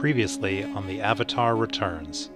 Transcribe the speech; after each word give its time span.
Previously 0.00 0.64
on 0.64 0.86
The 0.86 1.02
Avatar 1.02 1.54
Returns. 1.54 2.30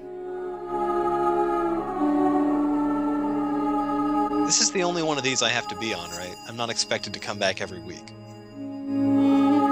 This 4.46 4.60
is 4.60 4.70
the 4.72 4.82
only 4.82 5.02
one 5.02 5.16
of 5.16 5.24
these 5.24 5.42
I 5.42 5.48
have 5.48 5.66
to 5.68 5.76
be 5.76 5.94
on, 5.94 6.10
right? 6.10 6.34
I'm 6.46 6.58
not 6.58 6.68
expected 6.68 7.14
to 7.14 7.20
come 7.20 7.38
back 7.38 7.62
every 7.62 7.80
week. 7.80 8.06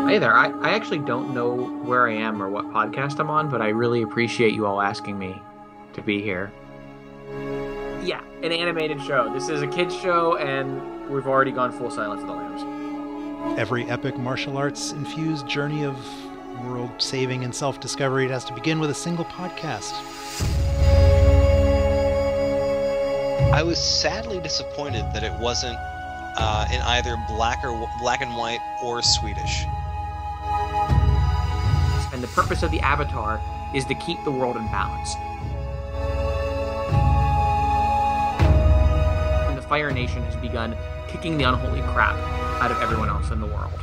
Hey 0.08 0.18
there, 0.18 0.32
I, 0.32 0.50
I 0.62 0.70
actually 0.70 1.00
don't 1.00 1.34
know 1.34 1.54
where 1.84 2.08
I 2.08 2.14
am 2.14 2.42
or 2.42 2.48
what 2.48 2.64
podcast 2.72 3.20
I'm 3.20 3.28
on, 3.28 3.50
but 3.50 3.60
I 3.60 3.68
really 3.68 4.00
appreciate 4.00 4.54
you 4.54 4.64
all 4.64 4.80
asking 4.80 5.18
me 5.18 5.38
to 5.92 6.00
be 6.00 6.22
here. 6.22 6.50
Yeah, 8.02 8.22
an 8.42 8.52
animated 8.52 9.02
show. 9.02 9.30
This 9.34 9.50
is 9.50 9.60
a 9.60 9.66
kids 9.66 9.94
show, 9.94 10.38
and 10.38 11.10
we've 11.10 11.26
already 11.26 11.52
gone 11.52 11.70
full 11.72 11.90
Silence 11.90 12.22
of 12.22 12.28
the 12.28 12.32
Lambs. 12.32 13.58
Every 13.58 13.84
epic 13.90 14.16
martial 14.16 14.56
arts 14.56 14.92
infused 14.92 15.46
journey 15.46 15.84
of 15.84 15.94
world 16.64 16.90
saving 17.00 17.44
and 17.44 17.54
self 17.54 17.80
discovery 17.80 18.24
it 18.24 18.30
has 18.30 18.44
to 18.44 18.52
begin 18.52 18.78
with 18.78 18.90
a 18.90 18.94
single 18.94 19.24
podcast. 19.24 19.92
I 23.52 23.62
was 23.62 23.78
sadly 23.78 24.40
disappointed 24.40 25.04
that 25.12 25.22
it 25.22 25.32
wasn't 25.40 25.76
uh, 26.36 26.66
in 26.72 26.80
either 26.80 27.16
black 27.28 27.62
or 27.64 27.88
black 28.00 28.22
and 28.22 28.34
white 28.36 28.60
or 28.82 29.02
Swedish. 29.02 29.66
And 32.12 32.22
the 32.22 32.28
purpose 32.28 32.62
of 32.62 32.70
the 32.70 32.80
Avatar 32.80 33.40
is 33.74 33.84
to 33.86 33.94
keep 33.94 34.22
the 34.24 34.30
world 34.30 34.56
in 34.56 34.66
balance. 34.68 35.14
And 39.48 39.56
the 39.56 39.62
Fire 39.62 39.90
Nation 39.90 40.22
has 40.24 40.36
begun 40.36 40.76
kicking 41.08 41.36
the 41.36 41.44
unholy 41.44 41.82
crap 41.92 42.16
out 42.62 42.70
of 42.70 42.80
everyone 42.80 43.08
else 43.08 43.30
in 43.30 43.40
the 43.40 43.46
world. 43.46 43.80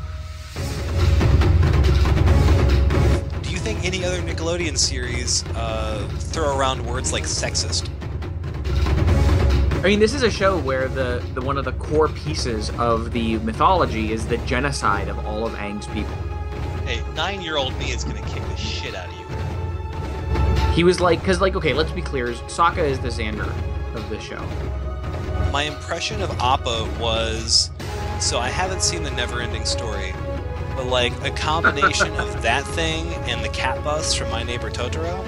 You 3.59 3.65
think 3.65 3.85
any 3.85 4.05
other 4.05 4.21
Nickelodeon 4.21 4.77
series 4.77 5.43
uh, 5.55 6.07
throw 6.17 6.57
around 6.57 6.85
words 6.85 7.11
like 7.11 7.23
sexist? 7.23 7.89
I 9.83 9.87
mean, 9.87 9.99
this 9.99 10.13
is 10.13 10.23
a 10.23 10.31
show 10.31 10.57
where 10.59 10.87
the, 10.87 11.25
the 11.33 11.41
one 11.41 11.57
of 11.57 11.65
the 11.65 11.73
core 11.73 12.07
pieces 12.09 12.69
of 12.71 13.11
the 13.11 13.37
mythology 13.39 14.13
is 14.13 14.25
the 14.27 14.37
genocide 14.39 15.09
of 15.09 15.25
all 15.25 15.45
of 15.45 15.53
Aang's 15.53 15.87
people. 15.87 16.15
Hey, 16.85 17.03
nine-year-old 17.15 17.77
me 17.77 17.91
is 17.91 18.03
gonna 18.03 18.21
kick 18.27 18.43
the 18.43 18.55
shit 18.55 18.95
out 18.95 19.09
of 19.09 19.19
you. 19.19 20.73
He 20.73 20.85
was 20.85 21.01
like, 21.01 21.19
because 21.19 21.41
like, 21.41 21.55
okay, 21.55 21.73
let's 21.73 21.91
be 21.91 22.01
clear, 22.01 22.27
Sokka 22.27 22.77
is 22.77 22.99
the 22.99 23.09
Xander 23.09 23.51
of 23.93 24.09
the 24.09 24.19
show. 24.21 24.41
My 25.51 25.63
impression 25.63 26.21
of 26.21 26.29
Appa 26.39 26.89
was, 26.99 27.71
so 28.21 28.39
I 28.39 28.49
haven't 28.49 28.81
seen 28.81 29.03
the 29.03 29.11
Never-Ending 29.11 29.65
Story, 29.65 30.13
but 30.79 30.87
like 30.87 31.11
a 31.25 31.31
combination 31.31 32.09
of 32.13 32.41
that 32.41 32.63
thing 32.67 33.13
and 33.27 33.43
the 33.43 33.49
cat 33.49 33.83
bus 33.83 34.13
from 34.13 34.29
My 34.31 34.43
Neighbor 34.43 34.71
Totoro. 34.71 35.19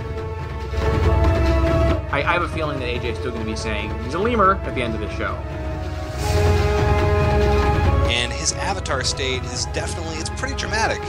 I, 2.09 2.23
I 2.25 2.31
have 2.31 2.43
a 2.43 2.47
feeling 2.47 2.79
that 2.79 2.87
AJ 2.87 3.03
is 3.03 3.17
still 3.17 3.31
going 3.31 3.43
to 3.43 3.51
be 3.51 3.57
saying 3.57 3.93
he's 4.05 4.13
a 4.13 4.19
lemur 4.19 4.55
at 4.63 4.73
the 4.75 4.81
end 4.81 4.93
of 4.93 5.01
the 5.01 5.13
show. 5.17 5.33
And 8.09 8.31
his 8.31 8.53
avatar 8.53 9.03
state 9.03 9.43
is 9.43 9.65
definitely, 9.67 10.15
it's 10.15 10.29
pretty 10.29 10.55
dramatic. 10.55 11.01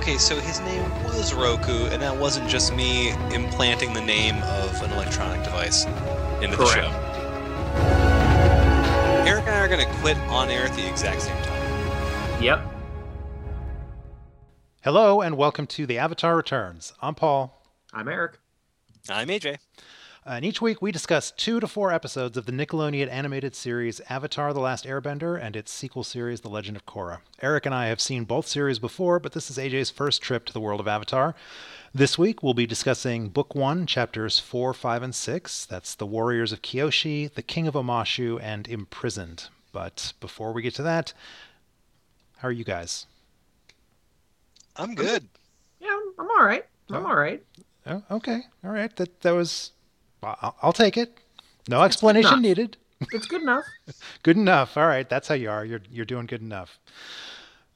Okay, 0.00 0.18
so 0.18 0.34
his 0.40 0.58
name 0.62 0.90
was 1.04 1.32
Roku, 1.32 1.86
and 1.86 2.02
that 2.02 2.16
wasn't 2.16 2.50
just 2.50 2.74
me 2.74 3.10
implanting 3.32 3.92
the 3.92 4.02
name 4.02 4.42
of 4.42 4.82
an 4.82 4.90
electronic 4.90 5.44
device 5.44 5.84
into 6.42 6.56
the 6.56 6.64
Correct. 6.64 6.90
show. 6.92 7.01
Eric 9.24 9.46
and 9.46 9.54
I 9.54 9.60
are 9.60 9.68
going 9.68 9.86
to 9.86 9.92
quit 10.00 10.16
on 10.28 10.50
air 10.50 10.64
at 10.64 10.74
the 10.74 10.88
exact 10.88 11.22
same 11.22 11.36
time. 11.44 12.42
Yep. 12.42 12.60
Hello, 14.82 15.20
and 15.20 15.36
welcome 15.36 15.68
to 15.68 15.86
The 15.86 15.96
Avatar 15.96 16.36
Returns. 16.36 16.92
I'm 17.00 17.14
Paul. 17.14 17.62
I'm 17.92 18.08
Eric. 18.08 18.40
I'm 19.08 19.28
AJ. 19.28 19.58
Uh, 20.24 20.34
and 20.34 20.44
each 20.44 20.62
week 20.62 20.80
we 20.80 20.92
discuss 20.92 21.32
two 21.32 21.58
to 21.58 21.66
four 21.66 21.92
episodes 21.92 22.36
of 22.36 22.46
the 22.46 22.52
Nickelodeon 22.52 23.10
animated 23.10 23.56
series 23.56 24.00
Avatar 24.08 24.52
The 24.52 24.60
Last 24.60 24.84
Airbender 24.84 25.40
and 25.40 25.56
its 25.56 25.72
sequel 25.72 26.04
series 26.04 26.42
The 26.42 26.48
Legend 26.48 26.76
of 26.76 26.86
Korra. 26.86 27.18
Eric 27.40 27.66
and 27.66 27.74
I 27.74 27.86
have 27.88 28.00
seen 28.00 28.22
both 28.22 28.46
series 28.46 28.78
before, 28.78 29.18
but 29.18 29.32
this 29.32 29.50
is 29.50 29.58
AJ's 29.58 29.90
first 29.90 30.22
trip 30.22 30.44
to 30.44 30.52
the 30.52 30.60
world 30.60 30.78
of 30.78 30.86
Avatar. 30.86 31.34
This 31.92 32.16
week 32.18 32.40
we'll 32.40 32.54
be 32.54 32.66
discussing 32.68 33.30
Book 33.30 33.56
1, 33.56 33.84
Chapters 33.86 34.38
4, 34.38 34.72
5, 34.72 35.02
and 35.02 35.14
6. 35.14 35.66
That's 35.66 35.96
The 35.96 36.06
Warriors 36.06 36.52
of 36.52 36.62
Kyoshi, 36.62 37.32
The 37.34 37.42
King 37.42 37.66
of 37.66 37.74
Omashu, 37.74 38.40
and 38.40 38.68
Imprisoned. 38.68 39.48
But 39.72 40.12
before 40.20 40.52
we 40.52 40.62
get 40.62 40.76
to 40.76 40.82
that, 40.84 41.12
how 42.38 42.46
are 42.48 42.52
you 42.52 42.64
guys? 42.64 43.06
I'm 44.76 44.94
good. 44.94 45.26
Yeah, 45.80 45.88
I'm, 45.90 46.14
I'm 46.20 46.30
all 46.30 46.46
right. 46.46 46.64
I'm 46.90 47.04
Oh. 47.04 47.08
all 47.08 47.16
right. 47.16 47.42
Oh, 47.86 48.02
okay. 48.12 48.42
All 48.64 48.70
right. 48.70 48.94
That 48.96 49.20
that 49.22 49.32
was 49.32 49.72
I'll, 50.22 50.56
I'll 50.62 50.72
take 50.72 50.96
it. 50.96 51.18
No 51.68 51.82
explanation 51.82 52.32
enough. 52.32 52.42
needed. 52.42 52.76
It's 53.12 53.26
good 53.26 53.42
enough. 53.42 53.64
Good 54.22 54.36
enough. 54.36 54.76
All 54.76 54.86
right, 54.86 55.08
that's 55.08 55.26
how 55.26 55.34
you 55.34 55.50
are. 55.50 55.64
You're 55.64 55.80
you're 55.90 56.04
doing 56.04 56.26
good 56.26 56.40
enough. 56.40 56.78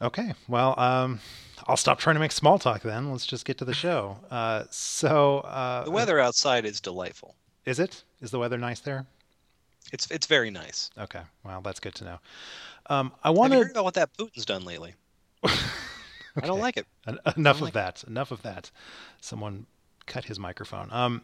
Okay. 0.01 0.35
Well, 0.49 0.79
um, 0.79 1.19
I'll 1.67 1.77
stop 1.77 1.99
trying 1.99 2.15
to 2.15 2.21
make 2.21 2.31
small 2.31 2.59
talk 2.61 2.83
then. 2.83 3.11
Let's 3.11 3.27
just 3.27 3.45
get 3.45 3.59
to 3.59 3.65
the 3.65 3.75
show. 3.75 4.19
Uh, 4.31 4.65
so 4.71 5.39
uh, 5.41 5.83
The 5.85 5.91
weather 5.91 6.21
outside 6.21 6.65
is 6.65 6.81
delightful. 6.81 7.35
is 7.65 7.81
it? 7.81 8.05
Is 8.21 8.31
the 8.31 8.39
weather 8.39 8.57
nice 8.59 8.79
there? 8.81 9.07
It's 9.93 10.09
it's 10.11 10.27
very 10.27 10.51
nice. 10.51 10.91
Okay. 10.97 11.23
Well, 11.45 11.61
that's 11.61 11.81
good 11.81 11.95
to 11.97 12.05
know. 12.05 12.19
Um, 12.89 13.13
I 13.25 13.31
want 13.31 13.53
you 13.53 13.59
to 13.59 13.65
heard 13.65 13.73
about 13.73 13.85
what 13.85 13.95
that 13.95 14.17
Putin's 14.17 14.47
done 14.47 14.65
lately? 14.65 14.95
I 15.45 16.47
don't 16.47 16.61
like 16.61 16.77
it. 16.77 16.87
En- 17.07 17.19
enough 17.37 17.57
of 17.57 17.63
like- 17.63 17.73
that. 17.75 18.05
Enough 18.07 18.31
of 18.31 18.43
that. 18.43 18.71
Someone 19.21 19.67
cut 20.07 20.25
his 20.25 20.39
microphone. 20.39 20.89
Um, 20.93 21.23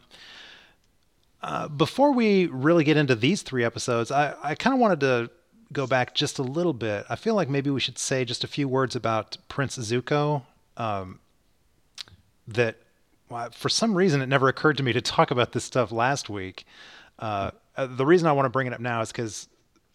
uh, 1.43 1.67
before 1.67 2.13
we 2.13 2.45
really 2.47 2.85
get 2.85 2.95
into 2.95 3.15
these 3.15 3.41
three 3.41 3.65
episodes, 3.65 4.11
I, 4.11 4.33
I 4.41 4.55
kind 4.55 4.73
of 4.73 4.79
wanted 4.79 5.01
to 5.01 5.29
go 5.73 5.85
back 5.85 6.15
just 6.15 6.39
a 6.39 6.43
little 6.43 6.73
bit. 6.73 7.05
I 7.09 7.17
feel 7.17 7.35
like 7.35 7.49
maybe 7.49 7.69
we 7.69 7.81
should 7.81 7.97
say 7.97 8.23
just 8.23 8.45
a 8.45 8.47
few 8.47 8.67
words 8.69 8.95
about 8.95 9.37
Prince 9.49 9.77
Zuko. 9.77 10.43
Um, 10.77 11.19
that 12.47 12.77
well, 13.29 13.49
for 13.51 13.69
some 13.69 13.93
reason 13.93 14.21
it 14.21 14.27
never 14.27 14.47
occurred 14.47 14.77
to 14.77 14.83
me 14.83 14.93
to 14.93 15.01
talk 15.01 15.31
about 15.31 15.51
this 15.51 15.65
stuff 15.65 15.91
last 15.91 16.29
week. 16.29 16.65
Uh, 17.19 17.51
uh, 17.75 17.87
the 17.87 18.05
reason 18.05 18.27
I 18.27 18.31
want 18.31 18.45
to 18.45 18.49
bring 18.49 18.67
it 18.67 18.73
up 18.73 18.79
now 18.79 19.01
is 19.01 19.11
because 19.11 19.47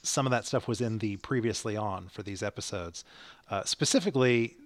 some 0.02 0.26
of 0.26 0.30
that 0.30 0.44
stuff 0.44 0.68
was 0.68 0.80
in 0.80 0.98
the 0.98 1.16
previously 1.16 1.76
on 1.76 2.08
for 2.08 2.22
these 2.22 2.42
episodes. 2.42 3.04
Uh, 3.50 3.64
specifically, 3.64 4.56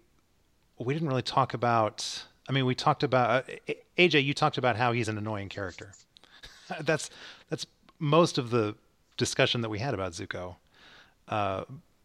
we 0.79 0.95
didn't 0.95 1.09
really 1.09 1.23
talk 1.23 1.55
about. 1.55 2.25
I 2.49 2.53
mean, 2.53 2.67
we 2.67 2.75
talked 2.75 3.03
about 3.05 3.49
uh, 3.49 3.75
AJ. 3.99 4.25
You 4.25 4.35
talked 4.35 4.59
about 4.59 4.77
how 4.77 4.93
he's 4.93 5.09
an 5.09 5.17
annoying 5.17 5.49
character. 5.49 5.93
that's 6.81 7.11
that's 7.49 7.67
most 7.99 8.39
of 8.39 8.51
the 8.51 8.75
discussion 9.17 9.61
that 9.61 9.69
we 9.69 9.79
had 9.79 9.95
about 9.95 10.13
Zuko. 10.13 10.57
Uh, 11.29 11.65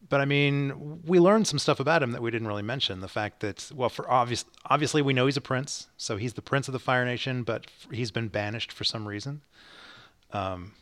but 0.09 0.22
I 0.22 0.25
mean, 0.25 1.01
we 1.05 1.19
learned 1.19 1.47
some 1.47 1.59
stuff 1.59 1.79
about 1.79 2.03
him 2.03 2.11
that 2.11 2.22
we 2.22 2.31
didn't 2.31 2.47
really 2.47 2.61
mention. 2.61 3.01
The 3.01 3.07
fact 3.07 3.39
that, 3.41 3.69
well, 3.73 3.89
for 3.89 4.09
obvious, 4.09 4.45
obviously 4.66 5.01
we 5.01 5.13
know 5.13 5.25
he's 5.25 5.38
a 5.38 5.41
prince, 5.41 5.88
so 5.97 6.17
he's 6.17 6.33
the 6.33 6.41
prince 6.41 6.67
of 6.67 6.72
the 6.72 6.79
Fire 6.79 7.03
Nation, 7.03 7.44
but 7.44 7.66
he's 7.91 8.11
been 8.11 8.27
banished 8.27 8.72
for 8.72 8.83
some 8.83 9.07
reason. 9.07 9.41
Um, 10.31 10.73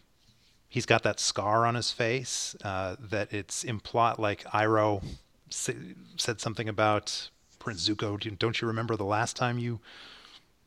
he's 0.67 0.85
got 0.85 1.03
that 1.03 1.19
scar 1.19 1.65
on 1.65 1.75
his 1.75 1.91
face 1.91 2.55
uh, 2.63 2.97
that 2.99 3.31
it's 3.33 3.63
implied, 3.63 4.19
like 4.19 4.43
Iroh 4.45 5.03
sa- 5.49 5.73
said 6.17 6.41
something 6.41 6.67
about 6.69 7.29
Prince 7.57 7.87
Zuko. 7.87 8.37
Don't 8.37 8.61
you 8.61 8.67
remember 8.67 8.95
the 8.95 9.05
last 9.05 9.35
time 9.35 9.57
you 9.57 9.79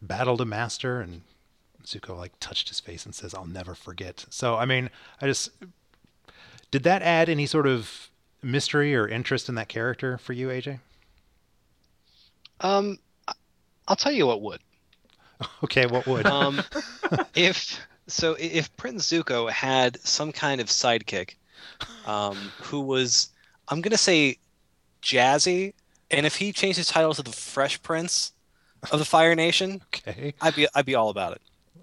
battled 0.00 0.40
a 0.40 0.44
master? 0.46 1.00
And 1.00 1.22
Zuko 1.84 2.16
like 2.16 2.32
touched 2.40 2.68
his 2.68 2.80
face 2.80 3.04
and 3.04 3.14
says, 3.14 3.34
"I'll 3.34 3.46
never 3.46 3.74
forget." 3.74 4.26
So 4.30 4.56
I 4.56 4.64
mean, 4.64 4.90
I 5.20 5.26
just 5.26 5.50
did 6.70 6.82
that 6.84 7.02
add 7.02 7.28
any 7.28 7.46
sort 7.46 7.66
of 7.66 8.10
mystery 8.42 8.94
or 8.94 9.08
interest 9.08 9.48
in 9.48 9.54
that 9.56 9.68
character 9.68 10.18
for 10.18 10.32
you, 10.32 10.48
AJ? 10.48 10.80
Um, 12.60 12.98
I'll 13.86 13.96
tell 13.96 14.12
you 14.12 14.26
what 14.26 14.42
would. 14.42 14.60
Okay, 15.62 15.86
what 15.86 16.04
would? 16.08 16.26
Um, 16.26 16.60
if 17.36 17.78
so, 18.08 18.34
if 18.40 18.76
Prince 18.76 19.08
Zuko 19.08 19.48
had 19.48 20.00
some 20.00 20.32
kind 20.32 20.60
of 20.60 20.66
sidekick, 20.66 21.34
um, 22.06 22.36
who 22.60 22.80
was, 22.80 23.28
I'm 23.68 23.80
gonna 23.80 23.98
say, 23.98 24.38
jazzy, 25.00 25.74
and 26.10 26.26
if 26.26 26.34
he 26.34 26.50
changed 26.50 26.76
his 26.78 26.88
title 26.88 27.14
to 27.14 27.22
the 27.22 27.30
Fresh 27.30 27.84
Prince 27.84 28.32
of 28.90 28.98
the 28.98 29.04
Fire 29.04 29.36
Nation, 29.36 29.80
okay, 29.94 30.34
I'd 30.40 30.56
be 30.56 30.66
I'd 30.74 30.86
be 30.86 30.96
all 30.96 31.08
about 31.10 31.34
it. 31.34 31.42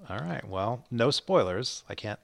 All 0.10 0.20
right. 0.20 0.48
Well, 0.48 0.86
no 0.92 1.12
spoilers. 1.12 1.84
I 1.90 1.96
can't. 1.96 2.20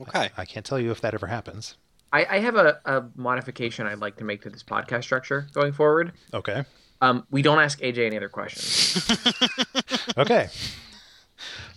Okay. 0.00 0.30
I 0.36 0.44
can't 0.44 0.64
tell 0.66 0.78
you 0.78 0.90
if 0.90 1.00
that 1.00 1.14
ever 1.14 1.26
happens. 1.26 1.76
I, 2.12 2.26
I 2.30 2.38
have 2.40 2.56
a, 2.56 2.78
a 2.84 3.04
modification 3.16 3.86
I'd 3.86 3.98
like 4.00 4.16
to 4.16 4.24
make 4.24 4.42
to 4.42 4.50
this 4.50 4.62
podcast 4.62 5.02
structure 5.04 5.46
going 5.52 5.72
forward. 5.72 6.12
Okay. 6.34 6.64
Um, 7.00 7.26
we 7.30 7.42
don't 7.42 7.58
ask 7.58 7.80
AJ 7.80 8.06
any 8.06 8.16
other 8.16 8.28
questions. 8.28 9.06
Okay. 10.18 10.48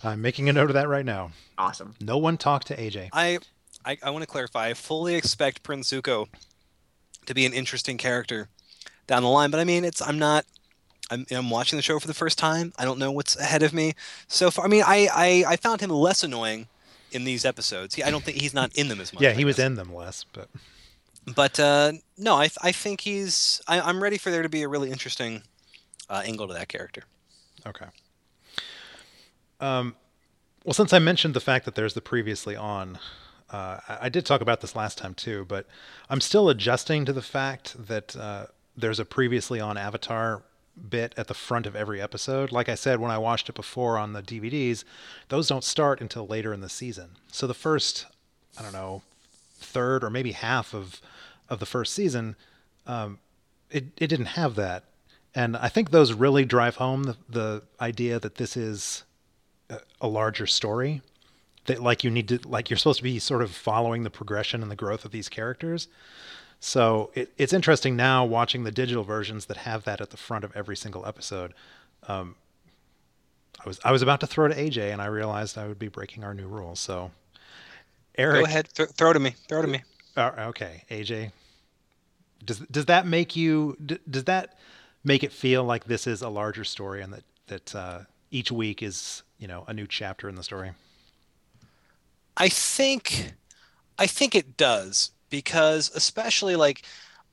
I'm 0.02 0.22
making 0.22 0.48
a 0.48 0.52
note 0.54 0.70
of 0.70 0.74
that 0.74 0.88
right 0.88 1.04
now. 1.04 1.32
awesome. 1.58 1.94
No 2.00 2.16
one 2.16 2.38
talk 2.38 2.64
to 2.64 2.76
AJ. 2.76 3.10
I 3.12 3.38
I, 3.84 3.98
I 4.02 4.10
want 4.10 4.22
to 4.22 4.26
clarify. 4.26 4.68
I 4.68 4.74
fully 4.74 5.14
expect 5.14 5.62
Prince 5.62 5.90
Zuko 5.92 6.26
to 7.26 7.34
be 7.34 7.44
an 7.44 7.52
interesting 7.52 7.98
character 7.98 8.48
down 9.06 9.22
the 9.22 9.28
line, 9.28 9.50
but 9.50 9.60
I 9.60 9.64
mean, 9.64 9.84
it's 9.84 10.00
I'm 10.00 10.18
not 10.18 10.46
I'm, 11.10 11.26
I'm 11.30 11.50
watching 11.50 11.76
the 11.76 11.82
show 11.82 11.98
for 11.98 12.06
the 12.06 12.14
first 12.14 12.38
time. 12.38 12.72
I 12.78 12.84
don't 12.84 12.98
know 12.98 13.10
what's 13.10 13.36
ahead 13.36 13.62
of 13.62 13.72
me 13.72 13.94
so 14.28 14.50
far. 14.50 14.64
I 14.64 14.68
mean, 14.68 14.84
I, 14.86 15.08
I, 15.12 15.44
I 15.52 15.56
found 15.56 15.80
him 15.80 15.90
less 15.90 16.22
annoying 16.22 16.68
in 17.12 17.24
these 17.24 17.44
episodes. 17.44 17.96
He, 17.96 18.02
I 18.02 18.10
don't 18.10 18.22
think 18.22 18.38
he's 18.38 18.54
not 18.54 18.74
in 18.76 18.88
them 18.88 19.00
as 19.00 19.12
much. 19.12 19.22
Yeah, 19.22 19.32
he 19.32 19.44
was 19.44 19.58
in 19.58 19.74
them 19.74 19.92
less, 19.94 20.24
but 20.32 20.48
But 21.34 21.60
uh, 21.60 21.92
no, 22.16 22.36
I, 22.36 22.48
I 22.62 22.72
think 22.72 23.02
he's. 23.02 23.60
I, 23.66 23.80
I'm 23.80 24.02
ready 24.02 24.18
for 24.18 24.30
there 24.30 24.42
to 24.42 24.48
be 24.48 24.62
a 24.62 24.68
really 24.68 24.90
interesting 24.90 25.42
uh, 26.08 26.22
angle 26.24 26.48
to 26.48 26.54
that 26.54 26.68
character. 26.68 27.02
okay. 27.66 27.86
Um, 29.60 29.94
well, 30.64 30.72
since 30.72 30.92
I 30.92 30.98
mentioned 30.98 31.34
the 31.34 31.40
fact 31.40 31.66
that 31.66 31.74
there's 31.74 31.92
the 31.94 32.00
previously 32.00 32.56
on, 32.56 32.98
uh, 33.50 33.80
I, 33.88 33.98
I 34.02 34.08
did 34.08 34.24
talk 34.24 34.40
about 34.40 34.62
this 34.62 34.74
last 34.74 34.96
time 34.96 35.14
too, 35.14 35.44
but 35.46 35.66
I'm 36.08 36.20
still 36.20 36.48
adjusting 36.48 37.04
to 37.04 37.12
the 37.12 37.22
fact 37.22 37.76
that 37.88 38.16
uh, 38.16 38.46
there's 38.76 38.98
a 38.98 39.04
previously 39.04 39.60
on 39.60 39.76
Avatar 39.76 40.42
bit 40.88 41.14
at 41.16 41.28
the 41.28 41.34
front 41.34 41.66
of 41.66 41.76
every 41.76 42.00
episode. 42.00 42.52
Like 42.52 42.68
I 42.68 42.74
said, 42.74 43.00
when 43.00 43.10
I 43.10 43.18
watched 43.18 43.48
it 43.48 43.54
before 43.54 43.98
on 43.98 44.12
the 44.12 44.22
DVDs, 44.22 44.84
those 45.28 45.48
don't 45.48 45.64
start 45.64 46.00
until 46.00 46.26
later 46.26 46.52
in 46.52 46.60
the 46.60 46.68
season. 46.68 47.10
So 47.30 47.46
the 47.46 47.54
first, 47.54 48.06
I 48.58 48.62
don't 48.62 48.72
know, 48.72 49.02
third 49.58 50.02
or 50.02 50.10
maybe 50.10 50.32
half 50.32 50.74
of 50.74 51.00
of 51.48 51.58
the 51.58 51.66
first 51.66 51.92
season, 51.94 52.36
um, 52.86 53.18
it 53.70 53.86
it 53.96 54.06
didn't 54.06 54.26
have 54.26 54.54
that, 54.54 54.84
and 55.34 55.56
I 55.56 55.68
think 55.68 55.90
those 55.90 56.12
really 56.12 56.44
drive 56.44 56.76
home 56.76 57.02
the, 57.04 57.16
the 57.28 57.62
idea 57.80 58.18
that 58.20 58.36
this 58.36 58.56
is 58.56 59.04
a, 59.68 59.78
a 60.00 60.08
larger 60.08 60.46
story. 60.46 61.02
That 61.66 61.82
like 61.82 62.02
you 62.04 62.10
need 62.10 62.28
to 62.28 62.38
like 62.48 62.70
you're 62.70 62.78
supposed 62.78 62.98
to 62.98 63.04
be 63.04 63.18
sort 63.18 63.42
of 63.42 63.50
following 63.50 64.02
the 64.02 64.10
progression 64.10 64.62
and 64.62 64.70
the 64.70 64.76
growth 64.76 65.04
of 65.04 65.10
these 65.10 65.28
characters. 65.28 65.88
So 66.60 67.10
it, 67.14 67.32
it's 67.38 67.52
interesting 67.54 67.96
now 67.96 68.24
watching 68.24 68.64
the 68.64 68.70
digital 68.70 69.02
versions 69.02 69.46
that 69.46 69.56
have 69.58 69.84
that 69.84 70.00
at 70.00 70.10
the 70.10 70.16
front 70.18 70.44
of 70.44 70.54
every 70.54 70.76
single 70.76 71.06
episode. 71.06 71.54
Um, 72.06 72.36
I 73.64 73.66
was 73.68 73.80
I 73.84 73.92
was 73.92 74.02
about 74.02 74.20
to 74.20 74.26
throw 74.26 74.46
to 74.48 74.54
AJ 74.54 74.92
and 74.92 75.00
I 75.02 75.06
realized 75.06 75.56
I 75.58 75.66
would 75.66 75.78
be 75.78 75.88
breaking 75.88 76.22
our 76.24 76.34
new 76.34 76.46
rules. 76.46 76.78
So 76.80 77.10
Eric, 78.16 78.40
Go 78.40 78.44
ahead, 78.46 78.68
th- 78.74 78.90
throw 78.90 79.10
it 79.10 79.14
to 79.14 79.20
me. 79.20 79.34
Throw 79.48 79.60
it 79.60 79.62
to 79.62 79.68
me. 79.68 79.82
uh, 80.16 80.30
okay, 80.48 80.84
AJ. 80.90 81.32
Does 82.44 82.58
does 82.70 82.86
that 82.86 83.06
make 83.06 83.36
you? 83.36 83.76
d- 83.84 83.98
Does 84.08 84.24
that 84.24 84.58
make 85.04 85.22
it 85.22 85.32
feel 85.32 85.64
like 85.64 85.84
this 85.84 86.06
is 86.06 86.20
a 86.22 86.28
larger 86.28 86.64
story 86.64 87.00
and 87.02 87.12
that 87.12 87.24
that 87.46 87.74
uh, 87.74 88.00
each 88.30 88.50
week 88.52 88.82
is 88.82 89.22
you 89.38 89.46
know 89.48 89.64
a 89.66 89.72
new 89.74 89.86
chapter 89.86 90.28
in 90.28 90.34
the 90.36 90.42
story? 90.42 90.72
I 92.36 92.48
think 92.48 93.34
I 93.98 94.06
think 94.06 94.34
it 94.34 94.56
does 94.56 95.10
because 95.30 95.90
especially 95.94 96.56
like 96.56 96.82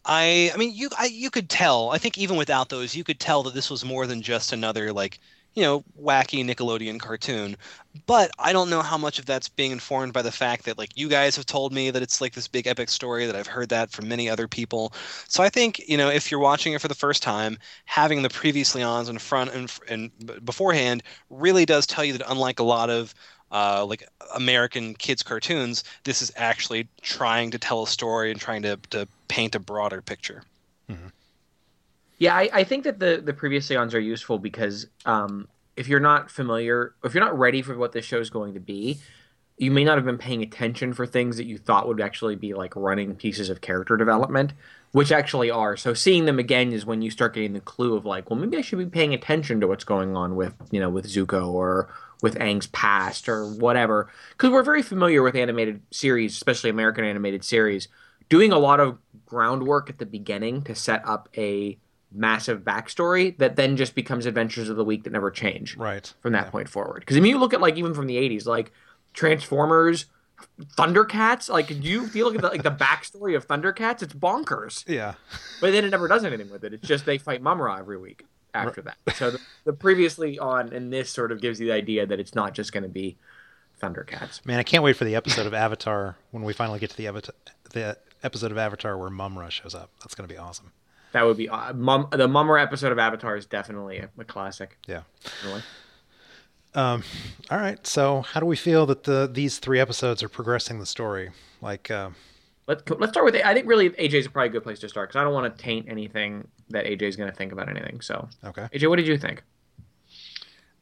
I 0.05 0.51
I 0.53 0.57
mean 0.57 0.73
you 0.73 0.89
I 0.97 1.05
you 1.05 1.29
could 1.29 1.49
tell 1.49 1.89
I 1.91 1.97
think 1.97 2.17
even 2.17 2.37
without 2.37 2.69
those 2.69 2.95
you 2.95 3.03
could 3.03 3.19
tell 3.19 3.43
that 3.43 3.53
this 3.53 3.69
was 3.69 3.83
more 3.83 4.07
than 4.07 4.21
just 4.21 4.53
another 4.53 4.93
like 4.93 5.19
you 5.57 5.63
know 5.63 5.83
wacky 5.99 6.45
Nickelodeon 6.45 6.99
cartoon. 6.99 7.57
But 8.05 8.29
I 8.37 8.53
don't 8.53 8.69
know 8.69 8.83
how 8.83 8.97
much 8.97 9.17
of 9.17 9.25
that's 9.25 9.49
being 9.49 9.71
informed 9.71 10.13
by 10.13 10.21
the 10.21 10.31
fact 10.31 10.65
that 10.65 10.77
like 10.77 10.95
you 10.95 11.09
guys 11.09 11.35
have 11.35 11.47
told 11.47 11.73
me 11.73 11.89
that 11.89 12.03
it's 12.03 12.21
like 12.21 12.33
this 12.33 12.47
big 12.47 12.67
epic 12.67 12.89
story 12.89 13.25
that 13.25 13.35
I've 13.35 13.47
heard 13.47 13.69
that 13.69 13.89
from 13.89 14.07
many 14.07 14.29
other 14.29 14.47
people. 14.47 14.93
So 15.27 15.43
I 15.43 15.49
think 15.49 15.79
you 15.89 15.97
know 15.97 16.09
if 16.09 16.29
you're 16.29 16.39
watching 16.39 16.73
it 16.73 16.81
for 16.81 16.87
the 16.87 16.93
first 16.95 17.23
time 17.23 17.57
having 17.85 18.21
the 18.21 18.29
previously 18.29 18.83
ons 18.83 19.09
in 19.09 19.17
front 19.17 19.51
and, 19.51 19.73
and 19.89 20.45
beforehand 20.45 21.01
really 21.31 21.65
does 21.65 21.87
tell 21.87 22.05
you 22.05 22.13
that 22.13 22.31
unlike 22.31 22.59
a 22.59 22.63
lot 22.63 22.91
of 22.91 23.15
uh, 23.51 23.85
like 23.85 24.07
American 24.35 24.93
kids 24.93 25.23
cartoons, 25.23 25.83
this 26.03 26.21
is 26.21 26.31
actually 26.35 26.87
trying 27.01 27.51
to 27.51 27.57
tell 27.57 27.83
a 27.83 27.87
story 27.87 28.31
and 28.31 28.39
trying 28.39 28.61
to, 28.63 28.77
to 28.89 29.07
paint 29.27 29.55
a 29.55 29.59
broader 29.59 30.01
picture. 30.01 30.43
Yeah, 32.19 32.35
I, 32.35 32.49
I 32.51 32.63
think 32.63 32.83
that 32.85 32.99
the 32.99 33.21
the 33.23 33.33
previous 33.33 33.69
ons 33.71 33.93
are 33.93 33.99
useful 33.99 34.39
because 34.39 34.87
um, 35.05 35.47
if 35.75 35.87
you're 35.87 35.99
not 35.99 36.31
familiar, 36.31 36.95
if 37.03 37.13
you're 37.13 37.23
not 37.23 37.37
ready 37.37 37.61
for 37.61 37.77
what 37.77 37.91
this 37.91 38.05
show 38.05 38.19
is 38.19 38.29
going 38.29 38.55
to 38.55 38.59
be, 38.59 38.97
you 39.57 39.69
may 39.69 39.83
not 39.83 39.97
have 39.97 40.05
been 40.05 40.17
paying 40.17 40.41
attention 40.41 40.93
for 40.93 41.05
things 41.05 41.37
that 41.37 41.45
you 41.45 41.57
thought 41.57 41.87
would 41.87 42.01
actually 42.01 42.35
be 42.35 42.53
like 42.53 42.75
running 42.75 43.15
pieces 43.15 43.49
of 43.49 43.61
character 43.61 43.97
development, 43.97 44.53
which 44.91 45.11
actually 45.11 45.51
are. 45.51 45.77
So 45.77 45.93
seeing 45.93 46.25
them 46.25 46.39
again 46.39 46.73
is 46.73 46.87
when 46.87 47.03
you 47.03 47.11
start 47.11 47.35
getting 47.35 47.53
the 47.53 47.59
clue 47.59 47.95
of 47.95 48.03
like, 48.03 48.29
well, 48.31 48.39
maybe 48.39 48.57
I 48.57 48.61
should 48.61 48.79
be 48.79 48.85
paying 48.87 49.13
attention 49.13 49.59
to 49.59 49.67
what's 49.67 49.83
going 49.83 50.17
on 50.17 50.35
with 50.35 50.55
you 50.71 50.79
know 50.79 50.89
with 50.89 51.05
Zuko 51.05 51.49
or 51.49 51.87
with 52.21 52.35
Aang's 52.35 52.67
past 52.67 53.29
or 53.29 53.45
whatever, 53.47 54.09
because 54.31 54.49
we're 54.49 54.63
very 54.63 54.81
familiar 54.81 55.21
with 55.21 55.35
animated 55.35 55.81
series, 55.91 56.33
especially 56.35 56.69
American 56.69 57.05
animated 57.05 57.43
series, 57.43 57.87
doing 58.29 58.51
a 58.51 58.57
lot 58.59 58.79
of 58.79 58.97
groundwork 59.25 59.89
at 59.89 59.99
the 59.99 60.05
beginning 60.05 60.61
to 60.63 60.73
set 60.75 61.01
up 61.07 61.29
a 61.37 61.77
massive 62.11 62.61
backstory 62.61 63.37
that 63.37 63.55
then 63.57 63.75
just 63.77 63.93
becomes 63.93 64.25
adventures 64.25 64.69
of 64.69 64.77
the 64.77 64.83
week 64.85 65.03
that 65.03 65.11
never 65.13 65.29
change 65.29 65.75
Right. 65.77 66.11
from 66.21 66.31
that 66.33 66.51
point 66.51 66.69
forward. 66.69 67.01
Because 67.01 67.17
I 67.17 67.19
mean, 67.19 67.31
you 67.31 67.37
look 67.37 67.53
at 67.53 67.61
like 67.61 67.75
even 67.77 67.93
from 67.93 68.07
the 68.07 68.15
'80s, 68.15 68.45
like 68.45 68.71
Transformers, 69.13 70.05
Thundercats. 70.77 71.49
Like 71.49 71.69
you, 71.69 72.05
if 72.05 72.15
you 72.15 72.23
look 72.25 72.35
at 72.35 72.41
the, 72.41 72.47
like 72.47 72.63
the 72.63 72.71
backstory 72.85 73.35
of 73.35 73.47
Thundercats, 73.47 74.01
it's 74.01 74.13
bonkers. 74.13 74.87
Yeah. 74.87 75.15
But 75.61 75.71
then 75.71 75.85
it 75.85 75.89
never 75.89 76.07
does 76.07 76.23
anything 76.23 76.49
with 76.49 76.63
it. 76.63 76.73
It's 76.73 76.87
just 76.87 77.05
they 77.05 77.17
fight 77.17 77.41
Mumm-Ra 77.41 77.77
every 77.77 77.97
week 77.97 78.25
after 78.65 78.81
that. 78.83 78.97
So 79.15 79.31
the, 79.31 79.39
the 79.65 79.73
previously 79.73 80.39
on 80.39 80.73
and 80.73 80.91
this 80.91 81.09
sort 81.09 81.31
of 81.31 81.41
gives 81.41 81.59
you 81.59 81.67
the 81.67 81.73
idea 81.73 82.05
that 82.05 82.19
it's 82.19 82.35
not 82.35 82.53
just 82.53 82.71
going 82.71 82.83
to 82.83 82.89
be 82.89 83.17
Thundercats. 83.81 84.45
Man, 84.45 84.59
I 84.59 84.63
can't 84.63 84.83
wait 84.83 84.95
for 84.95 85.05
the 85.05 85.15
episode 85.15 85.45
of 85.45 85.53
Avatar 85.53 86.17
when 86.31 86.43
we 86.43 86.53
finally 86.53 86.79
get 86.79 86.89
to 86.91 86.97
the 86.97 87.07
Avatar, 87.07 87.35
the 87.73 87.97
episode 88.23 88.51
of 88.51 88.57
Avatar 88.57 88.97
where 88.97 89.09
Mumm-Ra 89.09 89.49
shows 89.49 89.75
up. 89.75 89.91
That's 90.01 90.15
going 90.15 90.27
to 90.27 90.33
be 90.33 90.37
awesome. 90.37 90.71
That 91.13 91.25
would 91.25 91.37
be 91.37 91.47
uh, 91.47 91.73
Mum. 91.73 92.07
The 92.11 92.27
Mumm-Ra 92.27 92.61
episode 92.61 92.91
of 92.91 92.99
Avatar 92.99 93.37
is 93.37 93.45
definitely 93.45 93.99
a, 93.99 94.09
a 94.17 94.23
classic. 94.23 94.77
Yeah. 94.87 95.03
Really. 95.45 95.61
Um, 96.73 97.03
all 97.49 97.57
right. 97.57 97.85
So, 97.87 98.21
how 98.21 98.39
do 98.39 98.45
we 98.45 98.55
feel 98.55 98.85
that 98.87 99.03
the 99.03 99.29
these 99.31 99.59
three 99.59 99.79
episodes 99.79 100.21
are 100.21 100.29
progressing 100.29 100.79
the 100.79 100.85
story? 100.85 101.31
Like, 101.61 101.89
uh, 101.89 102.09
Let's 102.67 102.83
let's 102.89 103.13
start 103.13 103.25
with. 103.25 103.35
I 103.35 103.53
think 103.53 103.65
really 103.65 103.91
AJ 103.91 104.13
is 104.13 104.27
probably 104.27 104.49
a 104.49 104.51
good 104.51 104.63
place 104.63 104.79
to 104.79 104.89
start 104.89 105.09
because 105.09 105.19
I 105.21 105.23
don't 105.23 105.33
want 105.33 105.55
to 105.55 105.63
taint 105.63 105.87
anything 105.89 106.49
that 106.69 106.85
AJ 106.85 107.03
is 107.03 107.15
going 107.15 107.29
to 107.29 107.35
think 107.35 107.51
about 107.51 107.69
anything. 107.69 108.01
So 108.01 108.27
okay. 108.43 108.67
AJ, 108.73 108.89
what 108.89 108.97
did 108.97 109.07
you 109.07 109.17
think? 109.17 109.43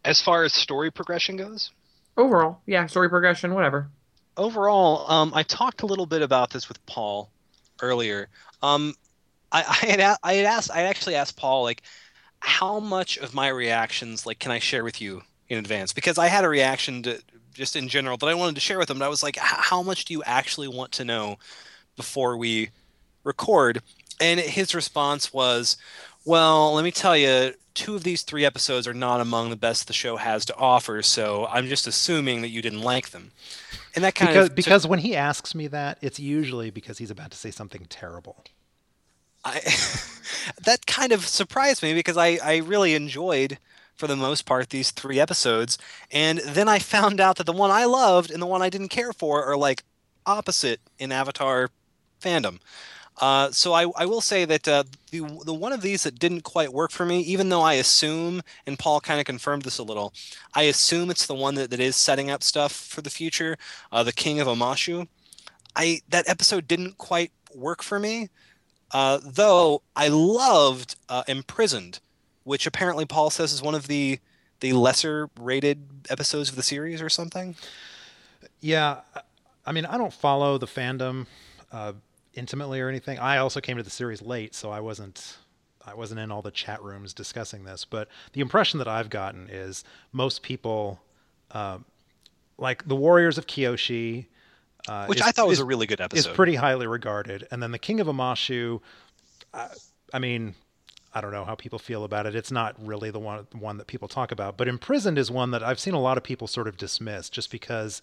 As 0.04 0.22
far 0.22 0.44
as 0.44 0.54
story 0.54 0.92
progression 0.92 1.36
goes, 1.36 1.72
Overall, 2.18 2.62
yeah, 2.66 2.86
story 2.86 3.10
progression, 3.10 3.54
whatever. 3.54 3.90
Overall, 4.38 5.10
um, 5.12 5.34
I 5.34 5.44
talked 5.44 5.82
a 5.82 5.86
little 5.86 6.06
bit 6.06 6.22
about 6.22 6.50
this 6.50 6.70
with 6.70 6.84
Paul 6.86 7.30
earlier. 7.82 8.30
Um, 8.62 8.94
I, 9.52 9.60
I 9.62 9.86
had 9.86 10.00
a- 10.00 10.18
I 10.24 10.34
had 10.34 10.46
asked 10.46 10.72
I 10.72 10.84
actually 10.84 11.16
asked 11.16 11.36
Paul 11.36 11.64
like 11.64 11.82
how 12.40 12.80
much 12.80 13.18
of 13.18 13.34
my 13.34 13.48
reactions 13.50 14.26
like 14.26 14.40
can 14.40 14.52
I 14.52 14.60
share 14.60 14.84
with 14.84 15.02
you 15.02 15.24
in 15.50 15.58
advance 15.58 15.94
because 15.94 16.18
I 16.18 16.28
had 16.28 16.44
a 16.46 16.50
reaction 16.50 17.04
to 17.04 17.22
just 17.54 17.76
in 17.76 17.88
general 17.88 18.18
that 18.18 18.28
I 18.28 18.34
wanted 18.34 18.56
to 18.56 18.62
share 18.62 18.78
with 18.78 18.90
him. 18.90 19.00
But 19.00 19.06
I 19.06 19.10
was 19.10 19.24
like, 19.24 19.38
how 19.38 19.82
much 19.82 20.06
do 20.06 20.14
you 20.14 20.24
actually 20.26 20.68
want 20.68 20.92
to 20.94 21.06
know 21.06 21.38
before 21.98 22.38
we 22.38 22.70
record? 23.24 23.82
And 24.20 24.40
his 24.40 24.74
response 24.74 25.34
was, 25.34 25.78
well, 26.24 26.74
let 26.74 26.84
me 26.84 26.92
tell 26.92 27.16
you, 27.18 27.54
two 27.74 27.96
of 27.96 28.04
these 28.04 28.24
three 28.24 28.46
episodes 28.46 28.88
are 28.88 28.94
not 28.94 29.22
among 29.22 29.50
the 29.50 29.56
best 29.56 29.88
the 29.88 29.94
show 29.94 30.18
has 30.18 30.46
to 30.46 30.56
offer, 30.56 31.02
so 31.02 31.46
I'm 31.48 31.68
just 31.68 31.86
assuming 31.88 32.42
that 32.42 32.50
you 32.50 32.62
didn't 32.62 32.82
like 32.82 33.10
them. 33.12 33.32
And 33.94 34.04
that 34.04 34.16
kind 34.16 34.30
Because 34.30 34.50
of 34.50 34.56
because 34.56 34.88
when 34.88 35.00
he 35.00 35.16
asks 35.16 35.54
me 35.54 35.68
that, 35.68 35.98
it's 36.02 36.20
usually 36.20 36.70
because 36.70 36.98
he's 36.98 37.12
about 37.12 37.32
to 37.32 37.38
say 37.38 37.52
something 37.52 37.86
terrible. 37.90 38.44
I, 39.44 39.62
that 40.66 40.86
kind 40.88 41.12
of 41.12 41.26
surprised 41.28 41.84
me 41.84 41.94
because 41.94 42.18
I, 42.18 42.40
I 42.44 42.58
really 42.58 42.96
enjoyed, 42.96 43.60
for 43.96 44.08
the 44.08 44.16
most 44.16 44.46
part, 44.46 44.70
these 44.70 44.92
three 44.92 45.20
episodes. 45.20 45.78
And 46.12 46.40
then 46.40 46.68
I 46.68 46.80
found 46.80 47.22
out 47.22 47.38
that 47.38 47.46
the 47.46 47.54
one 47.54 47.72
I 47.72 47.86
loved 47.86 48.32
and 48.32 48.42
the 48.42 48.48
one 48.48 48.62
I 48.62 48.70
didn't 48.70 48.90
care 48.90 49.14
for 49.14 49.46
are 49.46 49.56
like 49.58 49.84
opposite 50.26 50.82
in 50.98 51.12
Avatar 51.12 51.70
fandom. 52.22 52.60
Uh, 53.22 53.50
so 53.52 53.74
I, 53.74 53.86
I 53.96 54.06
will 54.06 54.22
say 54.22 54.44
that 54.46 54.68
uh, 54.68 54.84
the 55.12 55.22
the 55.46 55.54
one 55.54 55.72
of 55.72 55.82
these 55.82 56.04
that 56.04 56.20
didn't 56.20 56.42
quite 56.42 56.74
work 56.74 56.92
for 56.92 57.06
me, 57.06 57.22
even 57.22 57.50
though 57.50 57.62
I 57.62 57.74
assume, 57.76 58.42
and 58.68 58.78
Paul 58.78 59.00
kind 59.00 59.20
of 59.20 59.26
confirmed 59.26 59.64
this 59.64 59.78
a 59.78 59.84
little, 59.84 60.14
I 60.54 60.64
assume 60.64 61.10
it's 61.10 61.26
the 61.26 61.34
one 61.34 61.56
that, 61.56 61.70
that 61.70 61.80
is 61.80 61.96
setting 61.96 62.30
up 62.30 62.44
stuff 62.44 62.74
for 62.74 63.02
the 63.02 63.10
future, 63.10 63.58
uh, 63.92 64.04
the 64.04 64.12
King 64.12 64.40
of 64.40 64.48
Omashu. 64.48 65.08
I 65.76 66.02
that 66.10 66.28
episode 66.28 66.68
didn't 66.68 66.98
quite 66.98 67.32
work 67.54 67.82
for 67.82 68.00
me. 68.00 68.30
Uh, 68.92 69.20
though 69.24 69.82
I 69.96 70.10
loved 70.10 70.96
uh, 71.10 71.24
Imprisoned, 71.28 72.00
which 72.44 72.68
apparently 72.68 73.06
Paul 73.06 73.30
says 73.30 73.54
is 73.54 73.62
one 73.62 73.76
of 73.76 73.88
the 73.88 74.20
the 74.60 74.74
lesser 74.74 75.30
rated 75.40 76.08
episodes 76.10 76.50
of 76.50 76.56
the 76.56 76.64
series 76.64 77.02
or 77.02 77.10
something. 77.10 77.56
Yeah, 78.62 79.02
I 79.66 79.72
mean, 79.72 79.86
I 79.86 79.98
don't 79.98 80.14
follow 80.14 80.58
the 80.58 80.68
fandom 80.68 81.28
uh, 81.72 81.94
intimately 82.36 82.80
or 82.82 82.90
anything. 82.90 83.18
I 83.20 83.38
also 83.38 83.60
came 83.62 83.78
to 83.78 83.84
the 83.84 83.90
series 83.90 84.22
late, 84.22 84.54
so 84.56 84.70
I 84.72 84.80
wasn't 84.80 85.38
I 85.88 85.94
wasn't 85.94 86.20
in 86.20 86.32
all 86.32 86.42
the 86.42 86.52
chat 86.52 86.82
rooms 86.82 87.14
discussing 87.14 87.64
this. 87.64 87.86
But 87.86 88.08
the 88.34 88.42
impression 88.42 88.80
that 88.80 88.88
I've 88.88 89.10
gotten 89.12 89.50
is 89.52 89.84
most 90.12 90.42
people, 90.42 91.00
um, 91.52 91.86
like 92.58 92.88
the 92.88 92.96
Warriors 92.96 93.38
of 93.38 93.46
Kyoshi, 93.46 94.26
uh, 94.88 95.06
Which 95.06 95.20
is- 95.20 95.26
I 95.28 95.32
thought 95.32 95.48
was 95.48 95.60
is- 95.60 95.64
a 95.64 95.66
really 95.66 95.86
good 95.86 96.02
episode, 96.02 96.30
is 96.30 96.36
pretty 96.36 96.56
highly 96.56 96.88
regarded, 96.88 97.48
and 97.52 97.62
then 97.62 97.72
the 97.72 97.78
King 97.80 98.00
of 98.00 98.08
Omashu. 98.08 98.82
I, 99.54 99.68
I 100.12 100.18
mean, 100.20 100.56
I 101.14 101.22
don't 101.22 101.32
know 101.32 101.46
how 101.46 101.54
people 101.56 101.78
feel 101.80 102.04
about 102.04 102.26
it. 102.26 102.36
It's 102.36 102.52
not 102.52 102.76
really 102.84 103.12
the 103.12 103.20
one 103.20 103.48
one 103.54 103.78
that 103.78 103.86
people 103.88 104.08
talk 104.08 104.32
about. 104.32 104.58
But 104.58 104.68
Imprisoned 104.68 105.18
is 105.20 105.30
one 105.30 105.52
that 105.52 105.62
I've 105.64 105.80
seen 105.80 105.94
a 105.94 106.02
lot 106.02 106.18
of 106.18 106.24
people 106.24 106.48
sort 106.48 106.68
of 106.68 106.78
dismiss 106.78 107.30
just 107.30 107.52
because 107.52 108.02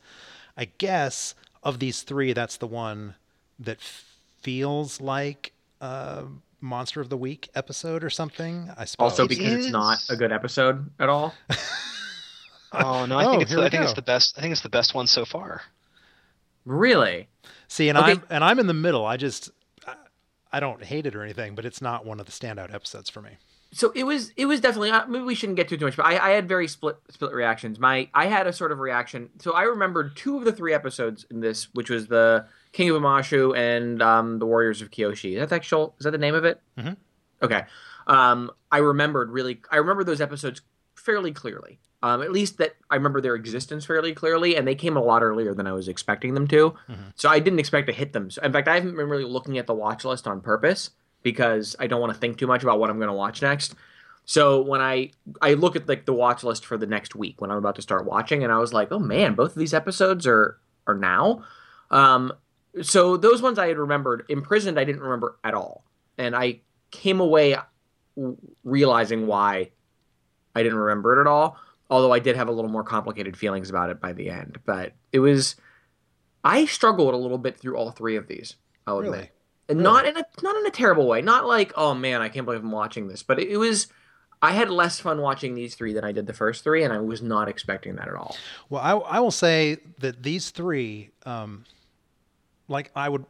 I 0.57 0.67
guess 0.67 1.35
of 1.65 1.79
these 1.81 2.03
three, 2.03 2.33
that's 2.33 2.57
the 2.59 2.67
one 2.69 3.17
that 3.59 3.79
feels 4.43 5.01
like 5.01 5.53
a 5.81 6.25
Monster 6.61 7.01
of 7.01 7.09
the 7.09 7.17
Week 7.17 7.49
episode 7.55 8.05
or 8.05 8.11
something. 8.11 8.71
I 8.77 8.85
suppose. 8.85 9.11
Also 9.13 9.25
It 9.25 9.31
because 9.31 9.53
it's 9.55 9.69
not 9.73 9.99
a 10.11 10.17
good 10.17 10.33
episode 10.33 10.91
at 11.01 11.09
all. 11.09 11.35
Oh 12.75 13.05
no, 13.05 13.19
I 13.19 13.27
Oh, 13.27 13.31
think 13.33 13.43
it's 13.43 13.53
the, 13.53 13.63
I 13.63 13.69
think 13.69 13.83
it's 13.83 13.93
the 13.93 14.01
best. 14.01 14.39
I 14.39 14.41
think 14.41 14.53
it's 14.53 14.63
the 14.63 14.71
best 14.71 14.95
one 14.95 15.07
so 15.07 15.27
far. 15.27 15.61
Really? 16.65 17.29
See, 17.69 17.89
and 17.91 17.99
Okay. 17.99 18.13
I'm 18.13 18.23
and 18.31 18.43
I'm 18.45 18.59
in 18.59 18.67
the 18.67 18.75
middle. 18.75 19.05
I 19.05 19.17
just 19.19 19.51
I, 19.87 19.95
I 20.53 20.61
don't 20.61 20.83
hate 20.83 21.05
it 21.07 21.15
or 21.15 21.23
anything, 21.23 21.55
but 21.55 21.65
it's 21.67 21.83
not 21.83 22.07
one 22.07 22.21
of 22.21 22.27
the 22.27 22.33
standout 22.33 22.73
episodes 22.73 23.11
for 23.11 23.21
me. 23.21 23.33
so 23.73 23.93
it 23.95 24.05
was 24.05 24.31
it 24.39 24.47
was 24.47 24.61
definitely 24.61 24.91
uh, 24.91 25.07
maybe 25.07 25.25
we 25.25 25.35
shouldn't 25.35 25.57
get 25.57 25.69
too 25.69 25.77
too 25.77 25.85
much 25.87 25.97
but 25.97 26.05
I, 26.07 26.17
I 26.19 26.31
had 26.31 26.47
very 26.49 26.69
split 26.69 26.97
split 27.11 27.33
reactions 27.33 27.79
my 27.79 28.09
i 28.13 28.27
had 28.27 28.47
a 28.47 28.53
sort 28.53 28.71
of 28.71 28.79
reaction 28.81 29.31
so 29.39 29.53
i 29.53 29.63
remembered 29.63 30.15
two 30.15 30.37
of 30.37 30.45
the 30.45 30.53
three 30.53 30.75
episodes 30.75 31.25
in 31.31 31.41
this 31.41 31.69
which 31.73 31.89
was 31.89 32.07
the 32.07 32.45
king 32.73 32.91
of 32.91 32.97
omashu 33.01 33.57
and 33.57 34.01
um, 34.03 34.39
the 34.39 34.47
warriors 34.47 34.81
of 34.83 34.91
kyoshi 34.91 35.35
is 35.35 35.41
that 35.41 35.49
the 35.51 35.55
actual 35.55 35.95
is 35.99 36.05
that 36.05 36.11
the 36.11 36.19
name 36.19 36.35
of 36.35 36.45
it 36.45 36.61
Mhm. 36.79 36.97
okay 37.43 37.65
um, 38.07 38.51
i 38.71 38.79
remembered 38.79 39.31
really 39.31 39.61
i 39.71 39.77
remember 39.77 40.05
those 40.05 40.21
episodes 40.21 40.63
fairly 40.95 41.33
clearly 41.33 41.79
um, 42.03 42.21
at 42.23 42.33
least 42.33 42.59
that 42.59 42.75
i 42.91 42.95
remember 42.97 43.21
their 43.21 43.35
existence 43.35 43.85
fairly 43.85 44.13
clearly 44.15 44.57
and 44.57 44.67
they 44.67 44.75
came 44.75 44.97
a 44.97 45.03
lot 45.03 45.23
earlier 45.23 45.55
than 45.55 45.67
i 45.67 45.73
was 45.73 45.89
expecting 45.89 46.35
them 46.35 46.47
to 46.49 46.75
Mhm. 46.89 47.13
so 47.15 47.29
i 47.29 47.39
didn't 47.39 47.59
expect 47.61 47.87
to 47.89 47.93
hit 47.93 48.13
them 48.13 48.31
so, 48.31 48.41
in 48.43 48.53
fact 48.53 48.69
i 48.69 48.75
haven't 48.75 48.97
been 48.97 49.09
really 49.09 49.25
looking 49.25 49.59
at 49.59 49.67
the 49.67 49.75
watch 49.75 50.05
list 50.05 50.27
on 50.27 50.41
purpose 50.41 50.91
because 51.23 51.77
I 51.79 51.87
don't 51.87 52.01
want 52.01 52.13
to 52.13 52.19
think 52.19 52.37
too 52.37 52.49
much 52.49 52.65
about 52.65 52.81
what 52.81 52.91
I'm 52.91 52.97
going 52.97 53.07
to 53.07 53.15
watch 53.15 53.43
next. 53.43 53.77
So 54.25 54.61
when 54.61 54.81
I 54.81 55.13
I 55.41 55.55
look 55.55 55.77
at 55.77 55.87
like 55.89 56.05
the 56.05 56.13
watch 56.13 56.43
list 56.43 56.67
for 56.67 56.77
the 56.77 56.85
next 56.87 57.15
week 57.15 57.41
when 57.41 57.49
I'm 57.49 57.59
about 57.59 57.77
to 57.77 57.83
start 57.83 58.07
watching, 58.07 58.43
and 58.43 58.53
I 58.53 58.59
was 58.59 58.73
like, 58.73 58.91
oh 58.91 58.99
man, 58.99 59.37
both 59.37 59.51
of 59.53 59.55
these 59.57 59.73
episodes 59.73 60.27
are 60.27 60.59
are 60.89 60.97
now. 60.97 61.45
Um, 61.93 62.33
so 62.81 63.17
those 63.17 63.43
ones 63.43 63.59
I 63.59 63.69
had 63.69 63.77
remembered. 63.79 64.25
Imprisoned, 64.29 64.79
I 64.79 64.85
didn't 64.85 65.03
remember 65.03 65.37
at 65.45 65.53
all, 65.55 65.85
and 66.17 66.35
I 66.35 66.61
came 66.91 67.21
away 67.21 67.57
realizing 68.65 69.27
why 69.27 69.71
I 70.55 70.63
didn't 70.63 70.79
remember 70.79 71.17
it 71.17 71.21
at 71.21 71.27
all. 71.27 71.57
Although 71.91 72.13
I 72.13 72.21
did 72.21 72.37
have 72.37 72.49
a 72.49 72.53
little 72.53 72.71
more 72.71 72.85
complicated 72.85 73.37
feelings 73.37 73.69
about 73.69 73.91
it 73.91 74.01
by 74.01 74.13
the 74.15 74.31
end, 74.31 74.59
but 74.65 74.93
it 75.13 75.19
was 75.19 75.57
I 76.43 76.65
struggled 76.65 77.13
a 77.13 77.19
little 77.19 77.39
bit 77.39 77.59
through 77.59 77.77
all 77.77 77.91
three 77.91 78.17
of 78.17 78.29
these. 78.29 78.57
I'll 78.87 78.99
admit 78.99 79.13
Really? 79.13 79.31
and 79.69 79.79
Really? 79.81 79.83
not 79.93 80.07
in 80.07 80.17
a 80.17 80.25
not 80.43 80.57
in 80.57 80.67
a 80.67 80.71
terrible 80.71 81.07
way. 81.07 81.21
Not 81.21 81.47
like 81.47 81.73
oh 81.77 81.95
man, 81.95 82.23
I 82.23 82.29
can't 82.31 82.47
believe 82.47 82.63
I'm 82.63 82.73
watching 82.73 83.09
this. 83.09 83.23
But 83.23 83.39
it, 83.41 83.49
it 83.49 83.57
was. 83.59 83.89
I 84.45 84.53
had 84.53 84.71
less 84.71 84.99
fun 84.99 85.21
watching 85.21 85.55
these 85.55 85.77
three 85.77 85.93
than 85.93 86.03
I 86.03 86.11
did 86.11 86.27
the 86.27 86.33
first 86.33 86.65
three, 86.65 86.83
and 86.83 86.93
I 86.93 86.99
was 86.99 87.23
not 87.23 87.49
expecting 87.49 87.95
that 87.97 88.09
at 88.09 88.15
all. 88.15 88.37
Well, 88.71 88.83
I, 88.83 89.19
I 89.19 89.21
will 89.21 89.31
say 89.31 89.77
that 90.01 90.25
these 90.25 90.51
three, 90.51 91.11
um, 91.25 91.65
like 92.69 92.91
I 92.95 93.09
would, 93.09 93.25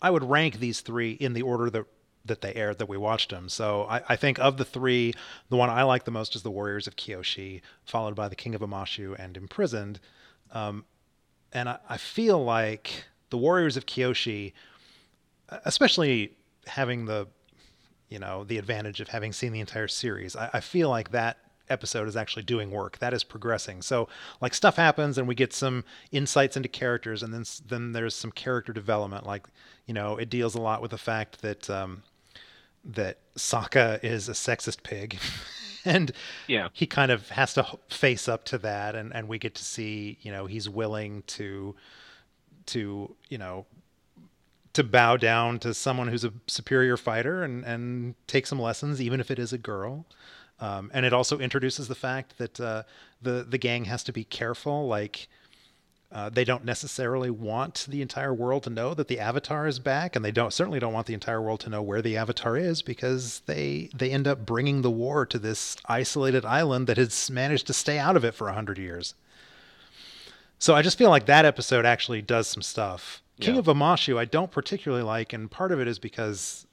I 0.00 0.10
would 0.10 0.24
rank 0.24 0.58
these 0.58 0.80
three 0.80 1.12
in 1.12 1.32
the 1.32 1.42
order 1.42 1.70
that 1.70 1.84
that 2.24 2.40
they 2.40 2.54
aired 2.54 2.78
that 2.78 2.88
we 2.88 2.96
watched 2.96 3.30
them. 3.30 3.48
So 3.48 3.84
I, 3.84 4.02
I 4.10 4.16
think 4.16 4.38
of 4.38 4.56
the 4.56 4.64
three, 4.64 5.12
the 5.48 5.56
one 5.56 5.70
I 5.70 5.82
like 5.82 6.04
the 6.04 6.10
most 6.12 6.36
is 6.36 6.42
the 6.42 6.50
Warriors 6.50 6.86
of 6.86 6.94
Kyoshi, 6.94 7.62
followed 7.84 8.14
by 8.14 8.28
the 8.28 8.36
King 8.36 8.54
of 8.54 8.60
Omashu 8.60 9.16
and 9.18 9.36
Imprisoned. 9.36 9.98
Um, 10.52 10.84
and 11.52 11.68
I, 11.68 11.78
I 11.88 11.96
feel 11.96 12.42
like 12.42 13.06
the 13.30 13.38
Warriors 13.38 13.76
of 13.76 13.86
Kyoshi, 13.86 14.52
especially 15.64 16.36
having 16.66 17.06
the, 17.06 17.26
you 18.08 18.20
know, 18.20 18.44
the 18.44 18.58
advantage 18.58 19.00
of 19.00 19.08
having 19.08 19.32
seen 19.32 19.52
the 19.52 19.60
entire 19.60 19.88
series, 19.88 20.36
I, 20.36 20.50
I 20.52 20.60
feel 20.60 20.88
like 20.88 21.10
that 21.10 21.38
episode 21.72 22.06
is 22.06 22.16
actually 22.16 22.44
doing 22.44 22.70
work. 22.70 22.98
That 22.98 23.12
is 23.12 23.24
progressing. 23.24 23.82
So 23.82 24.08
like 24.40 24.54
stuff 24.54 24.76
happens 24.76 25.18
and 25.18 25.26
we 25.26 25.34
get 25.34 25.52
some 25.52 25.84
insights 26.12 26.56
into 26.56 26.68
characters, 26.68 27.22
and 27.22 27.34
then 27.34 27.44
then 27.66 27.92
there's 27.92 28.14
some 28.14 28.30
character 28.30 28.72
development. 28.72 29.26
Like 29.26 29.46
you 29.86 29.94
know, 29.94 30.16
it 30.18 30.30
deals 30.30 30.54
a 30.54 30.60
lot 30.60 30.80
with 30.82 30.92
the 30.92 30.98
fact 30.98 31.42
that 31.42 31.68
um, 31.68 32.04
that 32.84 33.18
Sokka 33.36 34.02
is 34.04 34.28
a 34.28 34.32
sexist 34.32 34.82
pig. 34.84 35.18
And 35.84 36.12
Yeah. 36.46 36.68
he 36.72 36.86
kind 36.86 37.10
of 37.10 37.30
has 37.30 37.54
to 37.54 37.66
face 37.88 38.28
up 38.28 38.44
to 38.44 38.58
that, 38.58 38.94
and, 38.94 39.12
and 39.12 39.26
we 39.26 39.36
get 39.40 39.56
to 39.56 39.64
see, 39.64 40.16
you 40.22 40.30
know, 40.30 40.46
he's 40.46 40.68
willing 40.68 41.24
to, 41.26 41.74
to 42.66 43.16
you 43.28 43.36
know, 43.38 43.66
to 44.74 44.84
bow 44.84 45.16
down 45.16 45.58
to 45.58 45.74
someone 45.74 46.06
who's 46.06 46.22
a 46.24 46.32
superior 46.46 46.96
fighter 46.96 47.42
and 47.42 47.64
and 47.64 48.14
take 48.28 48.46
some 48.46 48.60
lessons, 48.60 49.00
even 49.02 49.18
if 49.18 49.28
it 49.28 49.40
is 49.40 49.52
a 49.52 49.58
girl. 49.58 50.06
Um, 50.62 50.90
and 50.94 51.04
it 51.04 51.12
also 51.12 51.38
introduces 51.40 51.88
the 51.88 51.94
fact 51.96 52.38
that 52.38 52.60
uh, 52.60 52.84
the 53.20 53.44
the 53.48 53.58
gang 53.58 53.86
has 53.86 54.04
to 54.04 54.12
be 54.12 54.22
careful. 54.24 54.86
Like 54.86 55.26
uh, 56.12 56.28
they 56.28 56.44
don't 56.44 56.64
necessarily 56.64 57.30
want 57.30 57.86
the 57.88 58.00
entire 58.00 58.32
world 58.32 58.62
to 58.64 58.70
know 58.70 58.94
that 58.94 59.08
the 59.08 59.18
Avatar 59.18 59.66
is 59.66 59.78
back, 59.80 60.14
and 60.14 60.24
they 60.24 60.30
don't 60.30 60.52
certainly 60.52 60.78
don't 60.78 60.92
want 60.92 61.06
the 61.08 61.14
entire 61.14 61.42
world 61.42 61.58
to 61.60 61.70
know 61.70 61.82
where 61.82 62.00
the 62.00 62.16
Avatar 62.16 62.56
is 62.56 62.80
because 62.80 63.40
they 63.46 63.90
they 63.92 64.10
end 64.10 64.28
up 64.28 64.46
bringing 64.46 64.82
the 64.82 64.90
war 64.90 65.26
to 65.26 65.38
this 65.38 65.76
isolated 65.86 66.44
island 66.44 66.86
that 66.86 66.96
has 66.96 67.28
managed 67.30 67.66
to 67.66 67.72
stay 67.72 67.98
out 67.98 68.16
of 68.16 68.24
it 68.24 68.34
for 68.34 68.48
a 68.48 68.54
hundred 68.54 68.78
years. 68.78 69.14
So 70.60 70.76
I 70.76 70.82
just 70.82 70.96
feel 70.96 71.10
like 71.10 71.26
that 71.26 71.44
episode 71.44 71.84
actually 71.84 72.22
does 72.22 72.46
some 72.46 72.62
stuff. 72.62 73.20
King 73.40 73.54
Yeah. 73.54 73.60
of 73.60 73.66
Omashu, 73.66 74.16
I 74.16 74.26
don't 74.26 74.52
particularly 74.52 75.02
like, 75.02 75.32
and 75.32 75.50
part 75.50 75.72
of 75.72 75.80
it 75.80 75.88
is 75.88 75.98
because, 75.98 76.68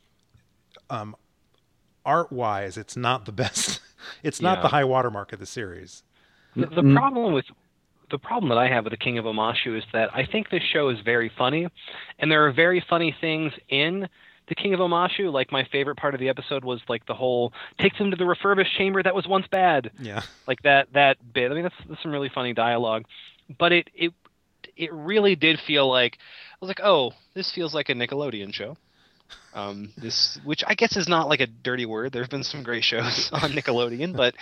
um, 0.92 1.16
art 2.06 2.32
wise, 2.32 2.78
it's 2.78 2.96
not 2.98 3.26
the 3.26 3.32
best. 3.32 3.82
It's 4.24 4.42
not 4.42 4.60
Yeah. 4.60 4.62
the 4.64 4.68
high 4.70 4.86
watermark 4.86 5.34
of 5.34 5.40
the 5.40 5.46
series. 5.46 6.04
The, 6.56 6.68
the 6.68 6.82
Mm. 6.82 6.96
problem 6.96 7.34
with 7.34 7.46
the 8.10 8.18
problem 8.18 8.48
that 8.50 8.58
I 8.58 8.68
have 8.70 8.86
with 8.86 8.92
the 8.92 8.98
King 8.98 9.18
of 9.18 9.26
Omashu 9.26 9.78
is 9.78 9.84
that 9.94 10.10
I 10.16 10.26
think 10.26 10.50
this 10.50 10.64
show 10.64 10.88
is 10.90 10.98
very 11.02 11.30
funny, 11.38 11.68
and 12.18 12.32
there 12.32 12.48
are 12.48 12.52
very 12.52 12.80
funny 12.90 13.14
things 13.20 13.52
in 13.68 14.08
the 14.48 14.56
King 14.56 14.74
of 14.74 14.80
Omashu. 14.80 15.32
Like 15.32 15.52
my 15.52 15.66
favorite 15.72 15.98
part 15.98 16.14
of 16.16 16.20
the 16.22 16.30
episode 16.30 16.64
was 16.64 16.80
like 16.88 17.06
the 17.08 17.14
whole 17.14 17.54
takes 17.78 17.98
him 17.98 18.10
to 18.10 18.16
the 18.18 18.26
refurbished 18.26 18.74
chamber 18.78 19.04
that 19.04 19.14
was 19.14 19.28
once 19.28 19.46
bad. 19.52 19.92
Yeah. 20.00 20.22
Like 20.48 20.62
that 20.64 20.88
that 20.94 21.18
bit. 21.34 21.52
I 21.52 21.54
mean 21.56 21.64
that's, 21.64 21.76
that's 21.90 22.02
some 22.02 22.12
really 22.12 22.30
funny 22.34 22.54
dialogue, 22.54 23.04
but 23.60 23.72
it 23.74 23.90
it 23.94 24.14
it 24.78 24.92
really 24.94 25.36
did 25.36 25.60
feel 25.68 25.88
like 25.90 26.18
I 26.54 26.56
was 26.62 26.70
like, 26.70 26.80
oh, 26.82 27.12
this 27.36 27.52
feels 27.52 27.74
like 27.76 27.90
a 27.90 27.94
Nickelodeon 27.94 28.54
show. 28.54 28.78
Um, 29.54 29.92
this, 29.98 30.38
which 30.44 30.64
I 30.68 30.76
guess 30.76 30.96
is 30.96 31.08
not 31.08 31.28
like 31.28 31.40
a 31.42 31.48
dirty 31.48 31.86
word. 31.86 32.12
There 32.12 32.22
have 32.22 32.30
been 32.30 32.44
some 32.44 32.62
great 32.64 32.84
shows 32.84 33.30
on 33.34 33.52
Nickelodeon, 33.52 34.16
but 34.16 34.36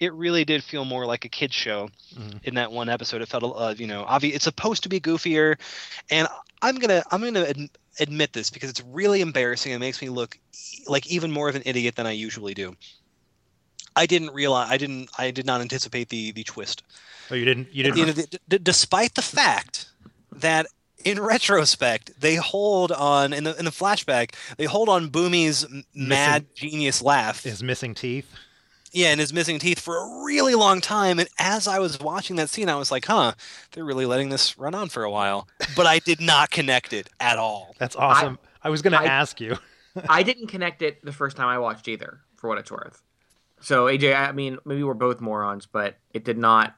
it 0.00 0.12
really 0.14 0.44
did 0.44 0.64
feel 0.64 0.84
more 0.86 1.04
like 1.06 1.24
a 1.24 1.28
kids 1.28 1.54
show 1.54 1.90
Mhm. 2.16 2.40
in 2.44 2.54
that 2.54 2.72
one 2.72 2.88
episode. 2.88 3.20
It 3.22 3.28
felt, 3.28 3.44
uh, 3.56 3.74
you 3.76 3.86
know, 3.86 4.04
obvious. 4.08 4.36
It's 4.36 4.44
supposed 4.44 4.82
to 4.84 4.88
be 4.88 5.00
goofier, 5.00 5.56
and 6.10 6.26
I'm 6.62 6.76
gonna 6.76 7.02
I'm 7.10 7.20
gonna 7.22 7.44
ad- 7.44 7.70
admit 8.00 8.32
this 8.32 8.48
because 8.50 8.70
it's 8.70 8.82
really 8.82 9.20
embarrassing. 9.20 9.72
It 9.72 9.78
makes 9.78 10.00
me 10.00 10.08
look 10.08 10.38
e- 10.54 10.84
like 10.86 11.06
even 11.08 11.30
more 11.30 11.48
of 11.50 11.56
an 11.56 11.62
idiot 11.66 11.96
than 11.96 12.06
I 12.06 12.12
usually 12.12 12.54
do. 12.54 12.74
I 13.96 14.06
didn't 14.06 14.32
realize 14.32 14.70
I 14.70 14.78
didn't 14.78 15.10
I 15.18 15.30
did 15.30 15.46
not 15.46 15.60
anticipate 15.60 16.08
the 16.08 16.32
the 16.32 16.42
twist. 16.44 16.82
Oh, 17.30 17.34
you 17.34 17.44
didn't. 17.44 17.72
You 17.72 17.84
At 17.84 17.94
the 17.94 18.00
end 18.02 18.14
didn't. 18.16 18.30
the- 18.30 18.40
d- 18.48 18.62
despite 18.62 19.14
the 19.14 19.22
fact 19.22 19.86
that 20.32 20.66
in 21.04 21.20
retrospect 21.20 22.12
they 22.20 22.36
hold 22.36 22.90
on 22.92 23.32
in 23.32 23.44
the 23.44 23.56
in 23.58 23.64
the 23.64 23.70
flashback 23.70 24.34
they 24.56 24.64
hold 24.64 24.88
on 24.88 25.10
Bumi's 25.10 25.64
m- 25.64 25.84
mad 25.94 26.46
genius 26.54 27.02
laugh 27.02 27.42
His 27.44 27.62
missing 27.62 27.94
teeth. 27.94 28.30
yeah 28.92 29.08
and 29.08 29.20
his 29.20 29.32
missing 29.32 29.58
teeth 29.58 29.78
for 29.80 29.96
a 29.96 30.24
really 30.24 30.54
long 30.54 30.80
time 30.80 31.18
and 31.18 31.28
as 31.38 31.68
I 31.68 31.78
was 31.78 32.00
watching 32.00 32.36
that 32.36 32.48
scene 32.50 32.68
I 32.68 32.76
was 32.76 32.90
like 32.90 33.04
huh 33.06 33.32
they're 33.72 33.84
really 33.84 34.06
letting 34.06 34.30
this 34.30 34.58
run 34.58 34.74
on 34.74 34.88
for 34.88 35.04
a 35.04 35.10
while 35.10 35.46
but 35.76 35.86
I 35.86 35.98
did 35.98 36.20
not 36.20 36.50
connect 36.50 36.92
it 36.92 37.10
at 37.20 37.38
all 37.38 37.74
That's 37.78 37.96
awesome. 37.96 38.38
I, 38.62 38.70
was 38.70 38.80
going 38.80 38.92
to 38.94 38.98
ask 39.04 39.40
you. 39.42 39.58
I 40.08 40.22
didn't 40.22 40.46
connect 40.46 40.80
it 40.80 41.04
the 41.04 41.12
first 41.12 41.36
time 41.36 41.48
I 41.48 41.58
watched 41.58 41.86
either, 41.86 42.20
for 42.36 42.48
what 42.48 42.56
it's 42.56 42.70
worth. 42.70 43.02
So 43.60 43.84
AJ, 43.86 44.16
I 44.16 44.32
mean, 44.32 44.58
maybe 44.64 44.82
we're 44.82 44.94
both 44.94 45.20
morons, 45.20 45.66
but 45.66 45.96
it 46.14 46.24
did 46.24 46.38
not. 46.38 46.74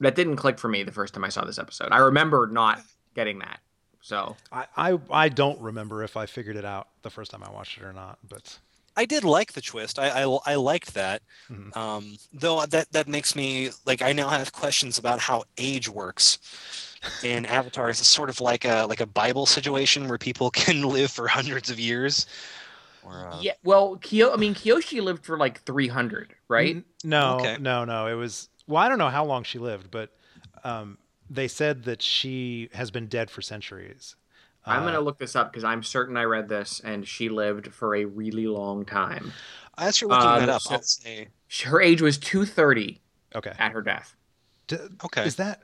That 0.00 0.14
didn't 0.14 0.36
click 0.36 0.58
for 0.58 0.68
me 0.68 0.82
the 0.82 0.92
first 0.92 1.14
time 1.14 1.24
I 1.24 1.30
saw 1.30 1.44
this 1.46 1.58
episode. 1.58 1.88
I 1.90 1.98
remember 1.98 2.46
not 2.52 2.80
getting 3.16 3.40
that. 3.40 3.60
So 4.02 4.36
I, 4.52 4.66
I 4.76 4.98
I 5.10 5.28
don't 5.28 5.60
remember 5.60 6.04
if 6.04 6.16
I 6.16 6.26
figured 6.26 6.56
it 6.56 6.64
out 6.64 6.88
the 7.02 7.10
first 7.10 7.32
time 7.32 7.42
I 7.42 7.50
watched 7.50 7.78
it 7.78 7.84
or 7.84 7.92
not, 7.92 8.18
but 8.28 8.58
I 8.96 9.04
did 9.04 9.24
like 9.24 9.52
the 9.54 9.60
twist. 9.60 9.98
I 9.98 10.22
I, 10.22 10.38
I 10.46 10.54
liked 10.54 10.94
that. 10.94 11.22
Mhm. 11.50 11.76
Um, 11.76 12.18
though 12.32 12.64
that 12.66 12.92
that 12.92 13.08
makes 13.08 13.34
me 13.34 13.70
like 13.84 14.02
I 14.02 14.12
now 14.12 14.28
have 14.28 14.52
questions 14.52 14.98
about 14.98 15.20
how 15.20 15.44
age 15.58 15.88
works 15.88 16.38
in 17.22 17.46
Avatar. 17.58 17.90
Is 17.90 18.00
it 18.00 18.04
sort 18.04 18.30
of 18.30 18.40
like 18.40 18.64
a 18.64 18.86
like 18.88 19.00
a 19.00 19.06
Bible 19.06 19.46
situation 19.46 20.08
where 20.08 20.18
people 20.18 20.50
can 20.64 20.82
live 20.82 21.10
for 21.10 21.28
hundreds 21.28 21.70
of 21.70 21.80
years? 21.80 22.26
Or, 23.02 23.26
uh, 23.28 23.42
yeah, 23.42 23.52
well, 23.62 23.96
Kyo, 23.98 24.32
I 24.32 24.36
mean, 24.36 24.54
Kyoshi 24.54 25.00
lived 25.02 25.24
for 25.24 25.38
like 25.38 25.62
300, 25.62 26.34
right? 26.48 26.76
N- 26.76 26.84
no, 27.04 27.38
Okay. 27.40 27.56
no, 27.60 27.84
no. 27.84 28.06
It 28.06 28.14
was 28.14 28.48
well, 28.66 28.82
I 28.82 28.88
don't 28.88 28.98
know 28.98 29.10
how 29.10 29.24
long 29.24 29.44
she 29.44 29.58
lived, 29.58 29.90
but 29.90 30.10
um, 30.64 30.98
they 31.30 31.48
said 31.48 31.84
that 31.84 32.02
she 32.02 32.68
has 32.72 32.90
been 32.90 33.06
dead 33.06 33.30
for 33.30 33.42
centuries. 33.42 34.16
I'm 34.64 34.82
Uh, 34.82 34.86
gonna 34.86 35.00
look 35.00 35.18
this 35.18 35.36
up 35.36 35.52
because 35.52 35.64
I'm 35.64 35.82
certain 35.82 36.16
I 36.16 36.24
read 36.24 36.48
this, 36.48 36.80
and 36.84 37.06
she 37.06 37.28
lived 37.28 37.72
for 37.72 37.94
a 37.94 38.04
really 38.04 38.46
long 38.46 38.84
time. 38.84 39.32
As 39.78 40.00
you're 40.00 40.10
looking 40.10 40.26
Um, 40.26 40.40
that 40.40 40.48
up, 40.48 40.62
so- 40.62 40.74
I'll 40.74 40.82
say 40.82 41.28
Her 41.64 41.80
age 41.80 42.02
was 42.02 42.18
230 42.18 43.00
Okay. 43.36 43.52
at 43.58 43.70
her 43.72 43.80
death. 43.82 44.16
D- 44.66 44.76
okay. 45.04 45.24
Is 45.24 45.36
that 45.36 45.62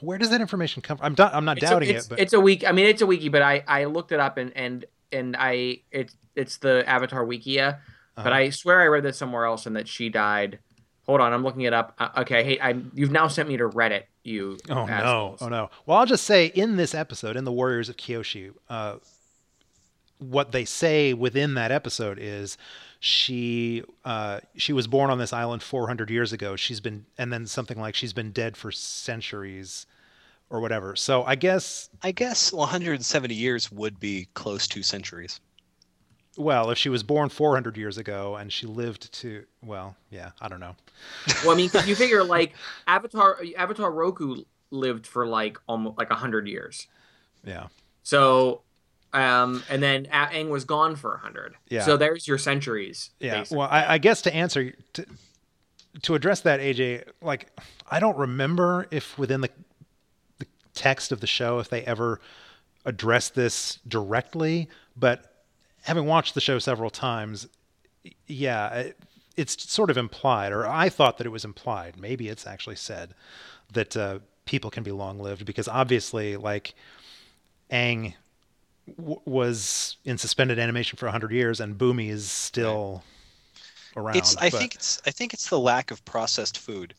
where 0.00 0.18
does 0.18 0.30
that 0.30 0.40
information 0.40 0.82
come 0.82 0.96
from? 0.98 1.06
I'm, 1.06 1.14
do- 1.14 1.22
I'm 1.24 1.44
not 1.44 1.56
It's 1.58 1.66
a, 1.66 1.70
doubting 1.70 1.90
it's, 1.90 2.06
it, 2.06 2.08
but 2.10 2.18
it's 2.20 2.32
a 2.32 2.40
week. 2.40 2.64
I 2.66 2.72
mean, 2.72 2.86
it's 2.86 3.02
a 3.02 3.06
wiki, 3.06 3.28
but 3.28 3.42
I 3.42 3.62
I 3.68 3.84
looked 3.84 4.10
it 4.12 4.18
up 4.20 4.36
and 4.38 4.52
and 4.56 4.84
and 5.12 5.36
I 5.38 5.82
it's 5.92 6.16
it's 6.36 6.56
the 6.58 6.88
Avatar 6.88 7.24
Wikia, 7.24 7.78
but 8.16 8.26
Uh-huh. 8.28 8.34
I 8.34 8.50
swear 8.50 8.80
I 8.80 8.86
read 8.86 9.02
this 9.04 9.18
somewhere 9.18 9.44
else 9.44 9.66
and 9.66 9.76
that 9.76 9.86
she 9.88 10.08
died. 10.08 10.58
Hold 11.06 11.20
on, 11.20 11.32
I'm 11.32 11.42
looking 11.44 11.62
it 11.62 11.72
up. 11.72 11.94
Uh, 11.98 12.08
okay, 12.18 12.42
hey, 12.44 12.58
I 12.60 12.80
you've 12.94 13.10
now 13.12 13.26
sent 13.28 13.48
me 13.48 13.56
to 13.56 13.68
Reddit. 13.68 14.04
You 14.30 14.58
Oh 14.68 14.86
no! 14.86 15.36
Oh 15.40 15.48
no! 15.48 15.70
Well, 15.86 15.98
I'll 15.98 16.06
just 16.06 16.24
say 16.24 16.46
in 16.46 16.76
this 16.76 16.94
episode, 16.94 17.36
in 17.36 17.44
the 17.44 17.52
Warriors 17.52 17.88
of 17.88 17.96
Kyoshi, 17.96 18.52
uh, 18.68 18.96
what 20.18 20.52
they 20.52 20.64
say 20.64 21.14
within 21.14 21.54
that 21.54 21.72
episode 21.72 22.18
is 22.20 22.56
she 23.00 23.82
uh, 24.04 24.40
she 24.56 24.72
was 24.72 24.86
born 24.86 25.10
on 25.10 25.18
this 25.18 25.32
island 25.32 25.62
400 25.62 26.10
years 26.10 26.32
ago. 26.32 26.56
She's 26.56 26.80
been, 26.80 27.06
and 27.18 27.32
then 27.32 27.46
something 27.46 27.80
like 27.80 27.94
she's 27.94 28.12
been 28.12 28.30
dead 28.30 28.56
for 28.56 28.70
centuries, 28.70 29.86
or 30.50 30.60
whatever. 30.60 30.96
So 30.96 31.24
I 31.24 31.36
guess, 31.36 31.88
I 32.02 32.12
guess 32.12 32.52
170 32.52 33.34
years 33.34 33.72
would 33.72 33.98
be 33.98 34.28
close 34.34 34.66
to 34.68 34.82
centuries. 34.82 35.40
Well, 36.36 36.70
if 36.70 36.78
she 36.78 36.88
was 36.88 37.02
born 37.02 37.28
400 37.28 37.76
years 37.76 37.98
ago 37.98 38.36
and 38.36 38.52
she 38.52 38.66
lived 38.66 39.12
to, 39.14 39.44
well, 39.62 39.96
yeah, 40.10 40.30
I 40.40 40.48
don't 40.48 40.60
know. 40.60 40.76
Well, 41.42 41.52
I 41.52 41.56
mean, 41.56 41.70
you 41.86 41.94
figure 41.94 42.22
like 42.22 42.54
Avatar 42.86 43.38
Avatar 43.56 43.90
Roku 43.90 44.44
lived 44.70 45.06
for 45.06 45.26
like 45.26 45.58
almost 45.66 45.98
like 45.98 46.10
hundred 46.10 46.46
years. 46.46 46.86
Yeah, 47.44 47.68
So, 48.02 48.62
um, 49.12 49.62
and 49.70 49.82
then 49.82 50.06
Aang 50.06 50.50
was 50.50 50.64
gone 50.64 50.94
for 50.94 51.14
a 51.14 51.18
hundred. 51.18 51.54
Yeah. 51.68 51.82
So 51.82 51.96
there's 51.96 52.28
your 52.28 52.38
centuries. 52.38 53.10
yeah. 53.18 53.38
basically. 53.38 53.58
Well, 53.58 53.68
I, 53.70 53.94
I 53.94 53.98
guess 53.98 54.22
to 54.22 54.34
answer 54.34 54.72
to, 54.92 55.06
to 56.02 56.14
address 56.14 56.42
that, 56.42 56.60
AJ, 56.60 57.04
like 57.22 57.48
I 57.90 57.98
don't 57.98 58.16
remember 58.16 58.86
if 58.90 59.18
within 59.18 59.40
the 59.40 59.50
the 60.38 60.46
text 60.74 61.12
of 61.12 61.20
the 61.20 61.26
show 61.26 61.58
if 61.58 61.68
they 61.68 61.82
ever 61.82 62.20
addressed 62.84 63.34
this 63.34 63.78
directly, 63.88 64.68
but 64.96 65.29
having 65.82 66.06
watched 66.06 66.34
the 66.34 66.40
show 66.40 66.58
several 66.58 66.90
times, 66.90 67.46
yeah, 68.26 68.68
it, 68.74 68.98
it's 69.36 69.70
sort 69.70 69.90
of 69.90 69.96
implied, 69.96 70.52
or 70.52 70.66
I 70.66 70.88
thought 70.88 71.18
that 71.18 71.26
it 71.26 71.30
was 71.30 71.44
implied. 71.44 71.96
Maybe 71.98 72.28
it's 72.28 72.46
actually 72.46 72.76
said 72.76 73.14
that 73.72 73.96
uh, 73.96 74.18
people 74.44 74.70
can 74.70 74.82
be 74.82 74.90
long 74.92 75.18
lived 75.18 75.44
because 75.46 75.68
obviously, 75.68 76.36
like 76.36 76.74
Aang 77.70 78.14
w- 78.98 79.20
was 79.24 79.96
in 80.04 80.18
suspended 80.18 80.58
animation 80.58 80.96
for 80.96 81.06
100 81.06 81.30
years 81.32 81.60
and 81.60 81.78
Bumi 81.78 82.08
is 82.10 82.30
still 82.30 83.02
around. 83.96 84.16
It's 84.16 84.36
I 84.36 84.50
but- 84.50 84.58
think 84.58 84.74
it's 84.74 85.00
I 85.06 85.10
think 85.10 85.32
it's 85.34 85.48
the 85.48 85.58
lack 85.58 85.90
of 85.90 86.04
processed 86.04 86.58
food. 86.58 86.94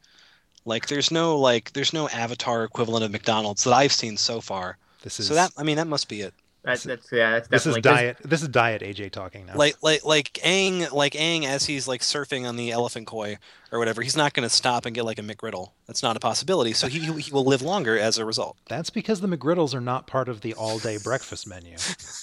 Like 0.65 0.87
there's 0.87 1.11
no 1.11 1.37
like 1.37 1.73
there's 1.73 1.93
no 1.93 2.07
avatar 2.09 2.63
equivalent 2.63 3.03
of 3.03 3.11
McDonald's 3.11 3.63
that 3.63 3.73
I've 3.73 3.91
seen 3.91 4.15
so 4.17 4.39
far. 4.41 4.77
this 5.03 5.19
is 5.19 5.27
So 5.27 5.33
that 5.33 5.51
I 5.57 5.63
mean 5.63 5.77
that 5.77 5.87
must 5.87 6.07
be 6.07 6.21
it. 6.21 6.33
That's 6.63 6.83
that's 6.83 7.11
yeah. 7.11 7.31
That's 7.31 7.47
this 7.47 7.65
is 7.65 7.77
diet. 7.77 8.17
This 8.23 8.43
is 8.43 8.47
diet 8.47 8.83
AJ 8.83 9.11
talking 9.11 9.47
now. 9.47 9.55
Like 9.55 9.77
like 9.81 10.05
like 10.05 10.33
Aang 10.43 10.91
like 10.91 11.13
Aang 11.13 11.45
as 11.45 11.65
he's 11.65 11.87
like 11.87 12.01
surfing 12.01 12.47
on 12.47 12.55
the 12.55 12.71
elephant 12.71 13.07
koi 13.07 13.37
or 13.71 13.79
whatever, 13.79 14.03
he's 14.03 14.15
not 14.15 14.33
going 14.33 14.47
to 14.47 14.53
stop 14.53 14.85
and 14.85 14.93
get 14.93 15.03
like 15.03 15.17
a 15.17 15.23
McGriddle. 15.23 15.71
That's 15.87 16.03
not 16.03 16.15
a 16.15 16.19
possibility. 16.19 16.73
So 16.73 16.87
he 16.87 16.99
he 17.19 17.31
will 17.31 17.45
live 17.45 17.63
longer 17.63 17.97
as 17.97 18.19
a 18.19 18.25
result. 18.25 18.57
That's 18.69 18.91
because 18.91 19.21
the 19.21 19.27
McGriddles 19.27 19.73
are 19.73 19.81
not 19.81 20.05
part 20.05 20.29
of 20.29 20.41
the 20.41 20.53
all-day 20.53 20.99
breakfast 21.03 21.47
menu. 21.47 21.77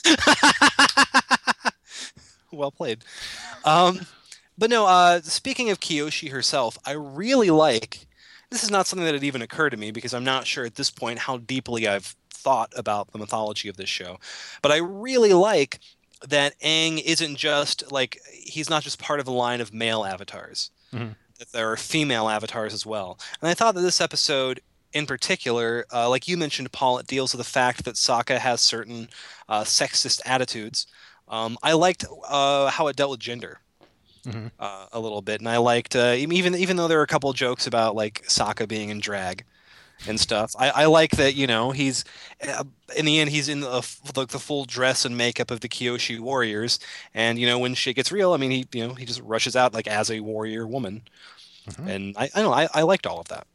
well 2.53 2.71
played. 2.71 3.03
Um, 3.65 4.07
but 4.57 4.71
no, 4.71 4.87
uh, 4.87 5.21
speaking 5.23 5.71
of 5.71 5.81
Kyoshi 5.81 6.31
herself, 6.31 6.79
I 6.85 6.93
really 6.93 7.51
like. 7.51 8.07
This 8.51 8.63
is 8.63 8.71
not 8.71 8.87
something 8.87 9.05
that 9.05 9.15
had 9.15 9.25
even 9.25 9.43
occurred 9.43 9.71
to 9.71 9.77
me 9.77 9.91
because 9.91 10.15
I'm 10.15 10.25
not 10.25 10.47
sure 10.47 10.65
at 10.65 10.77
this 10.77 10.91
point 10.91 11.19
how 11.19 11.37
deeply 11.37 11.87
I've 11.87 12.17
thought 12.39 12.73
about 12.77 13.13
the 13.13 13.19
mythology 13.19 13.69
of 13.69 13.77
this 13.77 13.89
show. 13.89 14.19
But 14.63 14.73
I 14.73 14.77
really 14.79 15.33
like 15.33 15.81
that 16.27 16.59
Aang 16.61 17.01
isn't 17.05 17.37
just 17.37 17.91
like 17.93 18.21
he's 18.33 18.69
not 18.71 18.83
just 18.83 18.99
part 18.99 19.21
of 19.21 19.29
a 19.29 19.33
line 19.33 19.61
of 19.61 19.73
male 19.73 20.05
avatars. 20.05 20.71
Mhm. 20.93 21.15
That 21.39 21.53
there 21.53 21.71
are 21.71 21.77
female 21.77 22.29
avatars 22.29 22.75
as 22.75 22.85
well. 22.85 23.19
And 23.41 23.49
I 23.49 23.55
thought 23.55 23.75
that 23.75 23.83
this 23.83 24.01
episode 24.01 24.61
in 24.93 25.07
particular, 25.07 25.85
uh, 25.93 26.09
like 26.09 26.27
you 26.27 26.37
mentioned, 26.39 26.73
Paul, 26.73 26.99
it 26.99 27.07
deals 27.07 27.33
with 27.35 27.39
the 27.45 27.53
fact 27.53 27.85
that 27.85 27.95
Sokka 27.97 28.39
has 28.39 28.61
certain 28.63 29.11
uh, 29.49 29.63
sexist 29.63 30.21
attitudes. 30.25 30.87
Um, 31.29 31.59
I 31.63 31.73
liked 31.75 32.05
uh, 32.27 32.71
how 32.71 32.87
it 32.89 32.97
dealt 32.97 33.11
with 33.11 33.21
gender 33.21 33.61
Mhm. 34.25 34.51
uh, 34.59 34.87
a 34.93 34.99
little 34.99 35.21
bit, 35.23 35.41
and 35.41 35.49
I 35.49 35.59
liked 35.59 35.95
uh, 35.95 36.15
even 36.17 36.55
even 36.55 36.77
though 36.77 36.89
there 36.89 36.99
were 36.99 37.05
a 37.05 37.15
couple 37.15 37.31
jokes 37.35 37.67
about 37.67 37.95
like 37.95 38.25
Sokka 38.27 38.67
being 38.67 38.89
in 38.89 38.99
drag 38.99 39.45
and 40.07 40.19
stuff. 40.21 40.55
I, 40.59 40.71
I 40.71 40.87
like 40.87 41.13
that 41.13 41.35
you 41.35 41.47
know 41.47 41.71
he's 41.73 42.05
uh, 42.47 42.65
in 42.97 43.05
the 43.07 43.19
end 43.19 43.31
he's 43.31 43.49
in 43.49 43.61
the, 43.61 43.69
like 44.17 44.29
the 44.29 44.39
full 44.39 44.65
dress 44.65 45.05
and 45.05 45.17
makeup 45.17 45.51
of 45.51 45.61
the 45.61 45.69
Kyoshi 45.69 46.19
warriors, 46.21 46.79
and 47.15 47.39
you 47.39 47.47
know 47.47 47.59
when 47.59 47.75
shit 47.75 47.97
gets 47.97 48.13
real, 48.13 48.33
I 48.33 48.37
mean 48.39 48.51
he 48.51 48.67
you 48.73 48.87
know 48.89 48.95
he 48.95 49.05
just 49.05 49.21
rushes 49.23 49.57
out 49.57 49.75
like 49.75 49.87
as 49.89 50.11
a 50.11 50.21
warrior 50.21 50.67
woman, 50.67 51.03
Mhm. 51.67 51.89
and 51.89 52.17
I 52.19 52.25
I 52.25 52.29
don't 52.43 52.45
know 52.45 52.55
I, 52.55 52.69
I 52.75 52.83
liked 52.83 53.07
all 53.07 53.21
of 53.21 53.29
that. 53.29 53.47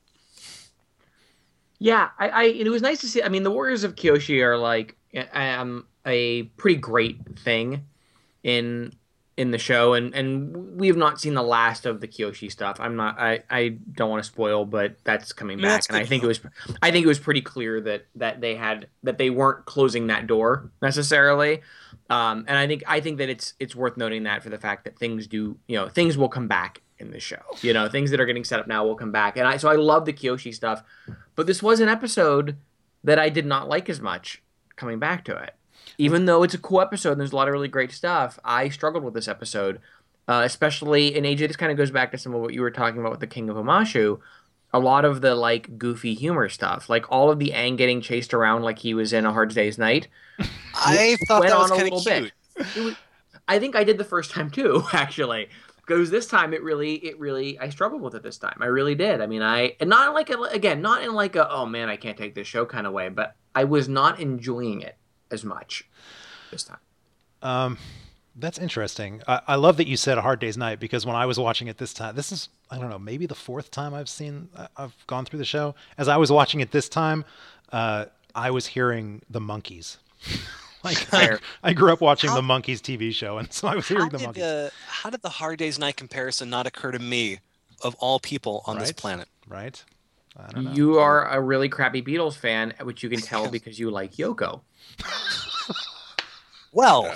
Yeah, 1.79 2.10
I, 2.17 2.29
I 2.29 2.43
it 2.45 2.69
was 2.69 2.82
nice 2.82 3.01
to 3.01 3.08
see. 3.08 3.21
I 3.23 3.29
mean, 3.29 3.43
the 3.43 3.51
Warriors 3.51 3.84
of 3.84 3.95
Kyoshi 3.95 4.41
are 4.41 4.58
like 4.58 4.95
um 5.34 5.88
a 6.06 6.43
pretty 6.58 6.77
great 6.79 7.39
thing 7.39 7.86
in 8.43 8.93
in 9.36 9.52
the 9.52 9.58
show, 9.58 9.93
and 9.93 10.13
and 10.13 10.80
we 10.80 10.88
have 10.88 10.98
not 10.98 11.19
seen 11.19 11.34
the 11.34 11.43
last 11.43 11.86
of 11.86 12.02
the 12.02 12.08
Kyoshi 12.08 12.52
stuff. 12.52 12.78
I'm 12.80 12.96
not. 12.96 13.19
I 13.19 13.43
I 13.50 13.78
don't 13.93 14.10
want 14.10 14.24
to 14.24 14.28
spoil, 14.28 14.65
but 14.65 14.98
that's 15.04 15.34
coming 15.34 15.58
back, 15.58 15.63
that's 15.63 15.88
and 15.88 15.98
I 15.98 16.06
think 16.06 16.24
it 16.24 16.28
was. 16.28 16.39
I 16.82 16.91
think 16.91 17.04
it 17.04 17.08
was 17.08 17.19
pretty 17.19 17.41
clear 17.41 17.82
that 17.82 18.06
that 18.15 18.41
they 18.41 18.56
had 18.56 18.88
that 19.02 19.17
they 19.17 19.30
weren't 19.30 19.65
closing 19.65 20.08
that 20.08 20.28
door 20.28 20.72
necessarily. 20.82 21.62
Um, 22.10 22.46
and 22.48 22.58
I 22.58 22.67
think 22.67 22.84
I 22.86 23.00
think 23.00 23.17
that 23.17 23.30
it's 23.30 23.54
it's 23.60 23.76
worth 23.76 23.98
noting 23.98 24.24
that 24.24 24.43
for 24.43 24.50
the 24.50 24.60
fact 24.60 24.84
that 24.84 25.00
things 25.00 25.26
do 25.26 25.58
you 25.67 25.78
know 25.78 25.89
things 25.89 26.17
will 26.17 26.30
come 26.30 26.48
back 26.48 26.82
in 27.00 27.12
the 27.12 27.19
show. 27.19 27.41
You 27.62 27.74
know 27.74 27.89
things 27.89 28.12
that 28.12 28.19
are 28.19 28.26
getting 28.26 28.43
set 28.43 28.60
up 28.60 28.67
now 28.67 28.86
will 28.86 28.96
come 28.96 29.12
back, 29.12 29.36
and 29.36 29.48
I 29.48 29.58
so 29.58 29.67
I 29.69 29.76
love 29.76 30.06
the 30.06 30.13
Kyoshi 30.13 30.54
stuff, 30.54 30.84
but 31.36 31.48
this 31.48 31.63
was 31.63 31.80
an 31.80 31.89
episode 31.89 32.58
that 33.04 33.17
I 33.17 33.30
did 33.30 33.48
not 33.48 33.67
like 33.67 33.89
as 33.89 34.00
much 34.00 34.43
coming 34.76 35.00
back 35.00 35.26
to 35.26 35.36
it. 35.36 35.56
Even 35.97 36.25
though 36.25 36.43
it's 36.43 36.53
a 36.53 36.60
cool 36.60 36.82
episode 36.82 37.12
and 37.13 37.21
there's 37.21 37.32
a 37.32 37.36
lot 37.36 37.47
of 37.47 37.53
really 37.53 37.67
great 37.67 37.91
stuff, 37.91 38.39
I 38.43 38.69
struggled 38.69 39.03
with 39.03 39.13
this 39.13 39.27
episode, 39.27 39.79
uh, 40.27 40.41
especially 40.43 41.15
and 41.15 41.25
AJ. 41.25 41.47
This 41.47 41.56
kind 41.56 41.71
of 41.71 41.77
goes 41.77 41.91
back 41.91 42.12
to 42.12 42.17
some 42.17 42.34
of 42.34 42.41
what 42.41 42.53
you 42.53 42.62
were 42.62 42.71
talking 42.71 42.99
about 42.99 43.12
with 43.12 43.19
the 43.19 43.27
King 43.27 43.49
of 43.49 43.58
Omashu. 43.58 44.19
A 44.75 44.79
lot 44.79 45.06
of 45.06 45.21
the 45.21 45.36
like 45.36 45.77
goofy 45.77 46.15
humor 46.15 46.49
stuff, 46.49 46.89
like 46.89 47.06
all 47.12 47.29
of 47.29 47.38
the 47.38 47.51
Aang 47.51 47.77
getting 47.77 48.01
chased 48.01 48.34
around 48.34 48.63
like 48.63 48.79
he 48.79 48.95
was 48.95 49.13
in 49.13 49.25
a 49.25 49.32
Hard 49.32 49.53
Day's 49.53 49.77
Night, 49.77 50.08
I 50.73 51.15
thought 51.27 51.43
that 51.43 51.58
was 51.58 51.71
a 51.71 51.75
kind 51.75 51.88
of 51.88 52.06
little 52.06 52.32
cute. 52.56 52.84
was, 52.84 52.95
I 53.47 53.60
think 53.60 53.75
I 53.75 53.84
did 53.84 53.97
the 53.97 54.03
first 54.03 54.32
time 54.32 54.49
too, 54.49 54.84
actually. 54.93 55.49
Because 55.75 56.10
this 56.10 56.27
time 56.27 56.53
it 56.53 56.63
really, 56.63 56.93
it 56.95 57.19
really, 57.19 57.60
I 57.60 57.67
struggled 57.67 58.01
with 58.01 58.15
it 58.15 58.23
this 58.23 58.38
time. 58.38 58.58
I 58.62 58.67
really 58.67 58.95
did. 58.95 59.19
I 59.19 59.27
mean, 59.27 59.41
I 59.41 59.75
and 59.82 59.89
not 59.89 60.13
like 60.13 60.29
a, 60.29 60.41
again, 60.43 60.82
not 60.82 61.03
in 61.03 61.13
like 61.13 61.36
a 61.36 61.47
oh 61.51 61.65
man, 61.65 61.89
I 61.89 61.97
can't 61.97 62.17
take 62.17 62.34
this 62.34 62.47
show 62.47 62.65
kind 62.65 62.88
of 62.88 62.93
way, 62.93 63.10
but 63.10 63.36
I 63.53 63.65
was 63.65 63.89
not 63.89 64.19
enjoying 64.19 64.82
it 64.82 64.97
as 65.34 65.43
much 65.43 65.86
this 66.52 66.63
time. 66.63 66.78
Um, 67.41 67.78
that's 68.36 68.58
interesting. 68.58 69.22
I, 69.28 69.41
I 69.50 69.56
love 69.56 69.78
that 69.78 69.88
you 69.88 69.98
said 69.98 70.17
a 70.17 70.22
hard 70.22 70.39
day's 70.39 70.58
night 70.58 70.80
because 70.80 71.06
when 71.06 71.15
I 71.15 71.26
was 71.26 71.38
watching 71.38 71.67
it 71.67 71.78
this 71.78 71.93
time, 71.93 72.15
this 72.15 72.32
is 72.32 72.50
I 72.72 72.80
don't 72.80 72.89
know, 72.89 72.98
maybe 73.00 73.26
the 73.26 73.36
fourth 73.36 73.69
time 73.69 73.93
I've 73.93 74.10
seen 74.10 74.50
I- 74.58 74.67
I've 74.78 74.96
gone 75.08 75.26
through 75.26 75.39
the 75.39 75.46
show. 75.46 75.76
As 75.98 76.08
I 76.08 76.17
was 76.17 76.32
watching 76.32 76.60
it 76.62 76.72
this 76.72 76.88
time, 76.89 77.26
uh, 77.72 78.06
I 78.34 78.50
was 78.52 78.65
hearing 78.67 79.22
the 79.30 79.39
Monkees. 79.41 79.98
like 80.84 81.13
I, 81.13 81.38
I 81.62 81.74
grew 81.74 81.91
up 81.93 82.02
watching 82.02 82.30
How- 82.30 82.36
the 82.38 82.41
Monkees 82.41 82.80
TV 82.80 83.13
show, 83.13 83.38
and 83.38 83.52
so 83.54 83.67
I 83.67 83.76
was 83.76 83.88
hearing 83.88 84.10
the 84.10 84.17
did, 84.17 84.30
Monkees. 84.30 84.67
uh, 84.67 84.69
how 84.88 85.10
did 85.10 85.22
the 85.22 85.30
Hard 85.30 85.60
Day's 85.60 85.78
Night 85.78 85.98
comparison 85.98 86.50
not 86.50 86.65
occur 86.65 86.91
to 86.91 87.00
me, 87.00 87.39
of 87.84 87.93
all 87.96 88.19
people 88.19 88.63
on 88.65 88.80
this 88.80 88.91
planet? 88.91 89.28
Right? 89.48 89.84
I 90.38 90.52
don't 90.52 90.63
know. 90.65 90.72
You 90.74 91.00
are 91.00 91.28
a 91.28 91.39
really 91.39 91.69
crappy 91.69 92.02
Beatles 92.02 92.36
fan, 92.36 92.74
which 92.82 93.04
you 93.04 93.10
can 93.10 93.22
tell 93.22 93.50
because 93.50 93.80
you 93.80 93.91
like 93.91 94.13
Yoko. 94.13 94.62
Well, 96.74 97.13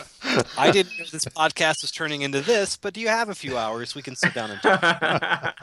I 0.56 0.70
didn't 0.70 1.00
know 1.00 1.06
this 1.12 1.26
podcast 1.26 1.82
was 1.82 1.92
turning 1.92 2.22
into 2.22 2.42
this, 2.42 2.78
but 2.78 2.94
do 2.94 3.02
you 3.02 3.08
have 3.08 3.30
a 3.30 3.36
few 3.36 3.58
hours 3.58 3.96
we 3.96 4.04
can 4.04 4.16
sit 4.16 4.36
down 4.36 4.52
and 4.52 4.62
talk? 4.62 5.56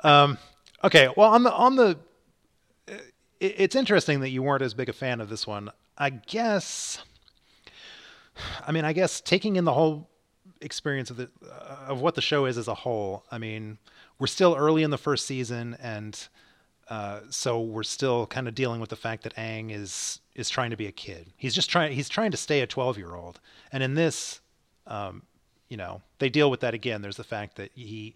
um, 0.04 0.38
okay. 0.82 1.10
Well, 1.14 1.30
on 1.30 1.42
the 1.42 1.52
on 1.52 1.76
the, 1.76 1.98
it, 2.88 3.04
it's 3.38 3.76
interesting 3.76 4.20
that 4.20 4.30
you 4.30 4.42
weren't 4.42 4.62
as 4.62 4.72
big 4.72 4.88
a 4.88 4.94
fan 4.94 5.20
of 5.20 5.28
this 5.28 5.46
one. 5.46 5.70
I 5.98 6.08
guess. 6.08 7.02
I 8.66 8.72
mean, 8.72 8.86
I 8.86 8.94
guess 8.94 9.20
taking 9.20 9.56
in 9.56 9.66
the 9.66 9.74
whole 9.74 10.08
experience 10.62 11.10
of 11.10 11.18
the 11.18 11.28
uh, 11.46 11.88
of 11.88 12.00
what 12.00 12.14
the 12.14 12.22
show 12.22 12.46
is 12.46 12.56
as 12.56 12.66
a 12.66 12.74
whole. 12.74 13.26
I 13.30 13.36
mean, 13.36 13.76
we're 14.18 14.26
still 14.26 14.54
early 14.56 14.82
in 14.82 14.90
the 14.90 14.98
first 14.98 15.26
season, 15.26 15.76
and 15.80 16.28
uh, 16.88 17.20
so 17.30 17.60
we're 17.60 17.82
still 17.82 18.26
kind 18.26 18.48
of 18.48 18.54
dealing 18.54 18.80
with 18.80 18.90
the 18.90 18.96
fact 18.96 19.22
that 19.24 19.34
Aang 19.36 19.72
is 19.72 20.20
is 20.34 20.48
trying 20.48 20.70
to 20.70 20.76
be 20.76 20.86
a 20.86 20.92
kid. 20.92 21.32
He's 21.36 21.54
just 21.54 21.70
trying. 21.70 21.92
He's 21.92 22.08
trying 22.08 22.30
to 22.30 22.36
stay 22.36 22.60
a 22.60 22.66
twelve 22.66 22.98
year 22.98 23.14
old, 23.14 23.40
and 23.72 23.82
in 23.82 23.94
this, 23.94 24.40
um, 24.86 25.22
you 25.68 25.76
know, 25.76 26.02
they 26.18 26.28
deal 26.28 26.50
with 26.50 26.60
that 26.60 26.74
again. 26.74 27.02
There's 27.02 27.16
the 27.16 27.24
fact 27.24 27.56
that 27.56 27.70
he, 27.74 28.14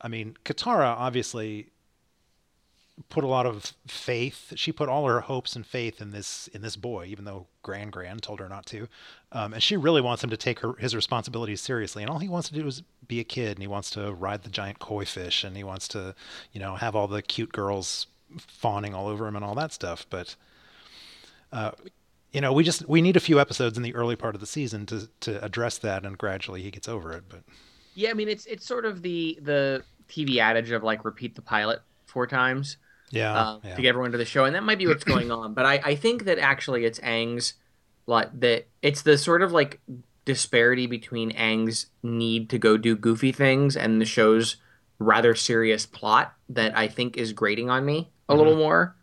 I 0.00 0.08
mean, 0.08 0.36
Katara 0.44 0.94
obviously 0.96 1.68
put 3.08 3.24
a 3.24 3.28
lot 3.28 3.46
of 3.46 3.74
faith. 3.86 4.52
She 4.56 4.72
put 4.72 4.88
all 4.88 5.06
her 5.06 5.20
hopes 5.20 5.56
and 5.56 5.66
faith 5.66 6.00
in 6.00 6.10
this 6.10 6.48
in 6.48 6.62
this 6.62 6.76
boy, 6.76 7.06
even 7.06 7.24
though 7.24 7.46
Grand 7.62 7.92
Grand 7.92 8.22
told 8.22 8.40
her 8.40 8.48
not 8.48 8.66
to. 8.66 8.88
Um, 9.32 9.54
and 9.54 9.62
she 9.62 9.76
really 9.76 10.00
wants 10.00 10.22
him 10.22 10.30
to 10.30 10.36
take 10.36 10.60
her 10.60 10.74
his 10.74 10.94
responsibilities 10.94 11.60
seriously. 11.60 12.02
And 12.02 12.10
all 12.10 12.18
he 12.18 12.28
wants 12.28 12.48
to 12.48 12.54
do 12.54 12.66
is 12.66 12.82
be 13.06 13.20
a 13.20 13.24
kid, 13.24 13.52
and 13.52 13.60
he 13.60 13.66
wants 13.66 13.90
to 13.90 14.12
ride 14.12 14.42
the 14.42 14.50
giant 14.50 14.78
koi 14.78 15.04
fish, 15.04 15.44
and 15.44 15.56
he 15.56 15.64
wants 15.64 15.88
to, 15.88 16.14
you 16.52 16.60
know, 16.60 16.76
have 16.76 16.94
all 16.94 17.08
the 17.08 17.22
cute 17.22 17.52
girls 17.52 18.06
fawning 18.38 18.94
all 18.94 19.08
over 19.08 19.26
him 19.26 19.36
and 19.36 19.44
all 19.44 19.54
that 19.54 19.72
stuff. 19.72 20.06
But, 20.10 20.36
uh, 21.52 21.72
you 22.32 22.40
know, 22.40 22.52
we 22.52 22.64
just 22.64 22.88
we 22.88 23.00
need 23.00 23.16
a 23.16 23.20
few 23.20 23.40
episodes 23.40 23.76
in 23.76 23.82
the 23.82 23.94
early 23.94 24.16
part 24.16 24.34
of 24.34 24.40
the 24.40 24.46
season 24.46 24.86
to 24.86 25.08
to 25.20 25.42
address 25.44 25.78
that, 25.78 26.04
and 26.04 26.18
gradually 26.18 26.62
he 26.62 26.70
gets 26.70 26.88
over 26.88 27.12
it. 27.12 27.24
But 27.28 27.42
Yeah, 27.94 28.10
I 28.10 28.14
mean 28.14 28.28
it's 28.28 28.46
it's 28.46 28.66
sort 28.66 28.84
of 28.84 29.02
the 29.02 29.38
the 29.42 29.82
TV 30.08 30.38
adage 30.38 30.70
of 30.70 30.82
like 30.82 31.04
repeat 31.04 31.34
the 31.34 31.42
pilot 31.42 31.80
four 32.06 32.26
times 32.26 32.78
yeah, 33.10 33.34
uh, 33.34 33.58
yeah. 33.64 33.74
to 33.76 33.82
get 33.82 33.88
everyone 33.90 34.12
to 34.12 34.18
the 34.18 34.24
show, 34.24 34.44
and 34.44 34.54
that 34.54 34.62
might 34.62 34.78
be 34.78 34.86
what's 34.86 35.04
going 35.04 35.30
on. 35.30 35.54
But 35.54 35.64
I, 35.66 35.80
I 35.84 35.94
think 35.94 36.24
that 36.24 36.38
actually 36.38 36.84
it's 36.84 36.98
Aang's 37.00 37.54
like 38.06 38.28
that 38.40 38.68
it's 38.82 39.02
the 39.02 39.18
sort 39.18 39.42
of 39.42 39.52
like 39.52 39.80
disparity 40.24 40.86
between 40.86 41.32
Aang's 41.32 41.86
need 42.02 42.50
to 42.50 42.58
go 42.58 42.76
do 42.76 42.94
goofy 42.96 43.32
things 43.32 43.76
and 43.76 44.00
the 44.00 44.04
show's 44.04 44.56
rather 44.98 45.34
serious 45.34 45.86
plot 45.86 46.34
that 46.48 46.76
I 46.76 46.88
think 46.88 47.16
is 47.16 47.32
grating 47.32 47.70
on 47.70 47.84
me 47.86 48.10
a 48.28 48.34
little 48.34 48.56
more 48.56 48.94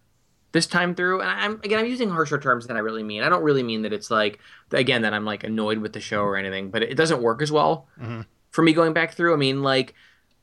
this 0.52 0.68
time 0.68 0.94
through. 0.94 1.22
And 1.22 1.30
I'm 1.30 1.54
again 1.64 1.80
I'm 1.80 1.86
using 1.88 2.10
harsher 2.10 2.38
terms 2.38 2.68
than 2.68 2.78
I 2.78 2.82
really 2.82 3.04
mean. 3.04 3.24
I 3.24 3.30
don't 3.30 3.44
really 3.44 3.64
mean 3.64 3.82
that 3.84 3.94
it's 3.94 4.12
like 4.12 4.40
again 4.72 5.02
that 5.04 5.14
I'm 5.14 5.26
like 5.26 5.44
annoyed 5.44 5.80
with 5.80 5.94
the 5.94 6.00
show 6.02 6.22
or 6.22 6.36
anything, 6.38 6.70
but 6.70 6.84
it 6.84 6.96
doesn't 6.96 7.22
work 7.22 7.42
as 7.42 7.52
well 7.52 7.88
Mhm. 8.00 8.26
for 8.52 8.62
me 8.62 8.74
going 8.74 8.94
back 8.94 9.14
through. 9.14 9.34
I 9.34 9.38
mean 9.38 9.64
like 9.64 9.94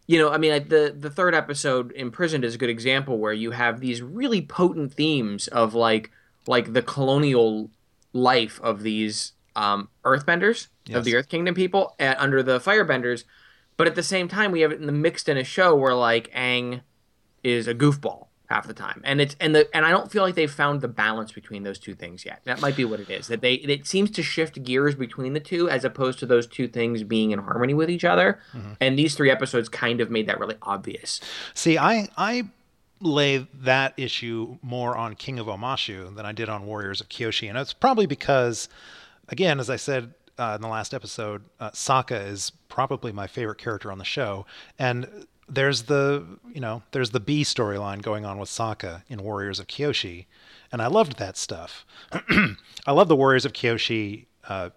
you 0.07 0.19
know, 0.19 0.31
I 0.31 0.39
mean, 0.39 0.69
the 0.69 0.95
the 0.99 1.11
third 1.11 1.35
episode, 1.35 1.93
imprisoned, 1.93 2.45
is 2.45 2.55
a 2.55 2.59
good 2.59 2.71
example 2.71 3.19
where 3.19 3.33
you 3.33 3.53
have 3.53 3.81
these 3.81 4.03
really 4.03 4.43
potent 4.43 4.93
themes 4.95 5.49
of 5.49 5.75
like 5.75 6.11
like 6.47 6.73
the 6.73 6.83
colonial 6.83 7.71
life 8.13 8.61
of 8.63 8.83
these 8.83 9.33
um, 9.55 9.89
Earthbenders 10.05 10.69
of 10.93 11.05
the 11.05 11.15
Earth 11.15 11.29
Kingdom 11.29 11.55
people 11.55 11.95
uh, 12.01 12.15
under 12.19 12.43
the 12.43 12.59
Firebenders, 12.59 13.25
but 13.77 13.87
at 13.87 13.95
the 13.95 14.03
same 14.03 14.29
time, 14.29 14.51
we 14.51 14.61
have 14.63 14.73
it 14.73 14.81
in 14.81 14.87
the 14.87 14.93
mixed 14.93 15.29
in 15.29 15.37
a 15.37 15.45
show 15.45 15.75
where 15.75 15.95
like 15.95 16.31
Aang 16.33 16.81
is 17.45 17.69
a 17.69 17.75
goofball 17.75 18.27
half 18.53 18.67
the 18.67 18.75
time, 18.75 19.01
and 19.05 19.21
it's 19.21 19.35
and 19.41 19.55
the 19.55 19.75
and 19.75 19.85
I 19.85 19.91
don't 19.91 20.11
feel 20.11 20.23
like 20.23 20.35
they've 20.35 20.51
found 20.51 20.81
the 20.81 20.89
balance 20.89 21.33
between 21.33 21.63
those 21.63 21.79
two 21.79 21.95
things 21.95 22.25
yet. 22.25 22.41
That 22.45 22.61
might 22.61 22.77
be 22.77 22.85
what 22.85 23.01
it 23.01 23.11
is. 23.11 23.27
That 23.29 23.41
they 23.41 23.55
it 23.55 23.87
seems 23.87 24.11
to 24.13 24.23
shift 24.23 24.63
gears 24.63 24.95
between 24.95 25.33
the 25.33 25.41
two 25.41 25.69
as 25.69 25.85
opposed 25.85 26.19
to 26.21 26.27
those 26.27 26.47
two 26.47 26.69
things 26.69 27.03
being 27.03 27.31
in 27.31 27.39
harmony 27.39 27.75
with 27.75 27.91
each 27.91 28.05
other. 28.05 28.41
And 28.81 28.99
these 28.99 29.15
three 29.15 29.31
episodes 29.31 29.69
kind 29.69 30.01
of 30.01 30.11
made 30.11 30.27
that 30.29 30.39
really 30.39 30.57
obvious. 30.63 31.21
See, 31.55 31.79
I 31.79 32.09
I 32.17 32.51
lay 33.01 33.47
that 33.55 33.95
issue 33.97 34.59
more 34.63 34.97
on 34.97 35.15
King 35.15 35.39
of 35.39 35.47
Omashu 35.47 36.15
than 36.15 36.25
I 36.25 36.33
did 36.33 36.49
on 36.49 36.67
Warriors 36.67 37.01
of 37.01 37.09
Kyoshi, 37.09 37.49
and 37.49 37.59
it's 37.59 37.73
probably 37.73 38.07
because, 38.07 38.69
again, 39.29 39.59
as 39.59 39.69
I 39.69 39.77
said 39.77 40.15
uh, 40.39 40.53
in 40.57 40.63
the 40.63 40.69
last 40.69 40.95
episode, 40.95 41.43
uh, 41.59 41.71
Sokka 41.71 42.27
is 42.27 42.53
probably 42.69 43.13
my 43.13 43.27
favorite 43.27 43.59
character 43.59 43.91
on 43.91 43.99
the 43.99 44.05
show, 44.05 44.47
and 44.79 45.27
there's 45.49 45.83
the 45.85 46.25
you 46.53 46.61
know 46.61 46.83
there's 46.93 47.11
the 47.11 47.21
B 47.21 47.43
storyline 47.43 48.03
going 48.03 48.25
on 48.25 48.39
with 48.39 48.49
Sokka 48.49 49.03
in 49.09 49.23
Warriors 49.23 49.59
of 49.59 49.67
Kyoshi, 49.67 50.27
and 50.71 50.81
I 50.81 50.87
loved 50.87 51.19
that 51.19 51.37
stuff. 51.37 51.85
I 52.87 52.93
love 52.93 53.09
the 53.09 53.17
Warriors 53.17 53.45
of 53.45 53.53
Kyoshi 53.53 54.27
uh, 54.49 54.71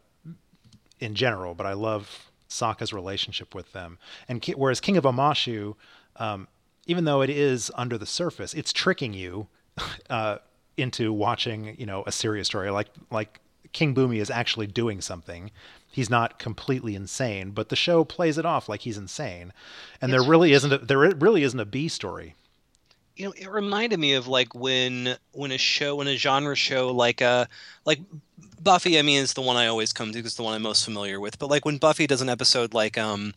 in 0.99 1.15
general, 1.15 1.53
but 1.55 1.65
I 1.65 1.73
love 1.73 2.31
Sokka's 2.49 2.93
relationship 2.93 3.53
with 3.55 3.71
them. 3.73 3.97
And 4.27 4.41
Ki- 4.41 4.53
whereas 4.53 4.79
King 4.79 4.97
of 4.97 5.03
Omashu, 5.03 5.75
um, 6.17 6.47
even 6.87 7.05
though 7.05 7.21
it 7.21 7.29
is 7.29 7.71
under 7.75 7.97
the 7.97 8.05
surface, 8.05 8.53
it's 8.53 8.71
tricking 8.73 9.13
you 9.13 9.47
uh, 10.09 10.37
into 10.77 11.13
watching, 11.13 11.75
you 11.79 11.85
know, 11.85 12.03
a 12.05 12.11
serious 12.11 12.47
story. 12.47 12.69
Like 12.69 12.87
like 13.11 13.39
King 13.71 13.93
Bumi 13.93 14.17
is 14.21 14.29
actually 14.29 14.67
doing 14.67 15.01
something. 15.01 15.51
He's 15.95 16.09
not 16.09 16.39
completely 16.39 16.93
insane, 16.93 17.51
but 17.51 17.69
the 17.69 17.75
show 17.77 18.03
plays 18.03 18.37
it 18.37 18.45
off 18.45 18.67
like 18.67 18.81
he's 18.81 18.97
insane. 18.97 19.53
And 20.01 20.11
there 20.11 20.21
really 20.21 20.51
isn't 20.51 20.73
a, 20.73 20.77
there 20.79 20.99
really 20.99 21.43
isn't 21.43 21.59
a 21.59 21.65
B 21.65 21.87
story. 21.87 22.35
you 23.15 23.25
know 23.25 23.33
it 23.37 23.49
reminded 23.49 23.97
me 23.97 24.11
of 24.13 24.27
like 24.27 24.53
when 24.53 25.15
when 25.31 25.51
a 25.53 25.57
show 25.57 25.95
when 25.95 26.07
a 26.07 26.17
genre 26.17 26.53
show 26.55 26.91
like 26.91 27.21
a 27.21 27.47
like 27.85 27.99
buffy 28.61 28.99
i 28.99 29.01
mean 29.01 29.21
is 29.23 29.33
the 29.33 29.41
one 29.41 29.55
i 29.55 29.67
always 29.67 29.93
come 29.93 30.09
to 30.09 30.13
because 30.19 30.31
it's 30.31 30.35
the 30.35 30.43
one 30.43 30.53
i'm 30.53 30.61
most 30.63 30.83
familiar 30.83 31.17
with 31.21 31.39
but 31.39 31.49
like 31.49 31.63
when 31.63 31.77
buffy 31.77 32.07
does 32.07 32.21
an 32.21 32.27
episode 32.27 32.73
like 32.73 32.97
um 32.97 33.33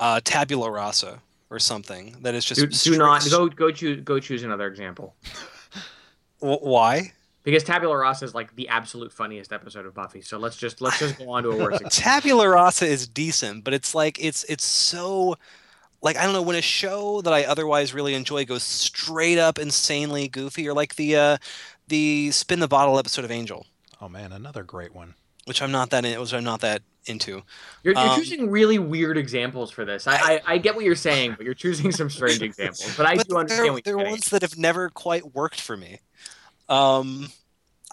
uh 0.00 0.18
tabula 0.24 0.68
rasa 0.70 1.20
or 1.50 1.60
something 1.60 2.16
that 2.22 2.34
is 2.34 2.44
just 2.44 2.60
Do, 2.60 2.66
do 2.92 2.98
not 2.98 3.22
go 3.30 3.46
go 3.48 3.70
choose 3.70 4.02
go 4.02 4.18
choose 4.18 4.42
another 4.42 4.66
example 4.66 5.14
why 6.40 7.12
because 7.46 7.62
Tabula 7.64 7.96
Rasa 7.96 8.26
is 8.26 8.34
like 8.34 8.54
the 8.56 8.68
absolute 8.68 9.10
funniest 9.10 9.52
episode 9.54 9.86
of 9.86 9.94
Buffy. 9.94 10.20
So 10.20 10.36
let's 10.36 10.56
just 10.58 10.82
let's 10.82 10.98
just 10.98 11.16
go 11.16 11.30
on 11.30 11.44
to 11.44 11.50
a 11.50 11.56
worse 11.56 11.74
example. 11.80 11.90
tabula 11.90 12.48
rasa 12.50 12.84
is 12.86 13.08
decent 13.08 13.64
but 13.64 13.72
it's 13.72 13.94
like 13.94 14.18
it's 14.22 14.44
it's 14.44 14.64
so 14.64 15.36
like 16.02 16.16
i 16.18 16.24
don't 16.24 16.34
know 16.34 16.42
when 16.42 16.56
a 16.56 16.60
show 16.62 17.22
that 17.22 17.32
i 17.32 17.44
otherwise 17.44 17.94
really 17.94 18.12
enjoy 18.14 18.44
goes 18.44 18.62
straight 18.62 19.38
up 19.38 19.58
insanely 19.58 20.28
goofy 20.28 20.68
or 20.68 20.74
like 20.74 20.96
the 20.96 21.16
uh 21.16 21.36
the 21.88 22.30
spin 22.32 22.60
the 22.60 22.68
bottle 22.68 22.98
episode 22.98 23.24
of 23.24 23.30
angel 23.30 23.64
Oh 23.98 24.10
man, 24.10 24.30
another 24.32 24.62
great 24.62 24.94
one. 24.94 25.14
which 25.46 25.62
i'm 25.62 25.70
not 25.72 25.88
that 25.90 26.04
in, 26.04 26.20
which 26.20 26.34
i'm 26.34 26.44
not 26.44 26.60
that 26.60 26.82
into 27.06 27.42
You're, 27.82 27.94
you're 27.94 27.98
Um, 27.98 28.16
choosing 28.18 28.50
really 28.50 28.78
weird 28.80 29.16
examples 29.16 29.70
for 29.70 29.84
this. 29.84 30.06
I, 30.08 30.16
I 30.16 30.40
I 30.54 30.58
get 30.58 30.74
what 30.74 30.84
you're 30.84 30.96
saying, 30.96 31.34
but 31.36 31.44
you're 31.46 31.54
choosing 31.54 31.92
some 31.92 32.10
strange 32.10 32.42
examples. 32.50 32.94
But 32.96 33.06
I 33.06 33.14
but 33.16 33.28
do 33.28 33.36
understand 33.38 33.64
they're, 33.66 33.72
what 33.72 33.84
they're 33.84 33.96
ones 33.96 34.28
that 34.30 34.42
have 34.42 34.58
never 34.58 34.90
quite 34.90 35.32
worked 35.34 35.60
for 35.60 35.76
me. 35.76 36.00
Um, 36.68 37.28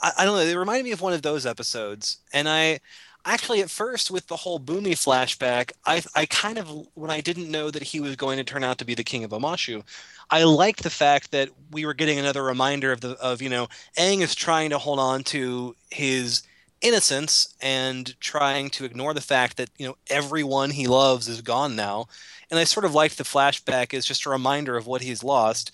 I, 0.01 0.11
I 0.19 0.25
don't 0.25 0.35
know. 0.35 0.45
They 0.45 0.57
reminded 0.57 0.85
me 0.85 0.91
of 0.91 1.01
one 1.01 1.13
of 1.13 1.21
those 1.21 1.45
episodes, 1.45 2.17
and 2.33 2.49
I 2.49 2.79
actually 3.25 3.61
at 3.61 3.69
first 3.69 4.11
with 4.11 4.27
the 4.27 4.35
whole 4.37 4.59
Bumi 4.59 4.93
flashback, 4.93 5.71
I 5.85 6.03
I 6.15 6.25
kind 6.25 6.57
of 6.57 6.69
when 6.95 7.11
I 7.11 7.21
didn't 7.21 7.51
know 7.51 7.71
that 7.71 7.83
he 7.83 7.99
was 7.99 8.15
going 8.15 8.37
to 8.37 8.43
turn 8.43 8.63
out 8.63 8.77
to 8.79 8.85
be 8.85 8.95
the 8.95 9.03
king 9.03 9.23
of 9.23 9.31
Omashu, 9.31 9.83
I 10.29 10.43
liked 10.43 10.83
the 10.83 10.89
fact 10.89 11.31
that 11.31 11.49
we 11.71 11.85
were 11.85 11.93
getting 11.93 12.19
another 12.19 12.43
reminder 12.43 12.91
of 12.91 13.01
the 13.01 13.11
of 13.21 13.41
you 13.41 13.49
know 13.49 13.67
Aang 13.97 14.21
is 14.21 14.35
trying 14.35 14.69
to 14.71 14.77
hold 14.79 14.99
on 14.99 15.23
to 15.25 15.75
his 15.91 16.43
innocence 16.81 17.55
and 17.61 18.19
trying 18.19 18.69
to 18.69 18.83
ignore 18.85 19.13
the 19.13 19.21
fact 19.21 19.57
that 19.57 19.69
you 19.77 19.87
know 19.87 19.95
everyone 20.09 20.71
he 20.71 20.85
loves 20.85 21.29
is 21.29 21.41
gone 21.41 21.77
now 21.77 22.05
and 22.51 22.59
i 22.59 22.65
sort 22.65 22.85
of 22.85 22.93
liked 22.93 23.17
the 23.17 23.23
flashback 23.23 23.93
as 23.93 24.05
just 24.05 24.25
a 24.25 24.29
reminder 24.29 24.75
of 24.75 24.85
what 24.85 25.01
he's 25.01 25.23
lost 25.23 25.71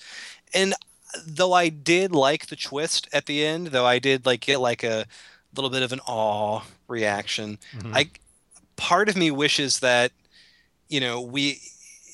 and 0.53 0.75
though 1.25 1.53
i 1.53 1.69
did 1.69 2.11
like 2.11 2.47
the 2.47 2.55
twist 2.55 3.07
at 3.13 3.25
the 3.25 3.45
end 3.45 3.67
though 3.67 3.85
i 3.85 3.97
did 3.99 4.25
like 4.25 4.41
get 4.41 4.59
like 4.59 4.83
a 4.83 5.05
little 5.55 5.69
bit 5.69 5.81
of 5.83 5.91
an 5.91 5.99
awe 6.07 6.61
reaction 6.87 7.57
Mhm. 7.77 7.95
i 7.95 8.09
part 8.75 9.09
of 9.09 9.15
me 9.17 9.31
wishes 9.31 9.79
that 9.79 10.11
you 10.87 10.99
know 10.99 11.19
we 11.21 11.59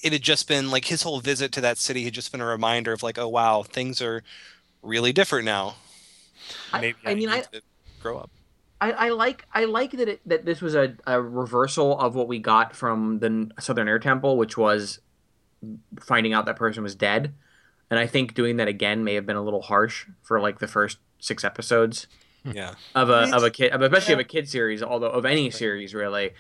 it 0.04 0.14
had 0.14 0.22
just 0.22 0.48
been 0.48 0.70
like 0.72 0.86
his 0.86 1.02
whole 1.04 1.20
visit 1.20 1.52
to 1.54 1.62
that 1.62 1.78
city 1.78 2.04
had 2.06 2.14
just 2.14 2.32
been 2.32 2.42
a 2.42 2.46
reminder 2.46 2.94
of 2.94 3.04
like 3.04 3.18
oh 3.18 3.28
wow 3.28 3.64
things 3.64 4.02
are 4.02 4.24
really 4.82 5.12
different 5.12 5.46
now. 5.46 5.76
I- 6.72 6.82
maybe 6.82 6.98
I 7.06 7.16
mean, 7.16 7.30
need 7.30 7.36
I- 7.36 7.42
to 7.42 7.62
grow 8.00 8.20
up. 8.20 8.30
I, 8.82 8.92
I 8.92 9.10
like 9.10 9.46
I 9.54 9.66
like 9.66 9.92
that 9.92 10.08
it, 10.08 10.22
that 10.28 10.46
this 10.46 10.62
was 10.62 10.76
a, 10.76 10.96
a 11.08 11.20
reversal 11.20 11.98
of 11.98 12.14
what 12.14 12.28
we 12.28 12.38
got 12.40 12.76
from 12.76 13.18
the 13.20 13.50
Southern 13.60 13.88
Air 13.88 13.98
Temple, 14.00 14.38
which 14.38 14.58
was 14.58 15.00
finding 16.02 16.34
out 16.34 16.46
that 16.46 16.58
person 16.58 16.84
was 16.84 16.94
dead, 16.94 17.34
and 17.90 18.00
I 18.00 18.08
think 18.08 18.34
doing 18.34 18.58
that 18.58 18.68
again 18.68 19.04
may 19.04 19.14
have 19.16 19.26
been 19.26 19.36
a 19.36 19.44
little 19.44 19.62
harsh 19.62 20.06
for 20.22 20.40
like 20.40 20.60
the 20.60 20.68
first 20.68 20.98
six 21.20 21.44
episodes 21.44 22.08
yeah 22.44 22.76
of 22.94 23.10
a 23.10 23.36
of 23.36 23.42
a 23.44 23.50
kid, 23.50 23.74
especially 23.74 24.12
Yeah. 24.14 24.20
of 24.20 24.20
a 24.20 24.24
kid 24.24 24.48
series, 24.50 24.84
although 24.84 25.10
of 25.10 25.26
any 25.26 25.50
series 25.50 25.94
really. 25.96 26.32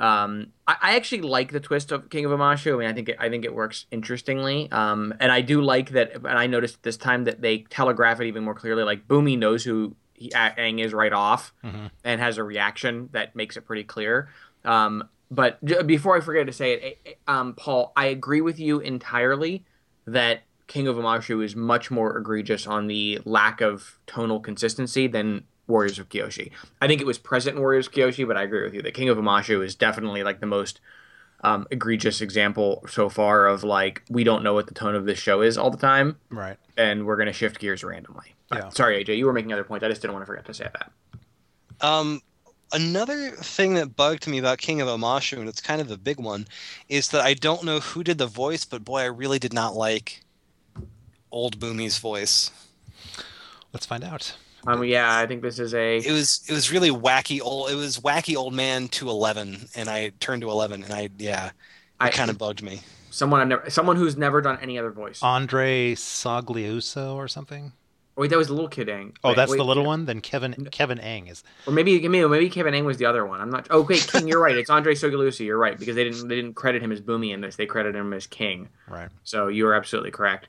Um, 0.00 0.48
I, 0.66 0.76
I 0.82 0.96
actually 0.96 1.20
like 1.22 1.52
the 1.52 1.60
twist 1.60 1.92
of 1.92 2.10
King 2.10 2.24
of 2.24 2.32
Omashu. 2.32 2.74
I 2.74 2.78
mean, 2.78 2.88
I 2.88 2.92
think 2.92 3.08
it, 3.10 3.16
I 3.20 3.28
think 3.28 3.44
it 3.44 3.54
works 3.54 3.86
interestingly. 3.92 4.68
Um, 4.72 5.14
and 5.20 5.30
I 5.30 5.40
do 5.40 5.60
like 5.62 5.90
that. 5.90 6.14
And 6.16 6.26
I 6.26 6.48
noticed 6.48 6.82
this 6.82 6.96
time 6.96 7.22
that 7.24 7.40
they 7.42 7.58
telegraph 7.70 8.20
it 8.20 8.26
even 8.26 8.42
more 8.42 8.54
clearly. 8.56 8.82
Like 8.82 9.06
Bumi 9.06 9.38
knows 9.38 9.62
who 9.62 9.94
he, 10.14 10.30
Aang 10.30 10.80
is 10.84 10.92
right 10.92 11.12
off, 11.12 11.52
Mhm. 11.64 11.90
and 12.02 12.20
has 12.20 12.38
a 12.38 12.42
reaction 12.42 13.08
that 13.12 13.36
makes 13.36 13.56
it 13.56 13.60
pretty 13.60 13.84
clear. 13.84 14.28
Um, 14.64 15.08
but 15.30 15.64
j- 15.64 15.82
before 15.84 16.16
I 16.16 16.20
forget 16.20 16.46
to 16.48 16.52
say 16.52 16.72
it, 17.04 17.18
um, 17.28 17.54
Paul, 17.54 17.92
I 17.96 18.06
agree 18.06 18.40
with 18.40 18.58
you 18.58 18.80
entirely 18.80 19.64
that 20.08 20.42
King 20.66 20.88
of 20.88 20.96
Omashu 20.96 21.44
is 21.44 21.54
much 21.54 21.90
more 21.90 22.16
egregious 22.16 22.66
on 22.66 22.86
the 22.86 23.20
lack 23.24 23.60
of 23.60 23.98
tonal 24.06 24.40
consistency 24.40 25.06
than 25.06 25.44
Warriors 25.66 25.98
of 25.98 26.08
Kyoshi. 26.08 26.50
I 26.80 26.86
think 26.86 27.00
it 27.00 27.06
was 27.06 27.18
present 27.18 27.56
in 27.56 27.60
Warriors 27.62 27.86
of 27.86 27.92
Kyoshi, 27.92 28.26
but 28.26 28.36
I 28.36 28.42
agree 28.42 28.62
with 28.62 28.74
you 28.74 28.82
The 28.82 28.92
King 28.92 29.08
of 29.08 29.18
Omashu 29.18 29.64
is 29.64 29.74
definitely 29.74 30.22
like 30.22 30.40
the 30.40 30.46
most 30.46 30.80
um, 31.42 31.66
egregious 31.70 32.20
example 32.22 32.84
so 32.88 33.08
far 33.10 33.46
of 33.46 33.62
like 33.64 34.02
we 34.08 34.24
don't 34.24 34.42
know 34.42 34.54
what 34.54 34.66
the 34.66 34.74
tone 34.74 34.94
of 34.94 35.04
this 35.04 35.18
show 35.18 35.42
is 35.42 35.58
all 35.58 35.70
the 35.70 35.76
time, 35.76 36.16
Right. 36.30 36.56
and 36.76 37.04
we're 37.06 37.16
gonna 37.16 37.32
shift 37.34 37.58
gears 37.58 37.84
randomly. 37.84 38.34
But, 38.48 38.58
Yeah. 38.58 38.68
Sorry, 38.70 39.04
AJ, 39.04 39.18
you 39.18 39.26
were 39.26 39.32
making 39.34 39.52
other 39.52 39.64
points. 39.64 39.84
I 39.84 39.88
just 39.88 40.00
didn't 40.00 40.14
want 40.14 40.22
to 40.22 40.26
forget 40.26 40.46
to 40.46 40.54
say 40.54 40.68
that. 40.72 40.90
Um, 41.86 42.22
Another 42.72 43.30
thing 43.30 43.74
that 43.74 43.94
bugged 43.94 44.26
me 44.26 44.38
about 44.38 44.58
King 44.58 44.80
of 44.80 44.88
Omashu, 44.88 45.38
and 45.38 45.48
it's 45.48 45.60
kind 45.60 45.80
of 45.80 45.90
a 45.92 45.96
big 45.98 46.18
one, 46.18 46.48
is 46.88 47.10
that 47.10 47.20
I 47.20 47.34
don't 47.34 47.62
know 47.62 47.78
who 47.78 48.02
did 48.02 48.18
the 48.18 48.26
voice, 48.26 48.64
but 48.64 48.84
boy, 48.84 49.00
I 49.00 49.04
really 49.04 49.38
did 49.38 49.52
not 49.52 49.76
like 49.76 50.23
old 51.34 51.58
Bumi's 51.58 51.98
voice. 51.98 52.50
Let's 53.72 53.86
find 53.86 54.04
out. 54.04 54.34
Um, 54.66 54.82
yeah, 54.84 55.18
I 55.18 55.26
think 55.26 55.42
this 55.42 55.58
is 55.58 55.74
a. 55.74 55.98
It 55.98 56.12
was 56.12 56.42
it 56.48 56.52
was 56.52 56.72
really 56.72 56.90
wacky 56.90 57.40
old. 57.42 57.70
It 57.70 57.74
was 57.74 57.98
wacky 57.98 58.34
old 58.36 58.54
man 58.54 58.88
to 58.88 59.10
eleven, 59.10 59.68
and 59.74 59.90
I 59.90 60.12
turned 60.20 60.40
to 60.42 60.50
eleven, 60.50 60.82
and 60.82 60.92
I 60.92 61.10
yeah, 61.18 61.48
it 61.48 61.52
I- 62.00 62.10
kind 62.10 62.30
of 62.30 62.38
bugged 62.38 62.62
me. 62.62 62.80
someone 63.10 63.40
I've 63.40 63.48
never, 63.48 63.68
someone 63.68 63.96
who's 63.96 64.16
never 64.16 64.40
done 64.40 64.58
any 64.62 64.78
other 64.78 64.90
voice. 64.90 65.18
Andre 65.22 65.94
Sogliuzzo 65.94 67.14
or 67.14 67.28
something. 67.28 67.72
wait, 68.16 68.30
that 68.30 68.38
was 68.38 68.46
the 68.48 68.54
little 68.54 68.68
kid 68.70 68.88
Ang. 68.88 69.12
Oh, 69.22 69.30
Wait, 69.30 69.36
that's 69.36 69.50
wait, 69.50 69.58
the 69.58 69.64
little 69.64 69.84
one. 69.84 70.06
Then 70.06 70.20
Kevin 70.22 70.54
Kevin 70.70 70.98
Ang 70.98 71.26
is. 71.26 71.44
Or 71.66 71.72
maybe 71.74 72.08
maybe 72.08 72.26
maybe 72.26 72.48
Kevin 72.48 72.72
Ang 72.74 72.86
was 72.86 72.96
the 72.96 73.04
other 73.04 73.26
one. 73.26 73.42
I'm 73.42 73.50
not. 73.50 73.66
Oh, 73.70 73.82
wait, 73.82 74.06
King. 74.10 74.28
You're 74.28 74.40
right. 74.40 74.56
It's 74.56 74.70
Andre 74.70 74.94
Sogliuzzo. 74.94 75.40
You're 75.44 75.58
right 75.58 75.78
because 75.78 75.94
they 75.96 76.04
didn't 76.04 76.26
they 76.28 76.36
didn't 76.36 76.54
credit 76.54 76.80
him 76.80 76.90
as 76.90 77.02
Bumi 77.02 77.34
in 77.34 77.42
this. 77.42 77.56
They 77.56 77.66
credited 77.66 78.00
him 78.00 78.14
as 78.14 78.26
King. 78.26 78.68
Right. 78.88 79.10
So 79.24 79.48
you 79.48 79.66
are 79.66 79.74
absolutely 79.74 80.10
correct. 80.12 80.48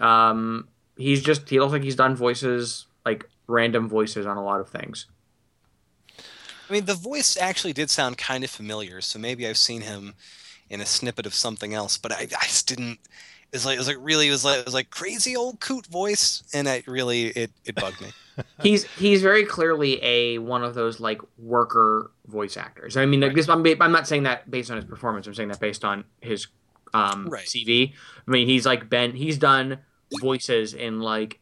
Um, 0.00 0.68
he's 0.96 1.22
just 1.22 1.48
he 1.48 1.60
looks 1.60 1.72
like 1.72 1.82
he's 1.82 1.96
done 1.96 2.16
voices 2.16 2.86
like 3.04 3.28
random 3.46 3.88
voices 3.88 4.26
on 4.26 4.36
a 4.36 4.42
lot 4.44 4.60
of 4.60 4.68
things. 4.68 5.06
I 6.68 6.72
mean, 6.72 6.84
the 6.84 6.94
voice 6.94 7.36
actually 7.36 7.72
did 7.72 7.90
sound 7.90 8.18
kind 8.18 8.44
of 8.44 8.50
familiar, 8.50 9.00
so 9.00 9.18
maybe 9.18 9.46
I've 9.46 9.56
seen 9.56 9.80
him 9.82 10.14
in 10.70 10.80
a 10.80 10.86
snippet 10.86 11.26
of 11.26 11.34
something 11.34 11.74
else, 11.74 11.96
but 11.98 12.12
I, 12.12 12.22
I 12.22 12.44
just 12.44 12.68
didn't. 12.68 12.98
It's 13.52 13.64
like 13.64 13.76
it 13.76 13.78
was 13.78 13.88
like 13.88 13.96
really 14.00 14.28
it 14.28 14.32
was 14.32 14.44
like 14.44 14.58
it 14.60 14.64
was 14.66 14.74
like 14.74 14.90
crazy 14.90 15.36
old 15.36 15.60
coot 15.60 15.86
voice, 15.86 16.42
and 16.52 16.68
I 16.68 16.82
really 16.86 17.28
it 17.28 17.52
it 17.64 17.78
bugged 17.78 18.00
me. 18.00 18.12
he's 18.58 18.84
he's 18.94 19.22
very 19.22 19.44
clearly 19.44 20.02
a 20.02 20.38
one 20.38 20.62
of 20.62 20.74
those 20.74 21.00
like 21.00 21.20
worker 21.38 22.10
voice 22.26 22.56
actors. 22.56 22.96
I 22.96 23.06
mean, 23.06 23.20
like, 23.20 23.34
this, 23.34 23.48
I'm 23.48 23.64
I'm 23.80 23.92
not 23.92 24.06
saying 24.06 24.24
that 24.24 24.50
based 24.50 24.70
on 24.70 24.76
his 24.76 24.84
performance. 24.84 25.26
I'm 25.26 25.34
saying 25.34 25.48
that 25.48 25.60
based 25.60 25.84
on 25.84 26.04
his 26.20 26.48
um, 26.94 27.28
Right. 27.28 27.46
CV. 27.46 27.94
I 28.26 28.30
mean, 28.30 28.46
he's 28.46 28.66
like 28.66 28.90
been 28.90 29.12
he's 29.14 29.38
done 29.38 29.78
voices 30.20 30.74
in 30.74 31.00
like 31.00 31.38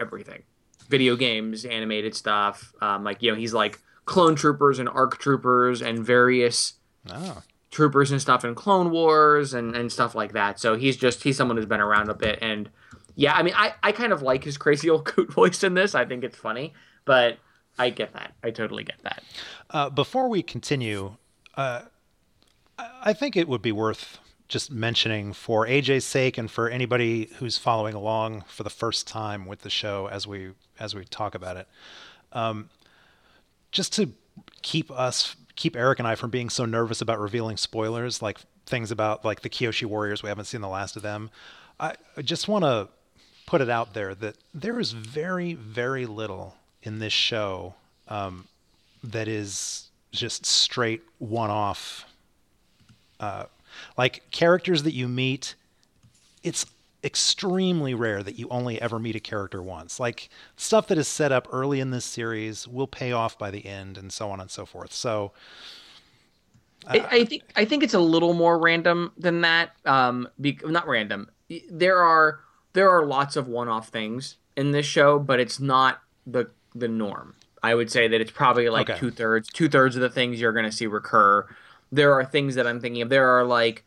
everything, 0.00 0.42
video 0.88 1.16
games, 1.16 1.64
animated 1.64 2.14
stuff. 2.14 2.72
Um, 2.80 3.04
like 3.04 3.22
you 3.22 3.30
know, 3.30 3.36
he's 3.36 3.54
like 3.54 3.78
clone 4.04 4.34
troopers 4.34 4.78
and 4.78 4.88
arc 4.88 5.18
troopers 5.18 5.82
and 5.82 5.98
various 6.04 6.74
Oh. 7.10 7.42
troopers 7.70 8.10
and 8.10 8.20
stuff 8.20 8.44
in 8.44 8.54
Clone 8.54 8.90
Wars 8.90 9.54
and, 9.54 9.74
and 9.76 9.90
stuff 9.90 10.14
like 10.14 10.32
that. 10.32 10.58
So 10.60 10.76
he's 10.76 10.96
just 10.96 11.22
he's 11.22 11.36
someone 11.36 11.56
who's 11.56 11.66
been 11.66 11.80
around 11.80 12.08
a 12.10 12.14
bit 12.14 12.38
and 12.42 12.68
yeah, 13.14 13.34
I 13.34 13.42
mean 13.42 13.54
I, 13.56 13.74
I 13.82 13.92
kind 13.92 14.12
of 14.12 14.20
like 14.22 14.44
his 14.44 14.56
crazy 14.58 14.88
old 14.90 15.04
coot 15.04 15.32
voice 15.34 15.62
in 15.64 15.74
this. 15.74 15.94
I 15.94 16.04
think 16.04 16.22
it's 16.24 16.36
funny, 16.36 16.72
but 17.04 17.38
I 17.78 17.90
get 17.90 18.12
that. 18.14 18.34
I 18.42 18.50
totally 18.50 18.84
get 18.84 18.98
that. 19.04 19.22
Uh, 19.70 19.88
before 19.90 20.28
we 20.28 20.42
continue, 20.42 21.16
uh, 21.54 21.82
I 22.78 22.88
I 23.04 23.12
think 23.12 23.36
it 23.36 23.48
would 23.48 23.62
be 23.62 23.72
worth 23.72 24.18
just 24.48 24.70
mentioning 24.70 25.32
for 25.32 25.66
AJ's 25.66 26.04
sake 26.04 26.38
and 26.38 26.50
for 26.50 26.68
anybody 26.68 27.30
who's 27.36 27.58
following 27.58 27.94
along 27.94 28.42
for 28.48 28.62
the 28.62 28.70
first 28.70 29.06
time 29.06 29.44
with 29.46 29.60
the 29.60 29.70
show 29.70 30.08
as 30.08 30.26
we 30.26 30.52
as 30.80 30.94
we 30.94 31.04
talk 31.04 31.34
about 31.34 31.56
it, 31.56 31.68
um, 32.32 32.70
just 33.70 33.92
to 33.94 34.10
keep 34.62 34.90
us 34.90 35.36
keep 35.54 35.76
Eric 35.76 35.98
and 35.98 36.08
I 36.08 36.14
from 36.14 36.30
being 36.30 36.48
so 36.48 36.64
nervous 36.64 37.00
about 37.00 37.18
revealing 37.18 37.56
spoilers, 37.56 38.22
like 38.22 38.38
things 38.64 38.90
about 38.90 39.24
like 39.24 39.42
the 39.42 39.50
Kyoshi 39.50 39.84
Warriors. 39.84 40.22
We 40.22 40.28
haven't 40.28 40.46
seen 40.46 40.60
the 40.60 40.68
last 40.68 40.96
of 40.96 41.02
them. 41.02 41.30
I, 41.78 41.94
I 42.16 42.22
just 42.22 42.48
want 42.48 42.64
to 42.64 42.88
put 43.46 43.60
it 43.60 43.68
out 43.68 43.92
there 43.92 44.14
that 44.14 44.36
there 44.54 44.78
is 44.80 44.92
very 44.92 45.54
very 45.54 46.06
little 46.06 46.54
in 46.82 47.00
this 47.00 47.12
show 47.12 47.74
um, 48.08 48.46
that 49.04 49.28
is 49.28 49.88
just 50.12 50.46
straight 50.46 51.02
one 51.18 51.50
off. 51.50 52.06
Uh, 53.20 53.44
like 53.96 54.22
characters 54.30 54.82
that 54.84 54.94
you 54.94 55.08
meet, 55.08 55.54
it's 56.42 56.66
extremely 57.04 57.94
rare 57.94 58.22
that 58.22 58.38
you 58.38 58.48
only 58.48 58.80
ever 58.82 58.98
meet 58.98 59.14
a 59.16 59.20
character 59.20 59.62
once. 59.62 60.00
Like 60.00 60.28
stuff 60.56 60.88
that 60.88 60.98
is 60.98 61.08
set 61.08 61.30
up 61.32 61.48
early 61.52 61.80
in 61.80 61.90
this 61.90 62.04
series 62.04 62.66
will 62.66 62.88
pay 62.88 63.12
off 63.12 63.38
by 63.38 63.50
the 63.50 63.64
end, 63.66 63.96
and 63.96 64.12
so 64.12 64.30
on 64.30 64.40
and 64.40 64.50
so 64.50 64.66
forth. 64.66 64.92
So, 64.92 65.32
I, 66.86 67.06
I 67.10 67.24
think 67.24 67.42
I 67.56 67.64
think 67.64 67.82
it's 67.82 67.94
a 67.94 68.00
little 68.00 68.34
more 68.34 68.58
random 68.58 69.12
than 69.16 69.42
that. 69.42 69.70
Um, 69.84 70.28
be, 70.40 70.58
not 70.64 70.86
random. 70.88 71.30
There 71.70 71.98
are 71.98 72.40
there 72.72 72.90
are 72.90 73.06
lots 73.06 73.36
of 73.36 73.48
one-off 73.48 73.88
things 73.88 74.36
in 74.56 74.72
this 74.72 74.86
show, 74.86 75.18
but 75.18 75.40
it's 75.40 75.60
not 75.60 76.00
the 76.26 76.50
the 76.74 76.88
norm. 76.88 77.34
I 77.62 77.74
would 77.74 77.90
say 77.90 78.06
that 78.08 78.20
it's 78.20 78.30
probably 78.30 78.68
like 78.68 78.88
Okay. 78.88 78.98
two 78.98 79.10
thirds 79.10 79.48
two 79.48 79.68
thirds 79.68 79.96
of 79.96 80.02
the 80.02 80.10
things 80.10 80.40
you're 80.40 80.52
going 80.52 80.64
to 80.64 80.72
see 80.72 80.86
recur. 80.86 81.46
There 81.90 82.14
are 82.14 82.24
things 82.24 82.54
that 82.56 82.66
I'm 82.66 82.80
thinking 82.80 83.02
of. 83.02 83.08
There 83.08 83.28
are 83.38 83.44
like 83.44 83.84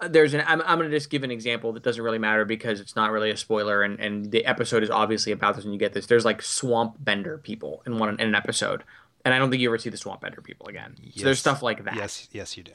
there's 0.00 0.34
an 0.34 0.42
I'm, 0.46 0.60
I'm 0.62 0.78
going 0.78 0.90
to 0.90 0.96
just 0.96 1.10
give 1.10 1.24
an 1.24 1.30
example 1.30 1.72
that 1.72 1.82
doesn't 1.82 2.02
really 2.02 2.18
matter 2.18 2.44
because 2.44 2.80
it's 2.80 2.96
not 2.96 3.10
really 3.10 3.30
a 3.30 3.36
spoiler 3.36 3.82
and, 3.82 3.98
and 3.98 4.30
the 4.30 4.44
episode 4.44 4.82
is 4.82 4.90
obviously 4.90 5.32
about 5.32 5.56
this 5.56 5.64
when 5.64 5.72
you 5.72 5.78
get 5.78 5.94
this 5.94 6.06
there's 6.06 6.24
like 6.24 6.42
swamp 6.42 6.96
bender 6.98 7.38
people 7.38 7.82
in 7.86 7.98
one 7.98 8.10
in 8.10 8.20
an 8.20 8.34
episode 8.34 8.84
and 9.24 9.32
i 9.32 9.38
don't 9.38 9.48
think 9.50 9.62
you 9.62 9.70
ever 9.70 9.78
see 9.78 9.88
the 9.88 9.96
swamp 9.96 10.20
bender 10.20 10.42
people 10.42 10.66
again 10.68 10.94
so 11.14 11.24
there's 11.24 11.38
stuff 11.38 11.62
like 11.62 11.84
that 11.84 11.96
yes, 11.96 12.28
yes, 12.30 12.58
you 12.58 12.62
do. 12.62 12.72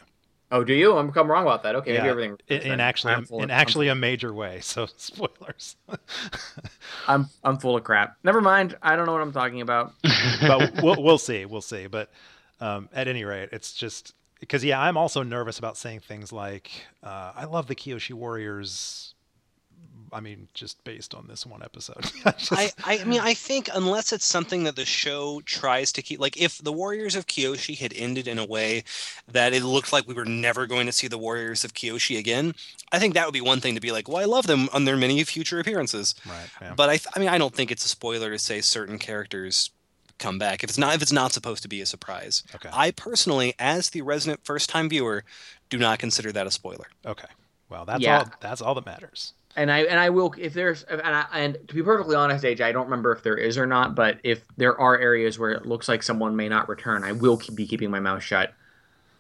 Oh, 0.54 0.66
do 0.66 0.74
you? 0.74 0.98
I'm, 0.98 1.14
I'm 1.16 1.32
wrong 1.32 1.44
about 1.44 1.64
that. 1.64 1.76
Okay, 1.76 1.94
maybe 1.94 2.04
Yeah, 2.04 2.12
everything. 2.12 2.38
in, 2.50 2.62
in 2.74 2.80
actually 2.82 3.14
in 3.14 3.44
of- 3.46 3.52
actually 3.52 3.88
a 3.88 3.96
major 3.96 4.34
way. 4.34 4.60
So 4.62 4.86
spoilers. 4.98 5.78
I'm 7.08 7.30
I'm 7.44 7.58
full 7.58 7.78
of 7.78 7.86
crap. 7.86 8.18
Never 8.24 8.42
mind. 8.42 8.78
I 8.82 8.98
don't 8.98 9.06
know 9.06 9.14
what 9.14 9.22
I'm 9.22 9.32
talking 9.32 9.62
about. 9.62 9.94
but 10.42 10.82
we'll 10.84 11.02
we'll 11.02 11.18
see, 11.18 11.46
we'll 11.46 11.62
see. 11.62 11.88
But 11.88 12.12
um, 12.60 12.90
at 12.94 13.08
any 13.08 13.24
rate, 13.24 13.50
it's 13.54 13.74
just 13.74 14.14
because 14.42 14.62
yeah, 14.66 14.82
I'm 14.82 14.98
also 14.98 15.24
nervous 15.24 15.58
about 15.58 15.78
saying 15.78 16.02
things 16.02 16.34
like 16.34 16.70
uh, 17.02 17.32
I 17.34 17.46
love 17.46 17.68
the 17.68 17.76
Kyoshi 17.76 18.12
Warriors. 18.14 19.14
I 20.14 20.20
mean, 20.20 20.50
just 20.54 20.84
based 20.84 21.14
on 21.16 21.28
this 21.28 21.46
one 21.46 21.64
episode. 21.64 22.04
I 22.26 22.32
just- 22.32 22.52
I, 22.52 22.72
I 23.00 23.04
mean, 23.06 23.22
I 23.22 23.34
think 23.34 23.70
unless 23.74 24.12
it's 24.12 24.26
something 24.26 24.66
that 24.66 24.76
the 24.76 24.84
show 24.84 25.40
tries 25.46 25.94
to 25.94 26.02
keep, 26.02 26.20
like 26.20 26.36
if 26.36 26.58
the 26.58 26.74
Warriors 26.74 27.16
of 27.16 27.28
Kyoshi 27.28 27.78
had 27.78 27.94
ended 27.96 28.28
in 28.28 28.38
a 28.38 28.44
way 28.46 28.84
that 29.32 29.54
it 29.54 29.64
looked 29.64 29.94
like 29.94 30.06
we 30.10 30.14
were 30.14 30.26
never 30.26 30.68
going 30.68 30.86
to 30.86 30.92
see 30.92 31.08
the 31.08 31.18
Warriors 31.18 31.64
of 31.64 31.74
Kyoshi 31.74 32.20
again, 32.20 32.54
I 32.92 33.00
think 33.00 33.14
that 33.14 33.26
would 33.26 33.34
be 33.34 33.40
one 33.40 33.62
thing 33.62 33.74
to 33.76 33.80
be 33.80 33.94
like, 33.94 34.10
well, 34.10 34.18
I 34.18 34.26
love 34.26 34.48
them 34.48 34.68
on 34.74 34.84
their 34.84 34.98
many 34.98 35.24
future 35.24 35.62
appearances. 35.62 36.14
right. 36.28 36.50
Yeah. 36.62 36.74
But 36.76 36.90
I, 36.90 36.98
th- 36.98 37.08
I 37.16 37.20
mean, 37.20 37.30
I 37.30 37.38
don't 37.38 37.56
think 37.56 37.72
it's 37.72 37.86
a 37.86 37.90
spoiler 37.90 38.32
to 38.32 38.38
say 38.40 38.60
certain 38.60 39.00
characters 39.00 39.70
come 40.22 40.40
back 40.40 40.64
if 40.64 40.70
it's 40.70 40.78
not 40.78 40.96
if 40.96 41.02
it's 41.02 41.12
not 41.12 41.34
supposed 41.34 41.64
to 41.64 41.68
be 41.68 41.82
a 41.82 41.86
surprise. 41.86 42.44
Okay. 42.56 42.70
I 42.72 42.92
personally, 42.92 43.54
as 43.60 43.90
the 43.90 44.02
resident 44.02 44.40
first 44.46 44.70
time 44.70 44.88
viewer, 44.88 45.26
do 45.70 45.78
not 45.78 46.00
consider 46.00 46.32
that 46.32 46.48
a 46.48 46.52
spoiler. 46.52 46.88
Okay. 47.06 47.28
Well, 47.70 47.86
that's 47.86 48.02
Yeah. 48.02 48.20
all. 48.20 48.32
That's 48.40 48.62
all 48.62 48.76
that 48.76 48.86
matters. 48.86 49.34
And 49.56 49.70
I 49.70 49.80
and 49.80 50.00
I 50.00 50.10
will 50.10 50.34
if 50.38 50.54
there's 50.54 50.84
and 50.84 51.02
I, 51.02 51.26
and 51.34 51.58
to 51.68 51.74
be 51.76 51.84
perfectly 51.84 52.16
honest, 52.16 52.46
AJ, 52.46 52.62
I 52.62 52.72
don't 52.72 52.86
remember 52.86 53.12
if 53.12 53.22
there 53.24 53.36
is 53.36 53.58
or 53.58 53.66
not. 53.66 53.96
But 53.96 54.20
if 54.24 54.44
there 54.56 54.80
are 54.80 54.98
areas 54.98 55.38
where 55.38 55.52
it 55.52 55.66
looks 55.66 55.90
like 55.90 56.04
someone 56.04 56.36
may 56.38 56.48
not 56.48 56.70
return, 56.70 57.04
I 57.04 57.12
will 57.12 57.36
keep, 57.36 57.56
be 57.56 57.68
keeping 57.68 57.92
my 57.92 58.00
mouth 58.00 58.24
shut 58.24 58.54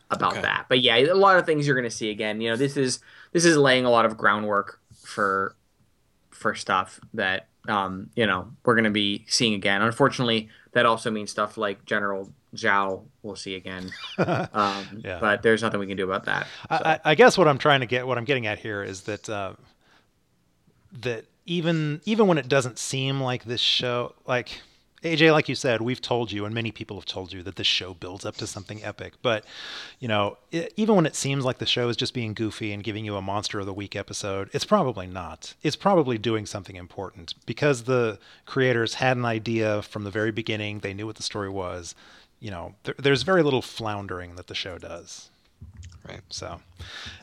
about 0.10 0.34
Okay. 0.34 0.42
that. 0.44 0.68
But 0.70 0.82
yeah, 0.82 0.96
a 0.98 1.14
lot 1.16 1.38
of 1.38 1.46
things 1.46 1.66
you're 1.68 1.76
going 1.76 1.90
to 1.90 1.96
see 1.96 2.10
again. 2.12 2.40
You 2.40 2.50
know, 2.52 2.56
this 2.56 2.78
is 2.78 3.00
this 3.34 3.44
is 3.44 3.58
laying 3.58 3.84
a 3.86 3.90
lot 3.90 4.06
of 4.06 4.16
groundwork 4.18 4.80
for 5.04 5.56
for 6.30 6.56
stuff 6.56 7.00
that 7.14 7.48
um 7.68 8.10
you 8.16 8.26
know 8.26 8.52
we're 8.66 8.74
going 8.76 8.86
to 8.86 8.90
be 8.90 9.26
seeing 9.28 9.54
again. 9.54 9.82
Unfortunately, 9.82 10.50
that 10.74 10.86
also 10.86 11.12
means 11.12 11.32
stuff 11.32 11.58
like 11.58 11.86
General 11.86 12.32
Zhao 12.56 13.04
we'll 13.24 13.36
see 13.36 13.56
again. 13.56 13.92
Um, 14.18 15.02
Yeah. 15.04 15.20
But 15.20 15.42
there's 15.42 15.62
nothing 15.62 15.80
we 15.80 15.88
can 15.88 15.98
do 15.98 16.04
about 16.04 16.26
that. 16.26 16.46
so. 16.46 16.76
I, 16.76 16.94
I, 16.94 17.00
I 17.06 17.16
guess 17.16 17.38
what 17.38 17.48
I'm 17.48 17.58
trying 17.58 17.80
to 17.82 17.86
get, 17.86 18.06
what 18.06 18.18
I'm 18.18 18.26
getting 18.26 18.48
at 18.48 18.60
here, 18.60 18.84
is 18.84 19.02
that 19.02 19.30
uh, 19.30 19.54
that 21.02 21.26
even 21.46 22.02
even 22.06 22.28
when 22.28 22.38
it 22.38 22.48
doesn't 22.48 22.78
seem 22.78 23.22
like 23.22 23.44
this 23.46 23.62
show, 23.62 24.14
like 24.26 24.62
AJ, 25.04 25.32
like 25.32 25.50
you 25.50 25.56
said, 25.56 25.82
we've 25.82 26.02
told 26.02 26.32
you, 26.32 26.46
and 26.46 26.54
many 26.54 26.72
people 26.72 26.96
have 26.96 27.06
told 27.06 27.34
you 27.34 27.42
that 27.44 27.56
this 27.56 27.66
show 27.66 27.96
builds 27.96 28.24
up 28.24 28.36
to 28.38 28.46
something 28.46 28.84
epic. 28.84 29.14
But 29.24 29.44
you 30.00 30.08
know, 30.08 30.38
it, 30.52 30.74
even 30.76 30.96
when 30.96 31.08
it 31.08 31.16
seems 31.16 31.44
like 31.44 31.58
the 31.58 31.66
show 31.66 31.90
is 31.90 31.98
just 31.98 32.14
being 32.14 32.34
goofy 32.34 32.72
and 32.72 32.84
giving 32.84 33.04
you 33.04 33.16
a 33.16 33.22
monster 33.22 33.60
of 33.60 33.66
the 33.66 33.74
week 33.74 33.96
episode, 33.96 34.50
it's 34.54 34.66
probably 34.66 35.08
not. 35.08 35.56
It's 35.64 35.76
probably 35.76 36.20
doing 36.20 36.46
something 36.46 36.76
important 36.76 37.34
because 37.46 37.84
the 37.84 38.20
creators 38.46 38.96
had 38.96 39.18
an 39.18 39.26
idea 39.26 39.82
from 39.82 40.04
the 40.04 40.12
very 40.12 40.32
beginning. 40.32 40.80
They 40.80 40.94
knew 40.94 41.08
what 41.08 41.16
the 41.16 41.24
story 41.24 41.50
was. 41.50 41.96
You 42.40 42.52
know, 42.52 42.76
there, 42.84 42.96
there's 42.98 43.24
very 43.24 43.42
little 43.42 43.62
floundering 43.62 44.36
that 44.36 44.48
the 44.48 44.56
show 44.56 44.78
does. 44.78 45.32
Right. 46.08 46.22
So, 46.30 46.62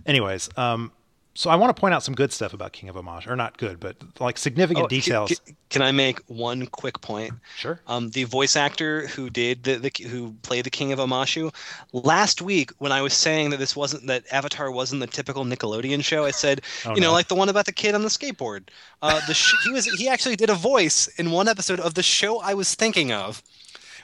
anyways, 0.06 0.50
um, 0.56 0.92
so 1.38 1.50
I 1.50 1.54
want 1.54 1.74
to 1.74 1.80
point 1.80 1.94
out 1.94 2.02
some 2.02 2.16
good 2.16 2.32
stuff 2.32 2.52
about 2.52 2.72
King 2.72 2.88
of 2.88 2.96
Amash, 2.96 3.28
or 3.28 3.36
not 3.36 3.58
good, 3.58 3.78
but 3.78 3.94
like 4.18 4.36
significant 4.36 4.86
Oh, 4.86 4.88
details. 4.88 5.30
c- 5.30 5.54
Can 5.70 5.82
I 5.82 5.92
make 5.92 6.18
one 6.26 6.66
quick 6.66 7.00
point? 7.00 7.32
Sure. 7.56 7.80
Um, 7.86 8.10
the 8.10 8.24
voice 8.24 8.56
actor 8.56 9.06
who 9.06 9.30
did 9.30 9.62
the, 9.62 9.76
the 9.76 9.92
who 10.08 10.32
played 10.42 10.64
the 10.64 10.70
King 10.70 10.90
of 10.90 10.98
Omashu 10.98 11.54
last 11.92 12.42
week 12.42 12.72
when 12.78 12.90
I 12.90 13.02
was 13.02 13.14
saying 13.14 13.50
that 13.50 13.58
this 13.58 13.76
wasn't 13.76 14.08
that 14.08 14.24
Avatar 14.32 14.72
wasn't 14.72 15.00
the 15.00 15.06
typical 15.06 15.44
Nickelodeon 15.44 16.02
show, 16.02 16.24
I 16.24 16.32
said 16.32 16.62
Oh, 16.84 16.96
you 16.96 17.00
know 17.00 17.12
like 17.12 17.28
the 17.28 17.36
one 17.36 17.48
about 17.48 17.66
the 17.66 17.72
kid 17.72 17.94
on 17.94 18.02
the 18.02 18.08
skateboard. 18.08 18.64
Uh, 19.00 19.24
the 19.28 19.34
sh- 19.34 19.54
he 19.64 19.70
was 19.70 19.84
he 19.84 20.08
actually 20.08 20.34
did 20.34 20.50
a 20.50 20.54
voice 20.56 21.06
in 21.18 21.30
one 21.30 21.46
episode 21.46 21.78
of 21.78 21.94
the 21.94 22.02
show 22.02 22.40
I 22.40 22.54
was 22.54 22.74
thinking 22.74 23.12
of, 23.12 23.44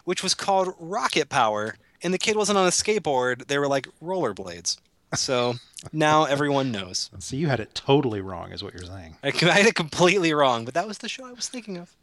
which 0.04 0.22
was 0.22 0.34
called 0.34 0.72
Rocket 0.78 1.30
Power, 1.30 1.74
and 2.00 2.14
the 2.14 2.18
kid 2.18 2.36
wasn't 2.36 2.58
on 2.58 2.66
a 2.68 2.70
skateboard; 2.70 3.48
they 3.48 3.58
were 3.58 3.66
like 3.66 3.88
rollerblades. 4.00 4.76
So 5.14 5.54
now 5.92 6.24
everyone 6.24 6.72
knows. 6.72 7.10
So 7.18 7.36
you 7.36 7.48
had 7.48 7.60
it 7.60 7.74
totally 7.74 8.20
wrong, 8.20 8.52
is 8.52 8.62
what 8.62 8.74
you're 8.74 8.84
saying. 8.84 9.16
I, 9.22 9.28
I 9.28 9.58
had 9.58 9.66
it 9.66 9.74
completely 9.74 10.32
wrong, 10.32 10.64
but 10.64 10.74
that 10.74 10.86
was 10.86 10.98
the 10.98 11.08
show 11.08 11.26
I 11.26 11.32
was 11.32 11.48
thinking 11.48 11.76
of. 11.76 11.94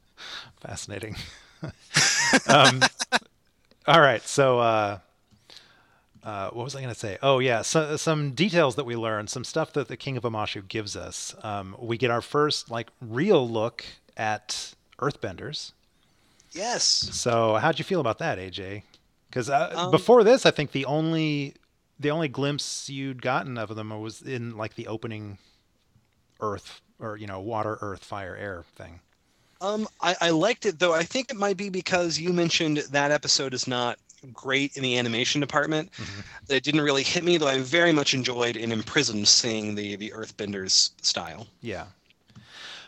Fascinating. 0.59 1.15
um, 2.47 2.81
all 3.87 3.99
right, 4.01 4.21
so 4.21 4.59
uh, 4.59 4.99
uh, 6.23 6.49
what 6.51 6.63
was 6.63 6.75
I 6.75 6.81
going 6.81 6.93
to 6.93 6.99
say? 6.99 7.17
Oh 7.21 7.39
yeah, 7.39 7.61
so, 7.61 7.95
some 7.97 8.31
details 8.31 8.75
that 8.75 8.85
we 8.85 8.95
learned, 8.95 9.29
some 9.29 9.43
stuff 9.43 9.73
that 9.73 9.87
the 9.87 9.97
King 9.97 10.17
of 10.17 10.23
Amashu 10.23 10.67
gives 10.67 10.95
us. 10.95 11.35
Um, 11.43 11.75
we 11.79 11.97
get 11.97 12.11
our 12.11 12.21
first 12.21 12.69
like 12.69 12.89
real 13.01 13.47
look 13.47 13.85
at 14.17 14.73
Earthbenders. 14.99 15.71
Yes. 16.51 16.83
So 16.83 17.55
how'd 17.55 17.79
you 17.79 17.85
feel 17.85 18.01
about 18.01 18.19
that, 18.19 18.37
AJ? 18.37 18.83
Because 19.29 19.49
uh, 19.49 19.73
Um, 19.75 19.91
before 19.91 20.23
this, 20.23 20.45
I 20.45 20.51
think 20.51 20.73
the 20.73 20.85
only 20.85 21.55
the 22.01 22.11
only 22.11 22.27
glimpse 22.27 22.89
you'd 22.89 23.21
gotten 23.21 23.57
of 23.57 23.75
them 23.75 23.89
was 24.01 24.21
in 24.21 24.57
like 24.57 24.75
the 24.75 24.87
opening 24.87 25.37
Earth 26.39 26.81
or 26.99 27.17
you 27.17 27.27
know 27.27 27.39
water, 27.39 27.77
Earth, 27.81 28.03
fire, 28.03 28.35
air 28.35 28.63
thing. 28.75 28.99
Um, 29.61 29.87
I, 30.01 30.15
I 30.19 30.29
liked 30.31 30.65
it 30.65 30.79
though. 30.79 30.93
I 30.93 31.03
think 31.03 31.29
it 31.29 31.37
might 31.37 31.57
be 31.57 31.69
because 31.69 32.19
you 32.19 32.33
mentioned 32.33 32.77
that 32.91 33.11
episode 33.11 33.53
is 33.53 33.67
not 33.67 33.99
great 34.33 34.75
in 34.77 34.83
the 34.83 34.97
animation 34.97 35.41
department. 35.41 35.91
That 36.47 36.57
it 36.57 36.63
didn't 36.63 36.81
really 36.81 37.03
hit 37.03 37.23
me, 37.23 37.37
though. 37.37 37.47
I 37.47 37.59
very 37.59 37.91
much 37.91 38.13
enjoyed 38.13 38.55
in 38.55 38.71
Imprisoned 38.71 39.27
seeing 39.27 39.75
the 39.75 39.95
the 39.95 40.11
Earthbenders 40.11 40.91
style. 41.01 41.47
Yeah. 41.61 41.85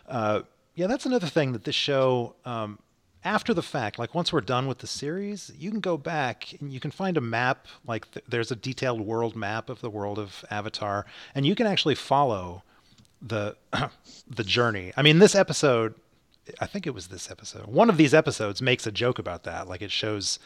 Uh, 0.08 0.41
yeah, 0.76 0.88
that's 0.88 1.06
another 1.06 1.28
thing 1.28 1.54
that 1.54 1.63
this 1.63 1.76
show, 1.76 2.36
um, 2.45 2.80
after 3.23 3.53
the 3.53 3.62
fact, 3.62 3.97
like 3.97 4.13
once 4.13 4.33
we're 4.33 4.41
done 4.41 4.67
with 4.67 4.79
the 4.79 4.88
series, 4.88 5.51
you 5.57 5.71
can 5.71 5.79
go 5.79 5.97
back 5.97 6.53
and 6.59 6.73
you 6.73 6.79
can 6.79 6.91
find 6.91 7.17
a 7.17 7.21
map. 7.21 7.67
Like 7.88 8.12
th- 8.12 8.25
there's 8.27 8.51
a 8.51 8.55
detailed 8.55 9.01
world 9.01 9.36
map 9.36 9.69
of 9.69 9.81
the 9.81 9.89
world 9.89 10.19
of 10.19 10.43
Avatar, 10.49 11.05
and 11.33 11.45
you 11.45 11.55
can 11.55 11.67
actually 11.67 11.95
follow 11.95 12.63
the 13.21 13.55
the 14.29 14.43
journey. 14.43 14.91
I 14.97 15.01
mean, 15.01 15.19
this 15.19 15.36
episode, 15.36 15.95
I 16.59 16.65
think 16.65 16.86
it 16.86 16.93
was 16.93 17.07
this 17.07 17.31
episode. 17.31 17.65
One 17.67 17.89
of 17.89 17.97
these 17.97 18.13
episodes 18.13 18.62
makes 18.62 18.86
a 18.86 18.91
joke 18.91 19.19
about 19.19 19.43
that. 19.43 19.67
Like 19.67 19.81
it 19.81 19.91
shows 19.91 20.39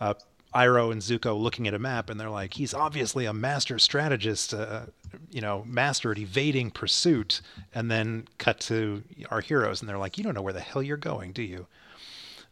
uh, 0.00 0.14
Iroh 0.54 0.92
and 0.92 1.00
Zuko 1.00 1.40
looking 1.40 1.66
at 1.68 1.74
a 1.74 1.78
map, 1.78 2.10
and 2.10 2.20
they're 2.20 2.28
like, 2.28 2.54
"He's 2.54 2.74
obviously 2.74 3.24
a 3.24 3.32
master 3.32 3.78
strategist, 3.78 4.52
uh, 4.52 4.86
you 5.30 5.40
know, 5.40 5.64
master 5.66 6.12
at 6.12 6.18
evading 6.18 6.70
pursuit." 6.72 7.40
And 7.74 7.90
then 7.90 8.28
cut 8.38 8.60
to 8.60 9.04
our 9.30 9.40
heroes, 9.40 9.80
and 9.80 9.88
they're 9.88 9.98
like, 9.98 10.18
"You 10.18 10.24
don't 10.24 10.34
know 10.34 10.42
where 10.42 10.52
the 10.52 10.60
hell 10.60 10.82
you're 10.82 10.96
going, 10.96 11.32
do 11.32 11.42
you?" 11.42 11.66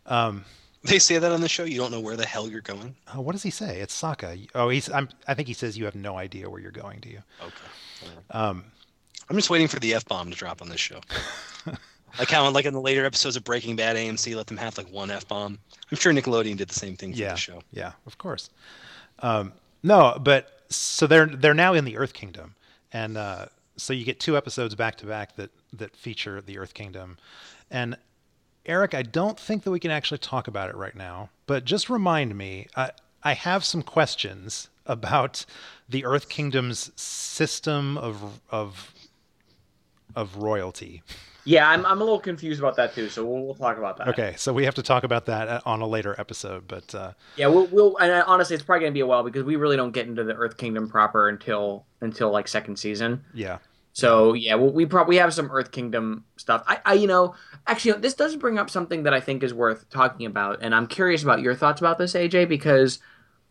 Um, 0.08 0.44
They 0.84 0.98
say 0.98 1.18
that 1.18 1.32
on 1.32 1.40
the 1.40 1.48
show. 1.48 1.64
You 1.64 1.78
don't 1.78 1.90
know 1.90 2.00
where 2.00 2.16
the 2.16 2.26
hell 2.26 2.48
you're 2.48 2.60
going. 2.60 2.94
oh, 3.14 3.20
what 3.20 3.32
does 3.32 3.42
he 3.42 3.50
say? 3.50 3.80
It's 3.80 4.00
Sokka. 4.00 4.48
Oh, 4.54 4.68
he's. 4.68 4.90
I'm, 4.90 5.08
I 5.26 5.34
think 5.34 5.48
he 5.48 5.54
says 5.54 5.76
you 5.76 5.84
have 5.84 5.94
no 5.94 6.16
idea 6.16 6.48
where 6.48 6.60
you're 6.60 6.70
going, 6.70 7.00
do 7.00 7.08
you? 7.08 7.22
Okay. 7.42 8.16
Um, 8.30 8.64
I'm 9.28 9.36
just 9.36 9.50
waiting 9.50 9.68
for 9.68 9.78
the 9.80 9.94
f 9.94 10.06
bomb 10.06 10.30
to 10.30 10.36
drop 10.36 10.62
on 10.62 10.68
this 10.68 10.80
show. 10.80 11.00
like 12.18 12.30
how, 12.30 12.48
like 12.50 12.64
in 12.64 12.72
the 12.72 12.80
later 12.80 13.04
episodes 13.04 13.36
of 13.36 13.44
Breaking 13.44 13.76
Bad, 13.76 13.96
AMC 13.96 14.34
let 14.34 14.46
them 14.46 14.56
have 14.56 14.78
like 14.78 14.90
one 14.90 15.10
f 15.10 15.26
bomb. 15.28 15.58
I'm 15.90 15.96
sure 15.98 16.12
Nickelodeon 16.12 16.56
did 16.56 16.68
the 16.68 16.78
same 16.78 16.96
thing 16.96 17.12
for 17.12 17.18
yeah, 17.18 17.32
the 17.32 17.36
show. 17.38 17.62
yeah, 17.72 17.92
of 18.06 18.16
course. 18.16 18.48
Um, 19.18 19.52
no, 19.82 20.16
but 20.20 20.62
so 20.70 21.06
they're 21.06 21.26
they're 21.26 21.54
now 21.54 21.74
in 21.74 21.84
the 21.84 21.96
Earth 21.98 22.14
Kingdom, 22.14 22.54
and 22.92 23.18
uh, 23.18 23.46
so 23.76 23.92
you 23.92 24.04
get 24.04 24.20
two 24.20 24.36
episodes 24.36 24.74
back 24.74 24.96
to 24.98 25.06
back 25.06 25.36
that 25.36 25.50
that 25.74 25.94
feature 25.96 26.40
the 26.40 26.56
Earth 26.58 26.72
Kingdom, 26.72 27.18
and 27.70 27.96
Eric, 28.68 28.92
I 28.94 29.02
don't 29.02 29.40
think 29.40 29.64
that 29.64 29.70
we 29.70 29.80
can 29.80 29.90
actually 29.90 30.18
talk 30.18 30.46
about 30.46 30.68
it 30.68 30.76
right 30.76 30.94
now, 30.94 31.30
but 31.46 31.64
just 31.64 31.88
remind 31.88 32.36
me. 32.36 32.68
I 32.76 32.90
I 33.24 33.32
have 33.32 33.64
some 33.64 33.82
questions 33.82 34.68
about 34.86 35.44
the 35.88 36.04
Earth 36.04 36.28
Kingdom's 36.28 36.92
system 37.00 37.96
of 37.98 38.40
of 38.50 38.92
of 40.14 40.36
royalty. 40.36 41.02
Yeah, 41.44 41.70
I'm, 41.70 41.86
I'm 41.86 42.02
a 42.02 42.04
little 42.04 42.20
confused 42.20 42.60
about 42.60 42.76
that 42.76 42.94
too. 42.94 43.08
So 43.08 43.24
we'll, 43.24 43.42
we'll 43.42 43.54
talk 43.54 43.78
about 43.78 43.96
that. 43.96 44.08
Okay, 44.08 44.34
so 44.36 44.52
we 44.52 44.66
have 44.66 44.74
to 44.74 44.82
talk 44.82 45.02
about 45.02 45.24
that 45.26 45.48
uh, 45.48 45.60
on 45.64 45.80
a 45.80 45.86
later 45.86 46.14
episode, 46.18 46.68
but 46.68 46.94
uh, 46.94 47.12
Yeah, 47.36 47.46
we'll, 47.46 47.66
we'll 47.68 47.96
and 47.96 48.12
uh, 48.12 48.24
honestly, 48.26 48.54
it's 48.54 48.62
probably 48.62 48.84
gonna 48.84 48.92
be 48.92 49.00
a 49.00 49.06
while 49.06 49.22
because 49.22 49.44
we 49.44 49.56
really 49.56 49.76
don't 49.76 49.92
get 49.92 50.06
into 50.06 50.24
the 50.24 50.34
Earth 50.34 50.58
Kingdom 50.58 50.90
proper 50.90 51.30
until 51.30 51.86
until 52.02 52.30
like 52.30 52.48
second 52.48 52.78
season. 52.78 53.24
yeah, 53.32 53.58
So 53.98 54.32
yeah, 54.32 54.54
well, 54.54 54.70
we 54.70 54.86
probably 54.86 55.16
have 55.16 55.34
some 55.34 55.50
Earth 55.50 55.72
Kingdom 55.72 56.24
stuff. 56.36 56.62
I, 56.68 56.78
I, 56.86 56.92
you 56.92 57.08
know, 57.08 57.34
actually, 57.66 57.98
this 57.98 58.14
does 58.14 58.36
bring 58.36 58.56
up 58.56 58.70
something 58.70 59.02
that 59.02 59.12
I 59.12 59.18
think 59.18 59.42
is 59.42 59.52
worth 59.52 59.90
talking 59.90 60.24
about, 60.24 60.60
and 60.62 60.72
I'm 60.72 60.86
curious 60.86 61.24
about 61.24 61.40
your 61.40 61.56
thoughts 61.56 61.80
about 61.80 61.98
this, 61.98 62.14
AJ, 62.14 62.48
because 62.48 63.00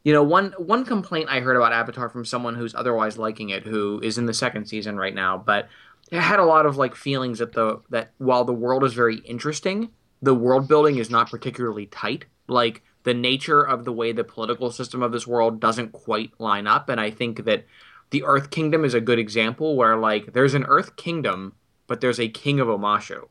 you 0.06 0.14
know, 0.14 0.24
one 0.24 0.54
one 0.54 0.86
complaint 0.86 1.28
I 1.30 1.42
heard 1.42 1.58
about 1.58 1.74
Avatar 1.74 2.08
from 2.08 2.24
someone 2.24 2.56
who's 2.56 2.74
otherwise 2.74 3.18
liking 3.18 3.50
it, 3.50 3.64
who 3.64 4.00
is 4.02 4.18
in 4.18 4.26
the 4.26 4.34
second 4.34 4.68
season 4.68 4.96
right 4.96 5.14
now, 5.14 5.38
but 5.38 5.68
had 6.14 6.40
a 6.40 6.46
lot 6.46 6.66
of 6.66 6.78
like 6.78 6.96
feelings 6.96 7.40
that 7.40 7.52
the 7.52 7.82
that 7.90 8.12
while 8.18 8.46
the 8.46 8.54
world 8.54 8.86
is 8.86 8.94
very 8.94 9.18
interesting, 9.26 9.90
the 10.22 10.34
world 10.34 10.70
building 10.70 10.96
is 10.98 11.10
not 11.10 11.30
particularly 11.30 11.88
tight. 11.88 12.24
Like 12.48 12.84
the 13.04 13.14
nature 13.14 13.62
of 13.62 13.84
the 13.84 13.92
way 13.92 14.14
the 14.14 14.24
political 14.24 14.72
system 14.72 15.04
of 15.04 15.12
this 15.12 15.28
world 15.28 15.60
doesn't 15.60 15.92
quite 15.92 16.32
line 16.40 16.68
up, 16.68 16.88
and 16.88 17.02
I 17.02 17.12
think 17.12 17.44
that 17.44 17.66
the 18.12 18.24
Earth 18.24 18.50
Kingdom 18.50 18.84
is 18.86 18.94
a 18.94 19.02
good 19.02 19.20
example 19.20 19.76
where 19.76 19.98
like 19.98 20.34
there's 20.34 20.54
an 20.54 20.64
Earth 20.66 20.96
Kingdom, 20.96 21.54
but 21.88 22.02
there's 22.02 22.20
a 22.20 22.30
King 22.30 22.60
of 22.60 22.68
Omashu. 22.68 23.28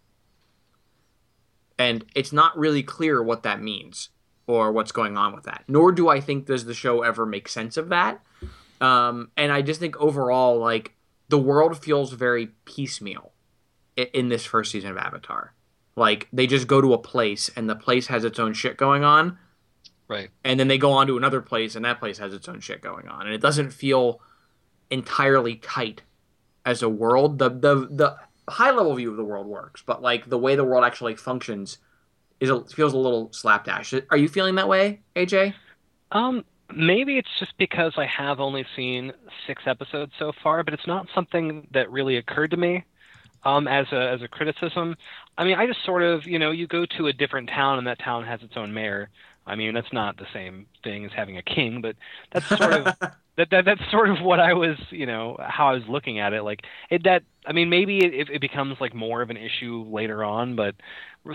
And 1.79 2.05
it's 2.15 2.33
not 2.33 2.57
really 2.59 2.83
clear 2.83 3.23
what 3.23 3.43
that 3.43 3.61
means 3.62 4.11
or 4.47 4.73
what's 4.73 4.93
going 4.93 5.17
on 5.17 5.35
with 5.35 5.45
that. 5.45 5.65
Nor 5.69 5.93
do 5.93 6.09
I 6.09 6.21
think 6.21 6.47
does 6.47 6.65
the 6.65 6.75
show 6.75 7.03
ever 7.03 7.27
make 7.27 7.49
sense 7.49 7.77
of 7.77 7.89
that. 7.91 8.23
Um, 8.81 9.31
and 9.37 9.53
I 9.53 9.62
just 9.62 9.81
think 9.81 9.97
overall, 9.99 10.59
like 10.59 10.95
the 11.29 11.39
world 11.39 11.83
feels 11.83 12.12
very 12.12 12.49
piecemeal 12.65 13.33
i- 13.99 14.09
in 14.15 14.29
this 14.29 14.45
first 14.47 14.71
season 14.71 14.91
of 14.91 14.97
Avatar. 14.97 15.55
Like 15.97 16.29
they 16.33 16.47
just 16.47 16.67
go 16.67 16.81
to 16.81 16.93
a 16.93 16.99
place 16.99 17.51
and 17.57 17.69
the 17.69 17.75
place 17.77 18.07
has 18.09 18.25
its 18.25 18.39
own 18.39 18.53
shit 18.53 18.77
going 18.77 19.03
on, 19.05 19.39
Right. 20.09 20.31
and 20.45 20.61
then 20.61 20.69
they 20.69 20.79
go 20.79 20.93
on 20.93 21.07
to 21.09 21.17
another 21.17 21.41
place 21.41 21.75
and 21.75 21.85
that 21.85 21.99
place 21.99 22.19
has 22.19 22.33
its 22.33 22.49
own 22.49 22.61
shit 22.61 22.81
going 22.81 23.09
on 23.09 23.27
and 23.27 23.35
it 23.35 23.41
doesn't 23.41 23.71
feel 23.71 24.21
entirely 24.90 25.57
tight 25.57 26.03
as 26.64 26.83
a 26.83 26.88
world 26.88 27.38
the 27.38 27.49
the 27.51 27.88
the 27.90 28.16
high 28.49 28.70
level 28.70 28.94
view 28.94 29.11
of 29.11 29.16
the 29.16 29.25
world 29.25 29.46
works 29.46 29.83
but 29.87 30.03
like 30.03 30.29
the 30.29 30.38
way 30.38 30.55
the 30.57 30.64
world 30.64 30.85
actually 30.85 31.16
functions 31.16 31.79
is 32.40 32.51
a, 32.51 32.64
feels 32.66 32.92
a 32.94 32.99
little 32.99 33.33
slapdash 33.33 33.94
are 34.11 34.16
you 34.16 34.29
feeling 34.29 34.57
that 34.57 34.68
way 34.68 35.03
aj 35.16 35.55
Um, 36.11 36.44
maybe 36.75 37.18
it's 37.18 37.31
just 37.38 37.57
because 37.59 37.94
I 37.96 38.07
have 38.07 38.40
only 38.40 38.66
seen 38.77 39.12
six 39.46 39.64
episodes 39.66 40.12
so 40.18 40.33
far, 40.42 40.62
but 40.64 40.75
it's 40.75 40.87
not 40.87 41.09
something 41.14 41.66
that 41.72 41.90
really 41.90 42.16
occurred 42.16 42.53
to 42.53 42.57
me 42.57 42.85
um, 43.44 43.68
as 43.68 43.87
a 43.92 44.11
as 44.11 44.22
a 44.22 44.29
criticism. 44.29 44.96
I 45.38 45.44
mean, 45.44 45.57
I 45.59 45.66
just 45.66 45.85
sort 45.85 46.03
of, 46.03 46.27
you 46.27 46.38
know, 46.38 46.51
you 46.53 46.66
go 46.66 46.87
to 46.99 47.09
a 47.09 47.12
different 47.12 47.51
town 47.51 47.79
and 47.79 47.87
that 47.87 47.99
town 48.01 48.25
has 48.27 48.42
its 48.42 48.57
own 48.57 48.75
mayor. 48.75 49.11
I 49.46 49.57
mean, 49.57 49.75
that's 49.75 49.92
not 49.92 50.16
the 50.18 50.27
same 50.33 50.66
thing 50.85 51.05
as 51.05 51.12
having 51.12 51.38
a 51.38 51.42
king, 51.42 51.81
but 51.83 51.96
that's 52.33 52.46
sort 52.57 52.72
of 52.75 52.94
that, 53.37 53.49
that 53.51 53.64
that's 53.64 53.81
sort 53.90 54.11
of 54.11 54.20
what 54.22 54.40
I 54.40 54.55
was, 54.55 54.77
you 54.90 55.07
know, 55.07 55.37
how 55.40 55.68
I 55.68 55.72
was 55.72 55.83
looking 55.88 56.18
at 56.18 56.33
it. 56.33 56.42
Like 56.42 56.61
it 56.90 57.05
that 57.05 57.22
I 57.46 57.53
mean, 57.53 57.68
maybe 57.70 57.99
it, 57.99 58.31
it 58.31 58.40
becomes 58.40 58.77
like 58.81 58.94
more 58.94 59.22
of 59.22 59.31
an 59.31 59.37
issue 59.37 59.85
later 59.88 60.25
on, 60.25 60.57
but 60.57 60.75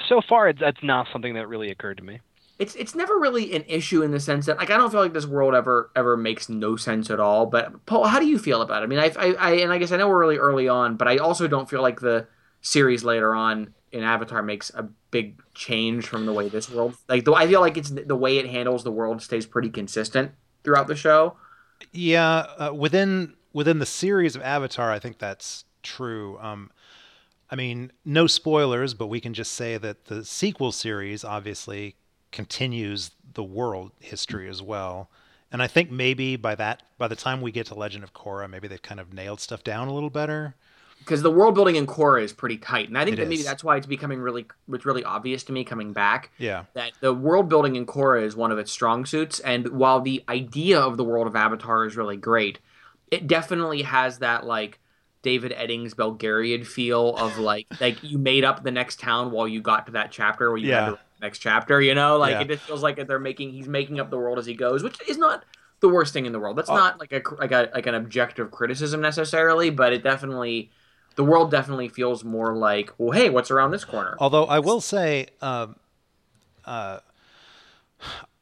so 0.08 0.22
far 0.28 0.50
it's 0.50 0.60
that's 0.60 0.84
not 0.84 1.08
something 1.12 1.34
that 1.36 1.48
really 1.48 1.70
occurred 1.72 1.98
to 1.98 2.04
me. 2.04 2.20
it's 2.60 2.76
it's 2.76 2.94
never 2.94 3.18
really 3.18 3.56
an 3.56 3.64
issue 3.68 4.04
in 4.04 4.12
the 4.12 4.20
sense 4.20 4.46
that 4.46 4.58
like 4.58 4.70
I 4.70 4.78
don't 4.78 4.92
feel 4.92 5.00
like 5.02 5.14
this 5.14 5.26
world 5.26 5.56
ever 5.56 5.92
ever 5.96 6.16
makes 6.16 6.48
no 6.50 6.76
sense 6.76 7.10
at 7.10 7.20
all. 7.20 7.46
But 7.48 7.86
Paul, 7.86 8.06
how 8.06 8.20
do 8.20 8.28
you 8.28 8.38
feel 8.38 8.62
about 8.62 8.84
it? 8.84 8.86
I 8.86 8.88
mean, 8.88 9.00
I, 9.00 9.12
I, 9.18 9.34
I 9.34 9.52
and 9.56 9.72
I 9.74 9.78
guess 9.80 9.92
I 9.92 9.98
know 9.98 10.08
we're 10.08 10.20
really 10.20 10.38
early 10.38 10.68
on, 10.68 10.96
but 10.96 11.08
I 11.08 11.18
also 11.18 11.48
don't 11.48 11.70
feel 11.70 11.82
like 11.82 12.02
the 12.02 12.28
series 12.62 13.04
later 13.04 13.34
on 13.34 13.74
in 13.92 14.04
Avatar 14.04 14.44
makes 14.44 14.70
a 14.76 14.84
big 15.10 15.42
change 15.56 16.06
from 16.06 16.26
the 16.26 16.34
way 16.34 16.48
this 16.50 16.70
world 16.70 16.96
like 17.10 17.26
the 17.26 17.34
I 17.34 17.48
feel 17.48 17.62
like 17.62 17.78
it's 17.78 17.90
the 17.90 18.16
way 18.16 18.38
it 18.38 18.48
handles 18.48 18.84
the 18.84 18.92
world 18.92 19.22
stays 19.22 19.46
pretty 19.46 19.70
consistent 19.70 20.32
throughout 20.64 20.88
the 20.88 20.96
show. 20.96 21.38
Yeah, 21.92 22.46
uh, 22.58 22.74
within 22.74 23.36
within 23.54 23.80
the 23.80 23.86
series 23.86 24.36
of 24.36 24.42
Avatar, 24.42 24.92
I 24.92 25.00
think 25.00 25.18
that's 25.18 25.66
true. 25.84 26.38
Um, 26.40 26.72
I 27.50 27.56
mean, 27.56 27.92
no 28.06 28.28
spoilers, 28.28 28.94
but 28.94 29.08
we 29.08 29.20
can 29.20 29.34
just 29.34 29.54
say 29.54 29.78
that 29.78 30.06
the 30.06 30.24
sequel 30.24 30.72
series 30.72 31.24
obviously 31.24 31.96
continues 32.32 33.12
the 33.34 33.44
world 33.44 33.92
history 34.00 34.48
as 34.48 34.62
well. 34.62 35.10
And 35.52 35.62
I 35.62 35.68
think 35.68 35.92
maybe 35.92 36.38
by 36.38 36.56
that 36.56 36.84
by 36.98 37.10
the 37.10 37.16
time 37.16 37.42
we 37.42 37.52
get 37.52 37.68
to 37.68 37.76
Legend 37.76 38.04
of 38.04 38.14
Korra, 38.14 38.50
maybe 38.50 38.68
they've 38.68 38.82
kind 38.82 39.02
of 39.02 39.14
nailed 39.14 39.42
stuff 39.42 39.64
down 39.64 39.90
a 39.90 39.94
little 39.94 40.10
better. 40.10 40.56
Because 41.04 41.22
the 41.22 41.32
world 41.32 41.56
building 41.56 41.76
in 41.76 41.86
Korra 41.88 42.22
is 42.24 42.32
pretty 42.32 42.58
tight, 42.58 42.88
and 42.88 42.98
I 42.98 43.04
think 43.04 43.16
It 43.16 43.22
that 43.22 43.28
maybe 43.28 43.42
is. 43.42 43.46
that's 43.46 43.64
why 43.64 43.76
it's 43.78 43.88
becoming 43.88 44.20
really 44.20 44.46
it's 44.72 44.86
really 44.86 45.04
obvious 45.04 45.44
to 45.46 45.52
me 45.52 45.64
coming 45.64 45.94
back 45.94 46.32
Yeah. 46.38 46.66
that 46.74 46.92
the 47.02 47.14
world 47.14 47.50
building 47.50 47.76
in 47.76 47.86
Korra 47.86 48.24
is 48.24 48.36
one 48.36 48.52
of 48.52 48.58
its 48.60 48.72
strong 48.72 49.06
suits, 49.06 49.40
and 49.40 49.68
while 49.70 50.00
the 50.02 50.24
idea 50.30 50.80
of 50.80 50.98
the 50.98 51.04
world 51.04 51.28
of 51.28 51.36
Avatar 51.36 51.86
is 51.86 51.98
really 51.98 52.18
great, 52.18 52.60
it 53.10 53.28
definitely 53.28 53.82
has 53.82 54.20
that 54.20 54.46
like 54.46 54.80
David 55.24 55.52
Eddings 55.52 55.94
Belgariad 55.94 56.66
feel 56.66 57.16
of 57.18 57.38
like 57.38 57.68
like 57.82 58.02
you 58.04 58.18
made 58.18 58.44
up 58.44 58.64
the 58.64 58.72
next 58.72 59.00
town 59.00 59.32
while 59.32 59.48
you 59.48 59.62
got 59.62 59.86
to 59.88 59.92
that 59.94 60.12
chapter 60.12 60.50
where 60.50 60.58
you 60.58 60.70
Yeah. 60.70 60.86
to 60.92 61.00
next 61.22 61.40
chapter. 61.40 61.80
You 61.82 61.94
know, 61.94 62.18
like 62.18 62.32
Yeah. 62.32 62.42
it 62.42 62.48
just 62.48 62.64
feels 62.64 62.82
like 62.82 63.06
they're 63.08 63.20
making 63.20 63.52
he's 63.52 63.68
making 63.68 64.00
up 64.00 64.10
the 64.10 64.18
world 64.18 64.40
as 64.40 64.46
he 64.46 64.54
goes, 64.56 64.82
which 64.84 64.98
is 65.08 65.18
not 65.18 65.44
the 65.80 65.90
worst 65.90 66.14
thing 66.14 66.26
in 66.28 66.32
the 66.32 66.40
world. 66.40 66.58
That's 66.58 66.70
Oh. 66.70 66.76
not 66.76 67.00
like 67.00 67.12
a 67.12 67.22
like 67.40 67.52
a 67.52 67.70
like 67.74 67.86
an 67.88 67.96
objective 67.96 68.50
criticism 68.52 69.02
necessarily, 69.02 69.70
but 69.70 69.94
it 69.94 70.04
definitely 70.04 70.72
the 71.16 71.24
world 71.24 71.52
definitely 71.52 71.90
feels 71.90 72.24
more 72.24 72.56
like, 72.56 72.92
well, 72.98 73.12
hey, 73.12 73.30
what's 73.30 73.52
around 73.52 73.72
this 73.72 73.86
corner? 73.86 74.16
Although 74.20 74.46
I 74.46 74.60
will 74.60 74.82
say, 74.82 75.28
um, 75.42 75.76
uh, 76.66 77.00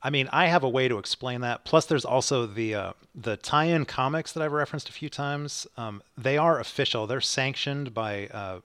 I 0.01 0.09
mean, 0.09 0.29
I 0.31 0.47
have 0.47 0.63
a 0.63 0.69
way 0.69 0.87
to 0.87 0.97
explain 0.97 1.41
that. 1.41 1.65
Plus, 1.65 1.85
there's 1.85 2.05
also 2.05 2.45
the 2.45 2.75
uh, 2.75 2.93
the 3.13 3.37
tie-in 3.37 3.85
comics 3.85 4.31
that 4.33 4.41
I've 4.41 4.51
referenced 4.51 4.87
a 4.89 4.93
few 4.93 5.09
times. 5.09 5.67
Um, 5.77 6.01
they 6.17 6.37
are 6.37 6.59
official. 6.59 7.07
They're 7.07 7.21
sanctioned 7.21 7.93
by 7.93 8.27
uh, 8.27 8.59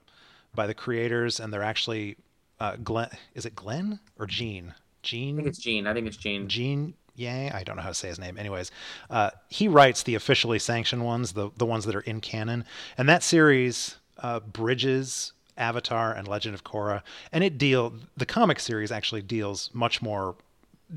by 0.55 0.67
the 0.67 0.75
creators, 0.75 1.41
and 1.41 1.53
they're 1.53 1.63
actually 1.63 2.17
uh, 2.61 2.77
Glenn. 2.77 3.11
Is 3.35 3.47
it 3.47 3.57
Glenn 3.57 3.99
or 4.19 4.27
Gene? 4.27 4.75
Gene. 5.03 5.35
I 5.35 5.37
think 5.37 5.49
it's 5.49 5.59
Gene. 5.59 5.87
I 5.87 5.93
think 5.93 6.07
it's 6.07 6.17
Gene. 6.17 6.49
Gene 6.49 6.95
Yang. 7.17 7.53
I 7.53 7.63
don't 7.63 7.77
know 7.77 7.83
how 7.83 7.89
to 7.89 7.95
say 7.95 8.09
his 8.09 8.19
name. 8.19 8.39
Anyways, 8.39 8.71
uh, 9.11 9.31
he 9.49 9.69
writes 9.69 10.03
the 10.03 10.15
officially 10.15 10.59
sanctioned 10.59 11.05
ones, 11.05 11.33
the 11.33 11.51
the 11.57 11.67
ones 11.67 11.85
that 11.85 11.95
are 11.95 12.01
in 12.01 12.21
canon, 12.21 12.65
and 12.99 13.09
that 13.09 13.23
series 13.23 13.97
uh, 14.19 14.41
bridges 14.41 15.33
Avatar 15.57 16.13
and 16.13 16.27
Legend 16.27 16.55
of 16.55 16.65
Korra, 16.65 17.03
and 17.33 17.45
it 17.45 17.59
deal 17.59 17.95
the 18.17 18.27
comic 18.27 18.59
series 18.59 18.91
actually 18.91 19.23
deals 19.23 19.71
much 19.73 20.03
more 20.03 20.35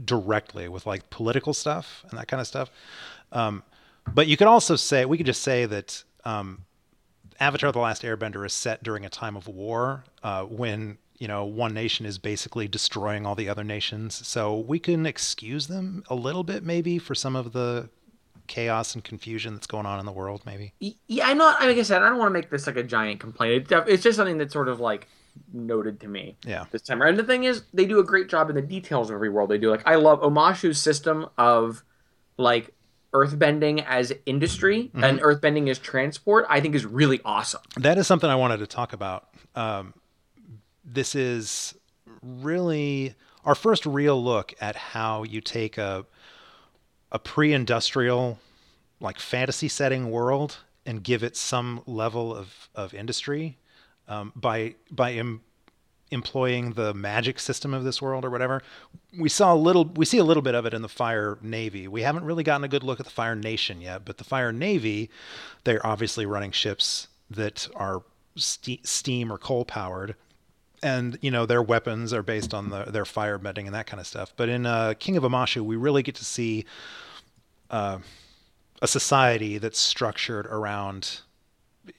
directly 0.06 0.68
with 0.68 0.86
like 0.86 1.10
political 1.10 1.54
stuff 1.54 2.04
and 2.10 2.18
that 2.20 2.28
kind 2.28 2.42
of 2.42 2.48
stuff. 2.48 2.70
Um, 3.32 3.64
but 4.14 4.28
you 4.28 4.38
could 4.38 4.48
also 4.48 4.76
say 4.76 5.06
we 5.06 5.18
could 5.18 5.26
just 5.26 5.44
say 5.44 5.66
that 5.66 6.04
um, 6.26 6.66
Avatar: 7.40 7.72
The 7.72 7.80
Last 7.80 8.02
Airbender 8.04 8.46
is 8.46 8.54
set 8.54 8.84
during 8.84 9.06
a 9.06 9.10
time 9.10 9.36
of 9.36 9.48
war 9.48 10.04
uh, 10.24 10.44
when 10.44 10.98
you 11.18 11.28
know 11.28 11.46
one 11.46 11.74
nation 11.74 12.06
is 12.06 12.18
basically 12.18 12.68
destroying 12.68 13.26
all 13.26 13.36
the 13.36 13.50
other 13.50 13.64
nations. 13.64 14.26
So 14.28 14.58
we 14.60 14.80
can 14.80 15.06
excuse 15.06 15.68
them 15.68 16.04
a 16.10 16.16
little 16.16 16.44
bit, 16.44 16.64
maybe, 16.64 16.98
for 17.00 17.16
some 17.16 17.36
of 17.36 17.54
the 17.54 17.90
chaos 18.48 18.96
and 18.96 19.04
confusion 19.04 19.54
that's 19.54 19.68
going 19.68 19.86
on 19.86 20.00
in 20.00 20.06
the 20.06 20.12
world. 20.12 20.42
Maybe. 20.46 20.74
Yeah, 21.08 21.28
I'm 21.28 21.38
not. 21.38 21.60
Like 21.62 21.78
I 21.78 21.82
said, 21.84 22.02
I 22.04 22.10
don't 22.10 22.18
want 22.18 22.30
to 22.30 22.34
make 22.34 22.50
this 22.50 22.68
like 22.68 22.78
a 22.78 22.84
giant 22.84 23.20
complaint. 23.20 23.68
It's 23.72 24.04
just 24.04 24.16
something 24.16 24.38
that's 24.38 24.54
sort 24.54 24.70
of 24.70 24.80
like 24.80 25.08
noted 25.54 26.00
to 26.00 26.08
me 26.08 26.36
Yeah. 26.46 26.66
this 26.72 26.82
time. 26.82 27.02
around. 27.02 27.12
And 27.12 27.20
the 27.20 27.24
thing 27.24 27.44
is, 27.44 27.64
they 27.74 27.86
do 27.86 28.00
a 28.00 28.04
great 28.04 28.28
job 28.30 28.50
in 28.50 28.56
the 28.56 28.62
details 28.62 29.10
of 29.10 29.16
every 29.16 29.30
world 29.30 29.50
they 29.50 29.58
do. 29.60 29.70
Like 29.70 29.86
I 29.88 29.96
love 29.96 30.22
Omashu's 30.22 30.80
system 30.80 31.28
of 31.38 31.84
like 32.38 32.74
earthbending 33.14 33.84
as 33.88 34.12
industry 34.26 34.92
and 34.94 35.20
earthbending 35.20 35.70
as 35.70 35.80
transport. 35.80 36.46
I 36.50 36.60
think 36.62 36.76
is 36.76 36.86
really 36.86 37.20
awesome. 37.26 37.62
That 37.78 37.98
is 37.98 38.06
something 38.08 38.30
I 38.30 38.36
wanted 38.36 38.58
to 38.58 38.68
talk 38.68 38.94
about. 38.94 39.28
Um, 39.56 39.94
this 40.88 41.14
is 41.14 41.76
really 42.24 43.14
our 43.46 43.56
first 43.56 43.86
real 43.86 44.22
look 44.22 44.54
at 44.60 44.76
how 44.76 45.24
you 45.24 45.42
take 45.42 45.78
a 45.78 46.06
a 47.12 47.20
pre-industrial, 47.20 48.38
like 49.00 49.20
fantasy 49.20 49.68
setting 49.70 50.12
world 50.12 50.58
and 50.86 51.04
give 51.04 51.24
it 51.24 51.38
some 51.38 51.82
level 51.86 52.36
of 52.36 52.70
of 52.74 52.94
industry 52.94 53.58
um, 54.08 54.32
by 54.36 54.76
by 54.90 55.14
em- 55.14 55.42
employing 56.12 56.74
the 56.74 56.94
magic 56.94 57.40
system 57.40 57.74
of 57.74 57.84
this 57.84 58.02
world 58.02 58.24
or 58.24 58.30
whatever. 58.30 58.62
We 59.18 59.30
saw 59.30 59.54
a 59.54 59.56
little, 59.56 59.86
we 59.86 60.06
see 60.06 60.18
a 60.18 60.24
little 60.24 60.44
bit 60.44 60.56
of 60.56 60.66
it 60.66 60.74
in 60.74 60.82
the 60.82 60.90
Fire 60.90 61.38
Navy. 61.42 61.88
We 61.88 62.02
haven't 62.02 62.24
really 62.24 62.44
gotten 62.44 62.64
a 62.64 62.70
good 62.70 62.84
look 62.84 63.00
at 63.00 63.06
the 63.06 63.12
Fire 63.12 63.36
Nation 63.36 63.82
yet, 63.82 64.06
but 64.06 64.18
the 64.18 64.24
Fire 64.24 64.52
Navy, 64.54 65.10
they're 65.64 65.86
obviously 65.86 66.26
running 66.26 66.52
ships 66.52 67.08
that 67.30 67.68
are 67.76 68.04
ste- 68.36 68.86
steam 68.86 69.32
or 69.32 69.38
coal 69.38 69.66
powered. 69.66 70.16
And 70.84 71.18
you 71.22 71.32
know 71.32 71.46
their 71.46 71.62
weapons 71.62 72.14
are 72.14 72.22
based 72.22 72.54
on 72.54 72.70
the, 72.70 72.84
their 72.84 73.06
fire 73.06 73.38
bending 73.38 73.66
and 73.66 73.76
that 73.76 73.88
kind 73.88 74.00
of 74.00 74.06
stuff. 74.06 74.34
But 74.36 74.50
in 74.50 74.66
uh, 74.66 74.94
King 75.00 75.18
of 75.18 75.24
Omashu, 75.24 75.62
we 75.62 75.76
really 75.76 76.04
get 76.04 76.16
to 76.16 76.26
see 76.26 76.66
uh, 77.72 78.00
a 78.82 78.88
society 78.88 79.58
that's 79.58 79.80
structured 79.80 80.46
around 80.46 81.22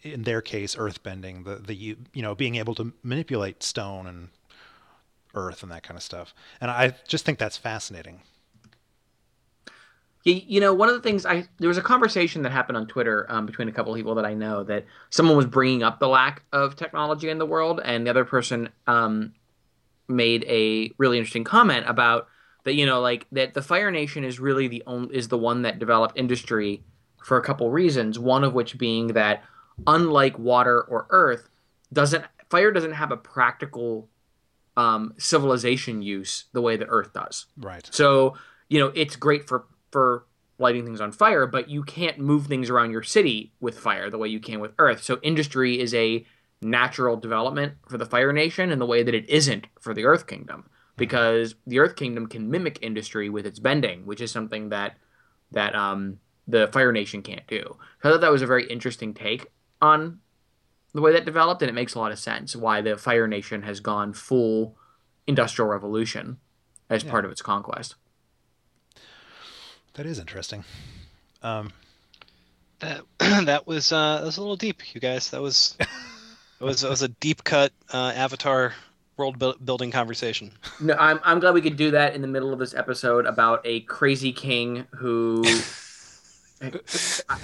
in 0.03 0.23
their 0.23 0.41
case 0.41 0.75
earthbending 0.77 1.45
the 1.45 1.57
the 1.57 1.75
you 1.75 1.97
you 2.13 2.23
know 2.23 2.35
being 2.35 2.57
able 2.57 2.75
to 2.75 2.93
manipulate 3.03 3.63
stone 3.63 4.07
and 4.07 4.29
earth 5.35 5.63
and 5.63 5.73
that 5.73 5.83
kind 5.83 5.97
of 5.97 6.03
stuff 6.03 6.35
and 6.61 6.71
i 6.71 6.95
just 7.07 7.25
think 7.25 7.39
that's 7.39 7.57
fascinating 7.57 8.21
You, 10.25 10.41
you 10.47 10.61
know, 10.61 10.75
one 10.75 10.89
of 10.89 10.95
the 10.95 11.01
things 11.01 11.25
I 11.25 11.47
there 11.59 11.69
was 11.69 11.79
a 11.79 11.83
conversation 11.83 12.43
that 12.43 12.53
happened 12.53 12.77
on 12.77 12.87
Twitter 12.87 13.27
um, 13.29 13.47
between 13.47 13.69
a 13.69 13.73
couple 13.73 13.93
of 13.93 13.97
people 13.97 14.15
that 14.17 14.25
I 14.25 14.35
know 14.35 14.65
that 14.65 14.85
someone 15.11 15.37
was 15.37 15.47
bringing 15.47 15.83
up 15.83 16.01
the 16.01 16.09
lack 16.09 16.43
of 16.53 16.77
technology 16.77 17.29
in 17.29 17.39
the 17.39 17.47
world, 17.47 17.81
and 17.85 18.07
the 18.07 18.11
other 18.11 18.25
person 18.25 18.69
um, 18.87 19.33
made 20.09 20.45
a 20.49 20.93
really 20.99 21.19
interesting 21.19 21.45
comment 21.45 21.87
about 21.89 22.29
that. 22.65 22.75
You 22.75 22.87
know, 22.87 23.01
like 23.01 23.27
that 23.33 23.55
the 23.55 23.63
Fire 23.63 23.91
Nation 23.91 24.25
is 24.25 24.41
really 24.41 24.69
the 24.69 24.83
only 24.87 25.17
is 25.17 25.29
the 25.29 25.39
one 25.39 25.63
that 25.63 25.79
developed 25.79 26.19
industry 26.19 26.83
for 27.25 27.37
a 27.37 27.43
couple 27.43 27.71
reasons. 27.71 28.19
One 28.19 28.45
of 28.45 28.55
which 28.55 28.79
being 28.79 29.09
that 29.09 29.45
unlike 29.87 30.39
water 30.39 30.81
or 30.83 31.07
earth, 31.11 31.49
doesn't 31.93 32.25
fire 32.51 32.73
doesn't 32.73 32.93
have 32.93 33.13
a 33.13 33.17
practical 33.17 34.09
um, 34.77 35.15
civilization 35.19 36.03
use 36.03 36.45
the 36.53 36.63
way 36.63 36.77
that 36.77 36.87
earth 36.89 37.13
does. 37.13 37.47
right 37.57 37.89
So, 37.93 38.37
you 38.69 38.79
know, 38.79 38.93
it's 38.95 39.17
great 39.17 39.49
for 39.49 39.65
for 39.91 40.27
lighting 40.59 40.85
things 40.85 41.01
on 41.01 41.13
fire, 41.13 41.47
but 41.47 41.69
you 41.69 41.83
can't 41.83 42.19
move 42.19 42.47
things 42.47 42.69
around 42.69 42.91
your 42.91 43.03
city 43.03 43.53
with 43.61 43.79
fire 43.79 44.11
the 44.11 44.19
way 44.19 44.29
you 44.29 44.41
can 44.41 44.61
with 44.61 44.73
earth. 44.79 45.03
So, 45.03 45.19
industry 45.23 45.79
is 45.81 45.95
a 45.95 46.27
natural 46.61 47.17
development 47.17 47.75
for 47.89 47.99
the 47.99 48.07
Fire 48.07 48.33
Nation 48.33 48.73
in 48.73 48.81
the 48.81 48.87
way 48.87 49.03
that 49.05 49.15
it 49.15 49.29
isn't 49.31 49.69
for 49.81 49.95
the 49.95 50.05
Earth 50.05 50.27
Kingdom, 50.27 50.69
because 50.97 51.55
the 51.67 51.79
Earth 51.79 51.95
Kingdom 51.95 52.27
can 52.27 52.51
mimic 52.51 52.81
industry 52.83 53.29
with 53.31 53.47
its 53.47 53.61
bending, 53.61 54.05
which 54.07 54.21
is 54.21 54.33
something 54.33 54.71
that 54.71 54.97
that 55.53 55.75
um, 55.77 56.19
the 56.49 56.67
Fire 56.73 56.93
Nation 56.93 57.23
can't 57.23 57.47
do. 57.47 57.63
So 58.03 58.09
I 58.09 58.13
thought 58.13 58.21
that 58.23 58.33
was 58.33 58.43
a 58.43 58.47
very 58.47 58.67
interesting 58.67 59.15
take 59.15 59.47
on 59.81 60.19
the 60.93 61.01
way 61.01 61.13
that 61.13 61.25
developed, 61.25 61.63
and 61.63 61.71
it 61.71 61.75
makes 61.75 61.95
a 61.95 61.99
lot 62.01 62.11
of 62.11 62.19
sense 62.19 62.57
why 62.57 62.81
the 62.81 62.97
Fire 62.97 63.29
Nation 63.29 63.63
has 63.63 63.79
gone 63.79 64.13
full 64.13 64.77
industrial 65.27 65.69
revolution 65.71 66.39
as 66.91 67.05
Yeah. 67.05 67.11
part 67.11 67.25
of 67.25 67.31
its 67.31 67.43
conquest. 67.43 67.95
That 69.99 70.07
is 70.07 70.19
interesting 70.21 70.65
um 71.43 71.73
That 72.79 73.03
that 73.19 73.67
was 73.67 73.91
uh, 73.93 74.19
that 74.19 74.25
was 74.25 74.37
a 74.37 74.41
little 74.41 74.57
deep, 74.57 74.95
you 74.95 75.01
guys. 75.01 75.31
That 75.31 75.43
was 75.43 75.77
that 75.79 75.89
was 76.61 76.83
that 76.83 76.91
was 76.91 77.03
a 77.03 77.09
deep 77.21 77.43
cut 77.43 77.73
uh, 77.93 78.13
Avatar 78.15 78.75
world 79.17 79.37
buil- 79.41 79.57
building 79.65 79.91
conversation. 79.91 80.53
No, 80.81 80.95
I'm, 80.95 81.19
I'm 81.25 81.41
glad 81.41 81.55
we 81.55 81.61
could 81.61 81.77
do 81.77 81.91
that 81.91 82.15
in 82.15 82.23
the 82.23 82.29
middle 82.29 82.53
of 82.53 82.61
this 82.61 82.75
episode 82.75 83.27
about 83.27 83.61
a 83.65 83.81
crazy 83.81 84.33
king 84.33 84.87
who 84.91 85.43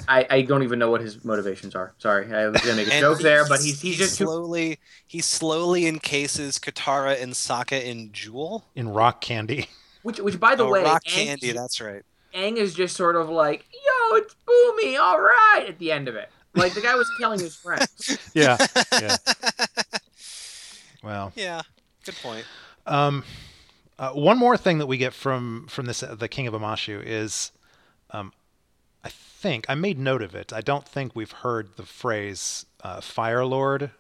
I, 0.09 0.24
I 0.30 0.42
don't 0.42 0.62
even 0.62 0.78
know 0.78 0.92
what 0.92 1.00
his 1.00 1.24
motivations 1.24 1.74
are. 1.74 1.94
Sorry, 1.98 2.32
I 2.32 2.46
was 2.46 2.61
gonna 2.61 2.76
make 2.76 2.86
a 2.86 3.00
joke 3.00 3.18
there, 3.18 3.48
but 3.48 3.61
he's 3.61 3.80
he's 3.80 3.94
he 3.94 3.98
just 3.98 4.18
too, 4.18 4.26
slowly 4.26 4.78
he 5.09 5.20
slowly 5.20 5.88
encases 5.88 6.61
Katara 6.61 7.20
and 7.20 7.32
Sokka 7.32 7.82
in 7.82 8.12
Jewel. 8.12 8.64
in 8.76 8.88
rock 8.90 9.20
candy 9.20 9.66
which 10.05 10.20
which 10.20 10.38
by 10.38 10.55
the 10.55 10.64
oh, 10.64 10.70
way, 10.70 10.84
rock 10.84 11.02
Aang- 11.05 11.14
candy. 11.24 11.52
That's 11.52 11.80
right. 11.80 12.02
Aang 12.35 12.57
is 12.57 12.74
just 12.74 12.97
sort 12.97 13.16
of 13.16 13.28
like, 13.28 13.64
yo, 13.72 14.16
it's 14.16 14.35
Bumi, 14.47 14.99
all 14.99 15.20
right, 15.20 15.66
at 15.68 15.78
the 15.78 15.93
end 15.93 16.09
of 16.09 16.16
it. 16.16 16.30
Like 16.55 16.74
the 16.74 16.80
guy 16.80 16.95
was 16.95 17.11
killing 17.18 17.41
his 17.41 17.57
friends. 17.57 18.18
yeah 18.35 18.57
yeah 19.01 19.16
well 21.03 21.32
yeah. 21.35 21.62
Good 22.05 22.16
point. 22.22 22.45
Um, 22.87 23.24
uh, 23.99 24.11
one 24.11 24.39
more 24.39 24.57
thing 24.57 24.78
that 24.78 24.87
we 24.87 24.99
get 24.99 25.14
from 25.14 25.66
from 25.68 25.87
this 25.87 26.01
the 26.01 26.28
King 26.28 26.47
of 26.47 26.55
Omashu 26.55 27.03
is, 27.05 27.51
um, 28.11 28.32
I 29.03 29.09
think 29.09 29.66
I 29.68 29.74
made 29.74 29.99
note 29.99 30.22
of 30.22 30.35
it. 30.35 30.53
I 30.53 30.61
don't 30.61 30.87
think 30.87 31.14
we've 31.14 31.32
heard 31.32 31.76
the 31.76 31.85
phrase 31.85 32.66
uh, 32.82 33.01
Fire 33.01 33.45
Lord, 33.45 33.91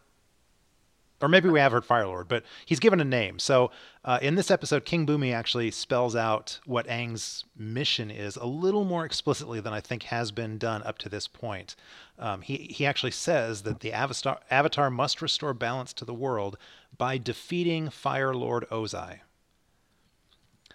or 1.24 1.28
maybe 1.28 1.48
we 1.48 1.58
have 1.58 1.72
heard 1.72 1.86
Fire 1.86 2.06
Lord, 2.06 2.28
but 2.28 2.44
he's 2.66 2.78
given 2.78 3.00
a 3.00 3.04
name. 3.04 3.38
So 3.38 3.70
uh, 4.04 4.18
in 4.20 4.34
this 4.34 4.50
episode, 4.50 4.84
King 4.84 5.06
Bumi 5.06 5.32
actually 5.32 5.70
spells 5.70 6.14
out 6.14 6.60
what 6.66 6.86
Aang's 6.86 7.44
mission 7.56 8.10
is 8.10 8.36
a 8.36 8.44
little 8.44 8.84
more 8.84 9.06
explicitly 9.06 9.58
than 9.58 9.72
I 9.72 9.80
think 9.80 10.02
has 10.02 10.30
been 10.30 10.58
done 10.58 10.82
up 10.82 10.98
to 10.98 11.08
this 11.08 11.26
point. 11.26 11.76
Um, 12.18 12.42
he 12.42 12.56
he 12.70 12.84
actually 12.84 13.12
says 13.12 13.62
that 13.62 13.80
the 13.80 13.90
Avatar 13.90 14.38
Avatar 14.50 14.90
must 14.90 15.22
restore 15.22 15.54
balance 15.54 15.94
to 15.94 16.04
the 16.04 16.12
world 16.12 16.58
by 16.96 17.16
defeating 17.16 17.88
Fire 17.88 18.34
Lord 18.34 18.66
Ozai. 18.70 19.20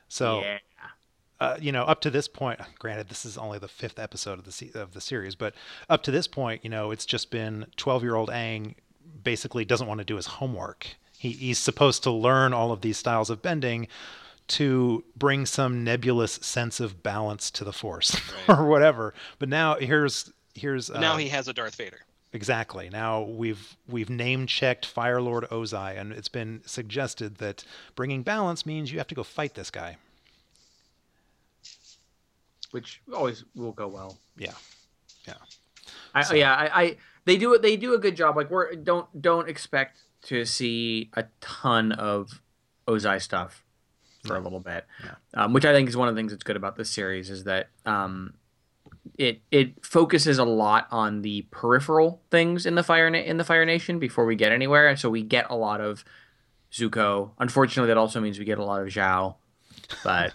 So 0.08 0.42
yeah. 0.42 0.58
uh, 1.40 1.58
you 1.62 1.72
know, 1.72 1.84
up 1.84 2.02
to 2.02 2.10
this 2.10 2.28
point, 2.28 2.60
granted, 2.80 3.10
this 3.10 3.24
is 3.24 3.38
only 3.38 3.60
the 3.60 3.68
fifth 3.68 4.00
episode 4.00 4.40
of 4.40 4.46
the 4.46 4.52
se- 4.52 4.72
of 4.74 4.94
the 4.94 5.02
series, 5.02 5.36
but 5.36 5.54
up 5.92 6.02
to 6.04 6.12
this 6.12 6.26
point, 6.26 6.64
you 6.64 6.72
know, 6.72 6.90
it's 6.90 7.06
just 7.06 7.30
been 7.30 7.68
twelve 7.78 8.02
year 8.02 8.16
old 8.16 8.30
Aang 8.30 8.74
basically 9.24 9.66
doesn't 9.66 9.88
want 9.88 10.00
to 10.00 10.06
do 10.06 10.16
his 10.16 10.26
homework. 10.28 10.88
He, 11.18 11.32
he's 11.32 11.60
supposed 11.60 12.04
to 12.04 12.12
learn 12.12 12.54
all 12.54 12.72
of 12.72 12.82
these 12.82 12.98
styles 12.98 13.30
of 13.30 13.42
bending 13.42 13.88
to 14.50 15.04
bring 15.16 15.46
some 15.46 15.84
nebulous 15.84 16.34
sense 16.34 16.80
of 16.80 17.04
balance 17.04 17.52
to 17.52 17.64
the 17.64 17.74
Force 17.74 18.16
Right. 18.48 18.58
or 18.58 18.66
whatever. 18.66 19.14
But 19.38 19.50
now 19.50 19.76
here's 19.76 20.32
here's 20.56 20.90
uh, 20.90 21.00
now 21.00 21.18
he 21.18 21.30
has 21.30 21.48
a 21.48 21.54
Darth 21.54 21.76
Vader. 21.76 22.00
exactly. 22.34 22.90
Now 22.90 23.22
we've 23.22 23.76
we've 23.88 24.10
name 24.10 24.48
checked 24.48 24.86
Fire 24.86 25.22
Lord 25.22 25.44
Ozai, 25.52 26.00
and 26.00 26.12
it's 26.14 26.30
been 26.30 26.62
suggested 26.66 27.36
that 27.38 27.64
bringing 27.96 28.24
balance 28.24 28.66
means 28.66 28.92
you 28.92 28.98
have 28.98 29.08
to 29.08 29.16
go 29.16 29.24
fight 29.24 29.54
this 29.56 29.70
guy. 29.70 29.98
which 32.72 33.02
always 33.14 33.44
will 33.56 33.72
go 33.72 33.88
well. 33.88 34.18
Yeah, 34.38 34.54
yeah. 35.28 35.34
I, 36.14 36.24
So- 36.24 36.36
Yeah, 36.36 36.54
I, 36.54 36.82
I 36.84 36.98
they 37.30 37.38
do 37.38 37.54
it. 37.54 37.62
They 37.62 37.78
do 37.78 37.94
a 37.94 37.98
good 38.00 38.16
job. 38.16 38.36
Like 38.36 38.50
we're 38.50 38.74
don't 38.76 39.08
don't 39.22 39.48
expect 39.48 40.00
to 40.24 40.46
see 40.46 41.10
a 41.14 41.26
ton 41.42 41.92
of 41.92 42.42
Ozai 42.88 43.22
stuff 43.22 43.64
for 44.26 44.36
a 44.36 44.40
little 44.40 44.60
bit, 44.60 44.86
Yeah. 45.04 45.16
um, 45.36 45.54
which 45.54 45.64
I 45.64 45.72
think 45.74 45.88
is 45.88 45.96
one 45.96 46.08
of 46.10 46.16
the 46.16 46.20
things 46.20 46.32
that's 46.34 46.44
good 46.44 46.58
about 46.58 46.76
this 46.76 46.90
series 46.90 47.30
is 47.30 47.44
that 47.46 47.70
um, 47.86 48.34
it 49.18 49.42
it 49.52 49.86
focuses 49.86 50.40
a 50.40 50.44
lot 50.44 50.88
on 50.92 51.22
the 51.22 51.44
peripheral 51.52 52.22
things 52.32 52.66
in 52.66 52.76
the 52.76 52.84
fire 52.84 53.10
Na- 53.10 53.20
in 53.20 53.38
the 53.38 53.44
Fire 53.46 53.64
Nation 53.66 54.00
before 54.00 54.26
we 54.26 54.36
get 54.36 54.52
anywhere. 54.52 54.96
So 54.98 55.10
we 55.10 55.22
get 55.24 55.46
a 55.50 55.56
lot 55.56 55.80
of 55.82 56.04
Zuko. 56.72 57.32
Unfortunately, 57.40 57.88
that 57.88 57.98
also 57.98 58.20
means 58.20 58.40
we 58.40 58.46
get 58.46 58.58
a 58.60 58.66
lot 58.66 58.82
of 58.82 58.88
Zhao, 58.88 59.36
but. 60.04 60.34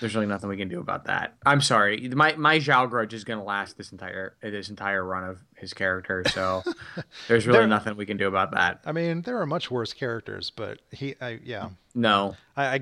There's 0.00 0.14
really 0.14 0.26
nothing 0.26 0.48
we 0.48 0.56
can 0.56 0.68
do 0.68 0.80
about 0.80 1.04
that. 1.04 1.34
I'm 1.44 1.60
sorry. 1.60 2.08
My 2.08 2.34
my 2.36 2.58
Zhao 2.58 2.88
grudge 2.88 3.12
is 3.14 3.24
going 3.24 3.38
to 3.38 3.44
last 3.44 3.76
this 3.76 3.92
entire 3.92 4.34
this 4.42 4.70
entire 4.70 5.04
run 5.04 5.24
of 5.24 5.38
his 5.56 5.74
character. 5.74 6.24
So 6.32 6.62
there's 7.28 7.46
really 7.46 7.60
There- 7.60 7.68
nothing 7.68 7.96
we 7.96 8.06
can 8.06 8.16
do 8.16 8.26
about 8.26 8.52
that. 8.52 8.80
I 8.86 8.92
mean, 8.92 9.22
there 9.22 9.38
are 9.40 9.46
much 9.46 9.70
worse 9.70 9.92
characters, 9.92 10.50
but 10.50 10.78
he, 10.90 11.14
I, 11.20 11.38
yeah, 11.44 11.68
No, 11.94 12.36
I, 12.56 12.80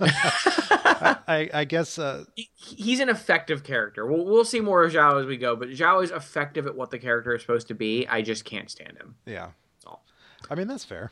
I, 0.00 1.16
I, 1.26 1.50
I 1.52 1.64
guess, 1.64 1.98
uh, 1.98 2.24
He- 2.34 2.50
he's 2.54 3.00
an 3.00 3.08
effective 3.08 3.64
character. 3.64 4.06
We'll 4.06 4.24
we'll 4.24 4.44
see 4.44 4.60
more 4.60 4.84
of 4.84 4.92
Zhao 4.92 5.20
as 5.20 5.26
we 5.26 5.36
go, 5.36 5.56
but 5.56 5.70
Zhao 5.70 6.02
is 6.02 6.10
effective 6.10 6.66
at 6.66 6.76
what 6.76 6.90
the 6.90 6.98
character 6.98 7.34
is 7.34 7.40
supposed 7.42 7.68
to 7.68 7.74
be. 7.74 8.06
I 8.06 8.22
just 8.22 8.44
can't 8.44 8.70
stand 8.70 8.96
him. 8.98 9.16
yeah. 9.26 9.48
that's 9.74 9.86
all. 9.86 10.04
I 10.50 10.54
mean, 10.54 10.68
that's 10.68 10.84
fair. 10.84 11.10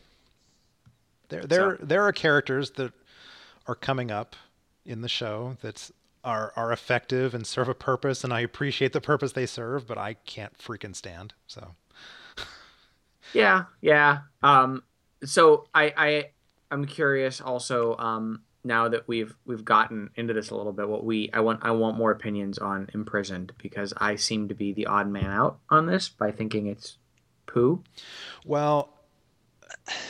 There, 1.28 1.42
there, 1.42 1.78
there 1.82 2.02
are 2.02 2.12
characters 2.12 2.70
that 2.72 2.92
are 3.66 3.74
coming 3.74 4.10
up 4.10 4.36
in 4.84 5.00
the 5.00 5.08
show 5.08 5.56
that 5.62 5.90
are 6.22 6.52
are 6.56 6.72
effective 6.72 7.34
and 7.34 7.46
serve 7.46 7.68
a 7.68 7.74
purpose, 7.74 8.24
and 8.24 8.32
I 8.32 8.40
appreciate 8.40 8.92
the 8.92 9.00
purpose 9.00 9.32
they 9.32 9.46
serve, 9.46 9.86
but 9.86 9.98
I 9.98 10.14
can't 10.14 10.56
freaking 10.58 10.96
stand. 10.96 11.34
So, 11.46 11.74
Yeah, 13.32 13.64
yeah. 13.80 14.20
Um, 14.42 14.82
so 15.24 15.66
I, 15.74 15.92
I 15.96 16.30
I'm 16.70 16.86
curious 16.86 17.40
also. 17.40 17.96
Um, 17.96 18.42
now 18.66 18.88
that 18.88 19.06
we've 19.06 19.34
we've 19.44 19.64
gotten 19.64 20.08
into 20.16 20.32
this 20.32 20.48
a 20.50 20.56
little 20.56 20.72
bit, 20.72 20.88
what 20.88 21.04
we 21.04 21.30
I 21.32 21.40
want 21.40 21.60
I 21.62 21.72
want 21.72 21.98
more 21.98 22.10
opinions 22.10 22.58
on 22.58 22.88
imprisoned 22.94 23.52
because 23.58 23.92
I 23.98 24.16
seem 24.16 24.48
to 24.48 24.54
be 24.54 24.72
the 24.72 24.86
odd 24.86 25.08
man 25.08 25.26
out 25.26 25.58
on 25.68 25.86
this 25.86 26.08
by 26.08 26.30
thinking 26.30 26.66
it's 26.68 26.96
poo. 27.46 27.82
well, 28.46 28.94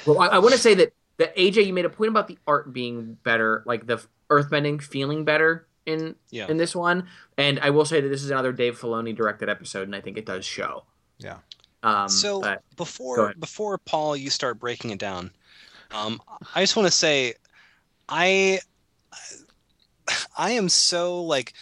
Well, 0.06 0.20
I, 0.20 0.26
I 0.28 0.38
want 0.38 0.52
to 0.52 0.60
say 0.60 0.74
that 0.74 0.92
that 1.16 1.36
AJ, 1.36 1.66
you 1.66 1.72
made 1.72 1.84
a 1.84 1.90
point 1.90 2.10
about 2.10 2.28
the 2.28 2.38
art 2.46 2.72
being 2.72 3.18
better, 3.24 3.62
like 3.66 3.86
the 3.86 4.04
earthbending 4.30 4.82
feeling 4.82 5.24
better 5.24 5.66
in 5.86 6.14
Yeah. 6.30 6.48
in 6.48 6.56
this 6.56 6.74
one, 6.74 7.06
and 7.36 7.60
I 7.60 7.70
will 7.70 7.84
say 7.84 8.00
that 8.00 8.08
this 8.08 8.22
is 8.22 8.30
another 8.30 8.52
Dave 8.52 8.80
Filoni 8.80 9.14
directed 9.14 9.48
episode, 9.48 9.82
and 9.82 9.94
I 9.94 10.00
think 10.00 10.16
it 10.16 10.24
does 10.26 10.44
show. 10.44 10.84
yeah, 11.18 11.38
Um, 11.82 12.08
so 12.08 12.40
but- 12.40 12.62
before 12.76 13.34
before 13.38 13.78
Paul, 13.78 14.16
you 14.16 14.30
start 14.30 14.58
breaking 14.58 14.90
it 14.90 14.98
down. 14.98 15.30
Um, 15.90 16.20
I 16.54 16.62
just 16.62 16.74
want 16.76 16.86
to 16.86 16.90
say, 16.90 17.34
I 18.08 18.60
I 20.36 20.50
am 20.52 20.68
so 20.68 21.22
like 21.22 21.52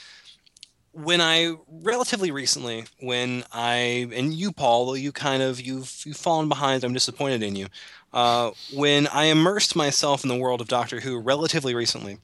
when 0.93 1.21
I 1.21 1.55
relatively 1.69 2.31
recently 2.31 2.85
when 3.01 3.45
I 3.53 4.09
and 4.13 4.33
you 4.35 4.53
Paul, 4.53 4.97
you 4.97 5.13
kind 5.13 5.43
of 5.43 5.61
you've 5.61 6.03
you've 6.05 6.17
fallen 6.17 6.49
behind. 6.49 6.85
I'm 6.85 6.93
disappointed 6.93 7.43
in 7.43 7.57
you. 7.57 7.69
Uh, 8.13 8.51
when 8.75 9.07
I 9.09 9.25
immersed 9.25 9.75
myself 9.75 10.23
in 10.23 10.29
the 10.29 10.37
world 10.37 10.61
of 10.61 10.69
Doctor 10.69 11.01
Who 11.01 11.19
relatively 11.19 11.75
recently, 11.75 12.19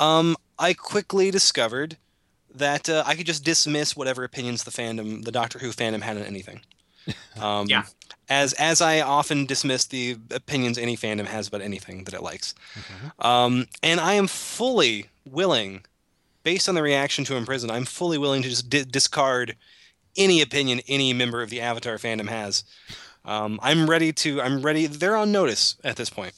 um, 0.00 0.36
I 0.58 0.74
quickly 0.74 1.30
discovered 1.30 1.96
that 2.54 2.88
uh, 2.88 3.04
I 3.06 3.14
could 3.14 3.26
just 3.26 3.44
dismiss 3.44 3.94
whatever 3.96 4.24
opinions 4.24 4.64
the 4.64 4.72
fandom, 4.72 5.24
the 5.24 5.30
Doctor 5.30 5.58
Who 5.60 5.70
fandom 5.70 6.02
had 6.02 6.16
on 6.16 6.24
anything. 6.24 6.60
Um, 7.40 7.66
Yeah. 7.68 7.84
As 8.28 8.52
as 8.54 8.80
I 8.80 9.00
often 9.00 9.46
dismiss 9.46 9.86
the 9.86 10.16
opinions 10.30 10.78
any 10.78 10.96
fandom 10.96 11.26
has 11.26 11.48
about 11.48 11.62
anything 11.62 12.04
that 12.04 12.14
it 12.14 12.22
likes, 12.22 12.54
Mhm. 12.76 13.24
um, 13.24 13.66
and 13.82 13.98
I 14.00 14.14
am 14.14 14.26
fully 14.28 15.06
willing, 15.24 15.84
based 16.44 16.68
on 16.68 16.74
the 16.76 16.82
reaction 16.82 17.24
to 17.24 17.34
Imprison, 17.36 17.70
I'm 17.70 17.84
fully 17.86 18.18
willing 18.18 18.42
to 18.42 18.48
just 18.48 18.68
di- 18.70 18.84
discard 18.84 19.56
any 20.16 20.40
opinion 20.42 20.80
any 20.86 21.12
member 21.12 21.42
of 21.42 21.50
the 21.50 21.60
Avatar 21.60 21.96
fandom 21.98 22.28
has. 22.28 22.62
Um, 23.24 23.58
I'm 23.62 23.88
ready 23.90 24.12
to. 24.12 24.40
I'm 24.40 24.62
ready. 24.62 24.86
They're 24.86 25.16
on 25.16 25.32
notice 25.32 25.76
at 25.82 25.96
this 25.96 26.10
point. 26.10 26.34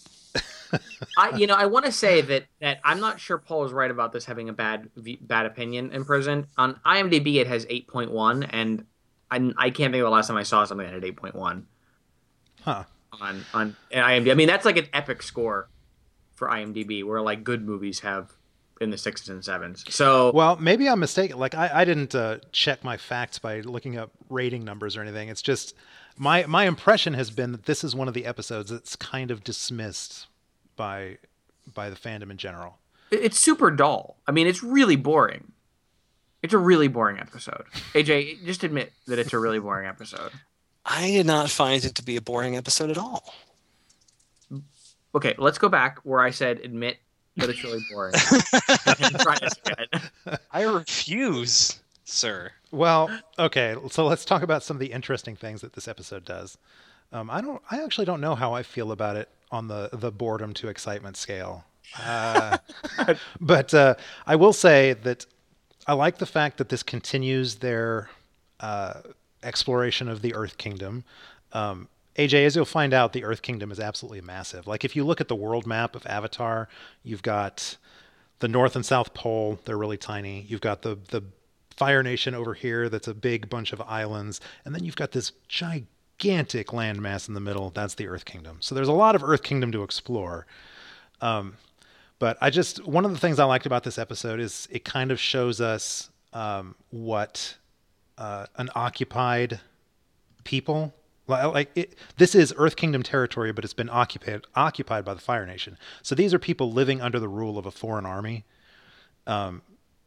I, 1.16 1.36
you 1.36 1.46
know, 1.46 1.54
I 1.54 1.66
want 1.66 1.86
to 1.86 1.92
say 1.92 2.20
that 2.20 2.44
that 2.60 2.80
I'm 2.84 3.00
not 3.00 3.20
sure 3.20 3.38
Paul 3.38 3.64
is 3.64 3.72
right 3.72 3.90
about 3.90 4.12
this 4.12 4.24
having 4.24 4.48
a 4.48 4.52
bad 4.52 4.88
bad 5.20 5.46
opinion 5.46 5.92
in 5.92 6.04
prison. 6.04 6.46
On 6.56 6.80
IMDb, 6.86 7.36
it 7.36 7.46
has 7.46 7.66
8.1, 7.66 8.48
and 8.50 8.84
I, 9.30 9.52
I 9.56 9.70
can't 9.70 9.92
think 9.92 10.02
of 10.02 10.06
the 10.06 10.10
last 10.10 10.28
time 10.28 10.36
I 10.36 10.42
saw 10.42 10.64
something 10.64 10.86
that 10.86 10.94
had 10.94 11.02
8.1 11.02 11.64
huh? 12.62 12.84
on 13.20 13.44
on 13.52 13.76
IMDb. 13.92 14.30
I 14.30 14.34
mean, 14.34 14.48
that's 14.48 14.64
like 14.64 14.76
an 14.76 14.88
epic 14.92 15.22
score 15.22 15.68
for 16.34 16.48
IMDb, 16.48 17.04
where 17.04 17.20
like 17.20 17.44
good 17.44 17.64
movies 17.66 18.00
have 18.00 18.32
in 18.80 18.90
the 18.90 18.98
sixes 18.98 19.28
and 19.28 19.44
sevens. 19.44 19.84
So 19.88 20.32
Well, 20.32 20.56
maybe 20.56 20.88
I'm 20.88 21.00
mistaken. 21.00 21.38
Like 21.38 21.54
I, 21.54 21.70
I 21.72 21.84
didn't 21.84 22.14
uh, 22.14 22.38
check 22.50 22.82
my 22.82 22.96
facts 22.96 23.38
by 23.38 23.60
looking 23.60 23.96
up 23.96 24.10
rating 24.28 24.64
numbers 24.64 24.96
or 24.96 25.02
anything. 25.02 25.28
It's 25.28 25.42
just 25.42 25.74
my 26.18 26.44
my 26.46 26.64
impression 26.66 27.14
has 27.14 27.30
been 27.30 27.52
that 27.52 27.64
this 27.64 27.84
is 27.84 27.94
one 27.94 28.08
of 28.08 28.14
the 28.14 28.26
episodes 28.26 28.70
that's 28.70 28.96
kind 28.96 29.30
of 29.30 29.44
dismissed 29.44 30.26
by 30.76 31.18
by 31.74 31.90
the 31.90 31.96
fandom 31.96 32.30
in 32.30 32.36
general. 32.36 32.78
it's 33.10 33.38
super 33.38 33.70
dull. 33.70 34.16
I 34.26 34.32
mean, 34.32 34.46
it's 34.46 34.62
really 34.62 34.96
boring. 34.96 35.52
It's 36.42 36.52
a 36.54 36.58
really 36.58 36.88
boring 36.88 37.18
episode. 37.18 37.64
AJ, 37.94 38.44
just 38.44 38.64
admit 38.64 38.92
that 39.06 39.18
it's 39.18 39.32
a 39.32 39.38
really 39.38 39.60
boring 39.60 39.86
episode. 39.86 40.32
I 40.84 41.10
did 41.12 41.26
not 41.26 41.50
find 41.50 41.84
it 41.84 41.94
to 41.94 42.02
be 42.02 42.16
a 42.16 42.20
boring 42.20 42.56
episode 42.56 42.90
at 42.90 42.98
all. 42.98 43.32
Okay, 45.14 45.34
let's 45.38 45.58
go 45.58 45.68
back 45.68 45.98
where 46.02 46.20
I 46.20 46.30
said 46.30 46.58
admit 46.60 46.98
that 47.36 47.48
it's 47.48 47.62
really 47.62 47.82
boring. 47.92 48.14
And 49.04 49.18
try 49.20 49.36
this 49.40 49.54
again. 49.64 50.38
I 50.52 50.62
refuse, 50.62 51.80
sir. 52.04 52.50
Well, 52.70 53.10
okay, 53.38 53.76
so 53.90 54.06
let's 54.06 54.24
talk 54.24 54.42
about 54.42 54.62
some 54.62 54.76
of 54.76 54.80
the 54.80 54.92
interesting 54.92 55.36
things 55.36 55.60
that 55.60 55.74
this 55.74 55.86
episode 55.88 56.24
does. 56.24 56.56
Um, 57.12 57.30
I 57.30 57.40
don't. 57.40 57.60
I 57.70 57.82
actually 57.82 58.06
don't 58.06 58.20
know 58.20 58.34
how 58.34 58.54
I 58.54 58.62
feel 58.62 58.90
about 58.90 59.16
it 59.16 59.28
on 59.52 59.68
the 59.68 59.90
the 59.92 60.10
boredom 60.10 60.54
to 60.54 60.68
excitement 60.68 61.16
scale. 61.16 61.64
Uh, 62.02 62.56
but 63.38 63.74
uh, 63.74 63.94
I 64.26 64.34
will 64.36 64.54
say 64.54 64.94
that 64.94 65.26
I 65.86 65.92
like 65.92 66.16
the 66.16 66.26
fact 66.26 66.56
that 66.56 66.70
this 66.70 66.82
continues 66.82 67.56
their 67.56 68.08
uh, 68.60 69.02
exploration 69.42 70.08
of 70.08 70.22
the 70.22 70.34
Earth 70.34 70.56
Kingdom. 70.56 71.04
Um, 71.52 71.88
AJ, 72.16 72.46
as 72.46 72.56
you'll 72.56 72.64
find 72.64 72.94
out, 72.94 73.12
the 73.12 73.24
Earth 73.24 73.42
Kingdom 73.42 73.70
is 73.70 73.80
absolutely 73.80 74.22
massive. 74.22 74.66
Like 74.66 74.84
if 74.84 74.96
you 74.96 75.04
look 75.04 75.20
at 75.20 75.28
the 75.28 75.34
world 75.34 75.66
map 75.66 75.94
of 75.94 76.06
Avatar, 76.06 76.68
you've 77.02 77.22
got 77.22 77.76
the 78.38 78.48
North 78.48 78.76
and 78.76 78.86
South 78.86 79.12
Pole. 79.12 79.58
They're 79.64 79.78
really 79.78 79.98
tiny. 79.98 80.46
You've 80.48 80.60
got 80.60 80.82
the 80.82 80.98
the 81.10 81.22
Fire 81.76 82.02
Nation 82.02 82.34
over 82.34 82.54
here. 82.54 82.88
That's 82.88 83.08
a 83.08 83.14
big 83.14 83.48
bunch 83.48 83.72
of 83.72 83.80
islands, 83.82 84.40
and 84.64 84.74
then 84.74 84.84
you've 84.84 84.96
got 84.96 85.12
this 85.12 85.32
gigantic 85.48 85.88
landmass 86.22 87.28
in 87.28 87.34
the 87.34 87.40
middle. 87.40 87.70
That's 87.70 87.94
the 87.94 88.08
Earth 88.08 88.24
Kingdom. 88.24 88.58
So 88.60 88.74
there's 88.74 88.88
a 88.88 88.92
lot 88.92 89.14
of 89.14 89.22
Earth 89.22 89.42
Kingdom 89.42 89.72
to 89.72 89.82
explore. 89.82 90.46
Um, 91.20 91.56
but 92.18 92.38
I 92.40 92.50
just 92.50 92.86
one 92.86 93.04
of 93.04 93.12
the 93.12 93.18
things 93.18 93.38
I 93.38 93.44
liked 93.44 93.66
about 93.66 93.84
this 93.84 93.98
episode 93.98 94.40
is 94.40 94.68
it 94.70 94.84
kind 94.84 95.10
of 95.10 95.18
shows 95.18 95.60
us 95.60 96.10
um, 96.32 96.74
what 96.90 97.56
uh, 98.18 98.46
an 98.56 98.70
occupied 98.74 99.60
people 100.44 100.94
like 101.26 101.70
it, 101.76 101.96
this 102.16 102.34
is 102.34 102.52
Earth 102.56 102.76
Kingdom 102.76 103.02
territory, 103.02 103.52
but 103.52 103.64
it's 103.64 103.74
been 103.74 103.88
occupied 103.90 104.44
occupied 104.54 105.04
by 105.04 105.14
the 105.14 105.20
Fire 105.20 105.46
Nation. 105.46 105.78
So 106.02 106.14
these 106.14 106.34
are 106.34 106.38
people 106.38 106.72
living 106.72 107.00
under 107.00 107.18
the 107.18 107.28
rule 107.28 107.58
of 107.58 107.66
a 107.66 107.70
foreign 107.70 108.06
army. 108.06 108.44
Um, 109.26 109.62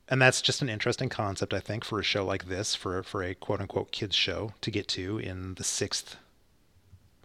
and 0.08 0.22
that's 0.22 0.42
just 0.42 0.62
an 0.62 0.70
interesting 0.70 1.10
concept, 1.10 1.54
I 1.54 1.60
think, 1.60 1.84
for 1.84 2.00
a 2.00 2.04
show 2.04 2.26
like 2.26 2.46
this, 2.48 2.76
for 2.76 3.02
for 3.04 3.24
a 3.24 3.34
quote 3.34 3.62
unquote 3.62 3.92
kids 3.92 4.16
show 4.16 4.54
to 4.62 4.72
get 4.72 4.88
to 4.90 5.18
in 5.18 5.56
the 5.56 5.64
sixth 5.64 6.18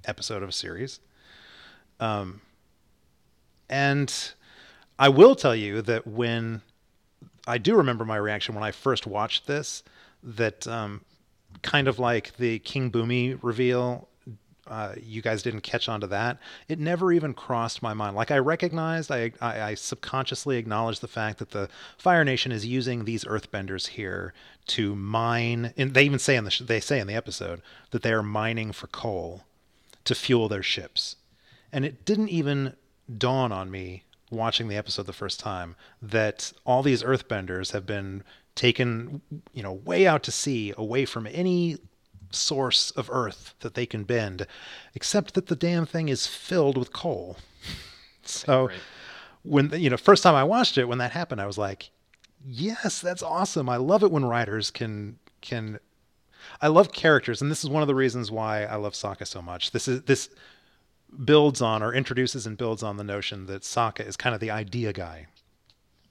episode 0.04 0.42
of 0.42 0.48
a 0.48 0.52
series. 0.52 1.00
Um, 1.98 2.40
and 3.68 4.32
I 4.98 5.08
will 5.08 5.34
tell 5.34 5.54
you 5.54 5.82
that 5.82 6.06
when 6.06 6.62
I 7.46 7.58
do 7.58 7.76
remember 7.76 8.04
my 8.04 8.16
reaction 8.16 8.54
when 8.54 8.64
I 8.64 8.70
first 8.70 9.06
watched 9.06 9.46
this, 9.46 9.82
that 10.22 10.66
um, 10.66 11.02
kind 11.62 11.88
of 11.88 11.98
like 11.98 12.36
the 12.36 12.58
King 12.60 12.90
Bumi 12.90 13.38
reveal 13.42 14.08
uh, 14.70 14.94
you 15.02 15.20
guys 15.20 15.42
didn't 15.42 15.62
catch 15.62 15.88
on 15.88 16.00
to 16.00 16.06
that. 16.06 16.38
It 16.68 16.78
never 16.78 17.12
even 17.12 17.34
crossed 17.34 17.82
my 17.82 17.92
mind. 17.92 18.14
Like 18.14 18.30
I 18.30 18.38
recognized, 18.38 19.10
I, 19.10 19.32
I, 19.40 19.60
I 19.60 19.74
subconsciously 19.74 20.58
acknowledged 20.58 21.00
the 21.00 21.08
fact 21.08 21.38
that 21.40 21.50
the 21.50 21.68
Fire 21.98 22.24
Nation 22.24 22.52
is 22.52 22.64
using 22.64 23.04
these 23.04 23.24
Earthbenders 23.24 23.88
here 23.88 24.32
to 24.68 24.94
mine. 24.94 25.74
And 25.76 25.92
they 25.92 26.04
even 26.04 26.20
say 26.20 26.36
in 26.36 26.44
the 26.44 26.62
they 26.64 26.78
say 26.78 27.00
in 27.00 27.08
the 27.08 27.16
episode 27.16 27.62
that 27.90 28.02
they 28.02 28.12
are 28.12 28.22
mining 28.22 28.70
for 28.70 28.86
coal 28.86 29.42
to 30.04 30.14
fuel 30.14 30.48
their 30.48 30.62
ships. 30.62 31.16
And 31.72 31.84
it 31.84 32.04
didn't 32.04 32.28
even 32.28 32.74
dawn 33.18 33.50
on 33.50 33.72
me 33.72 34.04
watching 34.30 34.68
the 34.68 34.76
episode 34.76 35.06
the 35.06 35.12
first 35.12 35.40
time 35.40 35.74
that 36.00 36.52
all 36.64 36.84
these 36.84 37.02
earthbenders 37.02 37.72
have 37.72 37.84
been 37.86 38.22
taken, 38.54 39.20
you 39.52 39.64
know, 39.64 39.72
way 39.72 40.06
out 40.06 40.22
to 40.22 40.30
sea, 40.30 40.72
away 40.76 41.04
from 41.04 41.26
any 41.26 41.76
source 42.30 42.90
of 42.92 43.08
earth 43.10 43.54
that 43.60 43.74
they 43.74 43.86
can 43.86 44.04
bend, 44.04 44.46
except 44.94 45.34
that 45.34 45.46
the 45.46 45.56
damn 45.56 45.86
thing 45.86 46.08
is 46.08 46.26
filled 46.26 46.76
with 46.78 46.92
coal. 46.92 47.36
So 48.22 48.66
Right. 48.68 48.76
when 49.42 49.70
you 49.80 49.90
know, 49.90 49.96
first 49.96 50.22
time 50.22 50.34
I 50.34 50.44
watched 50.44 50.76
it, 50.78 50.84
when 50.84 50.98
that 50.98 51.10
happened, 51.12 51.40
I 51.40 51.46
was 51.46 51.58
like, 51.58 51.90
yes, 52.46 53.00
that's 53.00 53.22
awesome. 53.22 53.68
I 53.68 53.76
love 53.76 54.02
it 54.04 54.10
when 54.12 54.24
writers 54.24 54.70
can 54.70 55.18
can 55.40 55.80
I 56.62 56.68
love 56.68 56.92
characters, 56.92 57.40
and 57.42 57.50
this 57.50 57.64
is 57.64 57.70
one 57.70 57.82
of 57.82 57.88
the 57.88 57.94
reasons 57.94 58.30
why 58.30 58.64
I 58.64 58.76
love 58.76 58.92
Sokka 58.92 59.26
so 59.26 59.40
much. 59.42 59.70
This 59.72 59.88
is 59.88 60.02
this 60.02 60.28
builds 61.24 61.60
on 61.60 61.82
or 61.82 61.92
introduces 61.94 62.46
and 62.46 62.56
builds 62.56 62.82
on 62.82 62.96
the 62.98 63.04
notion 63.04 63.46
that 63.46 63.62
Sokka 63.62 64.06
is 64.06 64.16
kind 64.16 64.34
of 64.34 64.40
the 64.40 64.50
idea 64.50 64.92
guy. 64.92 65.26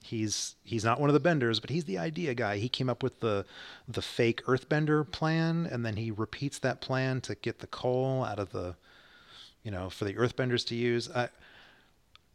He's 0.02 0.56
he's 0.64 0.84
not 0.84 0.98
one 0.98 1.10
of 1.10 1.14
the 1.14 1.20
benders, 1.20 1.60
but 1.60 1.70
he's 1.70 1.84
the 1.84 1.98
idea 1.98 2.34
guy. 2.34 2.56
He 2.56 2.68
came 2.68 2.88
up 2.88 3.02
with 3.02 3.20
the 3.20 3.44
the 3.86 4.02
fake 4.02 4.44
earthbender 4.46 5.08
plan, 5.10 5.68
and 5.70 5.84
then 5.84 5.96
he 5.96 6.10
repeats 6.10 6.58
that 6.60 6.80
plan 6.80 7.20
to 7.22 7.34
get 7.34 7.58
the 7.58 7.66
coal 7.66 8.24
out 8.24 8.38
of 8.38 8.50
the, 8.50 8.76
you 9.62 9.70
know, 9.70 9.90
for 9.90 10.04
the 10.06 10.14
earthbenders 10.14 10.66
to 10.68 10.74
use. 10.74 11.10
I, 11.14 11.28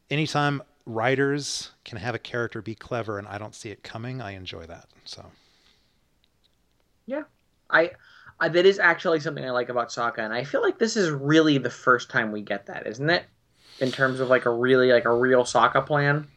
anytime 0.09 0.61
writers 0.85 1.71
can 1.83 1.97
have 1.97 2.13
a 2.13 2.19
character 2.19 2.61
be 2.61 2.75
clever 2.75 3.17
and 3.17 3.27
I 3.27 3.37
don't 3.37 3.55
see 3.55 3.69
it 3.69 3.83
coming, 3.83 4.21
I 4.21 4.31
enjoy 4.31 4.65
that. 4.67 4.87
So 5.03 5.25
Yeah, 7.07 7.23
I, 7.69 7.91
I 8.39 8.49
that 8.49 8.65
is 8.65 8.79
actually 8.79 9.19
something 9.19 9.43
I 9.43 9.51
like 9.51 9.69
about 9.69 9.89
Sokka, 9.89 10.19
and 10.19 10.33
I 10.33 10.43
feel 10.43 10.61
like 10.61 10.77
this 10.77 10.95
is 10.95 11.09
really 11.09 11.57
the 11.57 11.69
first 11.69 12.09
time 12.09 12.31
we 12.31 12.41
get 12.41 12.67
that, 12.67 12.85
isn't 12.87 13.09
it? 13.09 13.25
In 13.79 13.91
terms 13.91 14.19
of 14.19 14.29
like 14.29 14.45
a 14.45 14.51
really 14.51 14.91
like 14.91 15.05
a 15.05 15.13
real 15.13 15.43
Sokka 15.43 15.85
plan. 15.85 16.27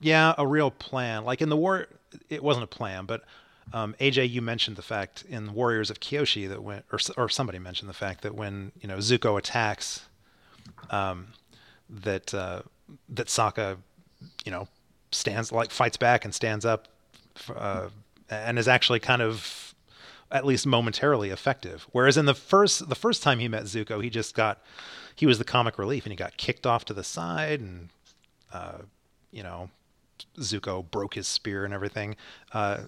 Yeah, 0.00 0.34
a 0.36 0.46
real 0.46 0.70
plan. 0.70 1.24
Like 1.24 1.40
in 1.40 1.48
the 1.48 1.56
war, 1.56 1.86
it 2.28 2.42
wasn't 2.42 2.64
a 2.64 2.68
plan, 2.68 3.06
but 3.06 3.24
um, 3.72 3.94
AJ, 4.00 4.30
you 4.30 4.42
mentioned 4.42 4.76
the 4.76 4.82
fact 4.82 5.24
in 5.28 5.54
Warriors 5.54 5.90
of 5.90 6.00
Kyoshi 6.00 6.48
that 6.48 6.62
when, 6.62 6.82
or 6.92 6.98
or 7.16 7.28
somebody 7.28 7.58
mentioned 7.58 7.88
the 7.88 7.94
fact 7.94 8.22
that 8.22 8.34
when 8.34 8.72
you 8.80 8.88
know 8.88 8.98
Zuko 8.98 9.38
attacks, 9.38 10.06
um, 10.90 11.28
that 11.88 12.32
uh, 12.32 12.62
that 13.08 13.26
Sokka, 13.26 13.78
you 14.44 14.52
know, 14.52 14.68
stands 15.10 15.50
like 15.50 15.70
fights 15.70 15.96
back 15.96 16.24
and 16.24 16.34
stands 16.34 16.64
up, 16.64 16.88
uh, 17.54 17.88
and 18.30 18.58
is 18.58 18.68
actually 18.68 19.00
kind 19.00 19.22
of 19.22 19.74
at 20.30 20.44
least 20.44 20.66
momentarily 20.66 21.30
effective. 21.30 21.86
Whereas 21.92 22.16
in 22.16 22.26
the 22.26 22.34
first 22.34 22.88
the 22.88 22.94
first 22.94 23.22
time 23.22 23.40
he 23.40 23.48
met 23.48 23.64
Zuko, 23.64 24.02
he 24.02 24.10
just 24.10 24.34
got 24.34 24.62
he 25.16 25.26
was 25.26 25.38
the 25.38 25.44
comic 25.44 25.78
relief 25.78 26.04
and 26.04 26.12
he 26.12 26.16
got 26.16 26.36
kicked 26.36 26.66
off 26.66 26.84
to 26.84 26.94
the 26.94 27.04
side 27.04 27.60
and 27.60 27.88
uh, 28.52 28.78
you 29.32 29.42
know 29.42 29.70
Zuko 30.38 30.88
broke 30.90 31.14
his 31.14 31.26
spear 31.26 31.64
and 31.64 31.74
everything. 31.74 32.16
Uh, 32.52 32.84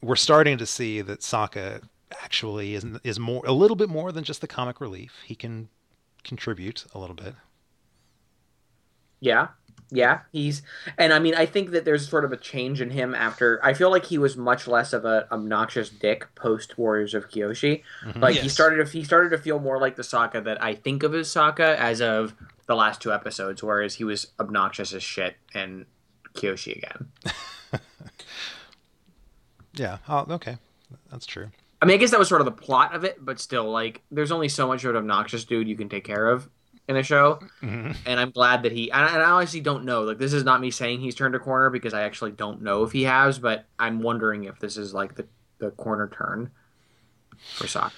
we're 0.00 0.16
starting 0.16 0.58
to 0.58 0.66
see 0.66 1.00
that 1.00 1.20
Sokka 1.20 1.82
actually 2.22 2.74
is 2.74 2.84
is 3.04 3.18
more 3.18 3.42
a 3.46 3.52
little 3.52 3.76
bit 3.76 3.88
more 3.88 4.12
than 4.12 4.24
just 4.24 4.40
the 4.40 4.48
comic 4.48 4.80
relief. 4.80 5.14
He 5.24 5.34
can 5.34 5.68
contribute 6.24 6.84
a 6.94 6.98
little 6.98 7.16
bit. 7.16 7.34
Yeah, 9.20 9.48
yeah, 9.94 10.20
he's, 10.32 10.62
and 10.96 11.12
I 11.12 11.18
mean, 11.18 11.34
I 11.34 11.44
think 11.44 11.70
that 11.72 11.84
there's 11.84 12.08
sort 12.08 12.24
of 12.24 12.32
a 12.32 12.36
change 12.36 12.80
in 12.80 12.90
him 12.90 13.14
after. 13.14 13.60
I 13.62 13.74
feel 13.74 13.90
like 13.90 14.06
he 14.06 14.16
was 14.16 14.38
much 14.38 14.66
less 14.66 14.94
of 14.94 15.04
a 15.04 15.28
obnoxious 15.30 15.90
dick 15.90 16.34
post 16.34 16.78
Warriors 16.78 17.12
of 17.12 17.28
Kyoshi. 17.28 17.82
Mhm. 18.06 18.20
Like 18.22 18.36
he 18.36 18.48
started 18.48 18.84
to 18.84 18.90
he 18.90 19.04
started 19.04 19.30
to 19.30 19.38
feel 19.38 19.60
more 19.60 19.78
like 19.78 19.96
the 19.96 20.02
Sokka 20.02 20.42
that 20.44 20.62
I 20.62 20.74
think 20.74 21.02
of 21.02 21.14
as 21.14 21.28
Sokka 21.28 21.76
as 21.76 22.00
of 22.00 22.34
the 22.66 22.74
last 22.74 23.02
two 23.02 23.12
episodes, 23.12 23.62
whereas 23.62 23.96
he 23.96 24.04
was 24.04 24.28
obnoxious 24.40 24.94
as 24.94 25.02
shit 25.02 25.36
in 25.54 25.84
Kyoshi 26.34 26.76
again. 26.76 27.08
Yeah. 29.74 29.98
Oh, 30.08 30.26
okay. 30.30 30.58
That's 31.10 31.26
true. 31.26 31.48
I 31.80 31.86
mean, 31.86 31.94
I 31.94 31.96
guess 31.98 32.10
that 32.10 32.18
was 32.18 32.28
sort 32.28 32.40
of 32.40 32.44
the 32.44 32.52
plot 32.52 32.94
of 32.94 33.04
it, 33.04 33.24
but 33.24 33.40
still, 33.40 33.70
like, 33.70 34.02
there's 34.10 34.30
only 34.30 34.48
so 34.48 34.66
much 34.66 34.84
of 34.84 34.90
an 34.90 34.96
obnoxious 34.96 35.44
dude 35.44 35.66
you 35.66 35.76
can 35.76 35.88
take 35.88 36.04
care 36.04 36.28
of 36.28 36.48
in 36.88 36.96
a 36.96 37.02
show, 37.02 37.38
Mhm. 37.62 37.96
and 38.06 38.20
I'm 38.20 38.30
glad 38.32 38.64
that 38.64 38.72
he. 38.72 38.90
And 38.92 39.02
I, 39.02 39.22
honestly 39.30 39.60
don't 39.60 39.84
know. 39.84 40.02
Like, 40.02 40.18
this 40.18 40.32
is 40.32 40.44
not 40.44 40.60
me 40.60 40.70
saying 40.70 41.00
he's 41.00 41.14
turned 41.14 41.34
a 41.34 41.38
corner 41.38 41.70
because 41.70 41.94
I 41.94 42.02
actually 42.02 42.32
don't 42.32 42.60
know 42.60 42.82
if 42.82 42.92
he 42.92 43.04
has, 43.04 43.38
but 43.38 43.64
I'm 43.78 44.02
wondering 44.02 44.44
if 44.44 44.58
this 44.58 44.76
is 44.76 44.92
like 44.92 45.14
the 45.14 45.26
the 45.58 45.70
corner 45.70 46.08
turn 46.08 46.50
for 47.54 47.64
Sokka. 47.66 47.92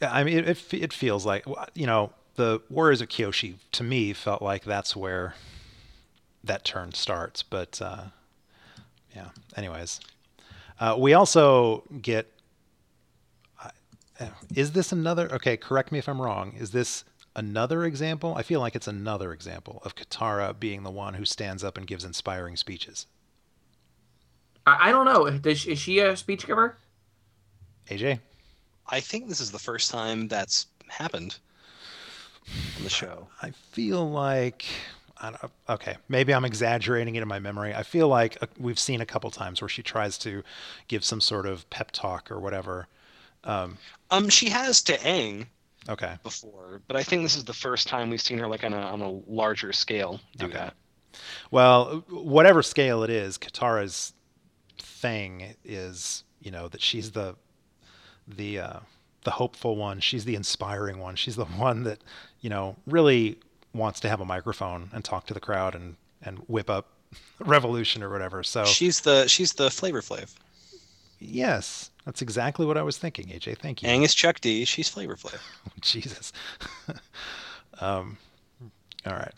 Yeah, 0.00 0.12
I 0.12 0.24
mean, 0.24 0.38
it, 0.38 0.48
it 0.48 0.74
it 0.74 0.92
feels 0.92 1.24
like 1.26 1.44
you 1.74 1.86
know 1.86 2.12
the 2.36 2.60
Warriors 2.70 3.00
of 3.00 3.08
Kyoshi 3.08 3.56
to 3.72 3.84
me 3.84 4.12
felt 4.14 4.42
like 4.42 4.64
that's 4.64 4.96
where 4.96 5.34
that 6.44 6.64
turn 6.64 6.92
starts. 6.92 7.42
But 7.42 7.80
uh, 7.82 8.04
yeah. 9.14 9.28
Anyways, 9.56 10.00
uh, 10.80 10.96
we 10.98 11.14
also 11.14 11.84
get. 12.00 12.32
Uh, 14.20 14.26
is 14.54 14.72
this 14.72 14.92
another? 14.92 15.32
Okay, 15.32 15.56
correct 15.56 15.92
me 15.92 15.98
if 15.98 16.08
I'm 16.08 16.20
wrong. 16.20 16.54
Is 16.58 16.70
this 16.70 17.04
another 17.34 17.84
example? 17.84 18.34
I 18.36 18.42
feel 18.42 18.60
like 18.60 18.76
it's 18.76 18.88
another 18.88 19.32
example 19.32 19.80
of 19.84 19.94
Katara 19.94 20.58
being 20.58 20.82
the 20.82 20.90
one 20.90 21.14
who 21.14 21.24
stands 21.24 21.64
up 21.64 21.76
and 21.76 21.86
gives 21.86 22.04
inspiring 22.04 22.56
speeches. 22.56 23.06
I, 24.66 24.88
I 24.88 24.92
don't 24.92 25.06
know. 25.06 25.30
Does, 25.38 25.66
is 25.66 25.78
she 25.78 25.98
a 26.00 26.16
speech 26.16 26.46
giver? 26.46 26.76
AJ. 27.88 28.20
I 28.88 29.00
think 29.00 29.28
this 29.28 29.40
is 29.40 29.50
the 29.50 29.58
first 29.58 29.90
time 29.90 30.28
that's 30.28 30.66
happened 30.88 31.38
on 32.76 32.84
the 32.84 32.90
show. 32.90 33.28
I 33.40 33.50
feel 33.50 34.10
like 34.10 34.64
I 34.64 34.68
don't, 34.68 35.01
okay, 35.68 35.96
maybe 36.08 36.34
I'm 36.34 36.44
exaggerating 36.44 37.14
it 37.14 37.22
in 37.22 37.28
my 37.28 37.38
memory. 37.38 37.74
I 37.74 37.82
feel 37.82 38.08
like 38.08 38.36
uh, 38.42 38.46
we've 38.58 38.78
seen 38.78 39.00
a 39.00 39.06
couple 39.06 39.30
times 39.30 39.60
where 39.60 39.68
she 39.68 39.82
tries 39.82 40.18
to 40.18 40.42
give 40.88 41.04
some 41.04 41.20
sort 41.20 41.46
of 41.46 41.68
pep 41.70 41.90
talk 41.92 42.30
or 42.30 42.40
whatever. 42.40 42.88
Um, 43.44 43.78
Um, 44.10 44.28
she 44.28 44.48
has 44.50 44.82
to 44.84 44.96
Aang 44.98 45.46
okay, 45.88 46.16
before, 46.22 46.82
but 46.86 46.96
I 46.96 47.02
think 47.02 47.22
this 47.22 47.36
is 47.36 47.44
the 47.44 47.52
first 47.54 47.88
time 47.88 48.10
we've 48.10 48.20
seen 48.20 48.38
her 48.38 48.46
like 48.48 48.64
on 48.64 48.72
a 48.72 48.78
on 48.80 49.00
a 49.00 49.10
larger 49.30 49.72
scale 49.72 50.20
do 50.36 50.46
Okay. 50.46 50.54
that. 50.54 50.74
well, 51.50 52.04
whatever 52.08 52.62
scale 52.62 53.02
it 53.02 53.10
is, 53.10 53.38
Katara's 53.38 54.12
thing 54.78 55.54
is 55.64 56.24
you 56.40 56.50
know 56.50 56.68
that 56.68 56.80
she's 56.82 57.12
the 57.12 57.36
the 58.26 58.58
uh, 58.60 58.80
the 59.24 59.32
hopeful 59.32 59.76
one. 59.76 60.00
She's 60.00 60.24
the 60.24 60.34
inspiring 60.34 60.98
one. 60.98 61.16
She's 61.16 61.36
the 61.36 61.44
one 61.68 61.84
that 61.84 62.00
you 62.40 62.50
know 62.50 62.76
really 62.86 63.38
wants 63.74 64.00
to 64.00 64.08
have 64.08 64.20
a 64.20 64.24
microphone 64.24 64.90
and 64.92 65.04
talk 65.04 65.26
to 65.26 65.34
the 65.34 65.40
crowd 65.40 65.74
and 65.74 65.96
and 66.22 66.38
whip 66.40 66.70
up 66.70 66.88
revolution 67.40 68.02
or 68.02 68.10
whatever. 68.10 68.42
So 68.42 68.64
She's 68.64 69.00
the 69.00 69.26
she's 69.26 69.52
the 69.54 69.70
Flavor 69.70 70.00
Flav. 70.00 70.34
Yes, 71.18 71.90
that's 72.04 72.20
exactly 72.20 72.66
what 72.66 72.76
I 72.76 72.82
was 72.82 72.98
thinking, 72.98 73.28
AJ. 73.28 73.58
Thank 73.58 73.82
you. 73.82 73.88
Aang's 73.88 74.14
Chuck 74.14 74.40
D. 74.40 74.64
She's 74.64 74.88
Flavor 74.88 75.16
Flav. 75.16 75.40
Jesus. 75.80 76.32
um, 77.80 78.18
all 79.06 79.12
right. 79.12 79.32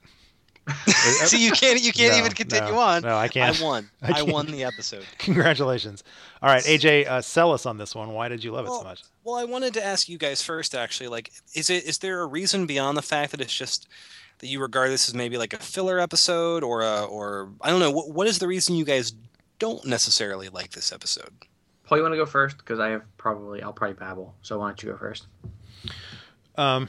See, 0.87 1.45
you 1.45 1.53
can't 1.53 1.83
you 1.83 1.93
can't 1.93 2.15
No, 2.15 2.21
even 2.21 2.33
continue 2.33 2.73
no, 2.73 2.79
on. 2.79 3.03
no, 3.03 3.17
I 3.17 3.29
can't. 3.29 3.61
I 3.61 3.63
won. 3.63 3.91
I 4.01 4.21
I, 4.21 4.23
won 4.23 4.47
the 4.47 4.65
episode. 4.65 5.05
Congratulations. 5.19 6.03
All 6.41 6.49
right, 6.49 6.63
AJ, 6.63 7.07
uh, 7.07 7.21
sell 7.21 7.53
us 7.53 7.67
on 7.67 7.77
this 7.77 7.95
one. 7.95 8.13
Why 8.13 8.29
did 8.29 8.43
you 8.43 8.53
love 8.53 8.65
it 8.65 8.71
so 8.71 8.83
much? 8.83 9.03
Well, 9.25 9.35
I 9.35 9.45
wanted 9.45 9.75
to 9.75 9.85
ask 9.85 10.09
you 10.09 10.17
guys 10.17 10.41
first. 10.41 10.75
Actually, 10.75 11.09
like, 11.09 11.33
is 11.55 11.69
it 11.69 11.85
is 11.85 11.99
there 11.99 12.21
a 12.23 12.27
reason 12.27 12.65
beyond 12.65 12.97
the 12.97 13.03
fact 13.03 13.33
that 13.33 13.43
it's 13.43 13.55
just 13.55 13.89
that 14.39 14.47
you 14.47 14.61
regard 14.61 14.91
this 14.91 15.09
as 15.09 15.15
maybe 15.15 15.39
like 15.39 15.53
a 15.53 15.59
filler 15.59 15.99
episode, 15.99 16.63
or 16.63 16.83
a, 16.83 17.05
or 17.05 17.51
I 17.61 17.71
don't 17.71 17.81
know. 17.81 17.91
What 17.91 18.11
what 18.11 18.27
is 18.27 18.39
the 18.39 18.49
reason 18.49 18.75
you 18.75 18.85
guys 18.85 19.15
don't 19.59 19.85
necessarily 19.87 20.49
like 20.49 20.71
this 20.71 20.93
episode? 20.93 21.33
Paul, 21.85 21.99
you 21.99 22.03
want 22.03 22.15
to 22.15 22.19
go 22.19 22.27
first? 22.27 22.59
Because 22.59 22.81
I 22.81 22.89
have 22.91 23.03
probably 23.17 23.63
I'll 23.63 23.73
probably 23.73 23.95
babble. 23.95 24.35
So 24.43 24.59
why 24.59 24.69
don't 24.69 24.83
you 24.83 24.91
go 24.93 24.99
first? 24.99 25.27
Um, 26.57 26.89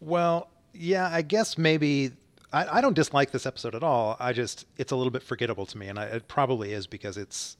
well, 0.00 0.48
yeah, 0.74 1.08
I 1.10 1.22
guess 1.22 1.56
maybe 1.56 2.12
I, 2.52 2.78
I 2.78 2.80
don't 2.80 2.94
dislike 2.94 3.30
this 3.30 3.46
episode 3.46 3.74
at 3.74 3.82
all. 3.82 4.16
I 4.20 4.32
just 4.32 4.66
it's 4.76 4.92
a 4.92 4.96
little 4.96 5.10
bit 5.10 5.22
forgettable 5.22 5.66
to 5.66 5.78
me, 5.78 5.88
and 5.88 5.98
I, 5.98 6.04
it 6.04 6.28
probably 6.28 6.72
is 6.72 6.86
because 6.86 7.16
it's 7.16 7.56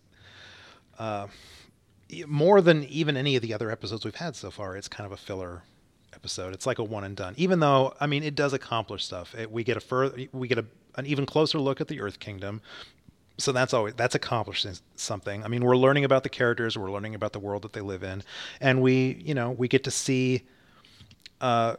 uh, 0.98 1.28
more 2.26 2.60
than 2.60 2.84
even 2.84 3.16
any 3.16 3.36
of 3.36 3.42
the 3.42 3.54
other 3.54 3.70
episodes 3.70 4.04
we've 4.04 4.14
had 4.14 4.36
so 4.36 4.50
far. 4.50 4.76
It's 4.76 4.88
kind 4.88 5.06
of 5.06 5.12
a 5.12 5.16
filler 5.16 5.62
episode. 6.22 6.54
It's 6.54 6.66
like 6.66 6.78
a 6.78 6.84
one 6.84 7.02
and 7.02 7.16
done. 7.16 7.34
Even 7.36 7.58
though 7.58 7.94
I 8.00 8.06
mean, 8.06 8.22
it 8.22 8.36
does 8.36 8.52
accomplish 8.52 9.04
stuff. 9.04 9.34
It, 9.34 9.50
we 9.50 9.64
get 9.64 9.76
a 9.76 9.80
further, 9.80 10.26
we 10.32 10.46
get 10.46 10.58
a, 10.58 10.64
an 10.94 11.04
even 11.06 11.26
closer 11.26 11.58
look 11.58 11.80
at 11.80 11.88
the 11.88 12.00
Earth 12.00 12.20
Kingdom. 12.20 12.62
So 13.38 13.50
that's 13.50 13.74
always 13.74 13.94
that's 13.94 14.14
accomplishing 14.14 14.74
something. 14.94 15.44
I 15.44 15.48
mean, 15.48 15.64
we're 15.64 15.76
learning 15.76 16.04
about 16.04 16.22
the 16.22 16.28
characters, 16.28 16.78
we're 16.78 16.92
learning 16.92 17.16
about 17.16 17.32
the 17.32 17.40
world 17.40 17.62
that 17.62 17.72
they 17.72 17.80
live 17.80 18.04
in, 18.04 18.22
and 18.60 18.80
we, 18.80 19.20
you 19.24 19.34
know, 19.34 19.50
we 19.50 19.66
get 19.66 19.82
to 19.84 19.90
see 19.90 20.42
uh, 21.40 21.74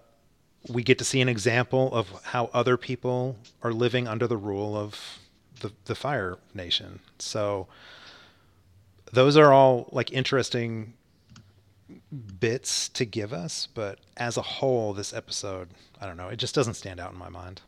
we 0.68 0.84
get 0.84 0.98
to 0.98 1.06
see 1.06 1.22
an 1.22 1.30
example 1.30 1.94
of 1.94 2.10
how 2.24 2.50
other 2.54 2.76
people 2.76 3.38
are 3.62 3.72
living 3.72 4.10
under 4.10 4.28
the 4.28 4.38
rule 4.38 4.76
of 4.76 5.20
the 5.62 5.72
the 5.86 5.96
Fire 5.96 6.38
Nation. 6.54 7.00
So 7.18 7.68
those 9.14 9.38
are 9.38 9.54
all 9.54 9.88
like 9.94 10.12
interesting 10.12 10.96
bits 12.40 12.90
to 12.90 13.06
give 13.06 13.34
us, 13.34 13.68
but 13.74 14.00
as 14.18 14.38
a 14.38 14.42
whole, 14.42 14.94
this 14.94 15.14
episode, 15.14 15.70
I 16.00 16.06
don't 16.06 16.18
know, 16.18 16.30
it 16.30 16.38
just 16.38 16.56
doesn't 16.56 16.76
stand 16.76 17.00
out 17.00 17.12
in 17.12 17.18
my 17.18 17.30
mind. 17.30 17.62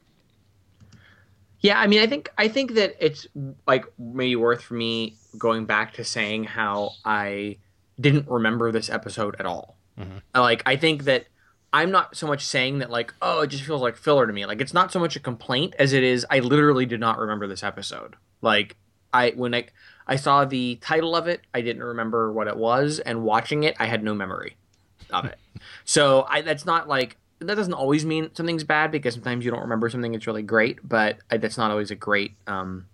Yeah, 1.60 1.80
I 1.80 1.88
mean, 1.88 2.00
I 2.00 2.08
think 2.08 2.30
I 2.38 2.48
think 2.48 2.74
that 2.76 2.96
it's 3.00 3.28
like 3.66 3.86
maybe 3.98 4.36
worth 4.36 4.62
for 4.62 4.76
me 4.76 5.16
going 5.38 5.66
back 5.66 5.94
to 5.94 6.04
saying 6.04 6.44
how 6.44 6.92
I 7.04 7.58
didn't 8.00 8.28
remember 8.30 8.72
this 8.72 8.90
episode 8.90 9.36
at 9.40 9.46
all. 9.46 9.78
Mhm. 10.00 10.22
Like, 10.36 10.62
I 10.66 10.76
think 10.76 11.06
that 11.06 11.26
I'm 11.74 11.92
not 11.92 12.16
so 12.16 12.28
much 12.28 12.46
saying 12.46 12.80
that 12.80 12.90
like, 12.92 13.14
oh, 13.22 13.42
it 13.42 13.48
just 13.48 13.64
feels 13.64 13.82
like 13.82 13.96
filler 13.96 14.28
to 14.28 14.34
me. 14.34 14.46
Like, 14.46 14.62
it's 14.62 14.74
not 14.74 14.92
so 14.92 15.00
much 15.00 15.16
a 15.16 15.20
complaint 15.20 15.74
as 15.80 15.92
it 15.94 16.04
is 16.04 16.26
I 16.30 16.40
literally 16.40 16.86
did 16.86 17.00
not 17.00 17.18
remember 17.18 17.48
this 17.48 17.64
episode. 17.64 18.16
Like, 18.42 18.76
I 19.14 19.32
when 19.32 19.56
I 19.56 19.66
I 20.08 20.16
saw 20.16 20.46
the 20.46 20.78
title 20.82 21.16
of 21.16 21.28
it, 21.28 21.42
I 21.54 21.62
didn't 21.62 21.84
remember 21.84 22.32
what 22.32 22.48
it 22.48 22.58
was, 22.58 23.00
and 23.00 23.24
watching 23.24 23.64
it, 23.64 23.76
I 23.80 23.88
had 23.88 24.04
no 24.04 24.14
memory 24.14 24.56
of 25.12 25.26
it. 25.26 25.40
so 25.86 26.26
I 26.30 26.42
that's 26.42 26.66
not 26.66 26.88
like 26.88 27.18
that 27.40 27.56
doesn't 27.56 27.74
always 27.74 28.06
mean 28.06 28.30
something's 28.34 28.64
bad 28.64 28.92
because 28.92 29.14
sometimes 29.14 29.46
you 29.46 29.52
don't 29.52 29.62
remember 29.62 29.90
something 29.90 30.12
that's 30.12 30.28
really 30.28 30.44
great, 30.44 30.80
but 30.88 31.18
I, 31.30 31.38
that's 31.38 31.58
not 31.58 31.72
always 31.72 31.92
a 31.92 31.96
great 31.96 32.36
um, 32.48 32.86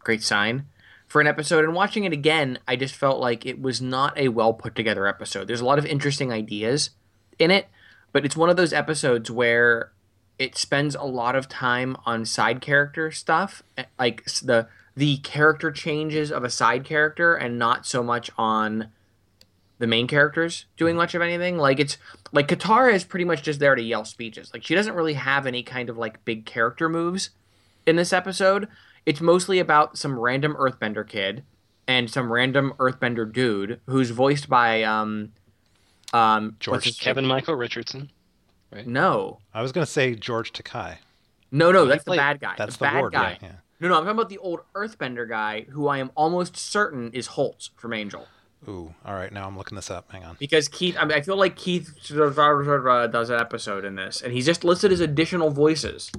great 0.00 0.22
sign 0.22 0.66
for 1.06 1.20
an 1.20 1.26
episode. 1.26 1.64
And 1.64 1.74
watching 1.74 2.04
it 2.04 2.12
again, 2.12 2.58
I 2.66 2.76
just 2.76 2.94
felt 2.94 3.20
like 3.20 3.44
it 3.46 3.60
was 3.60 3.80
not 3.80 4.16
a 4.18 4.28
well 4.28 4.52
put 4.54 4.74
together 4.74 5.06
episode. 5.06 5.48
There's 5.48 5.60
a 5.60 5.64
lot 5.64 5.78
of 5.78 5.86
interesting 5.86 6.32
ideas 6.32 6.90
in 7.38 7.50
it, 7.50 7.68
but 8.12 8.24
it's 8.24 8.36
one 8.36 8.50
of 8.50 8.56
those 8.56 8.72
episodes 8.72 9.30
where 9.30 9.90
it 10.38 10.56
spends 10.56 10.94
a 10.94 11.02
lot 11.04 11.36
of 11.36 11.48
time 11.48 11.96
on 12.04 12.24
side 12.24 12.60
character 12.60 13.10
stuff, 13.10 13.62
eh, 13.76 13.84
like 13.98 14.24
the 14.42 14.68
the 14.96 15.18
character 15.18 15.70
changes 15.72 16.30
of 16.30 16.44
a 16.44 16.50
side 16.50 16.84
character, 16.84 17.34
and 17.34 17.58
not 17.58 17.86
so 17.86 18.02
much 18.02 18.30
on 18.38 18.90
the 19.78 19.86
main 19.86 20.06
characters 20.06 20.66
doing 20.76 20.96
much 20.96 21.14
of 21.14 21.22
anything. 21.22 21.58
Like 21.58 21.80
it's 21.80 21.98
like 22.32 22.48
Katara 22.48 22.92
is 22.94 23.04
pretty 23.04 23.24
much 23.24 23.42
just 23.42 23.60
there 23.60 23.74
to 23.74 23.82
yell 23.82 24.04
speeches. 24.04 24.50
Like 24.52 24.64
she 24.64 24.74
doesn't 24.74 24.94
really 24.94 25.14
have 25.14 25.46
any 25.46 25.62
kind 25.62 25.90
of 25.90 25.98
like 25.98 26.24
big 26.24 26.46
character 26.46 26.88
moves 26.88 27.30
in 27.86 27.96
this 27.96 28.12
episode. 28.12 28.68
It's 29.04 29.20
mostly 29.20 29.58
about 29.58 29.98
some 29.98 30.18
random 30.18 30.54
Earthbender 30.54 31.06
kid 31.06 31.44
and 31.86 32.08
some 32.10 32.32
random 32.32 32.72
Earthbender 32.78 33.30
dude 33.30 33.80
who's 33.86 34.10
voiced 34.10 34.48
by 34.48 34.82
um 34.84 35.32
um 36.12 36.56
George 36.60 36.76
what's 36.76 36.86
his- 36.86 36.98
Kevin 36.98 37.26
Michael 37.26 37.56
Richardson. 37.56 38.10
Right? 38.72 38.86
No. 38.86 39.38
I 39.52 39.62
was 39.62 39.72
going 39.72 39.84
to 39.86 39.90
say 39.90 40.14
George 40.14 40.52
Takei. 40.52 40.96
No, 41.52 41.70
no, 41.70 41.84
that's 41.84 42.02
the 42.04 42.16
bad 42.16 42.40
guy. 42.40 42.54
That's 42.58 42.76
the 42.76 42.84
the, 42.86 42.90
bad 42.90 43.00
ward. 43.00 43.12
guy. 43.12 43.38
Yeah, 43.40 43.48
yeah. 43.48 43.52
No, 43.84 43.90
no, 43.90 43.96
I'm 43.98 44.04
talking 44.04 44.18
about 44.18 44.30
the 44.30 44.38
old 44.38 44.60
Earthbender 44.74 45.28
guy 45.28 45.66
who 45.68 45.88
I 45.88 45.98
am 45.98 46.10
almost 46.14 46.56
certain 46.56 47.12
is 47.12 47.26
Holtz 47.26 47.68
from 47.76 47.92
Angel. 47.92 48.26
Ooh, 48.66 48.94
all 49.04 49.12
right. 49.12 49.30
Now 49.30 49.46
I'm 49.46 49.58
looking 49.58 49.76
this 49.76 49.90
up. 49.90 50.10
Hang 50.10 50.24
on. 50.24 50.36
because 50.40 50.68
Keith. 50.68 50.96
I 50.98 51.04
mean, 51.04 51.12
I 51.18 51.20
feel 51.20 51.36
like 51.36 51.54
Keith 51.54 51.94
does 52.08 53.28
an 53.30 53.38
episode 53.38 53.84
in 53.84 53.94
this, 53.94 54.22
and 54.22 54.32
he's 54.32 54.46
just 54.46 54.64
listed 54.64 54.90
as 54.90 55.00
additional 55.00 55.50
voices, 55.50 56.10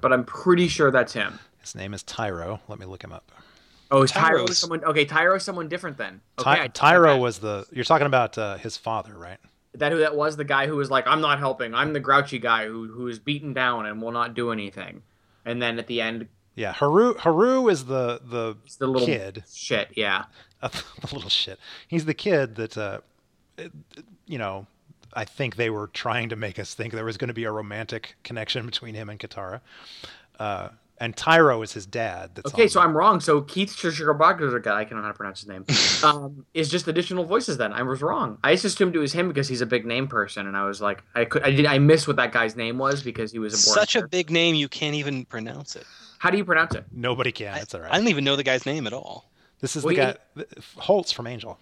but 0.00 0.14
I'm 0.14 0.24
pretty 0.24 0.66
sure 0.66 0.90
that's 0.90 1.12
him. 1.12 1.38
His 1.60 1.74
name 1.74 1.92
is 1.92 2.02
Tyro. 2.04 2.60
Let 2.68 2.78
me 2.78 2.86
look 2.86 3.04
him 3.04 3.12
up. 3.12 3.30
Oh, 3.90 4.00
is 4.00 4.12
Tyro 4.12 4.38
Tyro's- 4.46 4.56
someone? 4.56 4.82
Okay, 4.82 5.04
Tyro 5.04 5.34
is 5.34 5.42
someone 5.42 5.68
different 5.68 5.98
then. 5.98 6.22
Okay, 6.38 6.54
Ty- 6.54 6.68
Tyro 6.68 7.18
was 7.18 7.40
the. 7.40 7.66
You're 7.70 7.84
talking 7.84 8.06
about 8.06 8.38
uh, 8.38 8.56
his 8.56 8.78
father, 8.78 9.12
right? 9.18 9.36
that 9.74 9.92
who 9.92 9.98
that 9.98 10.16
was 10.16 10.38
the 10.38 10.44
guy 10.44 10.66
who 10.66 10.76
was 10.76 10.90
like, 10.90 11.06
I'm 11.06 11.20
not 11.20 11.38
helping. 11.38 11.74
I'm 11.74 11.92
the 11.92 12.00
grouchy 12.00 12.38
guy 12.38 12.66
who 12.66 12.88
who 12.88 13.08
is 13.08 13.18
beaten 13.18 13.52
down 13.52 13.84
and 13.84 14.00
will 14.00 14.10
not 14.10 14.32
do 14.32 14.52
anything. 14.52 15.02
And 15.44 15.60
then 15.60 15.78
at 15.78 15.86
the 15.86 16.00
end, 16.00 16.28
Yeah, 16.60 16.74
Haru. 16.74 17.14
Haru 17.14 17.68
is 17.68 17.86
the 17.86 18.20
the 18.22 18.54
it's 18.66 18.76
the 18.76 18.86
little 18.86 19.06
kid. 19.06 19.44
shit. 19.50 19.88
Yeah. 19.96 20.24
the 20.60 20.84
little 21.10 21.30
shit. 21.30 21.58
He's 21.88 22.04
the 22.04 22.12
kid 22.12 22.56
that, 22.56 22.76
uh, 22.76 22.98
you 24.26 24.36
know, 24.36 24.66
I 25.14 25.24
think 25.24 25.56
they 25.56 25.70
were 25.70 25.86
trying 25.86 26.28
to 26.28 26.36
make 26.36 26.58
us 26.58 26.74
think 26.74 26.92
there 26.92 27.06
was 27.06 27.16
going 27.16 27.28
to 27.28 27.34
be 27.34 27.44
a 27.44 27.50
romantic 27.50 28.16
connection 28.24 28.66
between 28.66 28.94
him 28.94 29.08
and 29.08 29.18
Katara. 29.18 29.62
Uh, 30.38 30.68
and 30.98 31.16
Tyro 31.16 31.62
is 31.62 31.72
his 31.72 31.86
dad. 31.86 32.32
That's 32.34 32.52
Okay, 32.52 32.68
so 32.68 32.82
I'm 32.82 32.94
wrong. 32.94 33.20
So 33.20 33.40
Keith 33.40 33.70
Shishirabaka, 33.70 34.62
guy, 34.62 34.80
I 34.80 34.84
don't 34.84 34.98
know 34.98 35.02
how 35.02 35.08
to 35.08 35.14
pronounce 35.14 35.40
his 35.40 35.48
name, 35.48 35.64
um, 36.04 36.44
is 36.52 36.68
just 36.68 36.86
additional 36.88 37.24
voices. 37.24 37.56
Then 37.56 37.72
I 37.72 37.82
was 37.82 38.02
wrong. 38.02 38.36
I 38.44 38.52
just 38.52 38.66
assumed 38.66 38.94
it 38.94 38.98
was 38.98 39.14
him 39.14 39.28
because 39.28 39.48
he's 39.48 39.62
a 39.62 39.66
big 39.66 39.86
name 39.86 40.08
person, 40.08 40.46
and 40.46 40.58
I 40.58 40.66
was 40.66 40.82
like, 40.82 41.02
I 41.14 41.24
could, 41.24 41.42
I 41.42 41.52
did, 41.52 41.64
I 41.64 41.78
missed 41.78 42.06
what 42.06 42.16
that 42.16 42.32
guy's 42.32 42.54
name 42.54 42.76
was 42.76 43.02
because 43.02 43.32
he 43.32 43.38
was 43.38 43.54
important. 43.54 43.88
Such 43.88 43.96
a 43.96 44.06
big 44.06 44.30
name, 44.30 44.54
you 44.54 44.68
can't 44.68 44.94
even 44.94 45.24
pronounce 45.24 45.74
it. 45.74 45.86
How 46.20 46.28
do 46.28 46.36
you 46.36 46.44
pronounce 46.44 46.74
it? 46.74 46.84
Nobody 46.92 47.32
can. 47.32 47.54
That's 47.54 47.74
all 47.74 47.80
right. 47.80 47.86
all 47.86 47.92
I 47.94 47.96
right. 47.96 48.02
don't 48.02 48.10
even 48.10 48.24
know 48.24 48.36
the 48.36 48.42
guy's 48.42 48.66
name 48.66 48.86
at 48.86 48.92
all. 48.92 49.30
This 49.60 49.74
is 49.74 49.82
Well, 49.84 49.94
the 49.94 50.18
guy, 50.36 50.44
Holtz 50.76 51.12
from 51.12 51.26
Angel. 51.26 51.58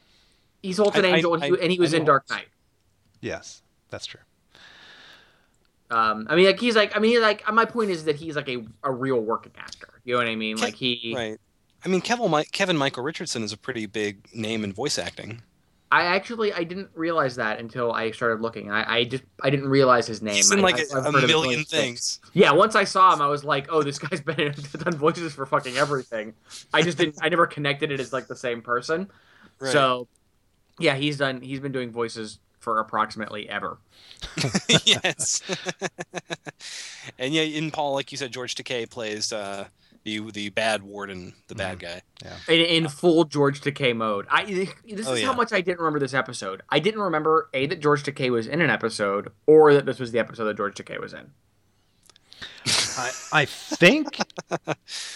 He's 0.63 0.79
Holton 0.79 1.05
I- 1.05 1.11
I- 1.11 1.15
Angel, 1.17 1.35
and 1.35 1.45
he, 1.45 1.51
I- 1.53 1.63
and 1.63 1.71
he 1.71 1.79
was 1.79 1.95
in 1.95 2.05
Dark 2.05 2.29
Knight. 2.29 2.49
Yes, 3.21 3.63
that's 3.89 4.05
true. 4.05 4.21
Um, 5.91 6.27
I 6.29 6.35
mean, 6.35 6.47
like 6.47 6.59
he's 6.59 6.75
like, 6.75 6.97
I 6.97 6.99
mean, 7.01 7.21
like 7.23 7.51
my 7.53 7.65
point 7.65 7.91
is 7.91 8.05
that 8.07 8.17
he's 8.17 8.35
like 8.37 8.49
a, 8.49 8.65
a 8.83 8.91
real 8.93 9.21
working 9.21 9.53
actor. 9.57 10.01
You 10.05 10.15
know 10.15 10.19
what 10.19 10.27
I 10.27 10.35
mean? 10.35 10.57
Ke- 10.57 10.63
Like 10.63 10.75
he, 10.75 11.13
Right. 11.17 11.39
I 11.85 11.89
mean, 11.89 12.01
Kevin, 12.01 12.31
Kevin 12.51 12.77
Michael 12.77 13.05
Richardson 13.05 13.45
is 13.45 13.53
a 13.53 13.57
pretty 13.57 13.87
big 13.87 14.27
name 14.35 14.65
in 14.65 14.73
voice 14.73 14.99
acting. 14.99 15.41
I 15.91 16.03
actually 16.03 16.53
I 16.53 16.65
didn't 16.65 16.91
realize 16.95 17.37
that 17.37 17.61
until 17.61 17.93
I 17.93 18.11
started 18.11 18.43
looking. 18.43 18.71
I, 18.71 18.99
I 18.99 19.05
just 19.05 19.25
I 19.43 19.49
didn't 19.49 19.69
realize 19.69 20.07
his 20.07 20.21
name. 20.21 20.35
He's 20.35 20.51
in 20.51 20.61
like 20.61 20.79
I- 20.79 20.99
a 20.99 21.03
a 21.03 21.27
million 21.27 21.65
things. 21.65 22.21
Yeah, 22.35 22.53
once 22.53 22.75
I 22.75 22.85
saw 22.85 23.15
him, 23.15 23.23
I 23.23 23.27
was 23.27 23.43
like, 23.45 23.69
"Oh, 23.71 23.83
this 23.83 23.99
guy's 23.99 24.21
been 24.37 24.55
done 24.79 24.97
voices 24.97 25.33
for 25.33 25.47
fucking 25.47 25.77
everything." 25.77 26.35
I 26.75 26.83
just 26.83 26.99
didn't. 26.99 27.17
I 27.23 27.29
never 27.29 27.47
connected 27.47 27.91
it 27.91 28.01
as 28.01 28.13
like 28.13 28.27
the 28.27 28.37
same 28.37 28.61
person. 28.61 29.11
Right. 29.59 29.73
So, 29.73 30.09
yeah, 30.79 30.95
he's 30.95 31.17
done. 31.17 31.41
He's 31.41 31.61
been 31.61 31.73
doing 31.73 31.91
voices 31.91 32.39
for 32.59 32.81
approximately 32.81 33.49
ever. 33.49 33.79
yes. 34.85 35.43
and 37.19 37.33
yeah, 37.33 37.43
in 37.43 37.71
Paul, 37.71 37.95
like 37.95 38.13
you 38.13 38.19
said, 38.19 38.31
George 38.33 38.55
Takei 38.55 38.89
plays 38.89 39.33
uh, 39.33 39.67
the 40.09 40.31
the 40.31 40.49
bad 40.49 40.83
warden, 40.83 41.35
the 41.49 41.55
bad 41.55 41.79
mm. 41.79 41.81
guy. 41.83 42.03
In, 42.53 42.61
in 42.61 42.89
full 42.89 43.25
George 43.25 43.61
Takei 43.61 43.95
mode. 43.95 44.27
I 44.31 44.45
this 44.45 45.07
Oh, 45.07 45.13
is 45.13 45.21
yeah. 45.21 45.27
how 45.27 45.35
much 45.35 45.53
I 45.53 45.61
didn't 45.61 45.79
remember 45.79 45.99
this 45.99 46.15
episode. 46.15 46.63
I 46.71 46.79
didn't 46.79 47.01
remember 47.01 47.51
a 47.53 47.67
that 47.67 47.81
George 47.81 48.03
Takei 48.03 48.31
was 48.31 48.47
in 48.47 48.61
an 48.61 48.71
episode, 48.71 49.33
or 49.47 49.75
that 49.75 49.87
this 49.87 49.99
was 49.99 50.13
the 50.13 50.19
episode 50.19 50.45
that 50.45 50.57
George 50.57 50.75
Takei 50.75 50.99
was 51.01 51.13
in. 51.13 51.31
I, 52.99 53.11
I 53.33 53.45
think 53.45 54.19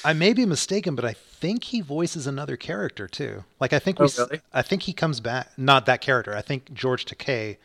I 0.04 0.12
may 0.12 0.32
be 0.32 0.44
mistaken, 0.44 0.94
but 0.94 1.04
I 1.04 1.14
think 1.14 1.64
he 1.64 1.80
voices 1.80 2.26
another 2.26 2.56
character 2.56 3.08
too. 3.08 3.44
Like 3.60 3.72
I 3.72 3.78
think 3.78 3.98
we, 3.98 4.06
Oh, 4.06 4.26
really? 4.26 4.40
I 4.52 4.62
think 4.62 4.82
he 4.82 4.92
comes 4.92 5.20
back. 5.20 5.50
Not 5.56 5.86
that 5.86 6.00
character. 6.00 6.36
I 6.36 6.42
think 6.42 6.72
George 6.72 7.06
Takei 7.06 7.56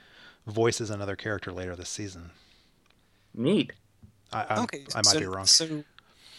voices 0.46 0.90
another 0.90 1.16
character 1.16 1.52
later 1.52 1.76
this 1.76 1.90
season. 1.90 2.32
Neat. 3.34 3.74
I, 4.32 4.46
I, 4.50 4.64
okay, 4.64 4.86
I 4.94 5.00
might 5.00 5.06
so, 5.06 5.20
be 5.20 5.26
wrong. 5.26 5.46
So, 5.46 5.84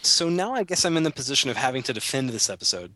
so 0.02 0.28
now 0.28 0.54
I 0.54 0.64
guess 0.64 0.84
I'm 0.84 0.96
in 0.96 1.02
the 1.02 1.10
position 1.10 1.50
of 1.50 1.56
having 1.56 1.82
to 1.84 1.92
defend 1.92 2.30
this 2.30 2.50
episode. 2.50 2.92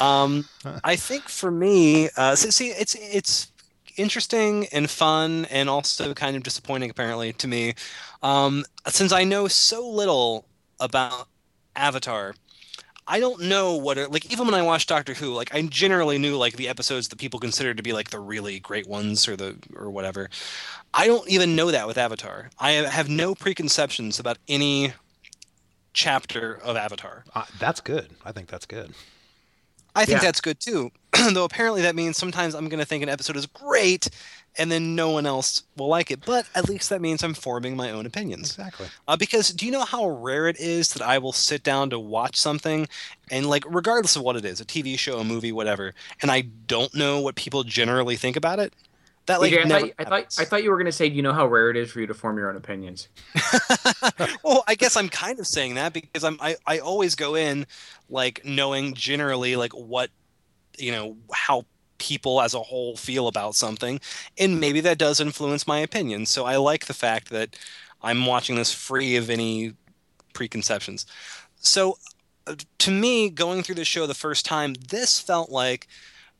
Um, 0.00 0.46
I 0.84 0.96
think 0.96 1.28
for 1.28 1.50
me, 1.50 2.08
uh, 2.16 2.34
so, 2.34 2.50
see, 2.50 2.68
it's 2.68 2.94
it's 2.94 3.50
interesting 3.96 4.66
and 4.72 4.88
fun, 4.88 5.46
and 5.50 5.68
also 5.68 6.14
kind 6.14 6.36
of 6.36 6.42
disappointing, 6.42 6.90
apparently, 6.90 7.32
to 7.34 7.48
me, 7.48 7.74
um, 8.22 8.64
since 8.86 9.12
I 9.12 9.24
know 9.24 9.48
so 9.48 9.88
little 9.88 10.46
about 10.80 11.28
Avatar. 11.76 12.34
I 13.10 13.20
don't 13.20 13.44
know 13.44 13.74
what 13.74 13.96
it, 13.96 14.12
like 14.12 14.30
even 14.30 14.44
when 14.44 14.54
I 14.54 14.60
watched 14.60 14.90
Doctor 14.90 15.14
Who, 15.14 15.32
like 15.32 15.54
I 15.54 15.62
generally 15.62 16.18
knew 16.18 16.36
like 16.36 16.58
the 16.58 16.68
episodes 16.68 17.08
that 17.08 17.18
people 17.18 17.40
consider 17.40 17.72
to 17.72 17.82
be 17.82 17.94
like 17.94 18.10
the 18.10 18.20
really 18.20 18.60
great 18.60 18.86
ones 18.86 19.26
or 19.26 19.34
the 19.34 19.56
or 19.74 19.88
whatever. 19.90 20.28
I 20.92 21.06
don't 21.06 21.26
even 21.30 21.56
know 21.56 21.70
that 21.70 21.86
with 21.86 21.96
Avatar. 21.96 22.50
I 22.58 22.72
have 22.72 23.08
no 23.08 23.34
preconceptions 23.34 24.20
about 24.20 24.36
any 24.46 24.92
chapter 25.92 26.54
of 26.54 26.76
Avatar. 26.76 27.24
Uh, 27.34 27.44
that's 27.58 27.80
good. 27.80 28.10
I 28.24 28.32
think 28.32 28.48
that's 28.48 28.66
good. 28.66 28.92
I 29.94 30.04
think 30.04 30.18
Yeah. 30.18 30.26
that's 30.26 30.40
good 30.40 30.60
too. 30.60 30.90
Though 31.32 31.44
apparently 31.44 31.82
that 31.82 31.96
means 31.96 32.16
sometimes 32.16 32.54
I'm 32.54 32.68
going 32.68 32.78
to 32.78 32.84
think 32.84 33.02
an 33.02 33.08
episode 33.08 33.36
is 33.36 33.46
great 33.46 34.08
and 34.56 34.70
then 34.70 34.94
no 34.94 35.10
one 35.10 35.26
else 35.26 35.62
will 35.76 35.88
like 35.88 36.10
it. 36.10 36.24
But 36.24 36.46
at 36.54 36.68
least 36.68 36.88
that 36.90 37.00
means 37.00 37.22
I'm 37.22 37.34
forming 37.34 37.74
my 37.76 37.90
own 37.90 38.06
opinions. 38.06 38.50
Exactly. 38.50 38.86
Uh, 39.08 39.16
because 39.16 39.50
do 39.50 39.66
you 39.66 39.72
know 39.72 39.84
how 39.84 40.08
rare 40.08 40.46
it 40.48 40.58
is 40.60 40.92
that 40.92 41.02
I 41.02 41.18
will 41.18 41.32
sit 41.32 41.62
down 41.62 41.90
to 41.90 41.98
watch 41.98 42.36
something 42.36 42.86
and, 43.30 43.46
like, 43.48 43.64
regardless 43.68 44.14
of 44.16 44.22
what 44.22 44.36
it 44.36 44.44
is 44.44 44.60
a 44.60 44.64
TV 44.64 44.98
show, 44.98 45.18
a 45.18 45.24
movie, 45.24 45.52
whatever 45.52 45.94
and 46.22 46.30
I 46.30 46.42
don't 46.42 46.94
know 46.94 47.20
what 47.20 47.34
people 47.34 47.64
generally 47.64 48.16
think 48.16 48.36
about 48.36 48.58
it? 48.58 48.72
That, 49.28 49.40
like, 49.42 49.52
AJ, 49.52 49.60
I, 49.60 49.64
never 49.64 49.80
thought, 49.80 49.94
I 49.98 50.04
thought. 50.04 50.36
I 50.38 50.44
thought 50.46 50.62
you 50.64 50.70
were 50.70 50.78
gonna 50.78 50.90
say, 50.90 51.06
you 51.06 51.20
know 51.20 51.34
how 51.34 51.46
rare 51.46 51.68
it 51.68 51.76
is 51.76 51.92
for 51.92 52.00
you 52.00 52.06
to 52.06 52.14
form 52.14 52.38
your 52.38 52.48
own 52.48 52.56
opinions?" 52.56 53.08
well, 54.42 54.64
I 54.66 54.74
guess 54.74 54.96
I'm 54.96 55.10
kind 55.10 55.38
of 55.38 55.46
saying 55.46 55.74
that 55.74 55.92
because 55.92 56.24
I'm 56.24 56.38
I, 56.40 56.56
I 56.66 56.78
always 56.78 57.14
go 57.14 57.34
in 57.34 57.66
like 58.08 58.40
knowing 58.44 58.94
generally 58.94 59.54
like 59.54 59.72
what 59.72 60.10
you 60.78 60.92
know 60.92 61.18
how 61.30 61.66
people 61.98 62.40
as 62.40 62.54
a 62.54 62.60
whole 62.60 62.96
feel 62.96 63.28
about 63.28 63.54
something, 63.54 64.00
and 64.38 64.58
maybe 64.58 64.80
that 64.80 64.96
does 64.96 65.20
influence 65.20 65.66
my 65.66 65.78
opinion. 65.78 66.24
So 66.24 66.46
I 66.46 66.56
like 66.56 66.86
the 66.86 66.94
fact 66.94 67.28
that 67.28 67.54
I'm 68.00 68.24
watching 68.24 68.56
this 68.56 68.72
free 68.72 69.16
of 69.16 69.28
any 69.28 69.74
preconceptions. 70.32 71.04
So 71.56 71.98
uh, 72.46 72.54
to 72.78 72.90
me, 72.90 73.28
going 73.28 73.62
through 73.62 73.74
the 73.74 73.84
show 73.84 74.06
the 74.06 74.14
first 74.14 74.46
time, 74.46 74.72
this 74.88 75.20
felt 75.20 75.50
like 75.50 75.86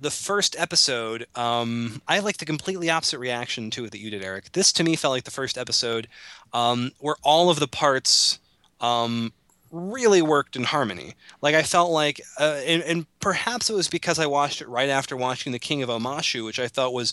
the 0.00 0.10
first 0.10 0.56
episode. 0.58 1.26
Um, 1.34 2.02
I 2.06 2.20
like 2.20 2.38
the 2.38 2.44
completely 2.44 2.90
opposite 2.90 3.18
reaction 3.18 3.70
to 3.70 3.84
it 3.84 3.90
that 3.90 4.00
you 4.00 4.10
did, 4.10 4.24
Eric. 4.24 4.52
This 4.52 4.72
to 4.74 4.84
me 4.84 4.96
felt 4.96 5.12
like 5.12 5.24
the 5.24 5.30
first 5.30 5.58
episode 5.58 6.08
um, 6.52 6.92
where 6.98 7.16
all 7.22 7.50
of 7.50 7.58
the 7.58 7.68
parts 7.68 8.38
um, 8.80 9.32
really 9.70 10.22
worked 10.22 10.56
in 10.56 10.64
harmony. 10.64 11.14
Like 11.42 11.54
I 11.54 11.62
felt 11.62 11.90
like, 11.90 12.20
uh, 12.38 12.60
and, 12.64 12.82
and, 12.82 13.06
perhaps 13.20 13.68
it 13.68 13.74
was 13.74 13.88
because 13.88 14.18
I 14.18 14.26
watched 14.26 14.62
it 14.62 14.68
right 14.68 14.88
after 14.88 15.16
watching 15.16 15.52
The 15.52 15.58
King 15.58 15.82
of 15.82 15.88
Omashu, 15.88 16.44
which 16.44 16.60
I 16.60 16.68
thought 16.68 16.94
was 16.94 17.12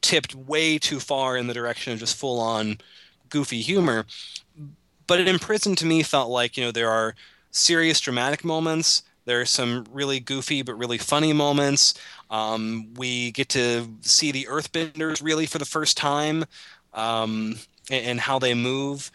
tipped 0.00 0.34
way 0.34 0.78
too 0.78 0.98
far 0.98 1.36
in 1.36 1.46
the 1.46 1.54
direction 1.54 1.92
of 1.92 1.98
just 1.98 2.16
full 2.16 2.40
on 2.40 2.78
goofy 3.28 3.60
humor. 3.60 4.06
But 5.06 5.20
it 5.20 5.28
imprisoned 5.28 5.78
to 5.78 5.86
me 5.86 6.02
felt 6.02 6.30
like 6.30 6.56
you 6.56 6.64
know 6.64 6.72
there 6.72 6.90
are 6.90 7.14
serious 7.50 8.00
dramatic 8.00 8.44
moments. 8.44 9.02
There 9.28 9.42
are 9.42 9.44
some 9.44 9.84
really 9.92 10.20
goofy 10.20 10.62
but 10.62 10.78
really 10.78 10.96
funny 10.96 11.34
moments. 11.34 11.92
Um, 12.30 12.94
we 12.94 13.30
get 13.32 13.50
to 13.50 13.86
see 14.00 14.32
the 14.32 14.46
Earthbenders 14.50 15.22
really 15.22 15.44
for 15.44 15.58
the 15.58 15.66
first 15.66 15.98
time 15.98 16.46
um, 16.94 17.56
and, 17.90 18.06
and, 18.06 18.20
how 18.20 18.38
they 18.38 18.54
move. 18.54 19.10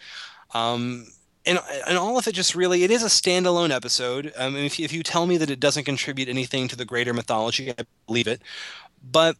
Um, 0.54 1.08
and, 1.48 1.58
and 1.88 1.98
all 1.98 2.20
of 2.20 2.28
it 2.28 2.34
just 2.34 2.54
really 2.54 2.84
it 2.84 2.92
is 2.92 3.02
a 3.02 3.08
standalone 3.08 3.72
episode. 3.72 4.32
Um, 4.38 4.56
if, 4.56 4.80
if 4.80 4.94
you 4.94 5.02
tell 5.02 5.26
me 5.26 5.38
that 5.38 5.50
it 5.50 5.60
doesn't 5.60 5.84
contribute 5.84 6.30
anything 6.30 6.68
to 6.68 6.76
the 6.76 6.86
greater 6.86 7.14
mythology, 7.14 7.72
I 7.72 7.84
believe 8.06 8.28
it. 8.28 8.42
But 9.12 9.36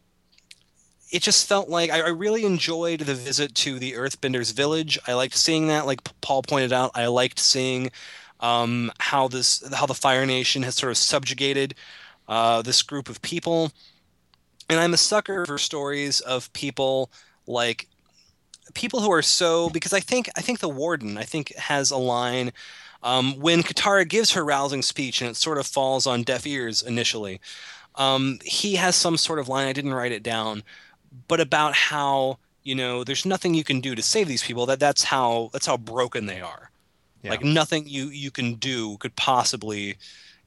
it 1.12 1.22
just 1.22 1.46
felt 1.46 1.68
like 1.68 1.90
I, 1.90 2.00
I, 2.00 2.08
really 2.08 2.44
enjoyed 2.44 2.98
the 2.98 3.14
visit 3.14 3.54
to 3.54 3.78
the 3.78 3.92
Earthbenders 3.92 4.52
village. 4.52 4.98
I 5.06 5.14
liked 5.14 5.36
seeing 5.36 5.68
that. 5.68 5.86
Like 5.86 6.00
Paul 6.20 6.42
pointed 6.42 6.72
out, 6.72 6.90
I 6.96 7.06
liked 7.06 7.38
seeing 7.38 7.92
um, 8.44 8.92
how 9.00 9.26
this 9.26 9.64
how 9.72 9.86
the 9.86 9.94
Fire 9.94 10.26
Nation 10.26 10.62
has 10.64 10.74
sort 10.74 10.90
of 10.90 10.98
subjugated 10.98 11.74
uh, 12.28 12.60
this 12.60 12.82
group 12.82 13.08
of 13.08 13.22
people. 13.22 13.72
And 14.68 14.78
I'm 14.78 14.92
a 14.92 14.98
sucker 14.98 15.46
for 15.46 15.56
stories 15.56 16.20
of 16.20 16.52
people 16.52 17.10
like 17.46 17.88
people 18.74 19.00
who 19.00 19.10
are 19.12 19.22
so 19.22 19.70
because 19.70 19.94
I 19.94 20.00
think 20.00 20.28
I 20.36 20.42
think 20.42 20.60
the 20.60 20.68
warden 20.68 21.16
I 21.16 21.22
think 21.22 21.54
has 21.56 21.90
a 21.90 21.96
line 21.96 22.52
um, 23.02 23.40
when 23.40 23.62
Katara 23.62 24.06
gives 24.06 24.32
her 24.32 24.44
rousing 24.44 24.82
speech 24.82 25.22
and 25.22 25.30
it 25.30 25.36
sort 25.36 25.56
of 25.56 25.66
falls 25.66 26.06
on 26.06 26.22
deaf 26.22 26.46
ears 26.46 26.82
initially. 26.82 27.40
Um, 27.94 28.40
he 28.44 28.74
has 28.74 28.94
some 28.94 29.16
sort 29.16 29.38
of 29.38 29.48
line 29.48 29.68
I 29.68 29.72
didn't 29.72 29.94
write 29.94 30.12
it 30.12 30.22
down, 30.22 30.64
but 31.28 31.40
about 31.40 31.74
how 31.74 32.38
you 32.62 32.74
know 32.74 33.04
there's 33.04 33.24
nothing 33.24 33.54
you 33.54 33.64
can 33.64 33.80
do 33.80 33.94
to 33.94 34.02
save 34.02 34.28
these 34.28 34.42
people. 34.42 34.66
That 34.66 34.80
that's 34.80 35.04
how 35.04 35.48
that's 35.54 35.66
how 35.66 35.78
broken 35.78 36.26
they 36.26 36.42
are. 36.42 36.70
Yeah. 37.24 37.30
Like 37.30 37.42
nothing 37.42 37.88
you 37.88 38.06
you 38.08 38.30
can 38.30 38.54
do 38.54 38.96
could 38.98 39.16
possibly 39.16 39.96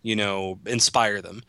you 0.04 0.16
know 0.16 0.60
inspire 0.66 1.22
them 1.22 1.42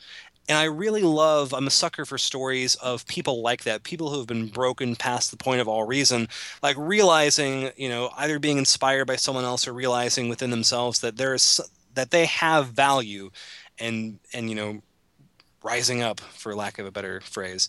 and 0.49 0.57
I 0.57 0.65
really 0.65 1.03
love. 1.03 1.53
I'm 1.53 1.67
a 1.67 1.71
sucker 1.71 2.07
for 2.07 2.17
stories 2.17 2.75
of 2.77 3.07
people 3.07 3.43
like 3.43 3.65
that, 3.65 3.83
people 3.83 4.11
who 4.11 4.19
have 4.19 4.27
been 4.27 4.49
broken 4.49 4.97
past 4.97 5.31
the 5.31 5.37
point 5.37 5.61
of 5.61 5.69
all 5.69 5.87
reason, 5.87 6.29
like 6.63 6.77
realizing, 6.79 7.71
you 7.77 7.89
know, 7.89 8.11
either 8.17 8.39
being 8.39 8.57
inspired 8.57 9.05
by 9.05 9.17
someone 9.17 9.45
else 9.45 9.69
or 9.69 9.75
realizing 9.75 10.29
within 10.29 10.51
themselves 10.51 11.01
that 11.01 11.17
there's 11.19 11.61
that 11.95 12.11
they 12.11 12.27
have 12.27 12.69
value, 12.69 13.31
and 13.79 14.19
and 14.33 14.49
you 14.49 14.57
know, 14.57 14.81
rising 15.63 16.03
up, 16.03 16.21
for 16.21 16.55
lack 16.55 16.79
of 16.79 16.87
a 16.87 16.91
better 16.91 17.21
phrase. 17.21 17.69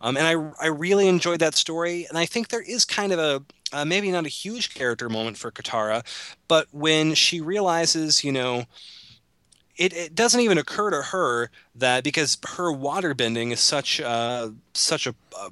Um, 0.00 0.16
and 0.16 0.26
I 0.26 0.64
I 0.64 0.68
really 0.68 1.08
enjoyed 1.08 1.40
that 1.40 1.54
story, 1.54 2.06
and 2.08 2.18
I 2.18 2.26
think 2.26 2.48
there 2.48 2.62
is 2.62 2.84
kind 2.84 3.12
of 3.12 3.18
a 3.18 3.42
uh, 3.72 3.84
maybe 3.84 4.10
not 4.10 4.26
a 4.26 4.28
huge 4.28 4.74
character 4.74 5.08
moment 5.08 5.36
for 5.38 5.50
Katara, 5.50 6.04
but 6.46 6.68
when 6.72 7.14
she 7.14 7.40
realizes, 7.40 8.22
you 8.22 8.32
know 8.32 8.64
it, 9.76 9.92
it 9.92 10.14
doesn't 10.14 10.40
even 10.40 10.58
occur 10.58 10.90
to 10.90 11.02
her 11.02 11.50
that 11.74 12.04
because 12.04 12.38
her 12.56 12.72
water 12.72 13.14
bending 13.14 13.50
is 13.50 13.60
such 13.60 14.00
uh, 14.00 14.50
such 14.72 15.06
a, 15.06 15.14
a 15.38 15.50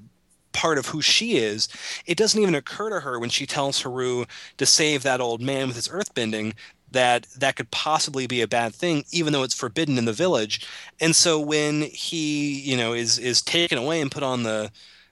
part 0.53 0.79
of 0.79 0.87
who 0.87 1.01
she 1.01 1.37
is, 1.39 1.69
it 2.07 2.17
doesn't 2.17 2.41
even 2.41 2.55
occur 2.55 2.91
to 2.91 3.01
her 3.01 3.19
when 3.19 3.31
she 3.31 3.47
tells 3.47 3.81
Haru 3.83 4.27
to 4.59 4.67
save 4.67 5.03
that 5.03 5.21
old 5.21 5.41
man 5.41 5.69
with 5.69 5.77
his 5.77 5.89
earthbending 5.89 6.53
that 6.93 7.27
that 7.37 7.57
could 7.57 7.71
possibly 7.71 8.27
be 8.27 8.41
a 8.41 8.49
bad 8.49 8.75
thing, 8.75 9.05
even 9.11 9.33
though 9.33 9.43
it's 9.43 9.55
forbidden 9.55 9.99
in 9.99 10.05
the 10.05 10.13
village. 10.13 10.67
And 11.01 11.15
so 11.15 11.41
when 11.41 11.83
he, 11.83 12.61
you 12.61 12.77
know, 12.77 12.93
is 12.93 13.19
is 13.19 13.43
taken 13.43 13.79
away 13.79 14.01
and 14.01 14.11
put 14.11 14.23
on 14.23 14.43
the 14.43 14.71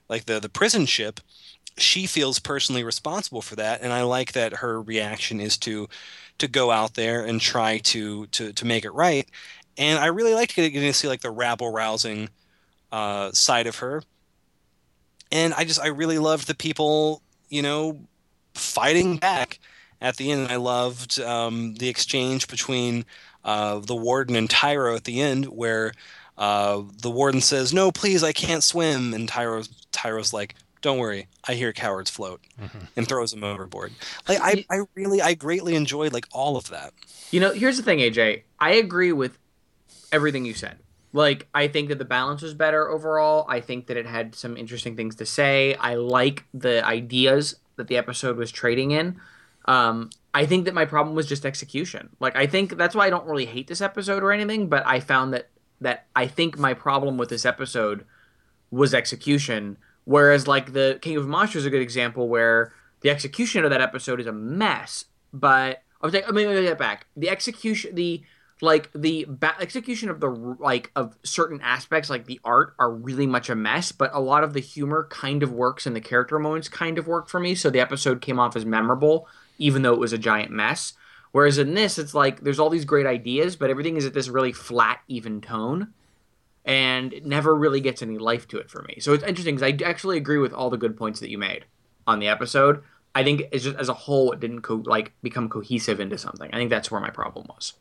like 0.08 0.26
the 0.26 0.40
the 0.40 0.48
prison 0.48 0.86
ship, 0.86 1.20
she 1.76 2.06
feels 2.06 2.38
personally 2.38 2.84
responsible 2.84 3.42
for 3.42 3.56
that. 3.56 3.80
And 3.82 3.92
I 3.92 4.02
like 4.02 4.32
that 4.32 4.54
her 4.54 4.80
reaction 4.80 5.40
is 5.40 5.56
to 5.58 5.88
to 6.38 6.48
go 6.48 6.70
out 6.70 6.94
there 6.94 7.24
and 7.24 7.40
try 7.40 7.78
to 7.78 8.26
to 8.26 8.52
to 8.52 8.64
make 8.66 8.84
it 8.84 8.92
right. 8.92 9.28
And 9.78 9.98
I 9.98 10.06
really 10.06 10.34
liked 10.34 10.54
getting 10.54 10.72
to 10.72 10.92
see 10.92 11.08
like 11.08 11.22
the 11.22 11.30
rabble 11.30 11.70
rousing 11.70 12.28
uh, 12.92 13.32
side 13.32 13.66
of 13.66 13.76
her. 13.76 14.02
And 15.32 15.54
I 15.54 15.64
just 15.64 15.80
I 15.80 15.88
really 15.88 16.18
loved 16.18 16.46
the 16.48 16.54
people, 16.54 17.22
you 17.48 17.62
know, 17.62 18.00
fighting 18.54 19.16
back 19.16 19.58
at 20.00 20.16
the 20.16 20.30
end. 20.30 20.48
I 20.48 20.56
loved 20.56 21.20
um, 21.20 21.74
the 21.74 21.88
exchange 21.88 22.48
between 22.48 23.04
uh, 23.44 23.78
the 23.80 23.96
warden 23.96 24.36
and 24.36 24.48
Tyro 24.48 24.94
at 24.96 25.04
the 25.04 25.20
end, 25.20 25.46
where 25.46 25.92
uh, 26.38 26.82
the 27.00 27.10
warden 27.10 27.40
says, 27.40 27.72
"No, 27.72 27.90
please, 27.90 28.22
I 28.22 28.32
can't 28.32 28.62
swim," 28.62 29.14
and 29.14 29.28
Tyro's 29.28 29.68
Tyro's 29.92 30.32
like, 30.32 30.54
don't 30.82 30.98
worry, 30.98 31.28
I 31.46 31.54
hear 31.54 31.72
cowards 31.72 32.10
float, 32.10 32.40
mm-hmm. 32.60 32.78
and 32.96 33.06
throws 33.06 33.32
them 33.32 33.44
overboard. 33.44 33.92
Like 34.28 34.38
I, 34.40 34.64
I 34.70 34.82
really, 34.94 35.20
I 35.20 35.34
greatly 35.34 35.74
enjoyed 35.74 36.12
like 36.12 36.26
all 36.32 36.56
of 36.56 36.68
that. 36.70 36.92
You 37.30 37.40
know, 37.40 37.52
here's 37.52 37.76
the 37.76 37.82
thing, 37.82 37.98
AJ. 37.98 38.42
I 38.58 38.72
agree 38.72 39.12
with 39.12 39.38
everything 40.12 40.44
you 40.44 40.54
said. 40.54 40.78
Like, 41.12 41.48
I 41.54 41.68
think 41.68 41.88
that 41.88 41.98
the 41.98 42.04
balance 42.04 42.40
was 42.40 42.54
better 42.54 42.88
overall. 42.88 43.44
I 43.48 43.60
think 43.60 43.88
that 43.88 43.96
it 43.96 44.06
had 44.06 44.34
some 44.34 44.56
interesting 44.56 44.96
things 44.96 45.16
to 45.16 45.26
say. 45.26 45.74
I 45.74 45.94
like 45.94 46.44
the 46.54 46.84
ideas 46.86 47.56
that 47.76 47.88
the 47.88 47.96
episode 47.96 48.36
was 48.36 48.52
trading 48.52 48.92
in. 48.92 49.20
Um, 49.70 50.10
I 50.32 50.46
think 50.46 50.64
that 50.64 50.74
my 50.74 50.84
problem 50.84 51.14
was 51.14 51.26
just 51.26 51.44
execution. 51.44 52.10
Like, 52.20 52.36
I 52.36 52.46
think 52.46 52.76
that's 52.76 52.94
why 52.94 53.06
I 53.06 53.10
don't 53.10 53.26
really 53.26 53.46
hate 53.46 53.66
this 53.66 53.80
episode 53.80 54.22
or 54.22 54.32
anything. 54.32 54.68
But 54.68 54.86
I 54.86 55.00
found 55.00 55.32
that 55.34 55.48
that 55.80 56.06
I 56.14 56.26
think 56.26 56.58
my 56.58 56.74
problem 56.74 57.16
with 57.16 57.30
this 57.30 57.46
episode 57.46 58.04
was 58.70 58.94
execution 58.94 59.76
Whereas 60.04 60.48
like 60.48 60.72
the 60.72 60.98
King 61.00 61.16
of 61.16 61.28
Monsters 61.28 61.62
is 61.62 61.66
a 61.66 61.70
good 61.70 61.82
example 61.82 62.28
where 62.28 62.72
the 63.02 63.10
execution 63.10 63.64
of 63.64 63.70
that 63.70 63.80
episode 63.80 64.20
is 64.20 64.26
a 64.26 64.32
mess, 64.32 65.04
but 65.32 65.82
I 66.00 66.06
was 66.06 66.14
like, 66.14 66.28
I 66.28 66.32
mean, 66.32 66.48
let 66.48 66.56
me 66.56 66.62
get 66.62 66.78
back. 66.78 67.06
The 67.16 67.28
execution, 67.28 67.94
the 67.94 68.22
like 68.62 68.90
the 68.92 69.24
ba- 69.28 69.54
execution 69.60 70.10
of 70.10 70.20
the 70.20 70.28
like 70.28 70.90
of 70.96 71.16
certain 71.22 71.60
aspects, 71.62 72.10
like 72.10 72.26
the 72.26 72.40
art, 72.44 72.74
are 72.78 72.90
really 72.90 73.26
much 73.26 73.50
a 73.50 73.54
mess. 73.54 73.92
But 73.92 74.10
a 74.12 74.20
lot 74.20 74.42
of 74.42 74.52
the 74.52 74.60
humor 74.60 75.06
kind 75.10 75.42
of 75.42 75.52
works, 75.52 75.86
and 75.86 75.94
the 75.94 76.00
character 76.00 76.38
moments 76.38 76.68
kind 76.68 76.98
of 76.98 77.06
work 77.06 77.28
for 77.28 77.38
me. 77.38 77.54
So 77.54 77.70
the 77.70 77.80
episode 77.80 78.20
came 78.20 78.40
off 78.40 78.56
as 78.56 78.64
memorable, 78.64 79.28
even 79.60 79.82
though 79.82 79.94
it 79.94 80.00
was 80.00 80.12
a 80.12 80.18
giant 80.18 80.50
mess. 80.50 80.94
Whereas 81.30 81.58
in 81.58 81.74
this, 81.74 81.96
it's 81.96 82.14
like 82.14 82.40
there's 82.40 82.58
all 82.58 82.70
these 82.70 82.84
great 82.84 83.06
ideas, 83.06 83.54
but 83.54 83.70
everything 83.70 83.96
is 83.96 84.04
at 84.04 84.14
this 84.14 84.28
really 84.28 84.52
flat, 84.52 84.98
even 85.06 85.40
tone 85.40 85.92
and 86.64 87.12
it 87.12 87.24
never 87.24 87.54
really 87.54 87.80
gets 87.80 88.02
any 88.02 88.18
life 88.18 88.46
to 88.48 88.58
it 88.58 88.70
for 88.70 88.82
me. 88.82 88.98
So 89.00 89.12
it's 89.12 89.24
interesting 89.24 89.56
because 89.56 89.72
I 89.72 89.84
actually 89.84 90.16
agree 90.16 90.38
with 90.38 90.52
all 90.52 90.70
the 90.70 90.76
good 90.76 90.96
points 90.96 91.20
that 91.20 91.30
you 91.30 91.38
made 91.38 91.64
on 92.06 92.18
the 92.18 92.28
episode. 92.28 92.82
I 93.14 93.24
think 93.24 93.42
it's 93.50 93.64
just 93.64 93.76
as 93.76 93.88
a 93.88 93.94
whole, 93.94 94.32
it 94.32 94.40
didn't 94.40 94.62
co- 94.62 94.82
like 94.86 95.12
become 95.22 95.48
cohesive 95.48 96.00
into 96.00 96.18
something. 96.18 96.50
I 96.52 96.56
think 96.56 96.70
that's 96.70 96.90
where 96.90 97.00
my 97.00 97.10
problem 97.10 97.46
was. 97.48 97.74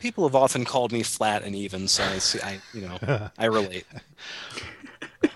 People 0.00 0.26
have 0.28 0.34
often 0.34 0.64
called 0.64 0.92
me 0.92 1.02
flat 1.02 1.42
and 1.42 1.54
even, 1.54 1.88
so 1.88 2.04
I, 2.04 2.18
see, 2.18 2.40
I 2.42 2.60
you 2.74 2.82
know, 2.82 3.30
I 3.38 3.46
relate. 3.46 3.86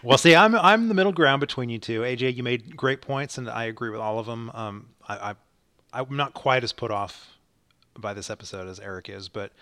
well, 0.03 0.19
see, 0.19 0.35
I'm 0.35 0.55
I'm 0.55 0.89
the 0.89 0.95
middle 0.95 1.13
ground 1.13 1.41
between 1.41 1.71
you 1.71 1.79
two. 1.79 2.03
AJ, 2.03 2.37
you 2.37 2.43
made 2.43 2.77
great 2.77 3.01
points, 3.01 3.39
and 3.39 3.49
I 3.49 3.65
agree 3.65 3.89
with 3.89 4.01
all 4.01 4.19
of 4.19 4.27
them. 4.27 4.51
Um, 4.53 4.89
I, 5.09 5.31
I 5.31 5.35
I'm 5.93 6.17
not 6.17 6.35
quite 6.35 6.65
as 6.65 6.73
put 6.73 6.91
off 6.91 7.39
by 7.97 8.15
this 8.15 8.31
episode 8.31 8.69
as 8.69 8.79
Eric 8.81 9.09
is, 9.09 9.29
but 9.29 9.53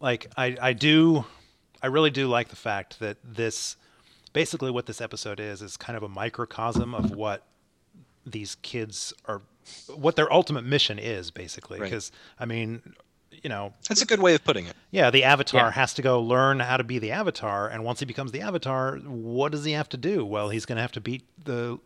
like 0.00 0.30
I 0.36 0.56
I 0.60 0.72
do 0.72 1.24
I 1.82 1.86
really 1.86 2.10
do 2.10 2.28
like 2.28 2.48
the 2.48 2.56
fact 2.56 3.00
that 3.00 3.16
this 3.24 3.76
basically 4.32 4.70
what 4.70 4.86
this 4.86 5.00
episode 5.00 5.40
is 5.40 5.62
is 5.62 5.76
kind 5.76 5.96
of 5.96 6.02
a 6.02 6.08
microcosm 6.08 6.94
of 6.94 7.10
what 7.10 7.44
these 8.26 8.56
kids 8.56 9.12
are 9.26 9.42
what 9.94 10.16
their 10.16 10.32
ultimate 10.32 10.64
mission 10.64 10.98
is 10.98 11.30
basically 11.30 11.80
because 11.80 12.12
right. 12.38 12.44
I 12.44 12.46
mean 12.46 12.94
you 13.30 13.48
know 13.48 13.72
that's 13.88 14.02
a 14.02 14.06
good 14.06 14.20
way 14.20 14.34
of 14.34 14.44
putting 14.44 14.66
it 14.66 14.74
yeah 14.90 15.10
the 15.10 15.24
avatar 15.24 15.66
yeah. 15.66 15.70
has 15.70 15.94
to 15.94 16.02
go 16.02 16.20
learn 16.20 16.60
how 16.60 16.76
to 16.76 16.84
be 16.84 16.98
the 16.98 17.12
avatar 17.12 17.68
and 17.68 17.84
once 17.84 18.00
he 18.00 18.06
becomes 18.06 18.32
the 18.32 18.40
avatar 18.40 18.96
what 18.98 19.52
does 19.52 19.64
he 19.64 19.72
have 19.72 19.88
to 19.90 19.96
do 19.96 20.24
well 20.24 20.48
he's 20.48 20.66
going 20.66 20.76
to 20.76 20.82
have 20.82 20.92
to 20.92 21.00
beat 21.00 21.22
the 21.44 21.78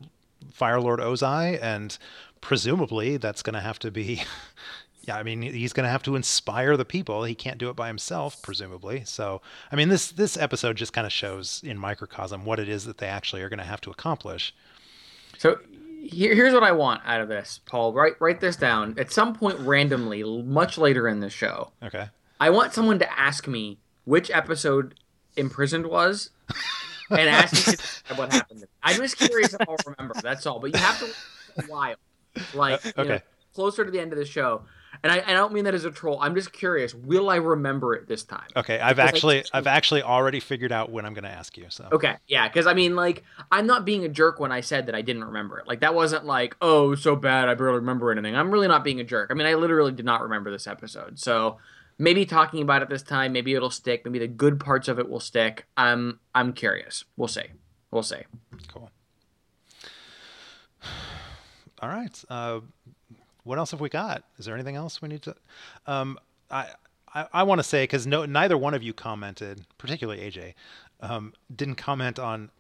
fire 0.51 0.80
lord 0.80 1.01
ozai 1.01 1.59
and 1.62 1.99
presumably 2.45 3.16
that's 3.16 3.42
going 3.42 3.55
to 3.55 3.61
have 3.61 3.78
to 3.80 3.90
be 3.90 4.22
yeah, 5.07 5.16
I 5.16 5.22
mean, 5.22 5.42
he's 5.42 5.72
going 5.72 5.84
to 5.84 5.90
have 5.90 6.03
to 6.05 6.14
inspire 6.14 6.76
the 6.76 6.84
people. 6.84 7.24
He 7.24 7.34
can't 7.34 7.59
do 7.59 7.68
it 7.68 7.76
by 7.76 7.88
himself, 7.88 8.40
presumably. 8.42 9.03
So, 9.05 9.42
I 9.72 9.76
mean, 9.76 9.88
this 9.88 10.12
this 10.12 10.36
episode 10.36 10.76
just 10.76 10.92
kind 10.92 11.07
of 11.07 11.12
shows 11.12 11.62
in 11.64 11.78
microcosm 11.78 12.45
what 12.45 12.61
it 12.61 12.68
is 12.68 12.84
that 12.84 12.99
they 12.99 13.07
actually 13.07 13.42
are 13.42 13.49
going 13.49 13.59
to 13.59 13.64
have 13.64 13.80
to 13.82 13.90
accomplish. 13.90 14.55
So 15.38 15.59
here, 16.01 16.34
here's 16.34 16.55
what 16.55 16.62
I 16.62 16.72
want 16.72 17.03
out 17.07 17.20
of 17.20 17.28
this, 17.28 17.61
Paul. 17.66 17.92
Write 17.92 18.14
write 18.20 18.40
this 18.40 18.57
down. 18.57 18.95
At 18.99 19.11
some 19.11 19.34
point, 19.34 19.59
randomly, 19.61 20.22
much 20.22 20.78
later 20.78 21.09
in 21.09 21.20
the 21.20 21.30
show, 21.30 21.72
Okay. 21.82 22.09
I 22.40 22.51
want 22.51 22.72
someone 22.72 22.99
to 22.99 23.18
ask 23.18 23.47
me 23.49 23.78
which 24.05 24.30
episode 24.30 24.95
imprisoned 25.36 25.86
was, 25.86 26.30
and 27.11 27.20
ask 27.20 27.68
me 27.68 27.74
what 28.16 28.32
happened. 28.32 28.64
I'm 28.82 28.97
just 28.97 29.16
curious 29.16 29.55
if 29.55 29.68
I'll 29.68 29.76
remember. 29.86 30.14
That's 30.22 30.45
all. 30.47 30.61
But 30.61 30.74
you 30.74 30.80
have 30.80 30.99
to 30.99 31.07
wait 31.07 31.68
a 31.68 31.72
while, 31.72 31.95
like 32.55 32.85
uh, 32.99 33.03
you 33.03 33.09
know, 33.09 33.20
closer 33.55 33.85
to 33.85 33.91
the 33.91 34.01
end 34.01 34.12
of 34.12 34.18
the 34.18 34.24
show. 34.24 34.62
And 35.03 35.11
I, 35.12 35.22
I 35.26 35.32
don't 35.32 35.53
mean 35.53 35.64
that 35.64 35.74
as 35.74 35.85
a 35.85 35.91
troll. 35.91 36.18
I'm 36.22 36.35
just 36.35 36.53
curious. 36.53 36.95
Will 36.95 37.28
I 37.28 37.37
remember 37.37 37.95
it 37.95 38.07
this 38.07 38.22
time? 38.22 38.47
Okay. 38.55 38.78
I've 38.78 38.97
Because 38.97 39.09
actually 39.09 39.41
just- 39.41 39.55
I've 39.55 39.66
actually 39.66 40.03
already 40.03 40.39
figured 40.41 40.70
out 40.72 40.91
when 40.91 41.05
I'm 41.05 41.14
going 41.14 41.24
to 41.24 41.30
ask 41.30 41.59
you. 41.59 41.66
So. 41.68 41.89
Okay, 41.93 42.14
yeah, 42.28 42.49
because 42.49 42.66
I 42.66 42.74
mean, 42.74 42.95
like, 42.95 43.24
I'm 43.51 43.66
not 43.66 43.85
being 43.85 44.05
a 44.05 44.09
jerk 44.09 44.39
when 44.39 44.53
I 44.53 44.61
said 44.61 44.87
that 44.87 44.95
I 44.95 45.03
didn't 45.03 45.24
remember 45.24 45.59
it. 45.59 45.66
Like, 45.66 45.80
that 45.80 45.95
wasn't 45.95 46.24
like, 46.24 46.57
oh, 46.62 46.95
so 46.95 47.16
bad, 47.16 47.49
I 47.49 47.55
barely 47.55 47.80
remember 47.80 48.12
anything. 48.12 48.37
I'm 48.37 48.51
really 48.51 48.68
not 48.68 48.85
being 48.85 49.01
a 49.01 49.05
jerk. 49.05 49.30
I 49.30 49.35
mean, 49.35 49.49
I 49.49 49.55
literally 49.55 49.93
did 49.93 50.07
not 50.07 50.22
remember 50.22 50.51
this 50.51 50.66
episode. 50.68 51.18
So 51.18 51.59
maybe 51.99 52.24
talking 52.24 52.62
about 52.62 52.82
it 52.82 52.89
this 52.89 53.03
time, 53.03 53.32
maybe 53.32 53.53
it'll 53.55 53.70
stick. 53.70 54.05
Maybe 54.05 54.20
the 54.20 54.28
good 54.28 54.61
parts 54.61 54.87
of 54.87 54.99
it 55.01 55.09
will 55.09 55.20
stick. 55.20 55.66
I'm, 55.76 56.20
I'm 56.35 56.53
curious. 56.53 57.05
We'll 57.16 57.28
see. 57.28 57.47
We'll 57.91 58.05
see. 58.05 58.22
Cool. 58.72 58.91
All 61.81 61.89
right. 61.89 62.25
Uh, 62.29 62.61
what 63.45 63.59
else 63.59 63.70
have 63.72 63.81
we 63.81 63.89
got? 63.89 64.25
Is 64.39 64.47
there 64.47 64.55
anything 64.55 64.77
else 64.77 65.03
we 65.03 65.09
need 65.09 65.22
to? 65.22 65.35
Um, 65.87 66.18
I 66.51 66.68
I, 67.14 67.27
I 67.33 67.43
want 67.45 67.61
to 67.61 67.62
say 67.62 67.85
because 67.85 68.07
no, 68.07 68.25
neither 68.25 68.59
one 68.59 68.75
of 68.75 68.83
you 68.83 68.93
commented, 68.93 69.66
particularly 69.79 70.20
AJ, 70.20 70.55
um, 71.01 71.33
didn't 71.55 71.77
comment 71.77 72.18
on 72.18 72.51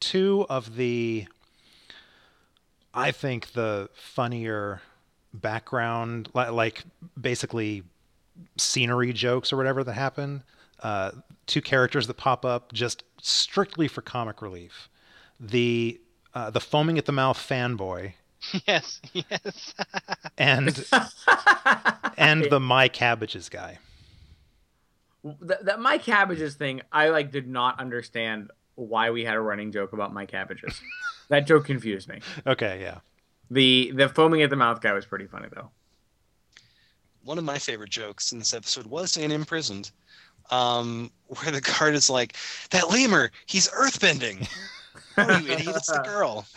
two 0.00 0.46
of 0.48 0.76
the. 0.76 1.26
I 2.94 3.10
think 3.12 3.52
the 3.52 3.90
funnier 3.92 4.80
background, 5.34 6.30
li- 6.34 6.48
like 6.48 6.84
basically 7.20 7.82
scenery 8.56 9.12
jokes 9.12 9.52
or 9.52 9.56
whatever 9.56 9.84
that 9.84 9.92
happen. 9.92 10.42
Uh, 10.82 11.10
two 11.46 11.60
characters 11.60 12.06
that 12.06 12.14
pop 12.14 12.44
up 12.44 12.72
just 12.72 13.04
strictly 13.20 13.88
for 13.88 14.00
comic 14.00 14.40
relief. 14.40 14.88
The 15.38 16.00
uh, 16.34 16.50
the 16.50 16.60
foaming 16.60 16.98
at 16.98 17.06
the 17.06 17.12
mouth 17.12 17.38
fanboy 17.38 18.12
yes, 18.66 19.00
yes. 19.12 19.74
and 20.36 20.84
and 22.16 22.44
the 22.50 22.60
my 22.60 22.88
cabbages 22.88 23.48
guy. 23.48 23.78
that, 25.40 25.64
that 25.64 25.80
my 25.80 25.98
cabbages 25.98 26.54
thing, 26.54 26.82
I 26.92 27.08
like 27.08 27.32
did 27.32 27.48
not 27.48 27.80
understand 27.80 28.50
why 28.76 29.10
we 29.10 29.24
had 29.24 29.34
a 29.34 29.40
running 29.40 29.72
joke 29.72 29.92
about 29.92 30.12
my 30.12 30.24
cabbages. 30.24 30.80
that 31.28 31.46
joke 31.46 31.64
confused 31.64 32.08
me. 32.08 32.20
Okay, 32.46 32.80
yeah. 32.80 32.98
The 33.50 33.92
the 33.94 34.08
foaming 34.08 34.42
at 34.42 34.50
the 34.50 34.56
mouth 34.56 34.80
guy 34.80 34.92
was 34.92 35.06
pretty 35.06 35.26
funny 35.26 35.48
though. 35.54 35.70
One 37.24 37.38
of 37.38 37.44
my 37.44 37.58
favorite 37.58 37.90
jokes 37.90 38.32
in 38.32 38.38
this 38.38 38.54
episode 38.54 38.86
was 38.86 39.16
in 39.16 39.32
Imprisoned, 39.32 39.90
um, 40.50 41.10
where 41.26 41.50
the 41.50 41.60
guard 41.60 41.94
is 41.94 42.08
like, 42.08 42.36
"That 42.70 42.90
lemur, 42.90 43.32
he's 43.46 43.68
earthbending." 43.68 44.48
Oh, 45.18 45.38
you 45.38 45.52
idiot! 45.52 45.76
It's 45.76 45.86
the 45.86 46.02
girl. 46.02 46.46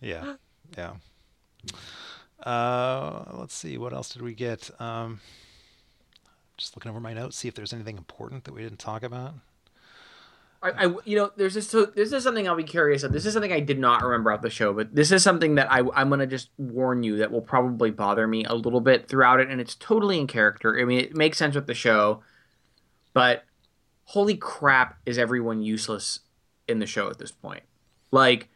Yeah. 0.00 0.34
Yeah. 0.76 0.94
Uh, 2.42 3.24
let's 3.34 3.54
see. 3.54 3.78
What 3.78 3.92
else 3.92 4.08
did 4.12 4.22
we 4.22 4.34
get? 4.34 4.70
Um, 4.80 5.20
just 6.56 6.76
looking 6.76 6.90
over 6.90 7.00
my 7.00 7.12
notes, 7.12 7.36
see 7.36 7.48
if 7.48 7.54
there's 7.54 7.72
anything 7.72 7.96
important 7.96 8.44
that 8.44 8.54
we 8.54 8.62
didn't 8.62 8.78
talk 8.78 9.02
about. 9.02 9.34
I, 10.62 10.70
I 10.70 10.94
you 11.04 11.16
know, 11.16 11.30
there's 11.36 11.54
this. 11.54 11.68
So 11.68 11.86
this 11.86 12.12
is 12.12 12.22
something 12.22 12.46
I'll 12.48 12.56
be 12.56 12.64
curious 12.64 13.02
of. 13.02 13.12
This 13.12 13.24
is 13.24 13.32
something 13.32 13.52
I 13.52 13.60
did 13.60 13.78
not 13.78 14.02
remember 14.02 14.30
out 14.30 14.42
the 14.42 14.50
show, 14.50 14.72
but 14.72 14.94
this 14.94 15.10
is 15.10 15.22
something 15.22 15.54
that 15.54 15.70
I, 15.72 15.82
I'm 15.94 16.10
gonna 16.10 16.26
just 16.26 16.50
warn 16.58 17.02
you 17.02 17.16
that 17.18 17.30
will 17.32 17.40
probably 17.40 17.90
bother 17.90 18.26
me 18.26 18.44
a 18.44 18.54
little 18.54 18.80
bit 18.80 19.08
throughout 19.08 19.40
it, 19.40 19.48
and 19.48 19.60
it's 19.60 19.74
totally 19.74 20.18
in 20.18 20.26
character. 20.26 20.78
I 20.78 20.84
mean, 20.84 21.00
it 21.00 21.16
makes 21.16 21.38
sense 21.38 21.54
with 21.54 21.66
the 21.66 21.74
show, 21.74 22.22
but 23.14 23.44
holy 24.04 24.36
crap, 24.36 24.98
is 25.06 25.18
everyone 25.18 25.62
useless 25.62 26.20
in 26.70 26.78
the 26.78 26.86
show 26.86 27.10
at 27.10 27.18
this 27.18 27.32
point? 27.32 27.62
Like, 28.10 28.48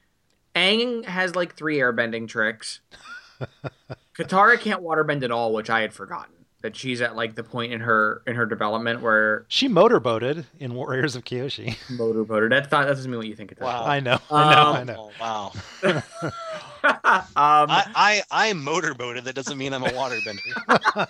Aang 0.54 1.04
has 1.04 1.34
like 1.34 1.54
three 1.56 1.78
airbending 1.78 2.28
tricks. 2.28 2.80
Katara 4.16 4.58
can't 4.58 4.82
waterbend 4.82 5.22
at 5.22 5.30
all, 5.30 5.52
which 5.52 5.68
I 5.68 5.80
had 5.80 5.92
forgotten 5.92 6.34
that 6.64 6.74
she's 6.74 7.02
at 7.02 7.14
like 7.14 7.34
the 7.34 7.44
point 7.44 7.74
in 7.74 7.80
her 7.80 8.22
in 8.26 8.36
her 8.36 8.46
development 8.46 9.02
where 9.02 9.44
She 9.48 9.68
motorboated 9.68 10.46
in 10.58 10.72
Warriors 10.72 11.14
of 11.14 11.24
Kyoshi. 11.24 11.76
motorboated. 11.90 12.50
That's 12.50 12.70
not 12.70 12.86
that 12.86 12.94
doesn't 12.94 13.10
mean 13.10 13.18
what 13.18 13.26
you 13.26 13.36
think 13.36 13.52
it 13.52 13.58
does. 13.58 13.66
Wow. 13.66 13.84
I 13.84 14.00
know. 14.00 14.18
I 14.30 14.54
know. 14.54 14.62
Um, 14.62 14.76
I 14.76 14.84
know. 14.84 15.10
Oh 15.10 15.12
wow! 15.20 15.52
um, 15.92 17.70
I, 17.70 17.84
I 17.94 18.22
I 18.30 18.52
motorboated. 18.54 19.24
That 19.24 19.34
doesn't 19.34 19.58
mean 19.58 19.74
I'm 19.74 19.82
a 19.82 19.88
waterbender. 19.88 21.06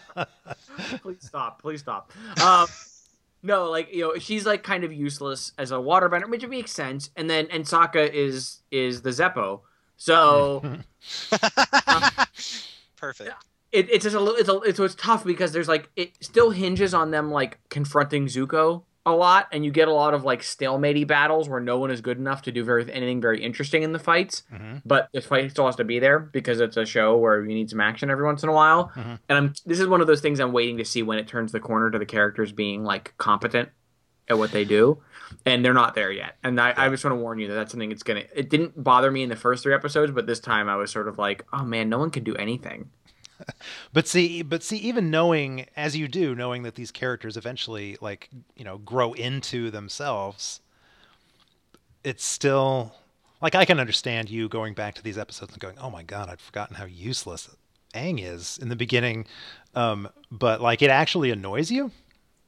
please 1.03 1.19
stop. 1.21 1.63
Please 1.63 1.79
stop. 1.81 2.11
Um, 2.43 2.67
no, 3.45 3.71
like 3.71 3.93
you 3.93 4.01
know, 4.01 4.19
she's 4.19 4.47
like 4.47 4.63
kind 4.63 4.85
of 4.85 4.93
useless 4.93 5.53
as 5.59 5.71
a 5.71 5.77
waterbender, 5.77 6.29
which 6.29 6.47
makes 6.47 6.73
sense. 6.73 7.11
And 7.15 7.29
then 7.29 7.47
and 7.51 7.65
Sokka 7.65 8.11
is 8.11 8.63
is 8.71 9.03
the 9.03 9.11
Zeppo, 9.11 9.61
so 9.97 10.81
uh, 11.33 12.25
Perfect. 12.97 13.35
it, 13.71 13.91
it's 13.91 14.05
just 14.05 14.17
a 14.17 14.21
little. 14.21 14.37
It's 14.37 14.49
a, 14.49 14.57
it's, 14.69 14.77
so 14.79 14.85
it's 14.85 14.95
tough 14.95 15.25
because 15.25 15.53
there's 15.53 15.69
like 15.69 15.91
it 15.95 16.13
still 16.21 16.51
hinges 16.51 16.95
on 16.95 17.11
them 17.11 17.31
like 17.31 17.59
confronting 17.69 18.27
Zuko 18.27 18.85
a 19.07 19.13
lot, 19.13 19.49
and 19.53 19.65
you 19.65 19.71
get 19.71 19.87
a 19.89 19.93
lot 19.93 20.15
of 20.15 20.25
like 20.25 20.41
stalematey 20.41 21.07
battles 21.07 21.49
where 21.49 21.61
no 21.61 21.79
one 21.79 21.91
is 21.91 22.01
good 22.01 22.17
enough 22.19 22.43
to 22.43 22.53
do 22.53 22.65
very 22.65 22.91
anything 22.91 23.21
very 23.21 23.43
interesting 23.43 23.83
in 23.83 23.93
the 23.93 23.99
fights. 23.99 24.45
Mhm. 24.53 24.81
But 24.85 25.09
the 25.13 25.21
fight 25.21 25.51
still 25.51 25.67
has 25.67 25.77
to 25.77 25.85
be 25.85 25.99
there 25.99 26.19
because 26.19 26.61
it's 26.61 26.77
a 26.77 26.87
show 26.87 27.17
where 27.19 27.41
you 27.43 27.49
need 27.55 27.69
some 27.69 27.81
action 27.81 28.09
every 28.11 28.25
once 28.25 28.43
in 28.43 28.49
a 28.49 28.53
while. 28.53 28.91
Mhm. 28.97 29.19
And 29.29 29.39
I'm 29.39 29.53
this 29.67 29.79
is 29.81 29.87
one 29.89 30.01
of 30.01 30.07
those 30.07 30.21
things 30.23 30.41
I'm 30.41 30.53
waiting 30.53 30.79
to 30.79 30.85
see 30.85 31.03
when 31.03 31.19
it 31.19 31.27
turns 31.29 31.53
the 31.53 31.61
corner 31.61 31.91
to 31.91 31.99
the 31.99 32.07
characters 32.07 32.51
being 32.53 32.83
like 32.85 33.13
competent 33.19 33.69
at 34.27 34.39
what 34.39 34.53
they 34.53 34.65
do, 34.65 35.03
and 35.45 35.63
they're 35.63 35.75
not 35.75 35.95
there 35.95 36.11
yet. 36.11 36.37
And 36.43 36.59
I, 36.59 36.73
I 36.75 36.89
just 36.89 37.05
want 37.05 37.13
to 37.15 37.21
warn 37.21 37.39
you 37.39 37.49
that 37.49 37.55
that's 37.55 37.73
something 37.73 37.93
it's 37.93 38.03
gonna. 38.03 38.23
It 38.35 38.49
didn't 38.49 38.83
bother 38.83 39.11
me 39.11 39.23
in 39.23 39.29
the 39.29 39.37
first 39.37 39.63
three 39.63 39.75
episodes, 39.75 40.13
but 40.13 40.27
this 40.27 40.41
time 40.41 40.67
I 40.67 40.77
was 40.77 40.91
sort 40.91 41.09
of 41.09 41.19
like, 41.19 41.45
oh 41.53 41.63
man, 41.65 41.91
no 41.91 41.99
one 41.99 42.11
can 42.11 42.25
do 42.25 42.35
anything. 42.37 42.89
But 43.95 44.09
see, 44.09 44.43
but 44.43 44.65
see, 44.65 44.77
even 44.79 45.09
knowing 45.09 45.67
as 45.77 45.97
you 45.97 46.09
do, 46.09 46.35
knowing 46.35 46.65
that 46.65 46.75
these 46.75 46.91
characters 46.91 47.37
eventually, 47.37 47.97
like 48.01 48.29
you 48.57 48.65
know, 48.65 48.79
grow 48.79 49.13
into 49.13 49.71
themselves, 49.71 50.61
it's 52.03 52.25
still 52.25 52.93
like 53.41 53.55
I 53.55 53.65
can 53.65 53.79
understand 53.79 54.29
you 54.31 54.49
going 54.49 54.75
back 54.75 54.97
to 54.97 55.03
these 55.03 55.17
episodes 55.17 55.53
and 55.53 55.61
going, 55.61 55.79
"Oh 55.79 55.91
my 55.91 56.03
god, 56.03 56.29
I'd 56.29 56.41
forgotten 56.41 56.75
how 56.75 56.87
useless 56.87 57.49
Aang 57.95 58.21
is 58.21 58.59
in 58.59 58.69
the 58.69 58.75
beginning," 58.75 59.27
um, 59.77 60.09
but 60.29 60.61
like 60.61 60.83
it 60.83 60.91
actually 60.91 61.31
annoys 61.31 61.71
you. 61.71 61.93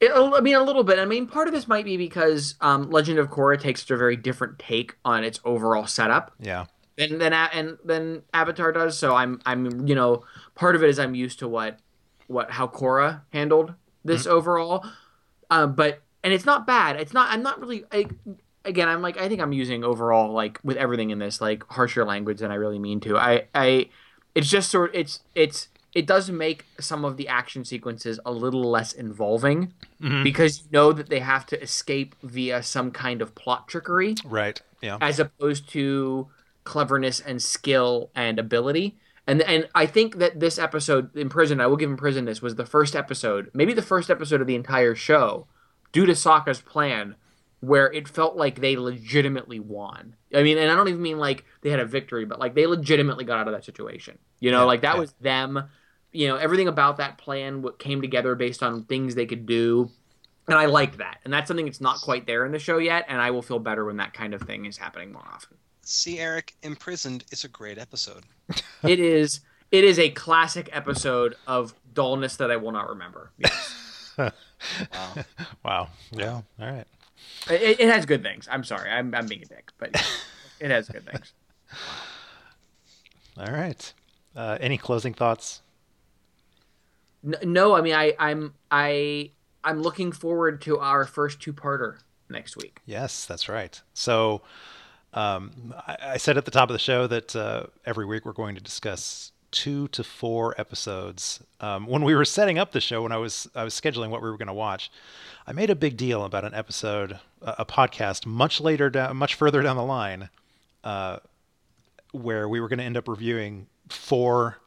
It, 0.01 0.11
I 0.13 0.41
mean, 0.41 0.55
a 0.55 0.63
little 0.63 0.83
bit. 0.83 0.99
I 0.99 1.05
mean, 1.05 1.27
part 1.27 1.47
of 1.47 1.53
this 1.53 1.65
might 1.65 1.85
be 1.85 1.95
because 1.95 2.55
um, 2.59 2.91
Legend 2.91 3.19
of 3.19 3.29
Korra 3.29 3.57
takes 3.57 3.89
a 3.89 3.95
very 3.95 4.17
different 4.17 4.59
take 4.59 4.97
on 5.05 5.23
its 5.23 5.39
overall 5.45 5.87
setup 5.87 6.33
Yeah, 6.41 6.65
than 6.97 7.19
than 7.19 7.33
and 7.33 7.77
than 7.83 8.23
Avatar 8.33 8.71
does. 8.71 8.97
So 8.97 9.15
I'm 9.15 9.39
I'm 9.45 9.87
you 9.87 9.95
know 9.95 10.23
part 10.55 10.75
of 10.75 10.83
it 10.83 10.89
is 10.89 10.99
I'm 10.99 11.15
used 11.15 11.39
to 11.39 11.47
what 11.47 11.79
what 12.27 12.51
how 12.51 12.67
Korra 12.67 13.21
handled 13.31 13.73
this 14.03 14.25
overall, 14.25 14.85
uh, 15.49 15.67
but 15.67 16.01
and 16.23 16.33
it's 16.33 16.45
not 16.45 16.65
bad. 16.67 16.99
It's 16.99 17.13
not. 17.13 17.29
I'm 17.31 17.43
not 17.43 17.59
really. 17.59 17.85
I, 17.91 18.07
again, 18.65 18.87
I'm 18.89 19.01
like 19.01 19.17
I 19.17 19.27
think 19.29 19.41
I'm 19.41 19.53
using 19.53 19.83
overall 19.83 20.31
like 20.33 20.59
with 20.63 20.77
everything 20.77 21.09
in 21.11 21.19
this 21.19 21.39
like 21.41 21.63
harsher 21.69 22.03
language 22.05 22.39
than 22.39 22.51
I 22.51 22.55
really 22.55 22.79
mean 22.79 22.99
to. 23.01 23.17
I 23.17 23.45
I 23.53 23.89
it's 24.35 24.49
just 24.49 24.69
sort 24.71 24.91
it's 24.93 25.21
it's 25.35 25.69
it 25.93 26.05
does 26.05 26.29
make 26.29 26.65
some 26.79 27.03
of 27.05 27.17
the 27.17 27.27
action 27.27 27.65
sequences 27.65 28.19
a 28.25 28.31
little 28.31 28.63
less 28.69 28.93
involving 28.93 29.73
Mhm. 30.01 30.23
because 30.23 30.59
you 30.61 30.67
know 30.71 30.91
that 30.93 31.09
they 31.09 31.19
have 31.21 31.45
to 31.47 31.59
escape 31.61 32.13
via 32.21 32.61
some 32.61 32.91
kind 32.91 33.21
of 33.21 33.33
plot 33.35 33.67
trickery 33.67 34.15
right. 34.25 34.61
Yeah, 34.81 34.97
as 35.01 35.19
opposed 35.19 35.69
to 35.69 36.27
cleverness 36.67 37.21
and 37.21 37.41
skill 37.41 38.11
and 38.13 38.37
ability. 38.37 38.97
And 39.25 39.41
and 39.41 39.69
I 39.73 39.85
think 39.85 40.17
that 40.17 40.41
this 40.41 40.59
episode 40.59 41.15
Imprisoned, 41.15 41.61
I 41.61 41.67
will 41.67 41.77
give 41.77 41.89
Imprisoned 41.89 42.27
this 42.27 42.41
was 42.41 42.55
the 42.55 42.65
first 42.65 42.93
episode, 42.93 43.49
maybe 43.53 43.73
the 43.73 43.81
first 43.81 44.09
episode 44.09 44.41
of 44.41 44.47
the 44.47 44.55
entire 44.55 44.93
show, 44.93 45.47
due 45.93 46.05
to 46.05 46.11
Sokka's 46.11 46.59
plan, 46.61 47.15
where 47.61 47.91
it 47.91 48.09
felt 48.09 48.35
like 48.35 48.59
they 48.59 48.75
legitimately 48.75 49.61
won. 49.61 50.15
I 50.35 50.43
mean, 50.43 50.57
and 50.57 50.69
I 50.69 50.75
don't 50.75 50.89
even 50.89 51.01
mean 51.01 51.19
like 51.19 51.45
they 51.61 51.69
had 51.69 51.79
a 51.79 51.85
victory, 51.85 52.25
but 52.25 52.39
like 52.39 52.53
they 52.53 52.67
legitimately 52.67 53.23
got 53.23 53.39
out 53.39 53.47
of 53.47 53.53
that 53.53 53.63
situation. 53.63 54.17
You 54.41 54.51
know, 54.51 54.59
Yeah, 54.61 54.65
like 54.65 54.81
that 54.81 54.95
yeah. 54.95 54.99
was 54.99 55.13
them. 55.21 55.69
You 56.11 56.27
know, 56.27 56.35
everything 56.35 56.67
about 56.67 56.97
that 56.97 57.17
plan 57.17 57.61
what 57.61 57.79
came 57.79 58.01
together 58.01 58.35
based 58.35 58.61
on 58.61 58.83
things 58.83 59.15
they 59.15 59.25
could 59.25 59.45
do. 59.45 59.89
And 60.47 60.57
I 60.57 60.65
like 60.65 60.97
that. 60.97 61.19
And 61.23 61.33
that's 61.33 61.47
something 61.47 61.65
that's 61.65 61.81
not 61.81 62.01
quite 62.01 62.25
there 62.27 62.45
in 62.45 62.51
the 62.51 62.59
show 62.59 62.77
yet. 62.77 63.05
And 63.07 63.21
I 63.21 63.31
will 63.31 63.41
feel 63.41 63.59
better 63.59 63.83
when 63.85 63.97
that 63.97 64.13
kind 64.13 64.33
of 64.33 64.41
thing 64.41 64.65
is 64.65 64.77
happening 64.77 65.11
more 65.11 65.25
often. 65.33 65.57
See, 65.89 66.19
Eric, 66.19 66.53
Imprisoned 66.63 67.23
is 67.31 67.45
a 67.45 67.47
great 67.47 67.77
episode. 67.77 68.23
it 68.83 68.99
is 68.99 69.39
It 69.71 69.85
is 69.85 69.97
a 69.99 70.09
classic 70.09 70.69
episode 70.73 71.35
of 71.47 71.73
dullness 71.93 72.35
that 72.37 72.51
I 72.51 72.57
will 72.57 72.73
not 72.73 72.89
remember. 72.89 73.31
Yes. 73.37 74.11
Wow. 74.17 74.33
Wow. 75.63 75.89
Yeah. 76.11 76.41
All 76.59 76.67
right. 76.71 76.87
it, 77.49 77.79
it 77.79 77.89
has 77.89 78.05
good 78.05 78.21
things. 78.21 78.47
I'm 78.51 78.63
sorry, 78.65 78.89
I'm 78.89 79.15
I'm 79.15 79.27
being 79.27 79.43
a 79.43 79.45
dick, 79.45 79.71
but 79.77 79.89
it 80.59 80.71
has 80.71 80.89
good 80.89 81.05
things. 81.09 81.31
All 83.37 83.53
right. 83.53 83.93
Uh, 84.35 84.57
any 84.59 84.77
closing 84.77 85.13
thoughts? 85.13 85.61
N- 87.25 87.35
No, 87.53 87.75
I 87.75 87.81
mean 87.81 87.93
I 87.93 88.13
I'm 88.19 88.55
I 88.71 89.31
I'm 89.63 89.81
looking 89.81 90.11
forward 90.11 90.61
to 90.63 90.79
our 90.79 91.05
first 91.05 91.39
two-parter 91.39 91.99
next 92.29 92.57
week. 92.57 92.81
Yes, 92.85 93.25
that's 93.25 93.47
right. 93.49 93.81
So, 93.93 94.41
um, 95.17 95.73
I, 95.87 95.97
I 96.01 96.17
said 96.17 96.37
at 96.37 96.45
the 96.45 96.51
top 96.51 96.69
of 96.69 96.73
the 96.73 96.79
show 96.79 97.07
that 97.07 97.35
uh, 97.35 97.63
every 97.85 98.05
week 98.05 98.23
we're 98.23 98.33
going 98.33 98.53
to 98.53 98.61
discuss 98.61 99.31
two 99.49 99.87
to 99.89 100.03
four 100.03 100.53
episodes. 100.59 101.43
Um, 101.59 101.87
when 101.87 102.03
we 102.03 102.13
were 102.13 102.23
setting 102.25 102.59
up 102.59 102.71
the 102.71 102.81
show, 102.81 103.01
when 103.01 103.11
I 103.11 103.17
was 103.17 103.47
I 103.55 103.63
was 103.63 103.73
scheduling 103.73 104.09
what 104.09 104.21
we 104.21 104.29
were 104.29 104.37
going 104.37 104.47
to 104.47 104.53
watch, 104.53 104.91
I 105.47 105.53
made 105.53 105.71
a 105.71 105.75
big 105.75 105.97
deal 105.97 106.23
about 106.23 106.45
an 106.45 106.53
episode, 106.53 107.19
a, 107.41 107.65
podcast 107.65 108.27
much 108.27 108.61
later 108.61 108.91
down, 108.91 109.17
much 109.17 109.33
further 109.33 109.63
down 109.63 109.75
the 109.75 109.83
line, 109.83 110.29
uh, 110.83 111.17
where 112.11 112.47
we 112.47 112.59
were 112.59 112.67
going 112.67 112.79
to 112.79 112.85
end 112.85 112.97
up 112.97 113.07
reviewing 113.07 113.65
four 113.89 114.59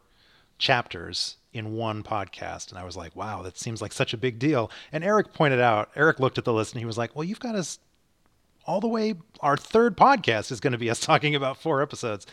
chapters 0.58 1.36
in 1.52 1.74
one 1.74 2.02
podcast. 2.02 2.70
And 2.70 2.78
I 2.78 2.84
was 2.84 2.96
like, 2.96 3.14
wow, 3.14 3.42
that 3.42 3.56
seems 3.56 3.80
like 3.80 3.92
such 3.92 4.14
a 4.14 4.16
big 4.16 4.40
deal. 4.40 4.68
And 4.90 5.04
Eric 5.04 5.32
pointed 5.32 5.60
out, 5.60 5.90
Eric 5.94 6.18
looked 6.18 6.38
at 6.38 6.44
the 6.44 6.52
list 6.52 6.72
and 6.72 6.80
he 6.80 6.86
was 6.86 6.98
like, 6.98 7.14
well, 7.14 7.24
you've 7.24 7.40
got 7.40 7.54
us 7.54 7.78
all 8.70 8.80
the 8.80 8.88
way. 8.88 9.14
Our 9.40 9.56
third 9.56 9.96
podcast 9.96 10.52
is 10.52 10.60
going 10.60 10.72
to 10.72 10.78
be 10.78 10.88
us 10.88 11.00
talking 11.10 11.34
about 11.34 11.56
four 11.58 11.82
episodes. 11.82 12.26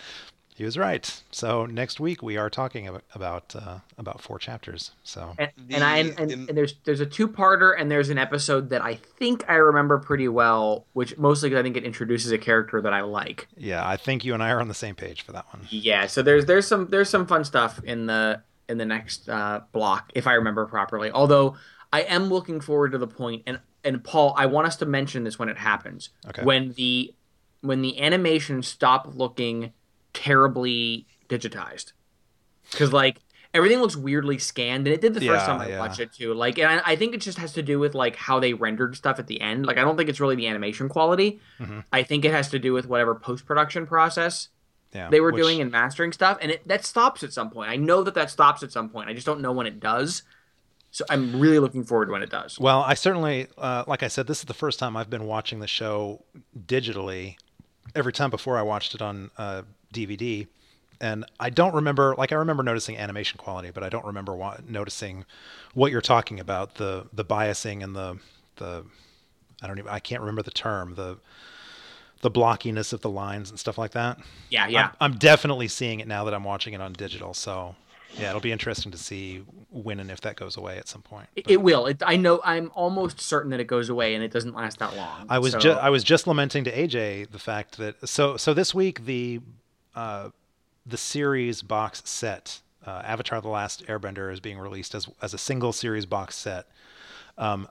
He 0.56 0.64
was 0.64 0.76
right. 0.76 1.22
So 1.30 1.68
next 1.68 2.00
week 2.00 2.24
we 2.24 2.36
are 2.36 2.50
talking 2.50 2.88
about 2.88 3.04
about, 3.14 3.56
uh, 3.56 3.80
about 3.98 4.22
four 4.22 4.40
chapters. 4.40 4.92
So 5.04 5.36
And, 5.38 5.52
and 5.70 5.84
I 5.84 5.98
and, 5.98 6.20
and, 6.20 6.32
and 6.32 6.58
there's 6.58 6.76
there's 6.84 7.00
a 7.00 7.06
two-parter 7.06 7.80
and 7.80 7.92
there's 7.92 8.10
an 8.10 8.18
episode 8.18 8.70
that 8.70 8.84
I 8.84 8.96
think 8.96 9.48
I 9.48 9.56
remember 9.56 10.00
pretty 10.00 10.28
well, 10.28 10.88
which 10.94 11.16
mostly 11.18 11.50
because 11.50 11.60
I 11.60 11.64
think 11.64 11.78
it 11.78 11.84
introduces 11.84 12.32
a 12.32 12.40
character 12.40 12.82
that 12.82 12.92
I 12.92 13.02
like. 13.02 13.48
yeah, 13.56 13.88
I 13.88 13.98
think 13.98 14.26
you 14.26 14.34
and 14.34 14.42
I 14.42 14.50
are 14.50 14.60
on 14.60 14.68
the 14.68 14.74
same 14.74 14.96
page 14.96 15.22
for 15.22 15.32
that 15.32 15.46
one. 15.54 15.68
Yeah, 15.70 16.08
so 16.08 16.24
there's 16.24 16.46
there's 16.46 16.68
some 16.68 16.88
there's 16.88 17.10
some 17.10 17.28
fun 17.28 17.44
stuff 17.44 17.80
in 17.84 18.08
the 18.08 18.42
in 18.68 18.80
the 18.80 18.86
next 18.86 19.30
uh, 19.30 19.62
block 19.74 20.12
if 20.16 20.26
I 20.26 20.34
remember 20.34 20.66
properly. 20.66 21.12
Although 21.12 21.56
I 21.94 22.02
am 22.02 22.30
looking 22.30 22.62
forward 22.62 22.94
to 22.94 22.98
the 22.98 23.08
point 23.08 23.44
and 23.46 23.60
and 23.84 24.04
Paul, 24.04 24.34
I 24.38 24.46
want 24.48 24.68
us 24.68 24.76
to 24.78 24.86
mention 24.86 25.24
this 25.24 25.38
when 25.40 25.50
it 25.50 25.58
happens. 25.58 26.10
Okay. 26.28 26.44
When 26.44 26.74
the 26.74 27.14
when 27.62 27.82
the 27.82 28.00
animation 28.02 28.62
stop 28.64 29.08
looking 29.16 29.74
terribly 30.14 31.06
digitized. 31.30 31.94
Cuz 32.74 32.92
like 32.92 33.18
everything 33.54 33.80
looks 33.80 33.96
weirdly 33.96 34.38
scanned 34.38 34.88
and 34.88 34.94
it 34.94 35.00
did 35.02 35.14
the 35.14 35.20
first 35.22 35.42
Yeah, 35.42 35.46
time 35.46 35.62
I 35.62 35.70
yeah. 35.70 35.80
watched 35.80 36.00
it 36.00 36.12
too. 36.12 36.34
Like 36.34 36.60
and 36.60 36.82
I, 36.86 36.92
I 36.92 36.96
think 36.96 37.14
it 37.14 37.22
just 37.22 37.38
has 37.38 37.54
to 37.54 37.62
do 37.62 37.80
with 37.80 37.96
like 37.96 38.16
how 38.16 38.40
they 38.40 38.54
rendered 38.54 38.96
stuff 38.98 39.20
at 39.20 39.28
the 39.28 39.40
end. 39.42 39.66
Like 39.66 39.78
I 39.78 39.82
don't 39.82 39.96
think 39.98 40.10
it's 40.10 40.20
really 40.20 40.36
the 40.36 40.48
animation 40.48 40.90
quality. 40.90 41.40
Mhm. 41.60 41.84
I 41.94 42.04
think 42.04 42.26
it 42.26 42.32
has 42.32 42.50
to 42.50 42.60
do 42.60 42.74
with 42.74 42.88
whatever 42.88 43.16
post-production 43.16 43.88
process 43.88 44.50
Yeah, 44.94 45.10
they 45.10 45.20
were 45.22 45.32
which- 45.32 45.42
doing 45.44 45.62
and 45.62 45.72
mastering 45.72 46.12
stuff, 46.12 46.38
and 46.42 46.52
it 46.52 46.68
that 46.68 46.86
stops 46.86 47.24
at 47.24 47.32
some 47.34 47.50
point. 47.50 47.70
I 47.70 47.76
know 47.78 48.04
that 48.04 48.14
that 48.16 48.30
stops 48.30 48.64
at 48.64 48.72
some 48.72 48.90
point. 48.90 49.10
I 49.10 49.14
just 49.14 49.26
don't 49.26 49.42
know 49.42 49.52
when 49.54 49.68
it 49.68 49.80
does. 49.80 50.24
So 50.92 51.06
I'm 51.10 51.40
really 51.40 51.60
looking 51.60 51.84
forward 51.84 52.08
to 52.08 52.12
when 52.12 52.24
it 52.24 52.30
does. 52.30 52.60
Well, 52.60 52.82
I 52.82 52.94
certainly, 52.94 53.48
uh, 53.58 53.84
like 53.88 54.04
I 54.04 54.08
said, 54.08 54.26
this 54.28 54.40
is 54.40 54.46
the 54.46 54.54
first 54.54 54.80
time 54.80 54.98
I've 54.98 55.10
been 55.10 55.26
watching 55.26 55.60
the 55.60 55.68
show 55.68 56.24
digitally. 56.58 57.36
Every 57.96 58.14
time 58.14 58.30
before 58.30 58.58
I 58.58 58.62
watched 58.62 58.96
it 58.96 59.02
on 59.02 59.32
uh, 59.38 59.64
DVD, 59.94 60.48
and 61.00 61.26
I 61.40 61.50
don't 61.50 61.74
remember. 61.76 62.16
Like 62.18 62.32
I 62.32 62.36
remember 62.36 62.64
noticing 62.64 62.98
animation 62.98 63.38
quality, 63.38 63.72
but 63.72 63.84
I 63.84 63.90
don't 63.90 64.06
remember 64.06 64.36
wa- 64.36 64.58
noticing 64.68 65.26
what 65.74 65.92
you're 65.92 66.02
talking 66.02 66.40
about 66.40 66.76
the 66.76 67.08
the 67.14 67.24
biasing 67.24 67.84
and 67.84 67.96
the 67.96 68.20
the 68.58 68.84
I 69.62 69.68
don't 69.68 69.80
even 69.80 69.92
I 69.92 70.00
can't 70.00 70.22
remember 70.22 70.42
the 70.42 70.52
term 70.52 70.96
the 70.96 71.18
the 72.22 72.32
blockiness 72.32 72.94
of 72.94 73.02
the 73.02 73.10
lines 73.10 73.50
and 73.50 73.60
stuff 73.60 73.78
like 73.78 73.92
that. 73.92 74.18
Yeah, 74.50 74.68
yeah. 74.68 74.92
I'm, 75.00 75.12
I'm 75.14 75.18
definitely 75.20 75.68
seeing 75.68 76.00
it 76.00 76.08
now 76.08 76.24
that 76.24 76.34
I'm 76.34 76.44
watching 76.44 76.74
it 76.74 76.82
on 76.82 76.94
digital. 76.94 77.34
So 77.34 77.76
yeah, 78.20 78.30
it'll 78.30 78.42
be 78.42 78.52
interesting 78.52 78.92
to 78.92 78.98
see 78.98 79.44
when 79.70 80.00
and 80.00 80.10
if 80.10 80.22
that 80.22 80.36
goes 80.36 80.58
away 80.58 80.78
at 80.78 80.88
some 80.88 81.02
point. 81.02 81.28
It, 81.36 81.50
it 81.52 81.62
will. 81.62 81.86
It, 81.86 82.02
I 82.06 82.16
know. 82.18 82.40
I'm 82.44 82.72
almost 82.74 83.22
certain 83.22 83.52
that 83.52 83.60
it 83.60 83.68
goes 83.68 83.90
away, 83.90 84.16
and 84.16 84.24
it 84.24 84.32
doesn't 84.32 84.56
last 84.56 84.80
that 84.80 84.96
long. 84.96 85.26
I 85.30 85.40
was 85.40 85.52
So- 85.54 85.60
just 85.60 85.80
I 85.82 85.90
was 85.90 86.04
just 86.04 86.28
lamenting 86.28 86.64
to 86.66 86.72
AJ 86.72 87.32
the 87.32 87.40
fact 87.40 87.78
that 87.78 88.08
so 88.08 88.38
so 88.38 88.54
this 88.54 88.74
week 88.74 89.06
the 89.06 89.40
uh, 89.96 90.30
the 90.86 90.98
series 90.98 91.62
box 91.62 92.02
set 92.06 92.62
uh, 92.86 93.02
Avatar: 93.06 93.42
The 93.42 93.50
Last 93.50 93.86
Airbender 93.88 94.32
is 94.32 94.40
being 94.40 94.58
released 94.60 94.96
as 94.96 95.08
as 95.22 95.34
a 95.34 95.38
single 95.38 95.74
series 95.74 96.06
box 96.06 96.36
set, 96.36 96.68
um, 97.38 97.68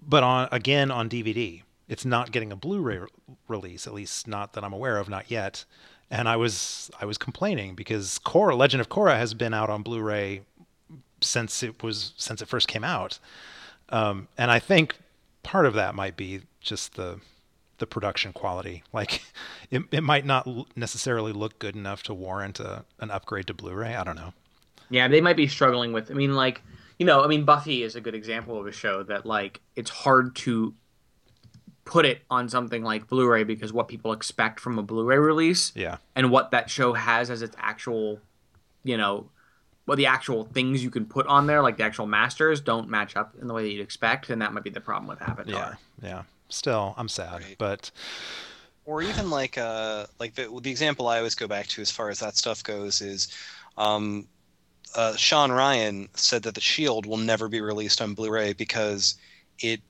but 0.00 0.22
on 0.22 0.48
again 0.52 0.90
on 0.90 1.08
DVD. 1.08 1.62
It's 1.88 2.04
not 2.04 2.30
getting 2.30 2.52
a 2.52 2.56
Blu-ray 2.56 2.98
re- 2.98 3.08
release, 3.48 3.88
at 3.88 3.92
least 3.92 4.28
not 4.28 4.52
that 4.52 4.62
I'm 4.62 4.72
aware 4.72 4.96
of, 4.98 5.08
not 5.08 5.28
yet. 5.28 5.64
And 6.10 6.28
I 6.28 6.36
was 6.36 6.90
I 7.00 7.04
was 7.04 7.18
complaining 7.18 7.74
because 7.74 8.18
Korra, 8.24 8.56
Legend 8.56 8.80
of 8.80 8.88
Korra, 8.88 9.16
has 9.16 9.34
been 9.34 9.54
out 9.54 9.70
on 9.70 9.82
Blu-ray 9.82 10.42
since 11.20 11.62
it 11.62 11.82
was 11.82 12.12
since 12.16 12.42
it 12.42 12.48
first 12.48 12.68
came 12.68 12.84
out. 12.84 13.18
Um, 13.90 14.28
and 14.36 14.50
I 14.50 14.58
think 14.58 14.96
part 15.42 15.66
of 15.66 15.74
that 15.74 15.94
might 15.94 16.16
be 16.16 16.42
just 16.60 16.96
the 16.96 17.20
the 17.78 17.86
production 17.86 18.32
quality. 18.32 18.82
Like 18.92 19.22
it, 19.70 19.82
it 19.92 20.02
might 20.02 20.26
not 20.26 20.48
necessarily 20.76 21.32
look 21.32 21.58
good 21.58 21.76
enough 21.76 22.02
to 22.04 22.14
warrant 22.14 22.58
a, 22.58 22.84
an 22.98 23.10
upgrade 23.10 23.46
to 23.46 23.54
Blu-ray. 23.54 23.94
I 23.94 24.04
don't 24.04 24.16
know. 24.16 24.32
Yeah, 24.90 25.06
they 25.06 25.20
might 25.20 25.36
be 25.36 25.46
struggling 25.46 25.92
with. 25.92 26.10
I 26.10 26.14
mean, 26.14 26.34
like 26.34 26.60
you 26.98 27.06
know, 27.06 27.24
I 27.24 27.28
mean, 27.28 27.44
Buffy 27.44 27.82
is 27.82 27.96
a 27.96 28.00
good 28.00 28.14
example 28.14 28.58
of 28.60 28.66
a 28.66 28.72
show 28.72 29.02
that 29.04 29.24
like 29.24 29.60
it's 29.76 29.90
hard 29.90 30.36
to 30.36 30.74
put 31.90 32.06
it 32.06 32.22
on 32.30 32.48
something 32.48 32.84
like 32.84 33.08
Blu-ray 33.08 33.42
because 33.44 33.72
what 33.72 33.88
people 33.88 34.12
expect 34.12 34.60
from 34.60 34.78
a 34.78 34.82
Blu-ray 34.82 35.18
release 35.18 35.72
Yeah. 35.74 35.96
and 36.14 36.30
what 36.30 36.52
that 36.52 36.70
show 36.70 36.92
has 36.92 37.30
as 37.30 37.42
its 37.42 37.56
actual, 37.58 38.20
you 38.84 38.96
know, 38.96 39.28
what 39.86 39.96
the 39.96 40.06
actual 40.06 40.44
things 40.44 40.84
you 40.84 40.90
can 40.90 41.04
put 41.04 41.26
on 41.26 41.48
there, 41.48 41.62
like 41.62 41.76
the 41.76 41.82
actual 41.82 42.06
masters, 42.06 42.60
don't 42.60 42.88
match 42.88 43.16
up 43.16 43.34
in 43.40 43.48
the 43.48 43.54
way 43.54 43.62
that 43.64 43.70
you'd 43.70 43.82
expect, 43.82 44.30
and 44.30 44.40
that 44.40 44.52
might 44.52 44.62
be 44.62 44.70
the 44.70 44.80
problem 44.80 45.08
with 45.08 45.20
Avatar. 45.20 45.78
Yeah. 46.00 46.08
Yeah. 46.08 46.22
Still, 46.48 46.94
I'm 46.96 47.08
sad, 47.08 47.42
Right. 47.42 47.56
but 47.58 47.90
or 48.84 49.02
even 49.02 49.30
like 49.30 49.58
uh 49.58 50.06
like 50.18 50.34
the 50.34 50.48
the 50.62 50.70
example 50.70 51.06
I 51.08 51.18
always 51.18 51.34
go 51.34 51.46
back 51.46 51.66
to 51.68 51.82
as 51.82 51.90
far 51.90 52.08
as 52.10 52.18
that 52.20 52.36
stuff 52.36 52.62
goes 52.64 53.00
is 53.00 53.28
um 53.76 54.26
uh 54.96 55.14
Shawn 55.16 55.52
Ryan 55.52 56.08
said 56.14 56.42
that 56.44 56.54
the 56.54 56.60
Shield 56.60 57.06
will 57.06 57.18
never 57.18 57.48
be 57.48 57.60
released 57.60 58.00
on 58.00 58.14
Blu-ray 58.14 58.52
because 58.54 59.16
it 59.60 59.80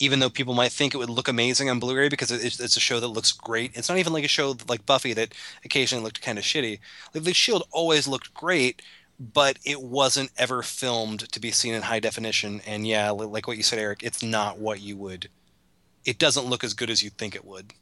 even 0.00 0.18
though 0.18 0.30
people 0.30 0.54
might 0.54 0.72
think 0.72 0.94
it 0.94 0.96
would 0.98 1.10
look 1.10 1.28
amazing 1.28 1.70
on 1.70 1.78
Blu-ray 1.78 2.08
because 2.08 2.30
it's, 2.32 2.58
it's 2.58 2.76
a 2.76 2.80
show 2.80 2.98
that 2.98 3.08
looks 3.08 3.30
great. 3.32 3.70
It's 3.76 3.88
not 3.88 3.98
even 3.98 4.12
like 4.12 4.24
a 4.24 4.28
show 4.28 4.56
like 4.68 4.86
Buffy 4.86 5.12
that 5.12 5.34
occasionally 5.64 6.02
looked 6.02 6.22
kind 6.22 6.38
of 6.38 6.44
shitty. 6.44 6.80
Like 7.14 7.24
the 7.24 7.34
Shield 7.34 7.64
always 7.70 8.08
looked 8.08 8.32
great, 8.34 8.82
but 9.20 9.58
it 9.64 9.82
wasn't 9.82 10.30
ever 10.38 10.62
filmed 10.62 11.30
to 11.30 11.38
be 11.38 11.50
seen 11.50 11.74
in 11.74 11.82
high 11.82 12.00
definition. 12.00 12.60
And 12.66 12.86
yeah, 12.86 13.10
like 13.10 13.46
what 13.46 13.58
you 13.58 13.62
said, 13.62 13.78
Eric, 13.78 14.02
it's 14.02 14.22
not 14.22 14.58
what 14.58 14.80
you 14.80 14.96
would. 14.96 15.28
It 16.04 16.18
doesn't 16.18 16.46
look 16.46 16.64
as 16.64 16.72
good 16.72 16.88
as 16.90 17.02
you'd 17.02 17.18
think 17.18 17.34
it 17.36 17.44
would. 17.44 17.74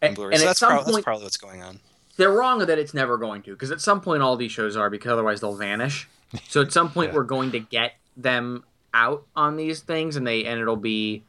And, 0.00 0.18
and 0.18 0.36
so 0.38 0.46
that's, 0.46 0.58
some 0.58 0.70
prob- 0.70 0.86
that's 0.86 1.00
probably 1.02 1.24
what's 1.24 1.36
going 1.36 1.62
on. 1.62 1.80
they're 2.16 2.32
wrong 2.32 2.58
that 2.60 2.78
it's 2.78 2.94
never 2.94 3.16
going 3.18 3.42
to, 3.42 3.52
because 3.52 3.70
at 3.70 3.80
some 3.82 4.00
point 4.00 4.22
all 4.22 4.36
these 4.36 4.52
shows 4.52 4.76
are, 4.76 4.88
because 4.90 5.12
otherwise 5.12 5.40
they'll 5.42 5.54
vanish. 5.56 6.08
So 6.48 6.62
at 6.62 6.72
some 6.72 6.90
point 6.90 7.10
Yeah. 7.12 7.16
we're 7.16 7.24
going 7.24 7.50
to 7.52 7.60
get 7.60 7.92
them 8.16 8.64
out 8.94 9.24
on 9.36 9.56
these 9.56 9.80
things, 9.80 10.16
and 10.16 10.26
they 10.26 10.44
and 10.44 10.60
it'll 10.60 10.76
be, 10.76 11.24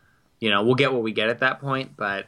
you 0.46 0.52
know, 0.52 0.64
we'll 0.64 0.76
get 0.76 0.94
what 0.94 1.02
we 1.02 1.12
get 1.12 1.28
at 1.28 1.40
that 1.40 1.60
point. 1.60 1.98
But 1.98 2.28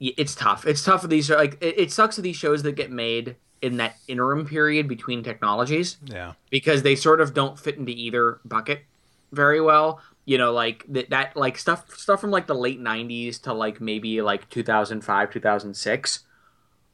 it's 0.00 0.34
tough. 0.34 0.66
It's 0.66 0.82
tough 0.82 1.02
for 1.02 1.06
these. 1.06 1.30
Like 1.30 1.56
it, 1.60 1.78
it 1.78 1.92
sucks 1.92 2.16
for 2.16 2.22
these 2.22 2.34
shows 2.34 2.64
that 2.64 2.72
get 2.72 2.90
made 2.90 3.36
in 3.62 3.76
that 3.76 3.94
interim 4.08 4.44
period 4.44 4.88
between 4.88 5.22
technologies 5.22 5.98
yeah. 6.04 6.32
because 6.50 6.82
they 6.82 6.96
sort 6.96 7.20
of 7.20 7.32
don't 7.32 7.56
fit 7.56 7.76
into 7.76 7.92
either 7.92 8.40
bucket 8.44 8.82
very 9.30 9.60
well. 9.60 10.00
You 10.24 10.36
know, 10.36 10.52
like 10.52 10.84
that, 10.88 11.10
that 11.10 11.36
like 11.36 11.58
stuff 11.58 11.96
stuff 11.96 12.20
from 12.20 12.32
like 12.32 12.48
the 12.48 12.56
late 12.56 12.80
'90s 12.80 13.40
to 13.42 13.52
like 13.52 13.80
maybe 13.80 14.20
like 14.20 14.50
2005, 14.50 15.30
2006, 15.30 16.20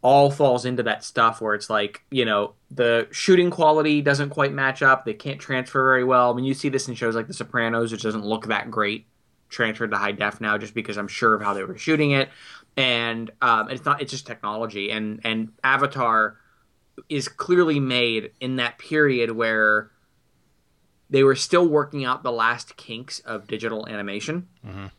all 0.02 0.30
falls 0.30 0.66
into 0.66 0.82
that 0.82 1.04
stuff 1.04 1.40
where 1.40 1.54
it's 1.54 1.70
like 1.70 2.02
you 2.10 2.26
know 2.26 2.52
the 2.70 3.08
shooting 3.12 3.48
quality 3.48 4.02
doesn't 4.02 4.28
quite 4.28 4.52
match 4.52 4.82
up. 4.82 5.06
They 5.06 5.14
can't 5.14 5.40
transfer 5.40 5.82
very 5.82 6.04
well. 6.04 6.30
I 6.30 6.36
mean, 6.36 6.44
you 6.44 6.52
see 6.52 6.68
this 6.68 6.86
in 6.86 6.94
shows 6.94 7.14
like 7.14 7.28
The 7.28 7.32
Sopranos, 7.32 7.92
which 7.92 8.02
doesn't 8.02 8.26
look 8.26 8.48
that 8.48 8.70
great 8.70 9.06
transferred 9.48 9.90
to 9.92 9.96
high 9.96 10.12
def 10.12 10.40
now, 10.40 10.58
just 10.58 10.74
because 10.74 10.96
I'm 10.96 11.08
sure 11.08 11.34
of 11.34 11.42
how 11.42 11.54
they 11.54 11.64
were 11.64 11.78
shooting 11.78 12.10
it, 12.12 12.28
and 12.76 13.30
um, 13.40 13.70
it's 13.70 13.84
not. 13.84 14.00
It's 14.02 14.10
just 14.10 14.26
technology, 14.26 14.90
and 14.90 15.20
and 15.24 15.52
Avatar 15.64 16.38
is 17.08 17.28
clearly 17.28 17.78
made 17.78 18.32
in 18.40 18.56
that 18.56 18.78
period 18.78 19.30
where 19.32 19.90
they 21.10 21.22
were 21.22 21.36
still 21.36 21.68
working 21.68 22.04
out 22.04 22.22
the 22.22 22.32
last 22.32 22.76
kinks 22.76 23.20
of 23.20 23.46
digital 23.46 23.86
animation 23.88 24.48
Mhm. 24.66 24.90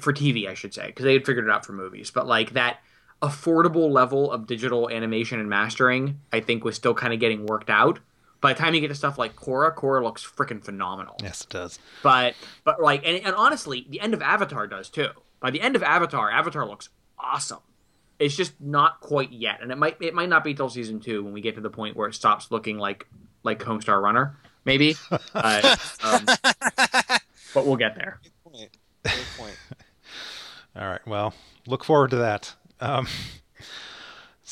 For 0.00 0.12
TV, 0.12 0.48
I 0.48 0.54
should 0.54 0.72
say, 0.74 0.86
because 0.86 1.04
they 1.04 1.12
had 1.14 1.26
figured 1.26 1.44
it 1.44 1.50
out 1.50 1.64
for 1.66 1.72
movies. 1.72 2.10
But 2.10 2.26
like 2.26 2.52
that, 2.52 2.78
affordable 3.22 3.90
level 3.90 4.30
of 4.30 4.46
digital 4.46 4.88
animation 4.90 5.40
and 5.40 5.48
mastering, 5.48 6.20
I 6.32 6.40
think, 6.40 6.64
was 6.64 6.76
still 6.76 6.94
kind 6.94 7.12
of 7.12 7.20
getting 7.20 7.46
worked 7.46 7.70
out. 7.70 7.98
By 8.44 8.52
the 8.52 8.58
time 8.58 8.74
you 8.74 8.82
get 8.82 8.88
to 8.88 8.94
stuff 8.94 9.16
like 9.16 9.36
Korra, 9.36 9.74
Korra 9.74 10.02
looks 10.02 10.22
freaking 10.22 10.62
phenomenal. 10.62 11.16
Yes, 11.22 11.40
it 11.40 11.48
does. 11.48 11.78
But 12.02 12.34
but 12.62 12.78
like 12.78 13.00
and, 13.06 13.24
and 13.24 13.34
honestly, 13.34 13.86
the 13.88 14.02
end 14.02 14.12
of 14.12 14.20
Avatar 14.20 14.66
does 14.66 14.90
too. 14.90 15.08
By 15.40 15.50
the 15.50 15.62
end 15.62 15.76
of 15.76 15.82
Avatar, 15.82 16.30
Avatar 16.30 16.68
looks 16.68 16.90
awesome. 17.18 17.60
It's 18.18 18.36
just 18.36 18.60
not 18.60 19.00
quite 19.00 19.32
yet, 19.32 19.62
and 19.62 19.72
it 19.72 19.78
might 19.78 19.96
it 20.02 20.12
might 20.12 20.28
not 20.28 20.44
be 20.44 20.52
till 20.52 20.68
season 20.68 21.00
two 21.00 21.24
when 21.24 21.32
we 21.32 21.40
get 21.40 21.54
to 21.54 21.62
the 21.62 21.70
point 21.70 21.96
where 21.96 22.06
it 22.06 22.14
stops 22.14 22.50
looking 22.50 22.76
like 22.76 23.06
like 23.44 23.60
Homestar 23.60 24.02
Runner, 24.02 24.36
maybe. 24.66 24.94
uh, 25.34 25.76
um, 26.02 26.26
but 27.54 27.64
we'll 27.64 27.76
get 27.76 27.94
there. 27.94 28.20
Good 28.22 28.52
point. 28.52 28.70
Good 29.04 29.24
point. 29.38 29.58
All 30.76 30.86
right. 30.86 31.06
Well, 31.06 31.32
look 31.66 31.82
forward 31.82 32.10
to 32.10 32.16
that. 32.16 32.54
Um, 32.78 33.06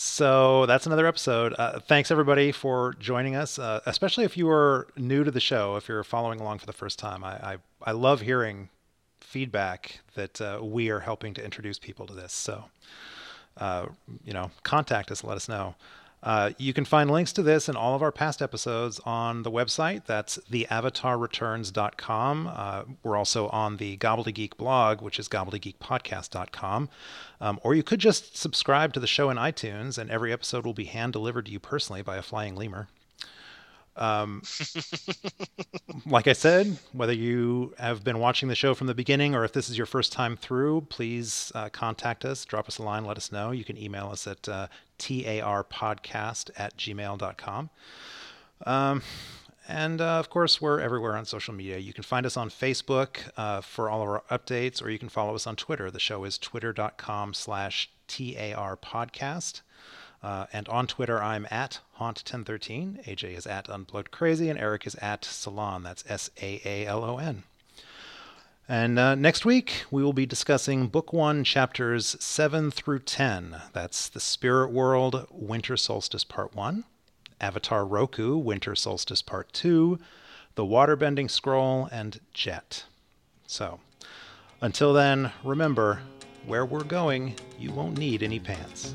so 0.03 0.67
that's 0.67 0.85
another 0.85 1.07
episode. 1.07 1.55
Uh, 1.57 1.79
thanks 1.79 2.11
everybody 2.11 2.51
for 2.51 2.95
joining 2.99 3.37
us, 3.37 3.59
uh, 3.59 3.81
especially 3.87 4.25
if 4.25 4.37
you 4.37 4.51
are 4.51 4.89
new 4.97 5.23
to 5.23 5.31
the 5.31 5.41
show. 5.41 5.77
If 5.77 5.89
you're 5.89 6.03
following 6.03 6.41
along 6.41 6.59
for 6.59 6.67
the 6.67 6.73
first 6.73 6.99
time, 6.99 7.23
I 7.23 7.53
I, 7.53 7.57
I 7.85 7.93
love 7.93 8.21
hearing 8.21 8.69
feedback 9.21 10.01
that 10.15 10.41
uh, 10.41 10.59
we 10.61 10.91
are 10.91 10.99
helping 10.99 11.35
to 11.35 11.45
introduce 11.45 11.79
people 11.79 12.07
to 12.09 12.15
this. 12.15 12.33
So, 12.33 12.65
uh, 13.59 13.87
you 14.25 14.33
know, 14.33 14.51
contact 14.65 15.13
us, 15.13 15.23
let 15.23 15.37
us 15.37 15.49
know. 15.49 15.77
Uh, 16.23 16.53
you 16.57 16.73
can 16.73 16.85
find 16.85 17.11
links 17.11 17.33
to 17.33 17.43
this 17.43 17.69
and 17.69 17.77
all 17.77 17.97
of 17.97 18.03
our 18.03 18.13
past 18.13 18.41
episodes 18.41 19.01
on 19.05 19.43
the 19.43 19.51
website. 19.51 20.05
That's 20.07 20.39
theavatarreturns.com. 20.51 22.53
Uh, 22.55 22.83
we're 23.03 23.17
also 23.17 23.49
on 23.49 23.79
the 23.79 23.97
Gobbledygook 23.97 24.57
blog, 24.57 25.03
which 25.03 25.19
is 25.19 25.29
gobbledygookpodcast.com. 25.29 26.89
Um, 27.41 27.59
or 27.65 27.75
you 27.75 27.83
could 27.83 27.99
just 27.99 28.37
subscribe 28.37 28.93
to 28.93 29.01
the 29.01 29.09
show 29.09 29.31
in 29.31 29.37
iTunes, 29.37 29.99
and 29.99 30.11
every 30.11 30.33
episode 30.33 30.65
will 30.65 30.75
be 30.75 30.85
hand 30.85 31.13
delivered 31.13 31.47
to 31.47 31.53
you 31.53 31.59
personally 31.59 32.03
by 32.03 32.17
a 32.17 32.23
flying 32.23 32.55
lemur. 32.55 32.87
Um, 33.97 34.43
like 36.07 36.27
I 36.27 36.33
said, 36.33 36.79
whether 36.93 37.13
you 37.13 37.75
have 37.79 38.03
been 38.03 38.19
watching 38.19 38.49
the 38.49 38.55
show 38.55 38.75
from 38.75 38.87
the 38.87 38.95
beginning 38.95 39.35
or 39.35 39.45
if 39.45 39.53
this 39.53 39.69
is 39.69 39.77
your 39.77 39.87
first 39.87 40.13
time 40.13 40.37
through, 40.37 40.87
please 40.89 41.53
uh, 41.55 41.69
contact 41.69 42.25
us, 42.25 42.45
drop 42.45 42.69
us 42.69 42.79
a 42.79 42.83
line, 42.83 43.05
let 43.05 43.17
us 43.17 43.31
know. 43.31 43.51
You 43.51 43.65
can 43.65 43.77
email 43.77 44.09
us 44.09 44.27
at 44.27 44.49
uh, 44.49 44.69
tarpodcast 44.99 46.51
at 46.57 46.77
gmail.com. 46.77 47.71
Um, 48.65 49.03
and 49.69 50.01
uh, 50.01 50.19
of 50.19 50.29
course, 50.29 50.61
we're 50.61 50.81
everywhere 50.81 51.17
on 51.17 51.25
social 51.25 51.55
media. 51.55 51.79
You 51.79 51.93
can 51.93 52.03
find 52.03 52.27
us 52.27 52.37
on 52.37 52.51
Facebook 52.51 53.31
uh, 53.37 53.61
for 53.61 53.89
all 53.89 54.03
of 54.03 54.09
our 54.09 54.23
updates, 54.31 54.83
or 54.83 54.91
you 54.91 54.99
can 54.99 55.09
follow 55.09 55.35
us 55.35 55.47
on 55.47 55.57
Twitter. 55.57 55.91
The 55.91 56.01
show 56.01 56.25
is 56.25 56.37
twitter.com 56.39 57.35
slash 57.35 57.91
tarpodcast. 58.09 59.61
Uh, 60.23 60.47
and 60.53 60.69
on 60.69 60.87
Twitter, 60.87 61.21
I'm 61.21 61.47
at 61.51 61.81
Haunt1013. 61.99 63.05
AJ 63.07 63.37
is 63.37 63.47
at 63.47 63.69
Unplugged 63.69 64.13
Crazy, 64.13 64.49
and 64.49 64.59
Eric 64.59 64.87
is 64.87 64.95
at 64.97 65.25
Salon. 65.25 65.83
That's 65.83 66.05
S 66.09 66.31
A 66.41 66.61
A 66.65 66.87
L 66.87 67.05
O 67.05 67.19
N. 67.19 67.43
And 68.69 68.99
uh, 68.99 69.17
next 69.17 69.45
week, 69.45 69.85
we 69.91 70.05
will 70.05 70.13
be 70.13 70.25
discussing 70.25 70.87
Book 70.87 71.13
One, 71.13 71.43
Chapters 71.43 72.17
7 72.21 72.71
through 72.71 73.01
10. 73.01 73.57
That's 73.73 74.09
The 74.09 74.21
Spirit 74.21 74.71
World, 74.71 75.27
Winter 75.31 75.77
Solstice 75.77 76.25
Part 76.25 76.55
1, 76.55 76.85
Avatar 77.41 77.85
Roku, 77.85 78.37
Winter 78.37 78.77
Solstice 78.77 79.21
Part 79.21 79.53
2, 79.53 79.99
The 80.55 80.65
Waterbending 80.65 81.29
Scroll, 81.29 81.89
and 81.91 82.21
Jet. 82.33 82.85
So, 83.49 83.81
until 84.61 84.93
then, 84.93 85.33
remember 85.43 86.01
where 86.47 86.65
we're 86.65 86.85
going, 86.85 87.35
you 87.59 87.73
won't 87.73 87.99
need 87.99 88.23
any 88.23 88.39
pants. 88.39 88.95